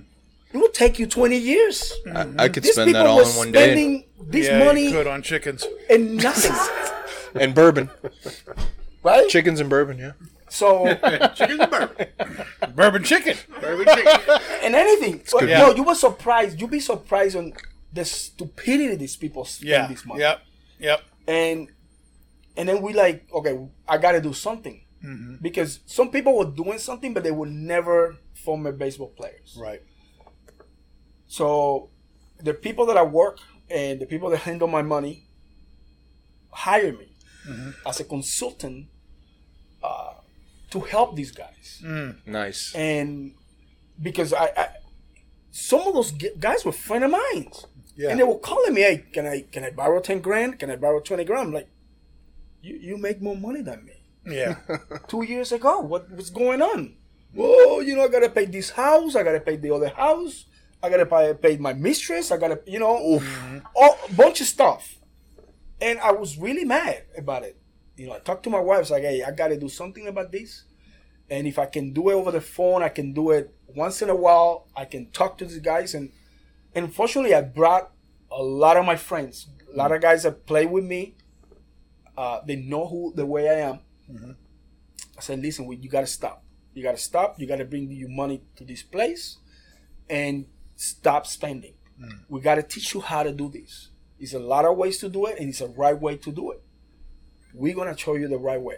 it 0.53 0.57
will 0.57 0.71
take 0.71 0.99
you 0.99 1.07
20 1.07 1.37
years 1.37 1.93
I, 2.15 2.27
I 2.45 2.49
could 2.49 2.63
these 2.63 2.73
spend 2.73 2.95
that 2.95 3.07
all 3.07 3.17
were 3.17 3.23
in 3.25 3.37
one 3.37 3.53
day. 3.53 3.65
spending 3.65 4.05
this 4.21 4.47
yeah, 4.47 4.65
money 4.65 4.85
you 4.87 4.93
could 4.93 5.07
on 5.07 5.23
chickens. 5.23 5.65
and 5.91 6.17
nothing 6.17 6.53
And 7.35 7.55
bourbon, 7.55 7.91
right 9.03 9.29
chickens 9.29 9.61
and 9.61 9.69
bourbon. 9.69 9.99
Yeah. 9.99 10.13
so 10.49 10.87
Chicken 11.35 11.61
and 11.61 11.71
bourbon. 11.71 12.07
Bourbon 12.75 13.05
chicken. 13.05 13.37
Bourbon 13.61 13.87
chicken. 13.95 14.39
and 14.63 14.75
anything. 14.75 15.23
But 15.31 15.41
good. 15.41 15.51
no, 15.51 15.75
you 15.75 15.83
were 15.83 15.95
surprised. 15.95 16.59
You'd 16.61 16.71
be 16.71 16.81
surprised 16.81 17.37
on 17.37 17.53
the 17.93 18.05
stupidity 18.07 18.95
these 18.97 19.17
people 19.17 19.45
spend 19.45 19.69
Yeah. 19.69 19.87
this 19.87 20.07
money. 20.07 20.21
Yep. 20.21 20.41
Yep. 20.79 21.01
And 21.27 21.69
and 22.57 22.69
then 22.69 22.83
we 22.83 22.93
like, 22.93 23.29
okay, 23.33 23.59
I 23.89 23.99
got 23.99 24.13
to 24.13 24.21
do 24.21 24.33
something 24.33 24.81
mm-hmm. 25.05 25.37
because 25.43 25.81
some 25.87 26.11
people 26.11 26.37
were 26.37 26.47
doing 26.47 26.79
something, 26.79 27.13
but 27.13 27.23
they 27.23 27.31
were 27.31 27.47
never 27.47 28.17
former 28.35 28.73
baseball 28.73 29.13
players. 29.17 29.57
Right. 29.61 29.83
So 31.27 31.91
the 32.41 32.55
people 32.55 32.87
that 32.87 32.97
I 32.97 33.03
work 33.03 33.39
and 33.71 34.01
the 34.01 34.07
people 34.07 34.31
that 34.31 34.39
handle 34.39 34.69
my 34.69 34.83
money 34.83 35.27
hire 36.51 36.93
me 36.93 37.13
mm-hmm. 37.47 37.71
as 37.87 38.01
a 38.01 38.05
consultant 38.05 38.87
uh, 39.83 40.15
to 40.71 40.81
help 40.81 41.17
these 41.17 41.31
guys. 41.31 41.83
Mm. 41.85 42.27
Nice. 42.27 42.75
and 42.75 43.35
because 44.01 44.33
I, 44.33 44.51
I 44.57 44.69
some 45.51 45.81
of 45.81 45.95
those 45.95 46.13
guys 46.39 46.65
were 46.65 46.73
friend 46.73 47.05
of 47.05 47.11
mine, 47.11 47.51
Yeah. 47.97 48.11
and 48.11 48.21
they 48.21 48.25
were 48.25 48.39
calling 48.39 48.75
me, 48.75 48.83
"Hey, 48.83 49.05
can 49.13 49.27
I 49.27 49.43
can 49.51 49.65
I 49.65 49.71
borrow 49.71 50.01
ten 50.01 50.21
grand? 50.21 50.59
Can 50.59 50.71
I 50.71 50.77
borrow 50.77 51.01
twenty 51.01 51.25
grand?" 51.25 51.49
I'm 51.49 51.55
like, 51.55 51.69
"You 52.61 52.77
you 52.77 52.97
make 52.99 53.23
more 53.23 53.37
money 53.37 53.63
than 53.63 53.85
me." 53.85 53.93
Yeah. 54.27 54.57
Two 55.09 55.23
years 55.25 55.53
ago, 55.53 55.81
what 55.81 56.11
was 56.11 56.31
going 56.31 56.61
on? 56.61 56.97
Whoa, 57.33 57.81
you 57.81 57.97
know, 57.97 58.05
I 58.05 58.09
gotta 58.09 58.31
pay 58.31 58.47
this 58.47 58.71
house, 58.71 59.15
I 59.15 59.23
gotta 59.23 59.41
pay 59.41 59.57
the 59.57 59.71
other 59.71 59.89
house, 59.89 60.47
I 60.83 60.89
gotta 60.89 61.07
pay, 61.07 61.35
pay 61.35 61.57
my 61.59 61.75
mistress, 61.75 62.33
I 62.33 62.39
gotta, 62.39 62.61
you 62.67 62.79
know, 62.79 62.97
mm-hmm. 62.97 63.59
all 63.77 63.99
bunch 64.17 64.41
of 64.41 64.47
stuff, 64.47 64.97
and 65.81 65.99
I 66.01 66.13
was 66.13 66.39
really 66.39 66.65
mad 66.65 67.05
about 67.17 67.45
it. 67.45 67.57
You 67.97 68.07
know, 68.09 68.15
I 68.15 68.21
talked 68.21 68.45
to 68.45 68.51
my 68.51 68.61
wife, 68.61 68.77
I 68.77 68.81
was 68.81 68.91
like, 68.91 69.03
"Hey, 69.03 69.23
I 69.23 69.31
gotta 69.33 69.59
do 69.59 69.69
something 69.69 70.07
about 70.07 70.33
this." 70.33 70.65
and 71.29 71.47
if 71.47 71.59
I 71.59 71.67
can 71.67 71.93
do 71.93 72.11
it 72.11 72.15
over 72.15 72.31
the 72.31 72.41
phone, 72.41 72.83
I 72.83 72.89
can 72.89 73.13
do 73.13 73.31
it 73.31 73.53
once 73.67 74.03
in 74.03 74.11
a 74.11 74.15
while. 74.15 74.69
I 74.77 74.85
can 74.85 75.11
talk 75.11 75.39
to 75.39 75.45
these 75.45 75.59
guys, 75.59 75.95
and, 75.95 76.13
and 76.77 76.85
unfortunately, 76.85 77.35
I 77.35 77.41
brought 77.41 77.91
a 78.31 78.43
lot 78.43 78.77
of 78.77 78.85
my 78.85 78.97
friends, 78.97 79.49
a 79.73 79.77
lot 79.77 79.93
of 79.93 80.03
guys 80.03 80.25
that 80.25 80.47
play 80.47 80.67
with 80.67 80.85
me. 80.85 81.17
Uh, 82.17 82.41
they 82.47 82.57
know 82.57 82.87
who 82.87 83.13
the 83.17 83.25
way 83.25 83.49
I 83.49 83.69
am. 83.71 83.81
I 85.19 85.21
said, 85.21 85.41
listen, 85.41 85.67
we, 85.67 85.77
you 85.77 85.89
got 85.89 86.03
to 86.03 86.07
stop. 86.07 86.45
You 86.75 86.83
got 86.83 86.93
to 86.93 87.03
stop. 87.03 87.41
You 87.41 87.47
got 87.47 87.57
to 87.57 87.65
bring 87.65 87.91
your 87.91 88.11
money 88.11 88.43
to 88.57 88.65
this 88.65 88.83
place, 88.83 89.39
and 90.11 90.45
stop 90.77 91.27
spending. 91.27 91.73
We 92.29 92.43
got 92.43 92.57
to 92.57 92.63
teach 92.63 92.93
you 92.93 93.01
how 93.01 93.23
to 93.23 93.33
do 93.33 93.49
this. 93.51 93.89
There's 94.19 94.35
a 94.35 94.39
lot 94.39 94.67
of 94.67 94.77
ways 94.77 94.99
to 94.99 95.09
do 95.09 95.27
it, 95.27 95.39
and 95.39 95.49
it's 95.49 95.63
a 95.63 95.69
right 95.69 95.99
way 95.99 96.17
to 96.19 96.31
do 96.31 96.53
it. 96.53 96.63
We're 97.55 97.75
gonna 97.75 97.97
show 97.97 98.15
you 98.17 98.29
the 98.29 98.39
right 98.39 98.61
way. 98.61 98.77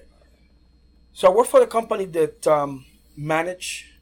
So 1.13 1.29
I 1.29 1.35
work 1.35 1.49
for 1.49 1.61
a 1.61 1.67
company 1.67 2.05
that 2.07 2.47
um, 2.47 2.87
manage 3.17 3.99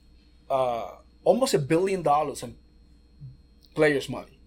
uh, 0.51 0.91
almost 1.25 1.55
a 1.55 1.59
billion 1.59 2.03
dollars 2.03 2.43
in 2.43 2.57
players' 3.77 4.09
money. 4.09 4.39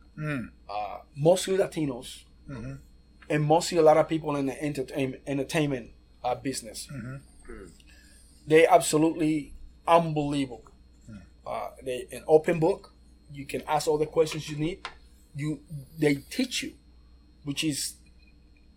Uh, 0.70 0.98
mostly 1.16 1.56
Latinos, 1.58 2.10
and 3.30 3.44
mostly 3.44 3.78
a 3.78 3.82
lot 3.90 3.98
of 3.98 4.08
people 4.10 4.36
in 4.36 4.46
the 4.48 4.58
entertainment 4.70 5.22
entertainment 5.28 5.92
uh, 6.24 6.36
business. 6.36 6.88
They 8.48 8.68
absolutely 8.68 9.54
unbelievable. 9.88 10.66
Uh, 11.46 11.70
they 11.86 12.08
an 12.12 12.24
open 12.28 12.60
book. 12.60 12.94
You 13.32 13.46
can 13.46 13.62
ask 13.68 13.88
all 13.88 13.98
the 13.98 14.08
questions 14.18 14.50
you 14.50 14.58
need. 14.58 14.80
You 15.36 15.60
they 15.98 16.16
teach 16.38 16.64
you, 16.64 16.74
which 17.44 17.64
is 17.64 17.96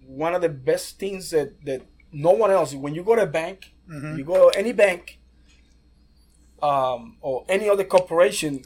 one 0.06 0.34
of 0.34 0.42
the 0.42 0.48
best 0.70 0.98
things 0.98 1.30
that 1.30 1.48
that 1.64 1.80
no 2.12 2.30
one 2.42 2.50
else. 2.50 2.74
When 2.74 2.94
you 2.94 3.02
go 3.02 3.14
to 3.16 3.22
a 3.22 3.26
bank, 3.40 3.58
you 4.18 4.24
go 4.24 4.36
to 4.50 4.58
any 4.58 4.72
bank, 4.72 5.18
um, 6.62 7.16
or 7.20 7.44
any 7.48 7.68
other 7.68 7.84
corporation, 7.84 8.64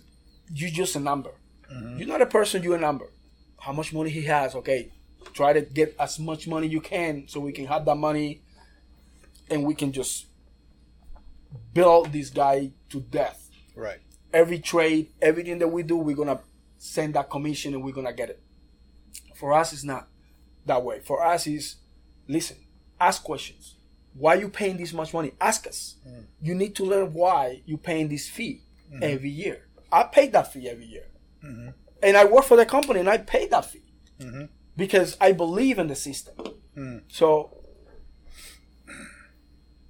you 0.52 0.70
just 0.70 0.94
a 0.96 1.00
number. 1.00 1.30
Mm-hmm. 1.72 1.98
You're 1.98 2.08
not 2.08 2.22
a 2.22 2.26
person. 2.26 2.62
You're 2.62 2.76
a 2.76 2.80
number. 2.80 3.06
How 3.58 3.72
much 3.72 3.92
money 3.92 4.10
he 4.10 4.22
has? 4.22 4.54
Okay, 4.54 4.92
try 5.32 5.52
to 5.52 5.60
get 5.60 5.96
as 5.98 6.18
much 6.18 6.46
money 6.46 6.66
you 6.68 6.80
can 6.80 7.26
so 7.28 7.40
we 7.40 7.52
can 7.52 7.66
have 7.66 7.84
that 7.84 7.96
money, 7.96 8.42
and 9.50 9.64
we 9.64 9.74
can 9.74 9.92
just 9.92 10.26
build 11.72 12.12
this 12.12 12.30
guy 12.30 12.72
to 12.90 13.00
death. 13.00 13.50
Right. 13.74 13.98
Every 14.32 14.58
trade, 14.58 15.10
everything 15.20 15.58
that 15.58 15.68
we 15.68 15.82
do, 15.82 15.96
we're 15.96 16.16
gonna 16.16 16.40
send 16.78 17.14
that 17.14 17.30
commission 17.30 17.74
and 17.74 17.82
we're 17.82 17.92
gonna 17.92 18.12
get 18.12 18.30
it. 18.30 18.42
For 19.34 19.52
us, 19.52 19.72
it's 19.72 19.84
not 19.84 20.08
that 20.66 20.82
way. 20.82 21.00
For 21.00 21.24
us, 21.24 21.46
is 21.46 21.76
listen, 22.28 22.56
ask 23.00 23.22
questions. 23.22 23.76
Why 24.14 24.34
you 24.34 24.48
paying 24.48 24.78
this 24.78 24.92
much 24.92 25.12
money? 25.12 25.32
Ask 25.40 25.66
us. 25.66 25.96
Mm. 26.08 26.24
You 26.40 26.54
need 26.54 26.74
to 26.76 26.84
learn 26.84 27.12
why 27.12 27.62
you 27.66 27.76
paying 27.76 28.08
this 28.08 28.28
fee 28.28 28.62
mm-hmm. 28.90 29.02
every 29.02 29.28
year. 29.30 29.66
I 29.92 30.04
pay 30.04 30.28
that 30.28 30.52
fee 30.52 30.68
every 30.68 30.86
year, 30.86 31.06
Mm-hmm. 31.44 31.68
and 32.02 32.16
I 32.16 32.24
work 32.24 32.44
for 32.44 32.56
the 32.56 32.66
company 32.66 33.00
and 33.00 33.08
I 33.08 33.18
pay 33.18 33.46
that 33.48 33.64
fee 33.66 33.84
mm-hmm. 34.20 34.44
because 34.76 35.16
I 35.20 35.32
believe 35.32 35.78
in 35.78 35.88
the 35.88 35.94
system. 35.94 36.34
Mm. 36.76 37.02
So 37.08 37.56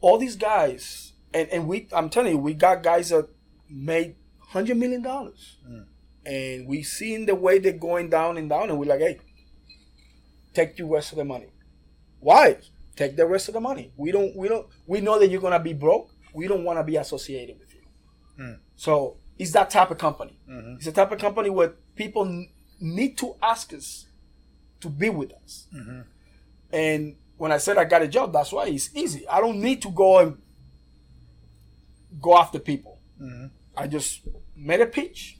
all 0.01 0.19
these 0.19 0.37
guys, 0.37 1.13
and, 1.35 1.49
and 1.49 1.67
we, 1.67 1.89
I'm 1.93 2.11
telling 2.11 2.33
you, 2.33 2.39
we 2.39 2.55
got 2.55 2.83
guys 2.83 3.09
that 3.11 3.29
made 3.69 4.17
hundred 4.49 4.77
million 4.77 5.03
dollars, 5.03 5.59
mm. 5.69 5.85
and 6.25 6.67
we 6.69 6.83
seen 6.83 7.27
the 7.27 7.35
way 7.35 7.59
they're 7.59 7.73
going 7.73 8.09
down 8.09 8.37
and 8.37 8.49
down, 8.49 8.71
and 8.71 8.79
we're 8.79 8.87
like, 8.87 9.01
hey, 9.01 9.19
take 10.55 10.77
the 10.77 10.85
rest 10.85 11.13
of 11.13 11.19
the 11.19 11.25
money. 11.25 11.53
Why? 12.21 12.59
Take 12.95 13.17
the 13.17 13.27
rest 13.27 13.49
of 13.49 13.55
the 13.55 13.61
money. 13.61 13.93
We 13.97 14.13
don't, 14.13 14.35
we 14.37 14.49
don't, 14.49 14.67
we 14.87 15.01
know 15.01 15.19
that 15.19 15.29
you're 15.29 15.41
gonna 15.41 15.61
be 15.61 15.75
broke. 15.75 16.11
We 16.33 16.47
don't 16.49 16.65
want 16.65 16.79
to 16.79 16.85
be 16.85 16.97
associated 16.97 17.59
with 17.59 17.75
you. 17.75 17.81
Mm. 18.39 18.59
So 18.77 19.17
it's 19.39 19.53
that 19.53 19.71
type 19.71 19.91
of 19.91 19.99
company. 19.99 20.39
Mm-hmm. 20.49 20.77
It's 20.77 20.87
a 20.87 20.93
type 20.93 21.13
of 21.13 21.19
company 21.19 21.51
where 21.51 21.75
people 21.95 22.25
n- 22.25 22.49
need 22.81 23.19
to 23.19 23.37
ask 23.43 23.73
us 23.73 24.07
to 24.81 24.89
be 24.89 25.11
with 25.11 25.33
us. 25.33 25.67
Mm-hmm. 25.75 26.01
And 26.73 27.17
when 27.37 27.53
I 27.53 27.59
said 27.59 27.79
I 27.79 27.85
got 27.85 28.03
a 28.03 28.09
job, 28.09 28.33
that's 28.33 28.53
why 28.53 28.67
it's 28.67 28.95
easy. 28.95 29.27
I 29.29 29.41
don't 29.41 29.61
need 29.61 29.83
to 29.83 29.91
go 29.91 30.19
and 30.19 30.39
go 32.21 32.37
after 32.37 32.59
people. 32.59 32.99
Mm-hmm. 33.21 33.47
I 33.77 33.87
just 33.87 34.23
made 34.57 34.81
a 34.81 34.87
pitch. 34.87 35.39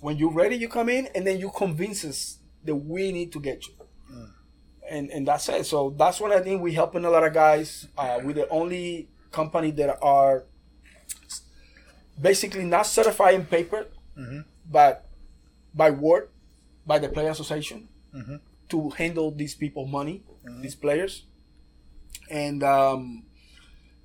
When 0.00 0.16
you're 0.16 0.32
ready, 0.32 0.56
you 0.56 0.68
come 0.68 0.88
in, 0.88 1.06
and 1.14 1.24
then 1.24 1.38
you 1.38 1.50
convince 1.56 2.04
us 2.04 2.38
that 2.64 2.74
we 2.74 3.12
need 3.12 3.32
to 3.32 3.40
get 3.40 3.66
you. 3.68 3.74
Mm. 4.12 4.30
And 4.90 5.10
and 5.10 5.28
that's 5.28 5.48
it. 5.48 5.64
So 5.66 5.94
that's 5.96 6.20
what 6.20 6.32
I 6.32 6.40
think 6.40 6.60
We're 6.60 6.74
helping 6.74 7.04
a 7.04 7.10
lot 7.10 7.24
of 7.24 7.32
guys. 7.32 7.86
Uh, 7.96 8.18
we're 8.22 8.32
the 8.32 8.48
only 8.48 9.08
company 9.30 9.70
that 9.70 9.98
are 10.02 10.44
basically 12.20 12.64
not 12.64 12.86
certified 12.86 13.34
in 13.34 13.44
paper, 13.46 13.86
but 14.70 15.08
by 15.74 15.90
word, 15.90 16.28
by 16.86 16.98
the 16.98 17.08
player 17.08 17.30
association, 17.30 17.88
to 18.68 18.90
handle 18.90 19.30
these 19.30 19.54
people 19.54 19.86
money, 19.86 20.22
these 20.62 20.74
players, 20.74 21.24
and 22.30 22.62
um, 22.62 23.24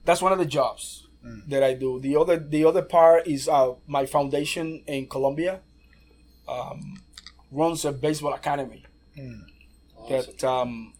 that's 0.05 0.21
one 0.21 0.31
of 0.31 0.39
the 0.39 0.45
jobs 0.45 1.07
that 1.47 1.63
I 1.63 1.73
do. 1.73 1.99
The 1.99 2.15
other 2.15 2.37
the 2.37 2.63
other 2.65 2.81
part 2.81 3.27
is 3.27 3.47
uh, 3.49 3.73
my 3.87 4.05
foundation 4.05 4.83
in 4.87 5.07
Colombia 5.07 5.59
um, 6.47 7.01
runs 7.51 7.83
a 7.85 7.91
baseball 7.91 8.33
academy 8.33 8.83
that 10.09 10.43
um, 10.43 10.93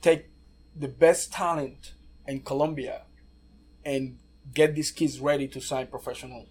take 0.00 0.30
the 0.76 0.88
best 0.88 1.32
talent 1.32 1.94
in 2.26 2.40
Colombia 2.40 3.02
and 3.84 4.18
get 4.54 4.74
these 4.74 4.90
kids 4.90 5.20
ready 5.20 5.46
to 5.48 5.60
sign 5.60 5.86
professional 5.86 6.46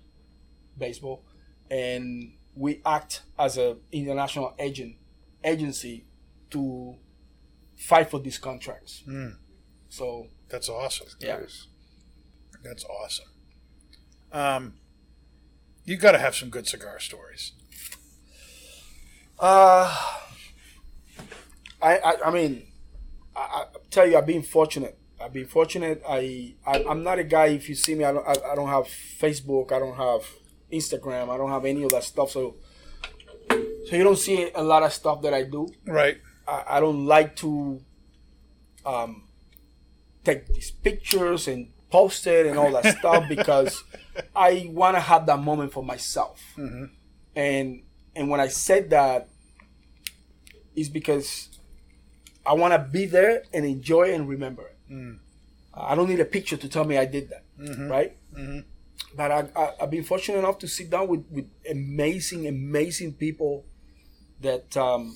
baseball 0.77 1.23
and 1.71 2.33
we 2.55 2.81
act 2.85 3.23
as 3.37 3.57
a 3.57 3.77
international 3.91 4.53
agent 4.59 4.95
agency 5.43 6.05
to 6.49 6.95
fight 7.77 8.09
for 8.09 8.19
these 8.19 8.37
contracts 8.37 9.03
so 9.89 10.27
That's 10.49 10.69
awesome. 10.69 11.07
yeah 11.19 11.37
That's 12.63 12.83
awesome. 12.85 13.25
Um, 14.31 14.73
you 15.85 15.95
got 15.97 16.11
to 16.13 16.17
have 16.17 16.35
some 16.35 16.49
good 16.49 16.67
cigar 16.67 16.99
stories. 16.99 17.53
uh 19.39 19.95
I, 21.81 21.97
I 21.99 22.13
i 22.25 22.31
mean 22.31 22.65
I, 23.35 23.39
I 23.39 23.65
tell 23.91 24.07
you 24.07 24.17
i've 24.17 24.25
been 24.25 24.41
fortunate 24.41 24.97
i've 25.21 25.33
been 25.33 25.45
fortunate 25.47 26.01
i, 26.07 26.53
I 26.65 26.83
i'm 26.89 27.03
not 27.03 27.19
a 27.19 27.23
guy 27.23 27.47
if 27.47 27.69
you 27.69 27.75
see 27.75 27.95
me 27.95 28.03
i 28.03 28.11
don't 28.11 28.27
I, 28.27 28.35
I 28.51 28.55
don't 28.55 28.69
have 28.69 28.85
facebook 28.85 29.71
i 29.71 29.79
don't 29.79 29.95
have 29.95 30.21
instagram 30.71 31.29
i 31.29 31.37
don't 31.37 31.49
have 31.49 31.65
any 31.65 31.83
of 31.83 31.91
that 31.91 32.03
stuff 32.03 32.31
so 32.31 32.55
so 33.49 33.95
you 33.95 34.03
don't 34.03 34.17
see 34.17 34.51
a 34.53 34.61
lot 34.63 34.83
of 34.83 34.91
stuff 34.93 35.21
that 35.21 35.33
i 35.33 35.43
do 35.43 35.67
Right. 35.85 36.17
I, 36.47 36.63
I 36.77 36.79
don't 36.79 37.05
like 37.05 37.35
to 37.37 37.81
um, 38.85 39.23
take 40.23 40.47
these 40.53 40.71
pictures 40.71 41.47
and 41.47 41.67
post 41.89 42.25
it 42.27 42.45
and 42.45 42.57
all 42.57 42.71
that 42.71 42.97
stuff 42.99 43.27
because 43.27 43.83
I 44.35 44.69
want 44.73 44.95
to 44.95 45.01
have 45.01 45.25
that 45.25 45.39
moment 45.39 45.73
for 45.73 45.83
myself. 45.83 46.41
And 47.35 47.83
and 48.15 48.29
when 48.29 48.39
I 48.39 48.47
said 48.47 48.89
that, 48.91 49.27
is 50.75 50.89
because 50.89 51.49
I 52.45 52.53
want 52.53 52.73
to 52.73 52.79
be 52.79 53.05
there 53.05 53.43
and 53.53 53.65
enjoy 53.65 54.13
and 54.13 54.27
remember 54.27 54.63
it. 54.67 54.76
I 55.73 55.95
don't 55.95 56.09
need 56.09 56.19
a 56.19 56.25
picture 56.25 56.57
to 56.57 56.69
tell 56.69 56.85
me 56.85 56.97
I 56.97 57.05
did 57.05 57.29
that, 57.29 57.43
right? 57.89 58.17
But 59.15 59.31
I, 59.31 59.47
I, 59.55 59.71
I've 59.81 59.91
been 59.91 60.03
fortunate 60.03 60.39
enough 60.39 60.59
to 60.59 60.67
sit 60.67 60.89
down 60.89 61.07
with, 61.07 61.25
with 61.31 61.49
amazing, 61.69 62.47
amazing 62.47 63.13
people 63.13 63.65
that 64.41 64.75
um, 64.77 65.15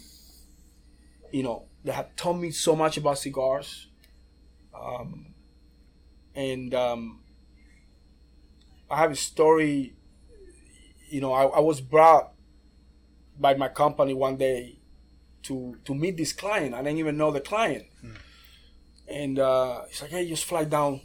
you 1.32 1.44
know, 1.44 1.66
that 1.84 1.94
have 1.94 2.16
taught 2.16 2.34
me 2.38 2.52
so 2.52 2.76
much 2.76 2.98
about 2.98 3.18
cigars. 3.18 3.88
Um, 4.74 5.34
and 6.36 6.74
um, 6.74 7.22
I 8.90 8.98
have 8.98 9.12
a 9.12 9.16
story. 9.16 9.96
You 11.10 11.22
know, 11.22 11.34
I, 11.34 11.46
I 11.46 11.60
was 11.60 11.82
brought 11.82 12.34
by 13.40 13.56
my 13.56 13.68
company 13.68 14.14
one 14.14 14.38
day 14.38 14.80
to 15.44 15.78
to 15.86 15.96
meet 15.96 16.18
this 16.18 16.34
client. 16.34 16.74
I 16.74 16.84
didn't 16.84 17.00
even 17.00 17.18
know 17.18 17.32
the 17.32 17.42
client, 17.42 17.86
and 19.12 19.40
uh, 19.40 19.82
he's 19.90 20.02
like, 20.02 20.12
"Hey, 20.12 20.28
just 20.28 20.46
fly 20.46 20.64
down 20.64 21.02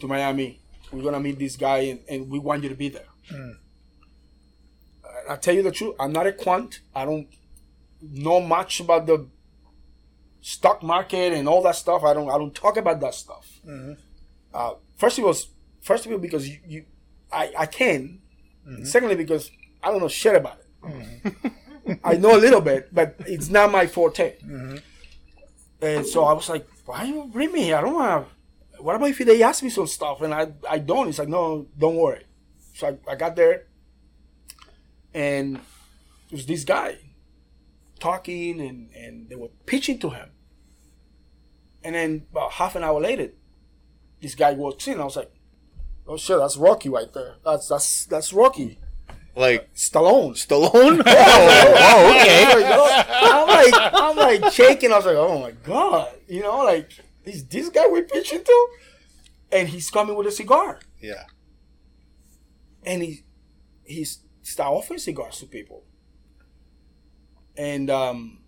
to 0.00 0.06
Miami. 0.06 0.60
We're 0.92 1.02
gonna 1.02 1.20
meet 1.20 1.38
this 1.38 1.56
guy, 1.56 1.78
and, 1.78 2.00
and 2.08 2.30
we 2.30 2.38
want 2.38 2.62
you 2.62 2.68
to 2.68 2.74
be 2.74 2.88
there." 2.88 3.06
Hmm. 3.30 3.52
I, 5.04 5.34
I 5.34 5.36
tell 5.36 5.54
you 5.54 5.62
the 5.62 5.72
truth. 5.72 5.94
I'm 6.00 6.12
not 6.12 6.26
a 6.26 6.32
quant. 6.32 6.80
I 6.94 7.04
don't 7.04 7.28
know 8.00 8.40
much 8.40 8.80
about 8.80 9.06
the 9.06 9.28
stock 10.40 10.82
market 10.82 11.32
and 11.32 11.48
all 11.48 11.62
that 11.62 11.76
stuff. 11.76 12.02
I 12.02 12.14
don't 12.14 12.28
I 12.28 12.38
don't 12.38 12.54
talk 12.54 12.76
about 12.76 13.00
that 13.00 13.14
stuff. 13.14 13.60
Hmm. 13.64 13.92
Uh, 14.52 14.74
first 14.96 15.18
of 15.18 15.24
all, 15.24 15.34
first 15.80 16.06
of 16.06 16.12
all 16.12 16.18
because 16.18 16.48
you, 16.48 16.58
you 16.66 16.84
I 17.32 17.52
I 17.58 17.66
can. 17.66 18.20
Hmm. 18.64 18.84
Secondly 18.84 19.16
because 19.16 19.50
I 19.82 19.90
don't 19.90 20.00
know 20.00 20.08
shit 20.08 20.36
about 20.36 20.58
it. 20.58 21.52
I 22.04 22.14
know 22.14 22.36
a 22.36 22.38
little 22.38 22.60
bit, 22.60 22.94
but 22.94 23.16
it's 23.26 23.48
not 23.48 23.72
my 23.72 23.86
forte. 23.86 24.36
And 25.80 26.06
so 26.06 26.24
I 26.24 26.32
was 26.32 26.48
like, 26.48 26.66
why 26.84 27.04
you 27.04 27.28
bring 27.32 27.52
me 27.52 27.62
here? 27.62 27.76
I 27.76 27.80
don't 27.80 27.94
want. 27.94 28.28
What 28.78 28.96
about 28.96 29.10
if 29.10 29.18
they 29.18 29.42
ask 29.42 29.62
me 29.62 29.70
some 29.70 29.86
stuff 29.86 30.20
and 30.22 30.34
I 30.34 30.52
I 30.68 30.78
don't? 30.78 31.08
It's 31.08 31.18
like 31.18 31.28
no, 31.28 31.66
don't 31.78 31.96
worry. 31.96 32.24
So 32.74 32.88
I, 32.88 33.12
I 33.12 33.14
got 33.16 33.36
there, 33.36 33.66
and 35.14 35.56
it 36.30 36.32
was 36.32 36.46
this 36.46 36.64
guy 36.64 36.98
talking 38.00 38.60
and, 38.60 38.90
and 38.96 39.28
they 39.28 39.36
were 39.36 39.50
pitching 39.66 39.98
to 40.00 40.10
him. 40.10 40.30
And 41.84 41.94
then 41.94 42.26
about 42.32 42.52
half 42.52 42.74
an 42.74 42.82
hour 42.82 43.00
later, 43.00 43.30
this 44.20 44.34
guy 44.34 44.52
walks 44.52 44.88
in. 44.88 45.00
I 45.00 45.04
was 45.04 45.16
like, 45.16 45.32
"Oh 46.06 46.16
shit, 46.16 46.38
that's 46.38 46.56
Rocky 46.56 46.88
right 46.88 47.12
there. 47.12 47.36
That's 47.44 47.68
that's 47.68 48.06
that's 48.06 48.32
Rocky 48.32 48.78
Like 49.34 49.72
Stallone." 49.74 50.34
Stallone? 50.34 51.02
oh, 51.06 51.74
oh, 51.78 52.10
okay. 52.10 52.64
I'm 53.32 53.46
like, 53.48 53.92
I'm 53.94 54.16
like 54.42 54.52
shaking. 54.52 54.92
I 54.92 54.96
was 54.96 55.06
like, 55.06 55.16
"Oh 55.16 55.38
my 55.40 55.52
god," 55.52 56.08
you 56.28 56.42
know, 56.42 56.58
like 56.64 56.90
is 57.24 57.46
this 57.46 57.68
guy 57.68 57.86
we 57.86 58.02
pitching 58.02 58.42
to? 58.44 58.66
And 59.52 59.68
he's 59.68 59.90
coming 59.90 60.16
with 60.16 60.26
a 60.26 60.32
cigar, 60.32 60.80
Yeah. 61.00 61.24
and 62.84 63.02
he 63.02 63.24
he's 63.84 64.18
start 64.42 64.72
offering 64.72 64.98
cigars 64.98 65.38
to 65.40 65.46
people. 65.46 65.84
And 67.56 67.90
um, 67.90 68.40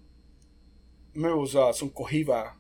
remember 1.15 1.37
it 1.37 1.41
was 1.41 1.55
uh, 1.55 1.73
some 1.73 1.91
Cohiba 1.91 2.53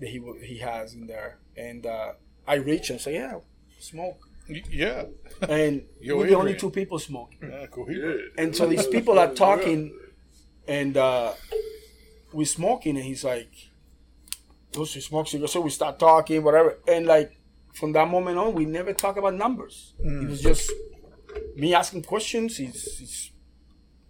that 0.00 0.08
he 0.08 0.20
he 0.42 0.58
has 0.58 0.94
in 0.94 1.06
there, 1.06 1.38
and 1.56 1.84
uh, 1.86 2.12
I 2.46 2.54
reach 2.54 2.90
and 2.90 3.00
say, 3.00 3.14
"Yeah, 3.14 3.40
smoke." 3.78 4.27
Y- 4.48 4.62
Yeah. 4.70 5.04
and 5.48 5.82
Yo, 6.00 6.16
we're 6.16 6.26
the 6.26 6.34
only 6.36 6.56
two 6.56 6.70
people 6.70 6.98
smoking. 6.98 7.38
Ah, 7.42 7.60
yeah, 7.60 7.66
Cohiba. 7.66 8.28
And 8.36 8.54
so 8.56 8.66
these 8.66 8.86
people 8.96 9.18
are 9.18 9.32
talking, 9.34 9.92
and 10.66 10.96
uh, 10.96 11.32
we 12.32 12.44
smoking, 12.44 12.96
and 12.96 13.04
he's 13.04 13.24
like, 13.24 13.50
oh, 13.52 14.38
"Those 14.72 14.94
who 14.94 15.00
smoke 15.00 15.28
cigarettes." 15.28 15.52
So 15.52 15.60
we 15.60 15.70
start 15.70 15.98
talking, 15.98 16.42
whatever, 16.42 16.78
and 16.86 17.06
like 17.06 17.38
from 17.74 17.92
that 17.92 18.08
moment 18.08 18.38
on, 18.38 18.54
we 18.54 18.64
never 18.64 18.92
talk 18.92 19.16
about 19.16 19.34
numbers. 19.34 19.94
It 20.00 20.06
mm. 20.06 20.28
was 20.28 20.42
just 20.42 20.70
me 21.56 21.74
asking 21.74 22.02
questions. 22.02 22.56
He's, 22.56 22.98
he's 22.98 23.30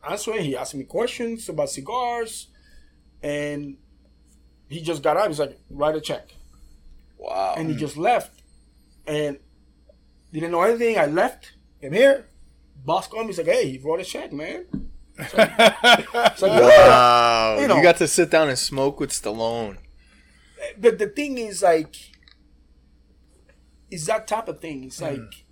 answering. 0.08 0.44
He 0.44 0.56
asked 0.56 0.74
me 0.74 0.84
questions 0.84 1.48
about 1.48 1.70
cigars, 1.70 2.48
and 3.22 3.76
he 4.68 4.82
just 4.82 5.02
got 5.02 5.16
up. 5.16 5.28
He's 5.28 5.40
like, 5.40 5.58
"Write 5.68 5.96
a 5.96 6.00
check," 6.00 6.28
Wow. 7.18 7.54
and 7.56 7.68
he 7.68 7.74
mm. 7.74 7.78
just 7.78 7.96
left, 7.96 8.40
and 9.06 9.38
didn't 10.32 10.52
know 10.52 10.62
anything. 10.62 10.98
I 10.98 11.06
left. 11.06 11.52
Came 11.80 11.92
here. 11.92 12.26
Boss 12.84 13.06
called 13.08 13.26
me. 13.26 13.28
He's 13.28 13.38
like, 13.38 13.46
"Hey, 13.46 13.70
he 13.72 13.78
wrote 13.78 14.00
a 14.00 14.04
check, 14.04 14.32
man." 14.32 14.66
It's 15.18 15.34
like, 15.34 16.62
Wow. 16.62 17.56
You 17.60 17.62
You, 17.74 17.82
got 17.82 17.96
to 17.96 18.06
sit 18.06 18.30
down 18.30 18.48
and 18.48 18.58
smoke 18.58 19.00
with 19.00 19.10
Stallone. 19.10 19.78
but 20.78 20.98
the 20.98 21.08
thing 21.08 21.38
is 21.38 21.62
like 21.62 21.96
it's 23.90 24.06
that 24.06 24.26
type 24.28 24.48
of 24.48 24.60
thing 24.60 24.84
it's 24.84 25.00
like 25.00 25.44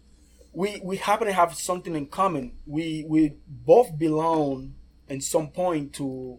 we 0.53 0.81
we 0.85 0.97
happen 0.99 1.27
to 1.27 1.33
have 1.33 1.55
something 1.55 1.95
in 1.97 2.07
common 2.07 2.53
we 2.67 3.05
we 3.09 3.33
both 3.49 3.97
belong 3.99 4.75
in 5.09 5.21
some 5.21 5.49
point 5.51 5.93
to 5.95 6.39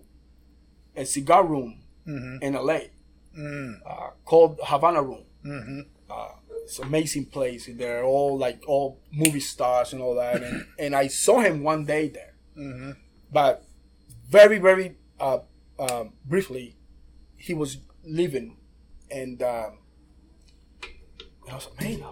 a 0.96 1.06
cigar 1.06 1.46
room 1.46 1.82
in 2.42 2.54
la 2.54 2.80
uh, 3.86 4.10
called 4.26 4.60
havana 4.64 5.02
room 5.02 5.26
uh, 6.10 6.30
it's 6.68 6.80
amazing 6.80 7.26
place 7.26 7.68
and 7.68 7.80
they're 7.80 8.03
all 8.03 8.38
like 8.38 8.61
all 8.68 8.99
movie 9.11 9.39
stars 9.39 9.94
and 9.94 10.02
all 10.02 10.15
that 10.15 10.44
and, 10.44 10.65
and 10.80 10.95
i 10.95 11.07
saw 11.07 11.39
him 11.39 11.64
one 11.64 11.85
day 11.85 12.10
there 12.10 12.34
but 13.31 13.64
very 14.30 14.60
very 14.60 14.95
uh, 15.19 15.39
um, 15.80 16.14
briefly 16.26 16.76
he 17.35 17.53
was 17.53 17.77
leaving 18.03 18.57
and 19.10 19.41
um, 19.41 19.77
I 21.49 21.56
was 21.56 21.69
like, 21.69 21.81
man, 21.81 22.03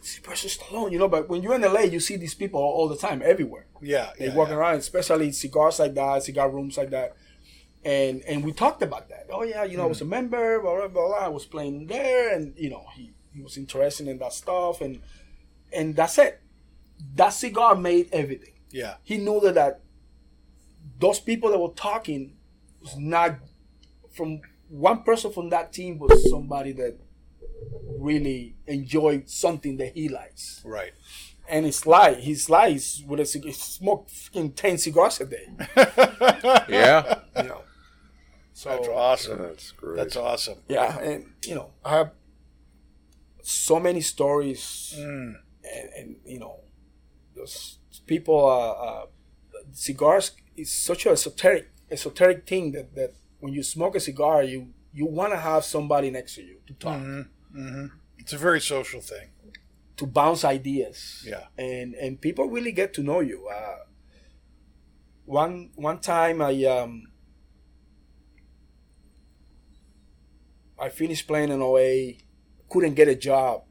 Sylvester 0.00 0.48
Stallone, 0.48 0.92
you 0.92 0.98
know. 0.98 1.08
But 1.08 1.28
when 1.28 1.42
you're 1.42 1.54
in 1.54 1.62
LA, 1.62 1.80
you 1.80 2.00
see 2.00 2.16
these 2.16 2.34
people 2.34 2.60
all, 2.60 2.72
all 2.72 2.88
the 2.88 2.96
time, 2.96 3.22
everywhere. 3.24 3.66
Yeah. 3.80 4.10
They 4.18 4.26
yeah, 4.26 4.34
walking 4.34 4.54
yeah. 4.54 4.60
around, 4.60 4.76
especially 4.76 5.32
cigars 5.32 5.78
like 5.78 5.94
that, 5.94 6.22
cigar 6.22 6.50
rooms 6.50 6.76
like 6.76 6.90
that. 6.90 7.16
And 7.84 8.22
and 8.22 8.44
we 8.44 8.52
talked 8.52 8.82
about 8.82 9.08
that. 9.08 9.26
Oh 9.30 9.42
yeah, 9.42 9.64
you 9.64 9.76
know, 9.76 9.84
I 9.84 9.86
was 9.86 10.00
a 10.00 10.06
member, 10.06 10.60
blah 10.60 10.76
blah. 10.76 10.88
blah. 10.88 11.18
I 11.18 11.28
was 11.28 11.44
playing 11.44 11.86
there, 11.86 12.34
and 12.34 12.54
you 12.56 12.70
know, 12.70 12.84
he, 12.94 13.12
he 13.34 13.42
was 13.42 13.56
interested 13.56 14.08
in 14.08 14.18
that 14.18 14.32
stuff, 14.32 14.80
and 14.80 15.00
and 15.72 15.96
that's 15.96 16.18
it. 16.18 16.40
That 17.16 17.30
cigar 17.30 17.74
made 17.74 18.08
everything. 18.12 18.52
Yeah. 18.70 18.94
He 19.02 19.18
knew 19.18 19.40
that, 19.40 19.54
that 19.54 19.80
those 20.98 21.18
people 21.20 21.50
that 21.50 21.58
were 21.58 21.74
talking 21.74 22.36
was 22.80 22.96
not 22.96 23.36
from 24.12 24.40
one 24.68 25.02
person 25.02 25.32
from 25.32 25.50
that 25.50 25.72
team 25.72 25.98
was 25.98 26.30
somebody 26.30 26.72
that 26.72 26.96
really 27.98 28.54
enjoyed 28.66 29.28
something 29.28 29.76
that 29.78 29.92
he 29.94 30.08
likes. 30.08 30.62
Right. 30.64 30.92
And 31.48 31.66
it's 31.66 31.86
like 31.86 32.18
his 32.18 32.48
lies 32.48 33.02
with 33.06 33.20
a 33.20 33.26
cig- 33.26 33.44
he 33.44 33.52
smoked 33.52 34.10
fucking 34.10 34.52
ten 34.52 34.78
cigars 34.78 35.20
a 35.20 35.26
day. 35.26 35.46
Yeah. 36.68 37.20
You 37.36 37.42
know. 37.44 37.60
So 38.52 38.70
That's 38.70 38.88
awesome. 38.88 39.38
That's 39.42 39.70
great. 39.72 39.96
That's 39.96 40.16
awesome. 40.16 40.58
yeah, 40.68 40.98
and 41.00 41.26
you 41.44 41.56
know, 41.56 41.70
I 41.84 41.96
have 41.96 42.10
so 43.46 43.78
many 43.78 44.00
stories, 44.00 44.94
and, 44.96 45.36
and 45.98 46.16
you 46.26 46.38
know, 46.38 46.60
those 47.36 47.78
people. 48.06 48.44
Uh, 48.46 48.70
uh, 48.72 49.06
cigars 49.72 50.32
is 50.56 50.72
such 50.72 51.06
a 51.06 51.10
esoteric, 51.10 51.70
esoteric 51.90 52.46
thing 52.46 52.72
that 52.72 52.94
that 52.94 53.12
when 53.40 53.52
you 53.52 53.62
smoke 53.62 53.94
a 53.96 54.00
cigar, 54.00 54.42
you 54.42 54.68
you 54.92 55.06
want 55.06 55.32
to 55.32 55.38
have 55.38 55.64
somebody 55.64 56.10
next 56.10 56.34
to 56.36 56.42
you 56.42 56.58
to 56.66 56.72
talk, 56.74 57.00
It's 58.18 58.32
a 58.32 58.38
very 58.38 58.60
social 58.60 59.00
thing. 59.00 59.28
to 59.96 60.06
bounce 60.06 60.44
ideas. 60.44 61.24
Yeah. 61.26 61.46
and 61.58 61.94
and 61.94 62.20
people 62.20 62.44
really 62.48 62.72
get 62.72 62.92
to 62.94 63.02
know 63.02 63.20
you. 63.20 63.48
Uh, 63.48 63.78
one 65.24 65.70
one 65.76 65.98
time 66.00 66.40
I 66.42 66.52
um 66.64 66.92
I 70.78 70.88
finished 70.88 71.26
playing 71.26 71.50
in 71.50 71.62
OA, 71.62 72.14
couldn't 72.74 72.94
get 72.94 73.06
a 73.06 73.14
job, 73.14 73.62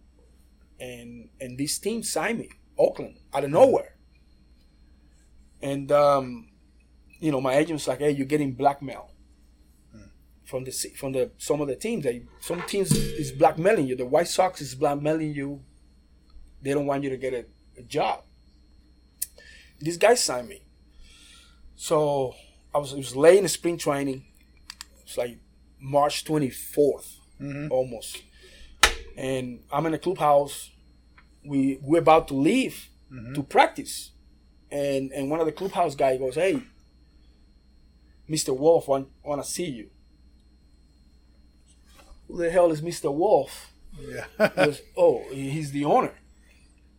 and 0.79 1.27
and 1.41 1.57
this 1.57 1.77
team 1.77 2.03
signed 2.03 2.39
me, 2.39 2.49
Oakland, 2.77 3.17
out 3.33 3.43
of 3.43 3.49
nowhere. 3.49 3.97
And 5.61 5.91
um, 5.91 6.47
you 7.19 7.29
know, 7.29 7.41
my 7.41 7.55
agent 7.55 7.73
was 7.73 7.87
like, 7.87 7.99
"Hey, 7.99 8.11
you're 8.11 8.25
getting 8.25 8.53
blackmail 8.53 9.11
from 10.45 10.63
the 10.63 10.71
from 10.95 11.11
the 11.11 11.31
some 11.37 11.59
of 11.59 11.67
the 11.67 11.75
teams. 11.75 12.05
They 12.05 12.23
some 12.39 12.61
teams 12.61 12.93
is 12.93 13.33
blackmailing 13.33 13.87
you. 13.87 13.97
The 13.97 14.05
White 14.05 14.29
Sox 14.29 14.61
is 14.61 14.73
blackmailing 14.73 15.33
you. 15.33 15.61
They 16.61 16.73
don't 16.73 16.85
want 16.85 17.03
you 17.03 17.09
to 17.09 17.17
get 17.17 17.33
a, 17.33 17.45
a 17.77 17.83
job." 17.83 18.23
This 19.81 19.97
guy 19.97 20.15
signed 20.15 20.47
me. 20.47 20.61
So 21.75 22.35
I 22.73 22.77
was 22.77 22.93
it 22.93 22.97
was 22.97 23.17
late 23.17 23.37
in 23.37 23.43
the 23.43 23.49
spring 23.49 23.77
training. 23.77 24.23
It's 25.01 25.17
like 25.17 25.39
March 25.77 26.23
24th, 26.23 27.17
almost. 27.69 28.23
And 29.15 29.63
I'm 29.71 29.85
in 29.85 29.91
the 29.91 29.99
clubhouse. 29.99 30.71
We 31.45 31.79
we're 31.81 31.99
about 31.99 32.27
to 32.29 32.33
leave 32.33 32.89
mm-hmm. 33.11 33.33
to 33.33 33.43
practice, 33.43 34.11
and 34.71 35.11
and 35.11 35.29
one 35.29 35.39
of 35.39 35.45
the 35.45 35.51
clubhouse 35.51 35.95
guy 35.95 36.17
goes, 36.17 36.35
"Hey, 36.35 36.61
Mr. 38.29 38.57
Wolff, 38.57 38.87
want 38.87 39.09
want 39.23 39.43
to 39.43 39.49
see 39.49 39.65
you." 39.65 39.89
Who 42.27 42.37
the 42.37 42.49
hell 42.49 42.71
is 42.71 42.81
Mr. 42.81 43.13
Wolff? 43.13 43.71
Yeah. 43.99 44.25
He 44.39 44.55
goes, 44.55 44.81
"Oh, 44.97 45.23
he's 45.31 45.71
the 45.71 45.85
owner." 45.85 46.13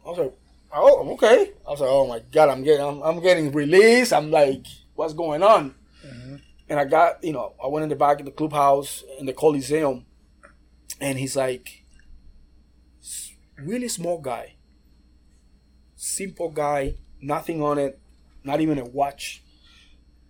I 0.05 0.09
was 0.11 0.19
like, 0.19 0.35
"Oh, 0.73 1.13
okay." 1.15 1.53
I 1.67 1.71
was 1.71 1.81
like, 1.81 1.91
"Oh 1.91 2.07
my 2.07 2.21
god, 2.31 2.51
I'm 2.51 2.63
getting 2.63 2.85
I'm, 2.85 3.03
I'm 3.03 3.21
getting 3.21 3.51
released." 3.51 4.13
I'm 4.13 4.31
like, 4.31 4.67
"What's 4.95 5.15
going 5.15 5.43
on?" 5.43 5.75
Mm-hmm. 6.07 6.37
And 6.69 6.81
I 6.81 6.85
got, 6.85 7.23
you 7.23 7.33
know, 7.33 7.55
I 7.63 7.67
went 7.67 7.83
in 7.83 7.89
the 7.89 7.97
back 7.97 8.21
of 8.21 8.27
the 8.27 8.33
clubhouse 8.33 9.05
in 9.19 9.27
the 9.27 9.33
Coliseum, 9.33 10.07
and 11.01 11.19
he's 11.19 11.37
like, 11.37 11.84
really 13.59 13.89
small 13.89 14.19
guy, 14.21 14.55
simple 15.97 16.51
guy, 16.51 16.95
nothing 17.21 17.63
on 17.63 17.79
it, 17.79 18.01
not 18.43 18.61
even 18.61 18.79
a 18.79 18.85
watch. 18.85 19.43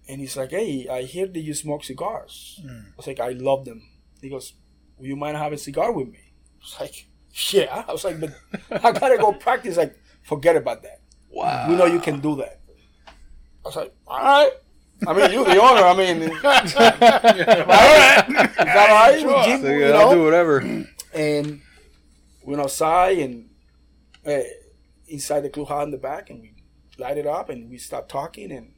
And 0.09 0.20
he's 0.20 0.36
like, 0.36 0.51
hey, 0.51 0.86
I 0.90 1.02
hear 1.02 1.26
that 1.26 1.38
you 1.40 1.55
smoke 1.55 1.82
cigars. 1.84 2.60
Hmm. 2.62 2.68
I 2.68 2.96
was 2.96 3.06
like, 3.06 3.20
I 3.20 3.30
love 3.30 3.64
them. 3.64 3.82
He 4.20 4.28
goes, 4.28 4.52
will 4.98 5.06
you 5.06 5.16
mind 5.16 5.36
have 5.36 5.52
a 5.52 5.59
cigar 5.59 5.92
with 5.92 6.09
me? 6.09 6.18
I 6.60 6.60
was 6.60 6.76
like, 6.80 7.06
yeah. 7.52 7.84
I 7.88 7.92
was 7.92 8.05
like, 8.05 8.20
but 8.20 8.30
I 8.70 8.92
gotta 8.92 9.16
go 9.18 9.32
practice. 9.32 9.76
Like, 9.76 9.98
forget 10.22 10.56
about 10.56 10.82
that. 10.82 11.01
Wow. 11.30 11.68
We 11.68 11.76
know 11.76 11.86
you 11.86 12.01
can 12.01 12.20
do 12.20 12.36
that. 12.36 12.60
I 13.64 13.68
was 13.68 13.76
like, 13.76 13.94
all 14.06 14.18
right. 14.22 14.51
I 15.06 15.12
mean, 15.12 15.32
you 15.32 15.44
the 15.44 15.60
owner. 15.60 15.82
I 15.82 15.96
mean, 15.96 16.22
all 16.30 16.40
right. 16.42 18.24
Is 18.28 18.56
that 18.56 18.90
all 18.90 18.94
right? 18.94 19.26
with 19.26 19.44
Jim, 19.46 19.60
So, 19.62 19.68
you 19.70 19.80
know? 19.80 19.94
I'll 19.96 20.14
do 20.14 20.22
whatever. 20.22 20.59
and 21.14 21.60
went 22.44 22.60
outside 22.60 23.18
and 23.18 23.50
uh, 24.26 24.40
inside 25.08 25.40
the 25.40 25.50
clubhouse 25.50 25.84
in 25.84 25.90
the 25.90 25.98
back, 25.98 26.30
and 26.30 26.40
we 26.40 26.54
light 26.98 27.18
it 27.18 27.26
up 27.26 27.48
and 27.48 27.70
we 27.70 27.78
start 27.78 28.08
talking, 28.08 28.52
and 28.52 28.72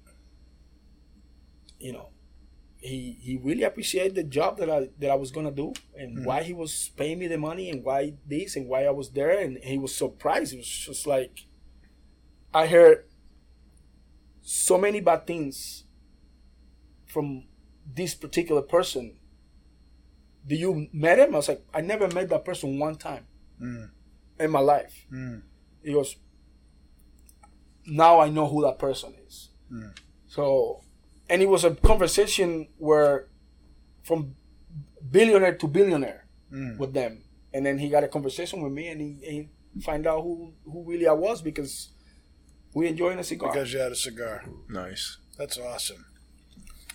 you 1.78 1.92
know, 1.92 2.10
he 2.78 3.18
he 3.20 3.36
really 3.36 3.62
appreciated 3.62 4.14
the 4.14 4.24
job 4.24 4.58
that 4.58 4.70
I 4.70 4.88
that 4.98 5.10
I 5.10 5.14
was 5.14 5.30
gonna 5.30 5.50
do, 5.50 5.72
and 5.96 6.24
why 6.24 6.42
he 6.42 6.52
was 6.52 6.90
paying 6.96 7.18
me 7.18 7.26
the 7.26 7.38
money, 7.38 7.70
and 7.70 7.84
why 7.84 8.14
this, 8.26 8.56
and 8.56 8.68
why 8.68 8.84
I 8.84 8.90
was 8.90 9.10
there, 9.10 9.38
and 9.38 9.58
he 9.58 9.78
was 9.78 9.94
surprised. 9.94 10.54
It 10.54 10.58
was 10.58 10.68
just 10.68 11.06
like 11.06 11.46
I 12.54 12.66
heard 12.66 13.04
so 14.42 14.78
many 14.78 15.00
bad 15.00 15.26
things 15.26 15.84
from 17.06 17.44
this 17.84 18.14
particular 18.14 18.62
person 18.62 19.16
do 20.46 20.54
you 20.54 20.86
met 20.92 21.18
him? 21.18 21.34
I 21.34 21.38
was 21.38 21.48
like, 21.48 21.64
I 21.74 21.80
never 21.80 22.06
met 22.08 22.28
that 22.28 22.44
person 22.44 22.78
one 22.78 22.94
time 22.94 23.26
Mm. 23.60 23.90
in 24.40 24.50
my 24.50 24.60
life. 24.60 25.06
Mm. 25.12 25.42
He 25.82 25.92
goes, 25.92 26.16
now 27.86 28.20
I 28.20 28.28
know 28.28 28.48
who 28.48 28.62
that 28.62 28.78
person 28.78 29.14
is. 29.26 29.50
Mm. 29.72 29.96
So, 30.26 30.82
and 31.28 31.42
it 31.42 31.48
was 31.48 31.64
a 31.64 31.74
conversation 31.74 32.68
where 32.78 33.28
from 34.02 34.36
billionaire 35.10 35.54
to 35.54 35.66
billionaire 35.66 36.26
with 36.78 36.94
them. 36.94 37.22
And 37.52 37.64
then 37.64 37.78
he 37.78 37.88
got 37.88 38.04
a 38.04 38.08
conversation 38.08 38.62
with 38.62 38.72
me 38.72 38.88
and 38.88 39.00
he, 39.00 39.18
he 39.22 39.48
find 39.82 40.06
out 40.06 40.22
who, 40.22 40.52
who 40.64 40.84
really 40.84 41.06
I 41.06 41.12
was 41.12 41.42
because 41.42 41.90
we 42.74 42.86
enjoying 42.86 43.18
a 43.18 43.24
cigar. 43.24 43.52
Because 43.52 43.72
you 43.72 43.78
had 43.78 43.92
a 43.92 43.96
cigar. 43.96 44.44
Nice. 44.68 45.18
That's 45.38 45.58
awesome. 45.58 46.04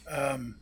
Um, 0.09 0.59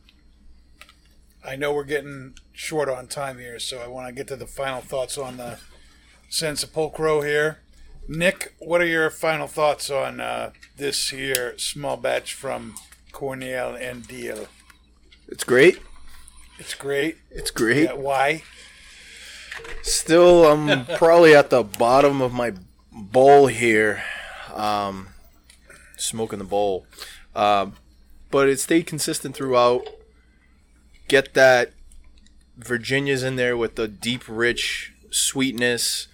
I 1.44 1.56
know 1.56 1.72
we're 1.72 1.84
getting 1.84 2.34
short 2.52 2.88
on 2.88 3.06
time 3.06 3.38
here, 3.38 3.58
so 3.58 3.78
I 3.78 3.86
want 3.86 4.08
to 4.08 4.12
get 4.12 4.28
to 4.28 4.36
the 4.36 4.46
final 4.46 4.80
thoughts 4.80 5.16
on 5.16 5.38
the 5.38 5.58
Sansepolcro 6.30 7.26
here. 7.26 7.58
Nick, 8.08 8.54
what 8.58 8.80
are 8.80 8.86
your 8.86 9.10
final 9.10 9.46
thoughts 9.46 9.90
on 9.90 10.20
uh, 10.20 10.52
this 10.76 11.10
here 11.10 11.54
small 11.58 11.96
batch 11.96 12.34
from 12.34 12.74
Cornell 13.12 13.74
and 13.74 14.06
Diehl? 14.06 14.46
It's 15.28 15.44
great. 15.44 15.80
It's 16.58 16.74
great. 16.74 17.18
It's 17.30 17.50
great. 17.50 17.84
Yeah, 17.84 17.94
why? 17.94 18.42
Still, 19.82 20.46
I'm 20.46 20.86
probably 20.96 21.34
at 21.34 21.50
the 21.50 21.62
bottom 21.62 22.20
of 22.20 22.32
my 22.32 22.52
bowl 22.92 23.48
here, 23.48 24.02
um, 24.54 25.08
smoking 25.96 26.38
the 26.38 26.44
bowl. 26.44 26.86
Um, 27.34 27.74
but 28.30 28.48
it 28.48 28.60
stayed 28.60 28.86
consistent 28.86 29.34
throughout. 29.34 29.88
Get 31.08 31.34
that 31.34 31.72
Virginia's 32.56 33.22
in 33.22 33.36
there 33.36 33.56
with 33.56 33.74
the 33.74 33.88
deep, 33.88 34.22
rich 34.28 34.92
sweetness, 35.10 36.06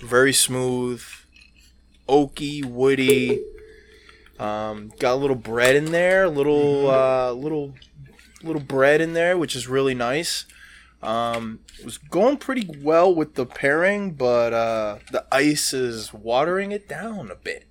very 0.00 0.32
smooth, 0.32 1.02
oaky, 2.08 2.64
woody. 2.64 3.42
Um, 4.38 4.92
got 4.98 5.14
a 5.14 5.16
little 5.16 5.36
bread 5.36 5.76
in 5.76 5.86
there, 5.86 6.24
a 6.24 6.28
little, 6.28 6.90
uh, 6.90 7.32
little, 7.32 7.74
little 8.42 8.60
bread 8.60 9.00
in 9.00 9.14
there, 9.14 9.38
which 9.38 9.56
is 9.56 9.66
really 9.66 9.94
nice. 9.94 10.44
Um, 11.02 11.60
it 11.78 11.84
was 11.84 11.98
going 11.98 12.38
pretty 12.38 12.68
well 12.82 13.14
with 13.14 13.34
the 13.34 13.46
pairing, 13.46 14.12
but 14.12 14.52
uh, 14.52 14.98
the 15.10 15.24
ice 15.32 15.72
is 15.72 16.12
watering 16.12 16.72
it 16.72 16.88
down 16.88 17.30
a 17.30 17.36
bit. 17.36 17.66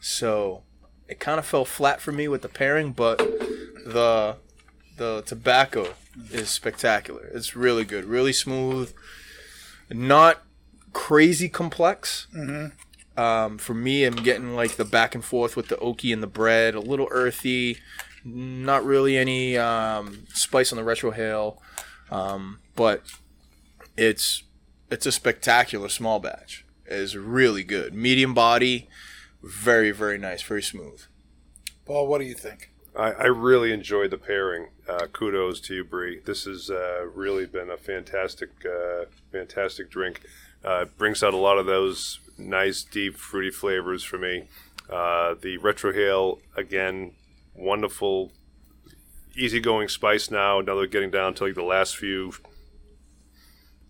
So 0.00 0.62
it 1.08 1.18
kind 1.18 1.38
of 1.38 1.46
fell 1.46 1.64
flat 1.64 2.00
for 2.00 2.12
me 2.12 2.28
with 2.28 2.42
the 2.42 2.48
pairing, 2.48 2.92
but 2.92 3.18
the 3.18 4.36
the 4.96 5.22
tobacco 5.26 5.94
is 6.30 6.48
spectacular. 6.48 7.30
It's 7.34 7.54
really 7.54 7.84
good, 7.84 8.04
really 8.04 8.32
smooth, 8.32 8.94
not 9.90 10.42
crazy 10.96 11.48
complex. 11.48 12.26
Um, 13.18 13.58
for 13.58 13.74
me, 13.74 14.04
I'm 14.04 14.16
getting 14.16 14.56
like 14.56 14.76
the 14.76 14.84
back 14.84 15.14
and 15.14 15.22
forth 15.22 15.54
with 15.54 15.68
the 15.68 15.76
oaky 15.76 16.12
and 16.12 16.22
the 16.22 16.26
bread, 16.26 16.74
a 16.74 16.80
little 16.80 17.06
earthy, 17.10 17.78
not 18.24 18.82
really 18.84 19.16
any 19.16 19.58
um, 19.58 20.24
spice 20.28 20.72
on 20.72 20.78
the 20.78 20.84
retrohale, 20.84 21.58
um, 22.10 22.60
but 22.74 23.02
it's 23.96 24.42
it's 24.90 25.04
a 25.04 25.12
spectacular 25.12 25.90
small 25.90 26.18
batch. 26.18 26.64
It 26.86 26.94
is 26.94 27.16
really 27.16 27.62
good, 27.62 27.92
medium 27.94 28.32
body, 28.32 28.88
very 29.42 29.90
very 29.90 30.18
nice, 30.18 30.42
very 30.42 30.62
smooth. 30.62 31.02
Paul, 31.84 32.08
what 32.08 32.18
do 32.20 32.24
you 32.24 32.34
think? 32.34 32.70
I, 32.96 33.10
I 33.12 33.26
really 33.26 33.70
enjoyed 33.72 34.10
the 34.10 34.18
pairing. 34.18 34.68
Uh, 34.88 35.06
kudos 35.12 35.60
to 35.60 35.74
you, 35.74 35.84
Bree. 35.84 36.20
This 36.24 36.44
has 36.44 36.70
uh, 36.70 37.06
really 37.14 37.44
been 37.44 37.70
a 37.70 37.76
fantastic, 37.76 38.50
uh, 38.64 39.04
fantastic 39.30 39.90
drink. 39.90 40.22
Uh, 40.64 40.86
brings 40.98 41.22
out 41.22 41.34
a 41.34 41.36
lot 41.36 41.58
of 41.58 41.66
those 41.66 42.20
nice, 42.38 42.82
deep, 42.82 43.16
fruity 43.16 43.50
flavors 43.50 44.02
for 44.02 44.18
me. 44.18 44.48
Uh, 44.90 45.34
the 45.40 45.58
retrohale 45.58 46.40
again, 46.56 47.12
wonderful, 47.54 48.32
easygoing 49.36 49.88
spice. 49.88 50.30
Now, 50.30 50.60
now 50.60 50.76
they're 50.76 50.86
getting 50.86 51.10
down 51.10 51.34
to 51.34 51.44
like 51.44 51.54
the 51.54 51.62
last 51.62 51.96
few 51.96 52.32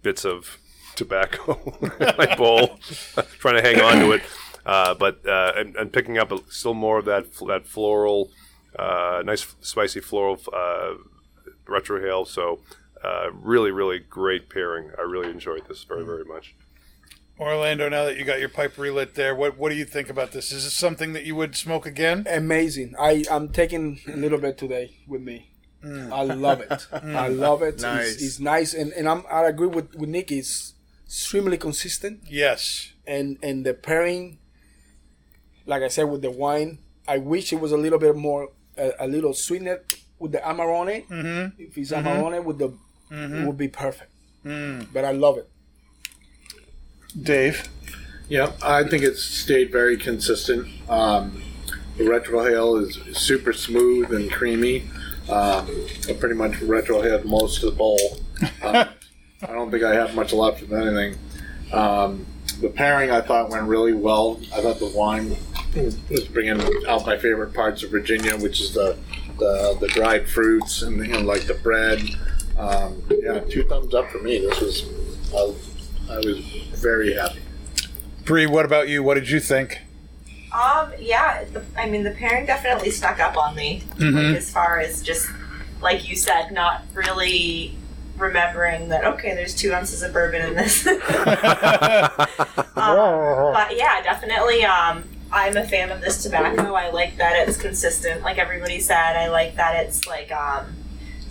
bits 0.02 0.24
of 0.24 0.58
tobacco 0.94 1.54
in 2.00 2.14
my 2.16 2.34
bowl, 2.36 2.78
trying 3.38 3.56
to 3.56 3.62
hang 3.62 3.80
on 3.80 3.98
to 3.98 4.12
it. 4.12 4.22
Uh, 4.64 4.94
but 4.94 5.24
uh, 5.26 5.52
and, 5.56 5.76
and 5.76 5.92
picking 5.92 6.18
up 6.18 6.32
a, 6.32 6.38
still 6.48 6.74
more 6.74 6.98
of 6.98 7.04
that 7.04 7.32
that 7.46 7.66
floral, 7.66 8.30
uh, 8.78 9.22
nice 9.24 9.54
spicy 9.60 10.00
floral 10.00 10.40
uh, 10.52 10.94
retrohale. 11.66 12.26
So 12.26 12.60
uh, 13.04 13.30
really, 13.32 13.70
really 13.70 13.98
great 13.98 14.48
pairing. 14.50 14.90
I 14.98 15.02
really 15.02 15.30
enjoyed 15.30 15.68
this 15.68 15.84
very, 15.84 16.04
very 16.04 16.24
much. 16.24 16.54
Orlando, 17.38 17.88
now 17.90 18.04
that 18.06 18.16
you 18.16 18.24
got 18.24 18.40
your 18.40 18.48
pipe 18.48 18.78
relit 18.78 19.14
there, 19.14 19.34
what 19.34 19.58
what 19.58 19.68
do 19.68 19.74
you 19.74 19.84
think 19.84 20.08
about 20.08 20.32
this? 20.32 20.52
Is 20.52 20.64
this 20.64 20.72
something 20.72 21.12
that 21.12 21.24
you 21.24 21.36
would 21.36 21.54
smoke 21.54 21.84
again? 21.84 22.26
Amazing. 22.30 22.94
I 22.98 23.24
I'm 23.30 23.50
taking 23.50 24.00
a 24.08 24.16
little 24.16 24.38
bit 24.38 24.56
today 24.56 24.96
with 25.06 25.20
me. 25.20 25.52
I 25.84 26.22
love 26.24 26.60
it. 26.62 26.86
I 26.92 27.28
love 27.28 27.62
it. 27.62 27.80
Nice. 27.80 28.14
It's, 28.14 28.22
it's 28.22 28.40
nice, 28.40 28.72
and 28.74 28.90
and 28.94 29.06
I'm 29.08 29.22
I 29.30 29.44
agree 29.44 29.68
with 29.68 29.94
with 29.94 30.08
Nick. 30.08 30.32
It's 30.32 30.74
extremely 31.04 31.58
consistent, 31.58 32.22
Yes. 32.28 32.92
and 33.06 33.38
and 33.42 33.64
the 33.66 33.74
pairing, 33.74 34.38
like 35.66 35.82
I 35.82 35.88
said, 35.88 36.04
with 36.04 36.22
the 36.22 36.30
wine. 36.30 36.78
I 37.06 37.18
wish 37.18 37.52
it 37.52 37.60
was 37.60 37.70
a 37.70 37.76
little 37.76 37.98
bit 37.98 38.16
more 38.16 38.48
a, 38.76 38.92
a 39.00 39.06
little 39.06 39.34
sweetener 39.34 39.82
with 40.18 40.32
the 40.32 40.38
Amarone. 40.38 41.06
Mm-hmm. 41.06 41.62
If 41.62 41.78
it's 41.78 41.92
Amarone 41.92 42.42
with 42.44 42.58
the, 42.58 42.76
it 43.10 43.46
would 43.46 43.56
be 43.56 43.68
perfect. 43.68 44.10
But 44.44 45.04
I 45.04 45.12
love 45.12 45.38
it. 45.38 45.48
Dave. 47.20 47.68
Yeah, 48.28 48.52
I 48.62 48.82
think 48.84 49.02
it's 49.02 49.22
stayed 49.22 49.70
very 49.70 49.96
consistent. 49.96 50.68
Um, 50.88 51.42
the 51.96 52.04
retrohale 52.04 52.82
is 52.82 53.16
super 53.16 53.52
smooth 53.52 54.12
and 54.12 54.30
creamy. 54.30 54.82
Um, 55.28 55.68
I 56.08 56.12
pretty 56.12 56.34
much 56.34 56.60
retro 56.60 57.00
retrohaled 57.00 57.24
most 57.24 57.62
of 57.62 57.70
the 57.70 57.76
bowl. 57.76 57.98
Um, 58.62 58.88
I 59.42 59.52
don't 59.52 59.70
think 59.70 59.84
I 59.84 59.94
have 59.94 60.14
much 60.14 60.32
left 60.32 60.62
of 60.62 60.72
anything. 60.72 61.18
Um, 61.72 62.26
the 62.60 62.68
pairing 62.68 63.10
I 63.10 63.20
thought 63.20 63.50
went 63.50 63.64
really 63.64 63.92
well. 63.92 64.40
I 64.54 64.60
thought 64.60 64.78
the 64.78 64.92
wine 64.94 65.36
was 65.74 66.24
bringing 66.24 66.60
out 66.88 67.06
my 67.06 67.18
favorite 67.18 67.52
parts 67.52 67.82
of 67.82 67.90
Virginia, 67.90 68.36
which 68.36 68.60
is 68.60 68.72
the 68.72 68.96
the, 69.38 69.76
the 69.80 69.88
dried 69.88 70.28
fruits 70.28 70.82
and, 70.82 71.00
and 71.00 71.26
like 71.26 71.46
the 71.46 71.54
bread. 71.54 72.00
Um, 72.58 73.02
yeah, 73.10 73.40
two 73.40 73.64
thumbs 73.64 73.94
up 73.94 74.10
for 74.10 74.18
me. 74.18 74.38
This 74.38 74.60
was 74.60 74.84
I, 75.34 76.14
I 76.14 76.16
was 76.18 76.38
very 76.74 77.14
happy. 77.14 77.40
Bree, 78.24 78.46
what 78.46 78.64
about 78.64 78.88
you? 78.88 79.02
What 79.02 79.14
did 79.14 79.28
you 79.30 79.40
think? 79.40 79.82
Um, 80.52 80.92
yeah, 80.98 81.44
the, 81.52 81.62
I 81.76 81.88
mean, 81.88 82.02
the 82.02 82.12
pairing 82.12 82.46
definitely 82.46 82.90
stuck 82.90 83.20
up 83.20 83.36
on 83.36 83.54
me. 83.54 83.82
Like, 83.98 84.36
as 84.36 84.50
far 84.50 84.78
as 84.80 85.02
just, 85.02 85.28
like 85.82 86.08
you 86.08 86.16
said, 86.16 86.50
not 86.50 86.82
really 86.94 87.76
remembering 88.16 88.88
that, 88.88 89.04
okay, 89.04 89.34
there's 89.34 89.54
two 89.54 89.74
ounces 89.74 90.02
of 90.02 90.12
bourbon 90.14 90.42
in 90.42 90.54
this. 90.54 90.86
um, 90.86 90.98
but 92.74 93.76
yeah, 93.76 94.00
definitely, 94.02 94.64
um, 94.64 95.04
I'm 95.30 95.56
a 95.56 95.66
fan 95.66 95.90
of 95.90 96.00
this 96.00 96.22
tobacco. 96.22 96.74
I 96.74 96.90
like 96.90 97.18
that 97.18 97.46
it's 97.46 97.58
consistent, 97.58 98.22
like 98.22 98.38
everybody 98.38 98.80
said. 98.80 99.16
I 99.16 99.28
like 99.28 99.56
that 99.56 99.84
it's, 99.84 100.06
like, 100.06 100.32
um, 100.32 100.74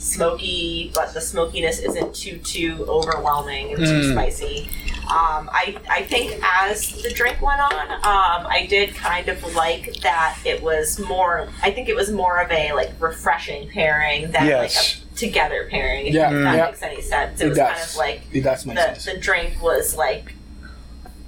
smoky, 0.05 0.91
but 0.93 1.13
the 1.13 1.21
smokiness 1.21 1.79
isn't 1.79 2.13
too, 2.15 2.37
too 2.39 2.85
overwhelming 2.87 3.69
and 3.73 3.77
too 3.83 4.11
spicy. 4.11 4.69
Um, 5.03 5.49
I, 5.51 5.77
I 5.89 6.03
think 6.03 6.41
as 6.43 6.91
the 7.03 7.11
drink 7.11 7.41
went 7.41 7.59
on, 7.59 7.91
um, 7.91 8.47
I 8.47 8.65
did 8.69 8.95
kind 8.95 9.29
of 9.29 9.43
like 9.55 10.01
that 10.01 10.37
it 10.45 10.61
was 10.63 10.99
more. 10.99 11.47
I 11.61 11.71
think 11.71 11.89
it 11.89 11.95
was 11.95 12.11
more 12.11 12.41
of 12.41 12.51
a 12.51 12.73
like 12.73 12.91
refreshing 12.99 13.69
pairing 13.69 14.31
than 14.31 14.45
Yes. 14.47 14.75
like 14.75 15.13
a 15.13 15.15
together 15.17 15.67
pairing. 15.69 16.07
Yeah, 16.13 16.27
If 16.31 16.43
that 16.43 16.55
yeah. 16.55 16.65
makes 16.65 16.81
any 16.81 17.01
sense. 17.01 17.39
It, 17.41 17.45
It 17.45 17.49
was 17.49 17.57
does. 17.57 17.71
kind 17.77 17.89
of 17.89 17.95
like 17.97 18.21
It 18.33 18.41
does 18.41 18.63
the, 18.63 19.11
the 19.13 19.19
drink 19.19 19.61
was 19.61 19.95
like 19.95 20.33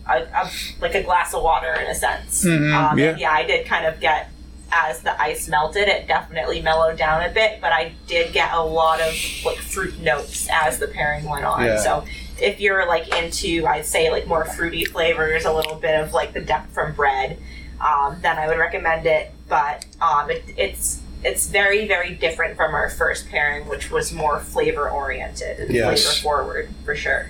a, 0.09 0.21
a 0.23 0.49
like 0.81 0.95
a 0.95 1.03
glass 1.03 1.33
of 1.33 1.43
water 1.43 1.73
in 1.73 1.87
a 1.87 1.95
sense. 1.95 2.45
Um, 2.45 2.97
yeah. 2.97 3.15
yeah, 3.17 3.31
I 3.31 3.43
did 3.43 3.67
kind 3.67 3.85
of 3.85 3.99
get 3.99 4.29
as 4.71 5.01
the 5.01 5.19
ice 5.21 5.47
melted, 5.47 5.87
it 5.87 6.07
definitely 6.07 6.61
mellowed 6.61 6.97
down 6.97 7.23
a 7.23 7.31
bit, 7.33 7.61
but 7.61 7.71
I 7.71 7.93
did 8.07 8.33
get 8.33 8.53
a 8.53 8.61
lot 8.61 8.99
of 9.01 9.13
like 9.45 9.57
fruit 9.57 9.99
notes 10.01 10.47
as 10.51 10.79
the 10.79 10.87
pairing 10.87 11.25
went 11.25 11.45
on. 11.45 11.63
Yeah. 11.65 11.77
So 11.77 12.05
if 12.39 12.59
you're 12.59 12.85
like 12.87 13.07
into, 13.17 13.65
I'd 13.65 13.85
say 13.85 14.11
like 14.11 14.27
more 14.27 14.45
fruity 14.45 14.85
flavors, 14.85 15.45
a 15.45 15.51
little 15.53 15.75
bit 15.75 15.99
of 15.99 16.13
like 16.13 16.33
the 16.33 16.41
depth 16.41 16.73
from 16.73 16.93
bread, 16.93 17.37
um, 17.79 18.17
then 18.21 18.37
I 18.37 18.47
would 18.47 18.57
recommend 18.57 19.05
it. 19.05 19.31
But 19.47 19.85
um, 20.01 20.29
it, 20.29 20.43
it's 20.57 21.01
it's 21.23 21.47
very 21.47 21.87
very 21.87 22.13
different 22.13 22.55
from 22.57 22.73
our 22.75 22.89
first 22.89 23.29
pairing, 23.29 23.67
which 23.67 23.89
was 23.89 24.11
more 24.11 24.39
flavor 24.39 24.89
oriented 24.89 25.59
and 25.59 25.73
Yes. 25.73 26.03
flavor 26.03 26.21
forward 26.21 26.69
for 26.83 26.95
sure. 26.95 27.29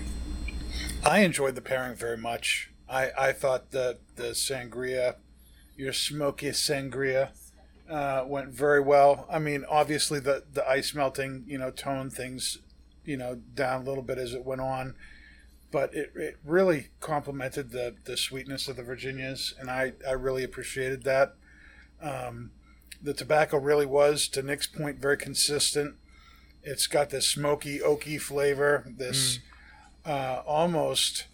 I 1.05 1.19
enjoyed 1.19 1.55
the 1.55 1.61
pairing 1.61 1.95
very 1.95 2.17
much. 2.17 2.69
I, 2.89 3.11
I 3.17 3.31
thought 3.33 3.71
that 3.71 3.99
the 4.15 4.29
sangria, 4.31 5.15
your 5.77 5.93
smoky 5.93 6.49
sangria, 6.49 7.29
uh, 7.89 8.23
went 8.27 8.49
very 8.49 8.81
well. 8.81 9.25
I 9.29 9.39
mean, 9.39 9.63
obviously 9.69 10.19
the 10.19 10.43
the 10.51 10.67
ice 10.67 10.93
melting, 10.93 11.45
you 11.47 11.57
know, 11.57 11.71
toned 11.71 12.13
things, 12.13 12.57
you 13.05 13.15
know, 13.15 13.35
down 13.35 13.81
a 13.81 13.85
little 13.85 14.03
bit 14.03 14.17
as 14.17 14.33
it 14.33 14.43
went 14.43 14.61
on, 14.61 14.95
but 15.71 15.93
it, 15.93 16.11
it 16.15 16.37
really 16.43 16.89
complemented 16.99 17.71
the 17.71 17.95
the 18.03 18.17
sweetness 18.17 18.67
of 18.67 18.75
the 18.75 18.83
Virginias, 18.83 19.53
and 19.59 19.69
I 19.69 19.93
I 20.07 20.11
really 20.11 20.43
appreciated 20.43 21.03
that. 21.03 21.35
Um, 22.01 22.51
the 23.01 23.13
tobacco 23.13 23.57
really 23.57 23.85
was, 23.85 24.27
to 24.29 24.41
Nick's 24.41 24.67
point, 24.67 24.97
very 24.97 25.17
consistent. 25.17 25.95
It's 26.63 26.87
got 26.87 27.11
this 27.11 27.27
smoky, 27.27 27.79
oaky 27.79 28.19
flavor. 28.19 28.83
This 28.97 29.39
uh, 30.05 30.41
almost 30.45 31.25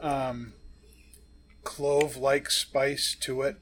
um, 0.00 0.52
clove-like 1.64 2.50
spice 2.50 3.16
to 3.20 3.42
it, 3.42 3.56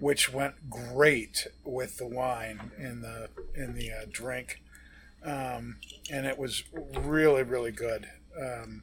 which 0.00 0.32
went 0.32 0.70
great 0.70 1.46
with 1.64 1.98
the 1.98 2.06
wine 2.06 2.70
in 2.78 3.00
the 3.02 3.28
in 3.54 3.74
the 3.74 3.90
uh, 3.90 4.06
drink, 4.10 4.60
um, 5.24 5.76
and 6.10 6.26
it 6.26 6.38
was 6.38 6.64
really 6.96 7.42
really 7.42 7.72
good. 7.72 8.08
Um, 8.40 8.82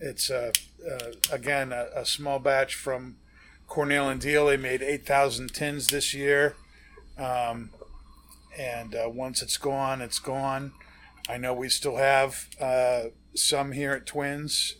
it's 0.00 0.30
uh, 0.30 0.52
uh, 0.88 1.12
again 1.32 1.72
a, 1.72 1.88
a 1.94 2.04
small 2.04 2.38
batch 2.38 2.74
from 2.74 3.16
Cornell 3.68 4.08
and 4.08 4.20
Diehl, 4.20 4.46
they 4.46 4.56
made 4.56 4.82
8,000 4.82 5.52
tins 5.52 5.88
this 5.88 6.14
year. 6.14 6.56
Um, 7.18 7.70
and 8.58 8.94
uh, 8.94 9.08
once 9.08 9.42
it's 9.42 9.58
gone, 9.58 10.00
it's 10.00 10.18
gone. 10.18 10.72
I 11.28 11.36
know 11.36 11.52
we 11.52 11.68
still 11.68 11.96
have 11.96 12.48
uh, 12.60 13.04
some 13.34 13.72
here 13.72 13.92
at 13.92 14.06
Twins. 14.06 14.74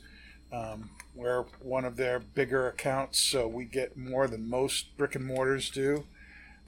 Um, 0.52 0.90
we're 1.18 1.46
one 1.60 1.84
of 1.84 1.96
their 1.96 2.20
bigger 2.20 2.68
accounts, 2.68 3.18
so 3.18 3.48
we 3.48 3.64
get 3.64 3.96
more 3.96 4.28
than 4.28 4.48
most 4.48 4.96
brick 4.96 5.16
and 5.16 5.26
mortars 5.26 5.68
do. 5.68 6.04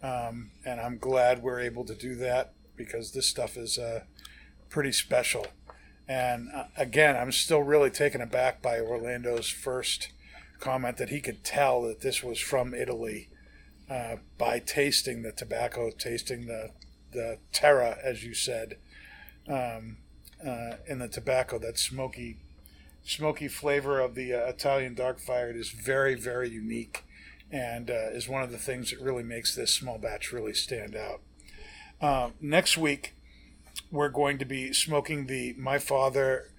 Um, 0.02 0.50
and 0.64 0.80
I'm 0.80 0.98
glad 0.98 1.42
we're 1.42 1.60
able 1.60 1.84
to 1.84 1.94
do 1.94 2.16
that 2.16 2.52
because 2.76 3.12
this 3.12 3.26
stuff 3.26 3.56
is 3.56 3.78
uh, 3.78 4.00
pretty 4.68 4.90
special. 4.90 5.46
And 6.08 6.48
uh, 6.52 6.64
again, 6.76 7.16
I'm 7.16 7.30
still 7.30 7.62
really 7.62 7.90
taken 7.90 8.20
aback 8.20 8.60
by 8.60 8.80
Orlando's 8.80 9.48
first 9.48 10.10
comment 10.58 10.96
that 10.96 11.10
he 11.10 11.20
could 11.20 11.44
tell 11.44 11.82
that 11.82 12.00
this 12.00 12.22
was 12.22 12.40
from 12.40 12.74
Italy 12.74 13.28
uh, 13.88 14.16
by 14.36 14.58
tasting 14.58 15.22
the 15.22 15.32
tobacco, 15.32 15.90
tasting 15.90 16.46
the 16.46 16.70
the 17.12 17.38
terra, 17.52 17.98
as 18.04 18.24
you 18.24 18.34
said, 18.34 18.76
um, 19.48 19.96
uh, 20.46 20.76
in 20.86 21.00
the 21.00 21.08
tobacco, 21.08 21.58
that 21.58 21.76
smoky, 21.76 22.36
smoky 23.04 23.48
flavor 23.48 24.00
of 24.00 24.14
the 24.14 24.32
uh, 24.34 24.48
Italian 24.48 24.94
dark 24.94 25.20
fired 25.20 25.56
is 25.56 25.70
very, 25.70 26.14
very 26.14 26.48
unique, 26.48 27.04
and 27.50 27.90
uh, 27.90 28.10
is 28.12 28.28
one 28.28 28.42
of 28.42 28.50
the 28.52 28.58
things 28.58 28.90
that 28.90 29.00
really 29.00 29.22
makes 29.22 29.54
this 29.54 29.74
small 29.74 29.98
batch 29.98 30.32
really 30.32 30.54
stand 30.54 30.94
out. 30.94 31.20
Uh, 32.00 32.30
next 32.40 32.78
week, 32.78 33.14
we're 33.90 34.08
going 34.08 34.38
to 34.38 34.44
be 34.44 34.72
smoking 34.72 35.26
the 35.26 35.54
My 35.58 35.78
Father 35.78 36.50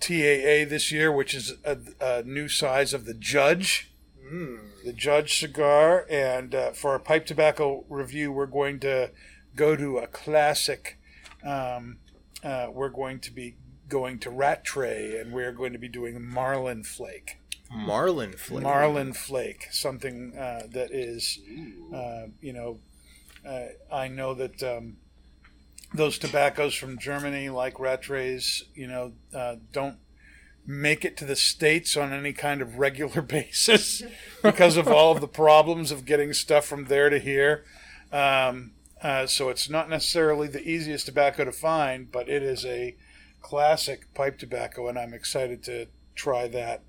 TAA 0.00 0.64
this 0.68 0.90
year, 0.90 1.12
which 1.12 1.34
is 1.34 1.54
a, 1.64 1.78
a 2.00 2.22
new 2.22 2.48
size 2.48 2.92
of 2.92 3.04
the 3.04 3.14
Judge, 3.14 3.90
the 4.84 4.92
Judge 4.92 5.38
cigar. 5.38 6.06
And 6.10 6.54
uh, 6.54 6.72
for 6.72 6.92
our 6.92 6.98
pipe 6.98 7.26
tobacco 7.26 7.84
review, 7.88 8.32
we're 8.32 8.46
going 8.46 8.80
to 8.80 9.10
go 9.54 9.76
to 9.76 9.98
a 9.98 10.06
classic. 10.06 10.98
Um, 11.44 11.98
uh, 12.42 12.68
we're 12.72 12.88
going 12.88 13.20
to 13.20 13.30
be 13.30 13.56
going 13.90 14.18
to 14.20 14.30
Rattray, 14.30 15.20
and 15.20 15.32
we're 15.32 15.52
going 15.52 15.74
to 15.74 15.78
be 15.78 15.88
doing 15.88 16.24
Marlin 16.24 16.82
Flake. 16.82 17.36
Marlin 17.70 18.32
flavor. 18.32 18.62
Marlin 18.62 19.12
Flake, 19.12 19.68
something 19.70 20.36
uh, 20.36 20.62
that 20.70 20.90
is, 20.90 21.38
uh, 21.94 22.26
you 22.40 22.52
know, 22.52 22.78
uh, 23.46 23.66
I 23.92 24.08
know 24.08 24.34
that 24.34 24.62
um, 24.62 24.96
those 25.94 26.18
tobaccos 26.18 26.74
from 26.74 26.98
Germany, 26.98 27.48
like 27.48 27.74
Rattrays, 27.74 28.62
you 28.74 28.88
know, 28.88 29.12
uh, 29.34 29.56
don't 29.72 29.98
make 30.66 31.04
it 31.04 31.16
to 31.18 31.24
the 31.24 31.36
states 31.36 31.96
on 31.96 32.12
any 32.12 32.32
kind 32.32 32.60
of 32.60 32.78
regular 32.78 33.22
basis 33.22 34.02
because 34.42 34.76
of 34.76 34.88
all 34.88 35.12
of 35.12 35.20
the 35.20 35.28
problems 35.28 35.90
of 35.90 36.04
getting 36.04 36.32
stuff 36.32 36.64
from 36.64 36.86
there 36.86 37.08
to 37.08 37.18
here. 37.18 37.64
Um, 38.12 38.72
uh, 39.02 39.26
so 39.26 39.48
it's 39.48 39.70
not 39.70 39.88
necessarily 39.88 40.48
the 40.48 40.68
easiest 40.68 41.06
tobacco 41.06 41.44
to 41.44 41.52
find, 41.52 42.10
but 42.10 42.28
it 42.28 42.42
is 42.42 42.66
a 42.66 42.96
classic 43.40 44.12
pipe 44.14 44.38
tobacco, 44.38 44.88
and 44.88 44.98
I'm 44.98 45.14
excited 45.14 45.62
to 45.64 45.86
try 46.14 46.48
that 46.48 46.82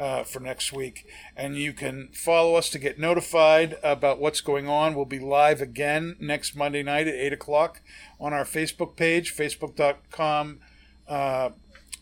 uh, 0.00 0.24
for 0.24 0.40
next 0.40 0.72
week. 0.72 1.06
And 1.36 1.56
you 1.56 1.72
can 1.72 2.08
follow 2.12 2.54
us 2.54 2.70
to 2.70 2.78
get 2.78 2.98
notified 2.98 3.76
about 3.82 4.18
what's 4.18 4.40
going 4.40 4.68
on. 4.68 4.94
We'll 4.94 5.04
be 5.04 5.18
live 5.18 5.60
again 5.60 6.16
next 6.18 6.56
Monday 6.56 6.82
night 6.82 7.06
at 7.06 7.14
8 7.14 7.34
o'clock 7.34 7.82
on 8.18 8.32
our 8.32 8.44
Facebook 8.44 8.96
page, 8.96 9.34
facebook.com 9.36 10.60
uh, 11.06 11.50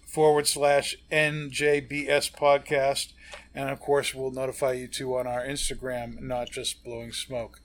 forward 0.06 0.46
slash 0.46 0.96
NJBS 1.10 2.32
podcast. 2.32 3.12
And 3.54 3.68
of 3.68 3.80
course, 3.80 4.14
we'll 4.14 4.30
notify 4.30 4.72
you 4.72 4.86
too 4.86 5.16
on 5.16 5.26
our 5.26 5.44
Instagram, 5.44 6.20
not 6.20 6.50
just 6.50 6.84
blowing 6.84 7.12
smoke. 7.12 7.60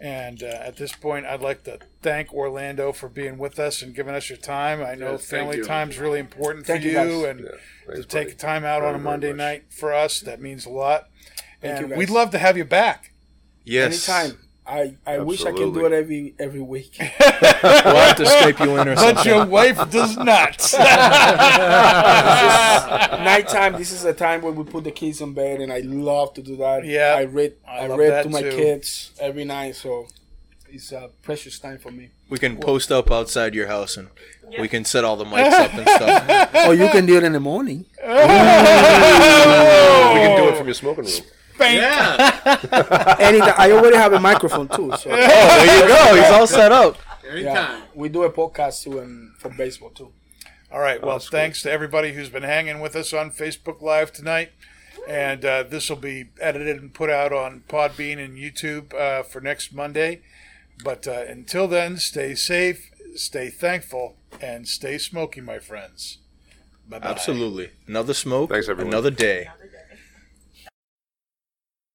And 0.00 0.42
uh, 0.44 0.46
at 0.46 0.76
this 0.76 0.92
point, 0.92 1.26
I'd 1.26 1.40
like 1.42 1.64
to 1.64 1.78
thank 2.02 2.32
Orlando 2.32 2.92
for 2.92 3.08
being 3.08 3.36
with 3.36 3.58
us 3.58 3.82
and 3.82 3.94
giving 3.94 4.14
us 4.14 4.28
your 4.28 4.38
time. 4.38 4.80
I 4.80 4.94
know 4.94 5.12
Yes, 5.12 5.28
family 5.28 5.60
time 5.60 5.90
is 5.90 5.98
really 5.98 6.20
important 6.20 6.66
Thank 6.66 6.82
for 6.82 6.88
you, 6.88 7.00
you, 7.00 7.24
and 7.26 7.40
Yeah, 7.40 7.46
to 7.46 7.58
thanks, 7.94 8.06
take 8.06 8.26
buddy. 8.28 8.36
time 8.36 8.64
out 8.64 8.80
Very, 8.82 8.94
on 8.94 9.00
a 9.00 9.02
Monday 9.02 9.32
night 9.32 9.64
for 9.70 9.92
us. 9.92 10.20
That 10.20 10.40
means 10.40 10.66
a 10.66 10.70
lot. 10.70 11.08
Thank 11.60 11.80
and 11.80 11.90
you, 11.90 11.96
we'd 11.96 12.10
love 12.10 12.30
to 12.30 12.38
have 12.38 12.56
you 12.56 12.64
back. 12.64 13.12
Yes. 13.64 14.08
Anytime. 14.08 14.38
I, 14.68 14.94
I 15.06 15.18
wish 15.20 15.46
I 15.46 15.52
can 15.52 15.72
do 15.72 15.86
it 15.86 15.92
every 15.92 16.34
every 16.38 16.60
week. 16.60 16.98
We'll 17.00 17.96
have 17.96 18.16
to 18.16 18.24
Skype 18.24 18.64
you 18.64 18.76
in 18.76 18.88
or 18.88 18.96
something. 18.96 19.14
But 19.14 19.26
your 19.26 19.46
wife 19.46 19.90
does 19.90 20.16
not. 20.16 20.72
Nighttime. 23.24 23.74
This 23.74 23.92
is 23.92 24.04
a 24.04 24.12
time 24.12 24.42
when 24.42 24.54
we 24.54 24.64
put 24.64 24.84
the 24.84 24.90
kids 24.90 25.20
in 25.20 25.32
bed, 25.32 25.60
and 25.60 25.72
I 25.72 25.80
love 25.80 26.34
to 26.34 26.42
do 26.42 26.56
that. 26.58 26.84
Yeah, 26.84 27.14
I 27.16 27.24
read. 27.24 27.54
I 27.66 27.86
I, 27.86 27.96
read 27.96 28.22
to 28.24 28.28
my 28.28 28.42
too. 28.42 28.50
kids 28.50 29.12
every 29.18 29.44
night, 29.44 29.74
so 29.74 30.06
it's 30.68 30.92
a 30.92 31.10
precious 31.22 31.58
time 31.58 31.78
for 31.78 31.90
me. 31.90 32.10
We 32.28 32.38
can 32.38 32.58
post 32.58 32.92
up 32.92 33.10
outside 33.10 33.54
your 33.54 33.68
house 33.68 33.96
and 33.96 34.08
we 34.60 34.68
can 34.68 34.84
set 34.84 35.02
all 35.02 35.16
the 35.16 35.24
mics 35.24 35.50
up 35.50 35.72
and 35.72 35.88
stuff. 35.88 36.54
or 36.68 36.74
you 36.74 36.90
can 36.90 37.06
do 37.06 37.16
it 37.16 37.24
in 37.24 37.32
the 37.32 37.40
morning. 37.40 37.86
We 38.02 38.06
can 38.06 38.28
do 40.36 40.48
it 40.50 40.56
from 40.58 40.66
your 40.66 40.74
smoking 40.74 41.04
room. 41.04 41.22
Yeah. 41.60 43.16
Anytime. 43.18 43.54
I 43.58 43.70
already 43.72 43.96
have 43.96 44.12
a 44.12 44.20
microphone 44.20 44.68
too, 44.68 44.92
so 44.98 45.10
Oh, 45.10 45.16
there 45.16 45.82
you 45.82 45.88
go. 45.88 46.14
He's 46.14 46.30
all 46.32 46.46
set 46.46 46.72
up. 46.72 46.96
Anytime. 47.28 47.44
yeah. 47.44 47.80
We 47.94 48.08
do 48.08 48.22
a 48.22 48.30
podcast 48.30 48.82
too, 48.84 48.98
and 49.00 49.36
for 49.36 49.50
baseball 49.50 49.90
too. 49.90 50.12
All 50.72 50.80
right. 50.80 51.02
Well, 51.02 51.12
that's 51.12 51.28
cool. 51.28 51.38
thanks 51.38 51.62
to 51.62 51.70
everybody 51.70 52.12
who's 52.12 52.28
been 52.28 52.42
hanging 52.42 52.80
with 52.80 52.94
us 52.96 53.12
on 53.12 53.30
Facebook 53.30 53.80
Live 53.82 54.12
tonight. 54.12 54.52
And 55.08 55.42
uh, 55.44 55.62
this 55.62 55.88
will 55.88 55.96
be 55.96 56.26
edited 56.40 56.76
and 56.78 56.92
put 56.92 57.08
out 57.08 57.32
on 57.32 57.62
Podbean 57.68 58.22
and 58.22 58.36
YouTube 58.36 58.92
uh, 58.94 59.22
for 59.22 59.40
next 59.40 59.72
Monday. 59.72 60.20
But 60.84 61.08
uh, 61.08 61.24
until 61.26 61.66
then, 61.66 61.96
stay 61.96 62.34
safe, 62.34 62.90
stay 63.14 63.48
thankful, 63.48 64.16
and 64.42 64.68
stay 64.68 64.98
smoky, 64.98 65.40
my 65.40 65.58
friends. 65.60 66.18
Bye 66.86 66.98
bye. 66.98 67.08
Absolutely. 67.08 67.70
Another 67.86 68.12
smoke. 68.12 68.50
Thanks, 68.50 68.68
everyone. 68.68 68.92
Another 68.92 69.10
day. 69.10 69.48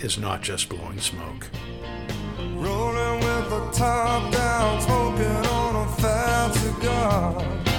is 0.00 0.18
not 0.18 0.42
just 0.42 0.68
blowing 0.68 1.00
smoke. 1.00 1.48
Rolling 2.54 3.20
with 3.20 3.50
the 3.50 3.70
top 3.72 4.32
down, 4.32 4.80
smoking 4.80 5.46
on 5.50 5.86
a 5.86 5.88
fat 6.00 6.52
cigar. 6.52 7.77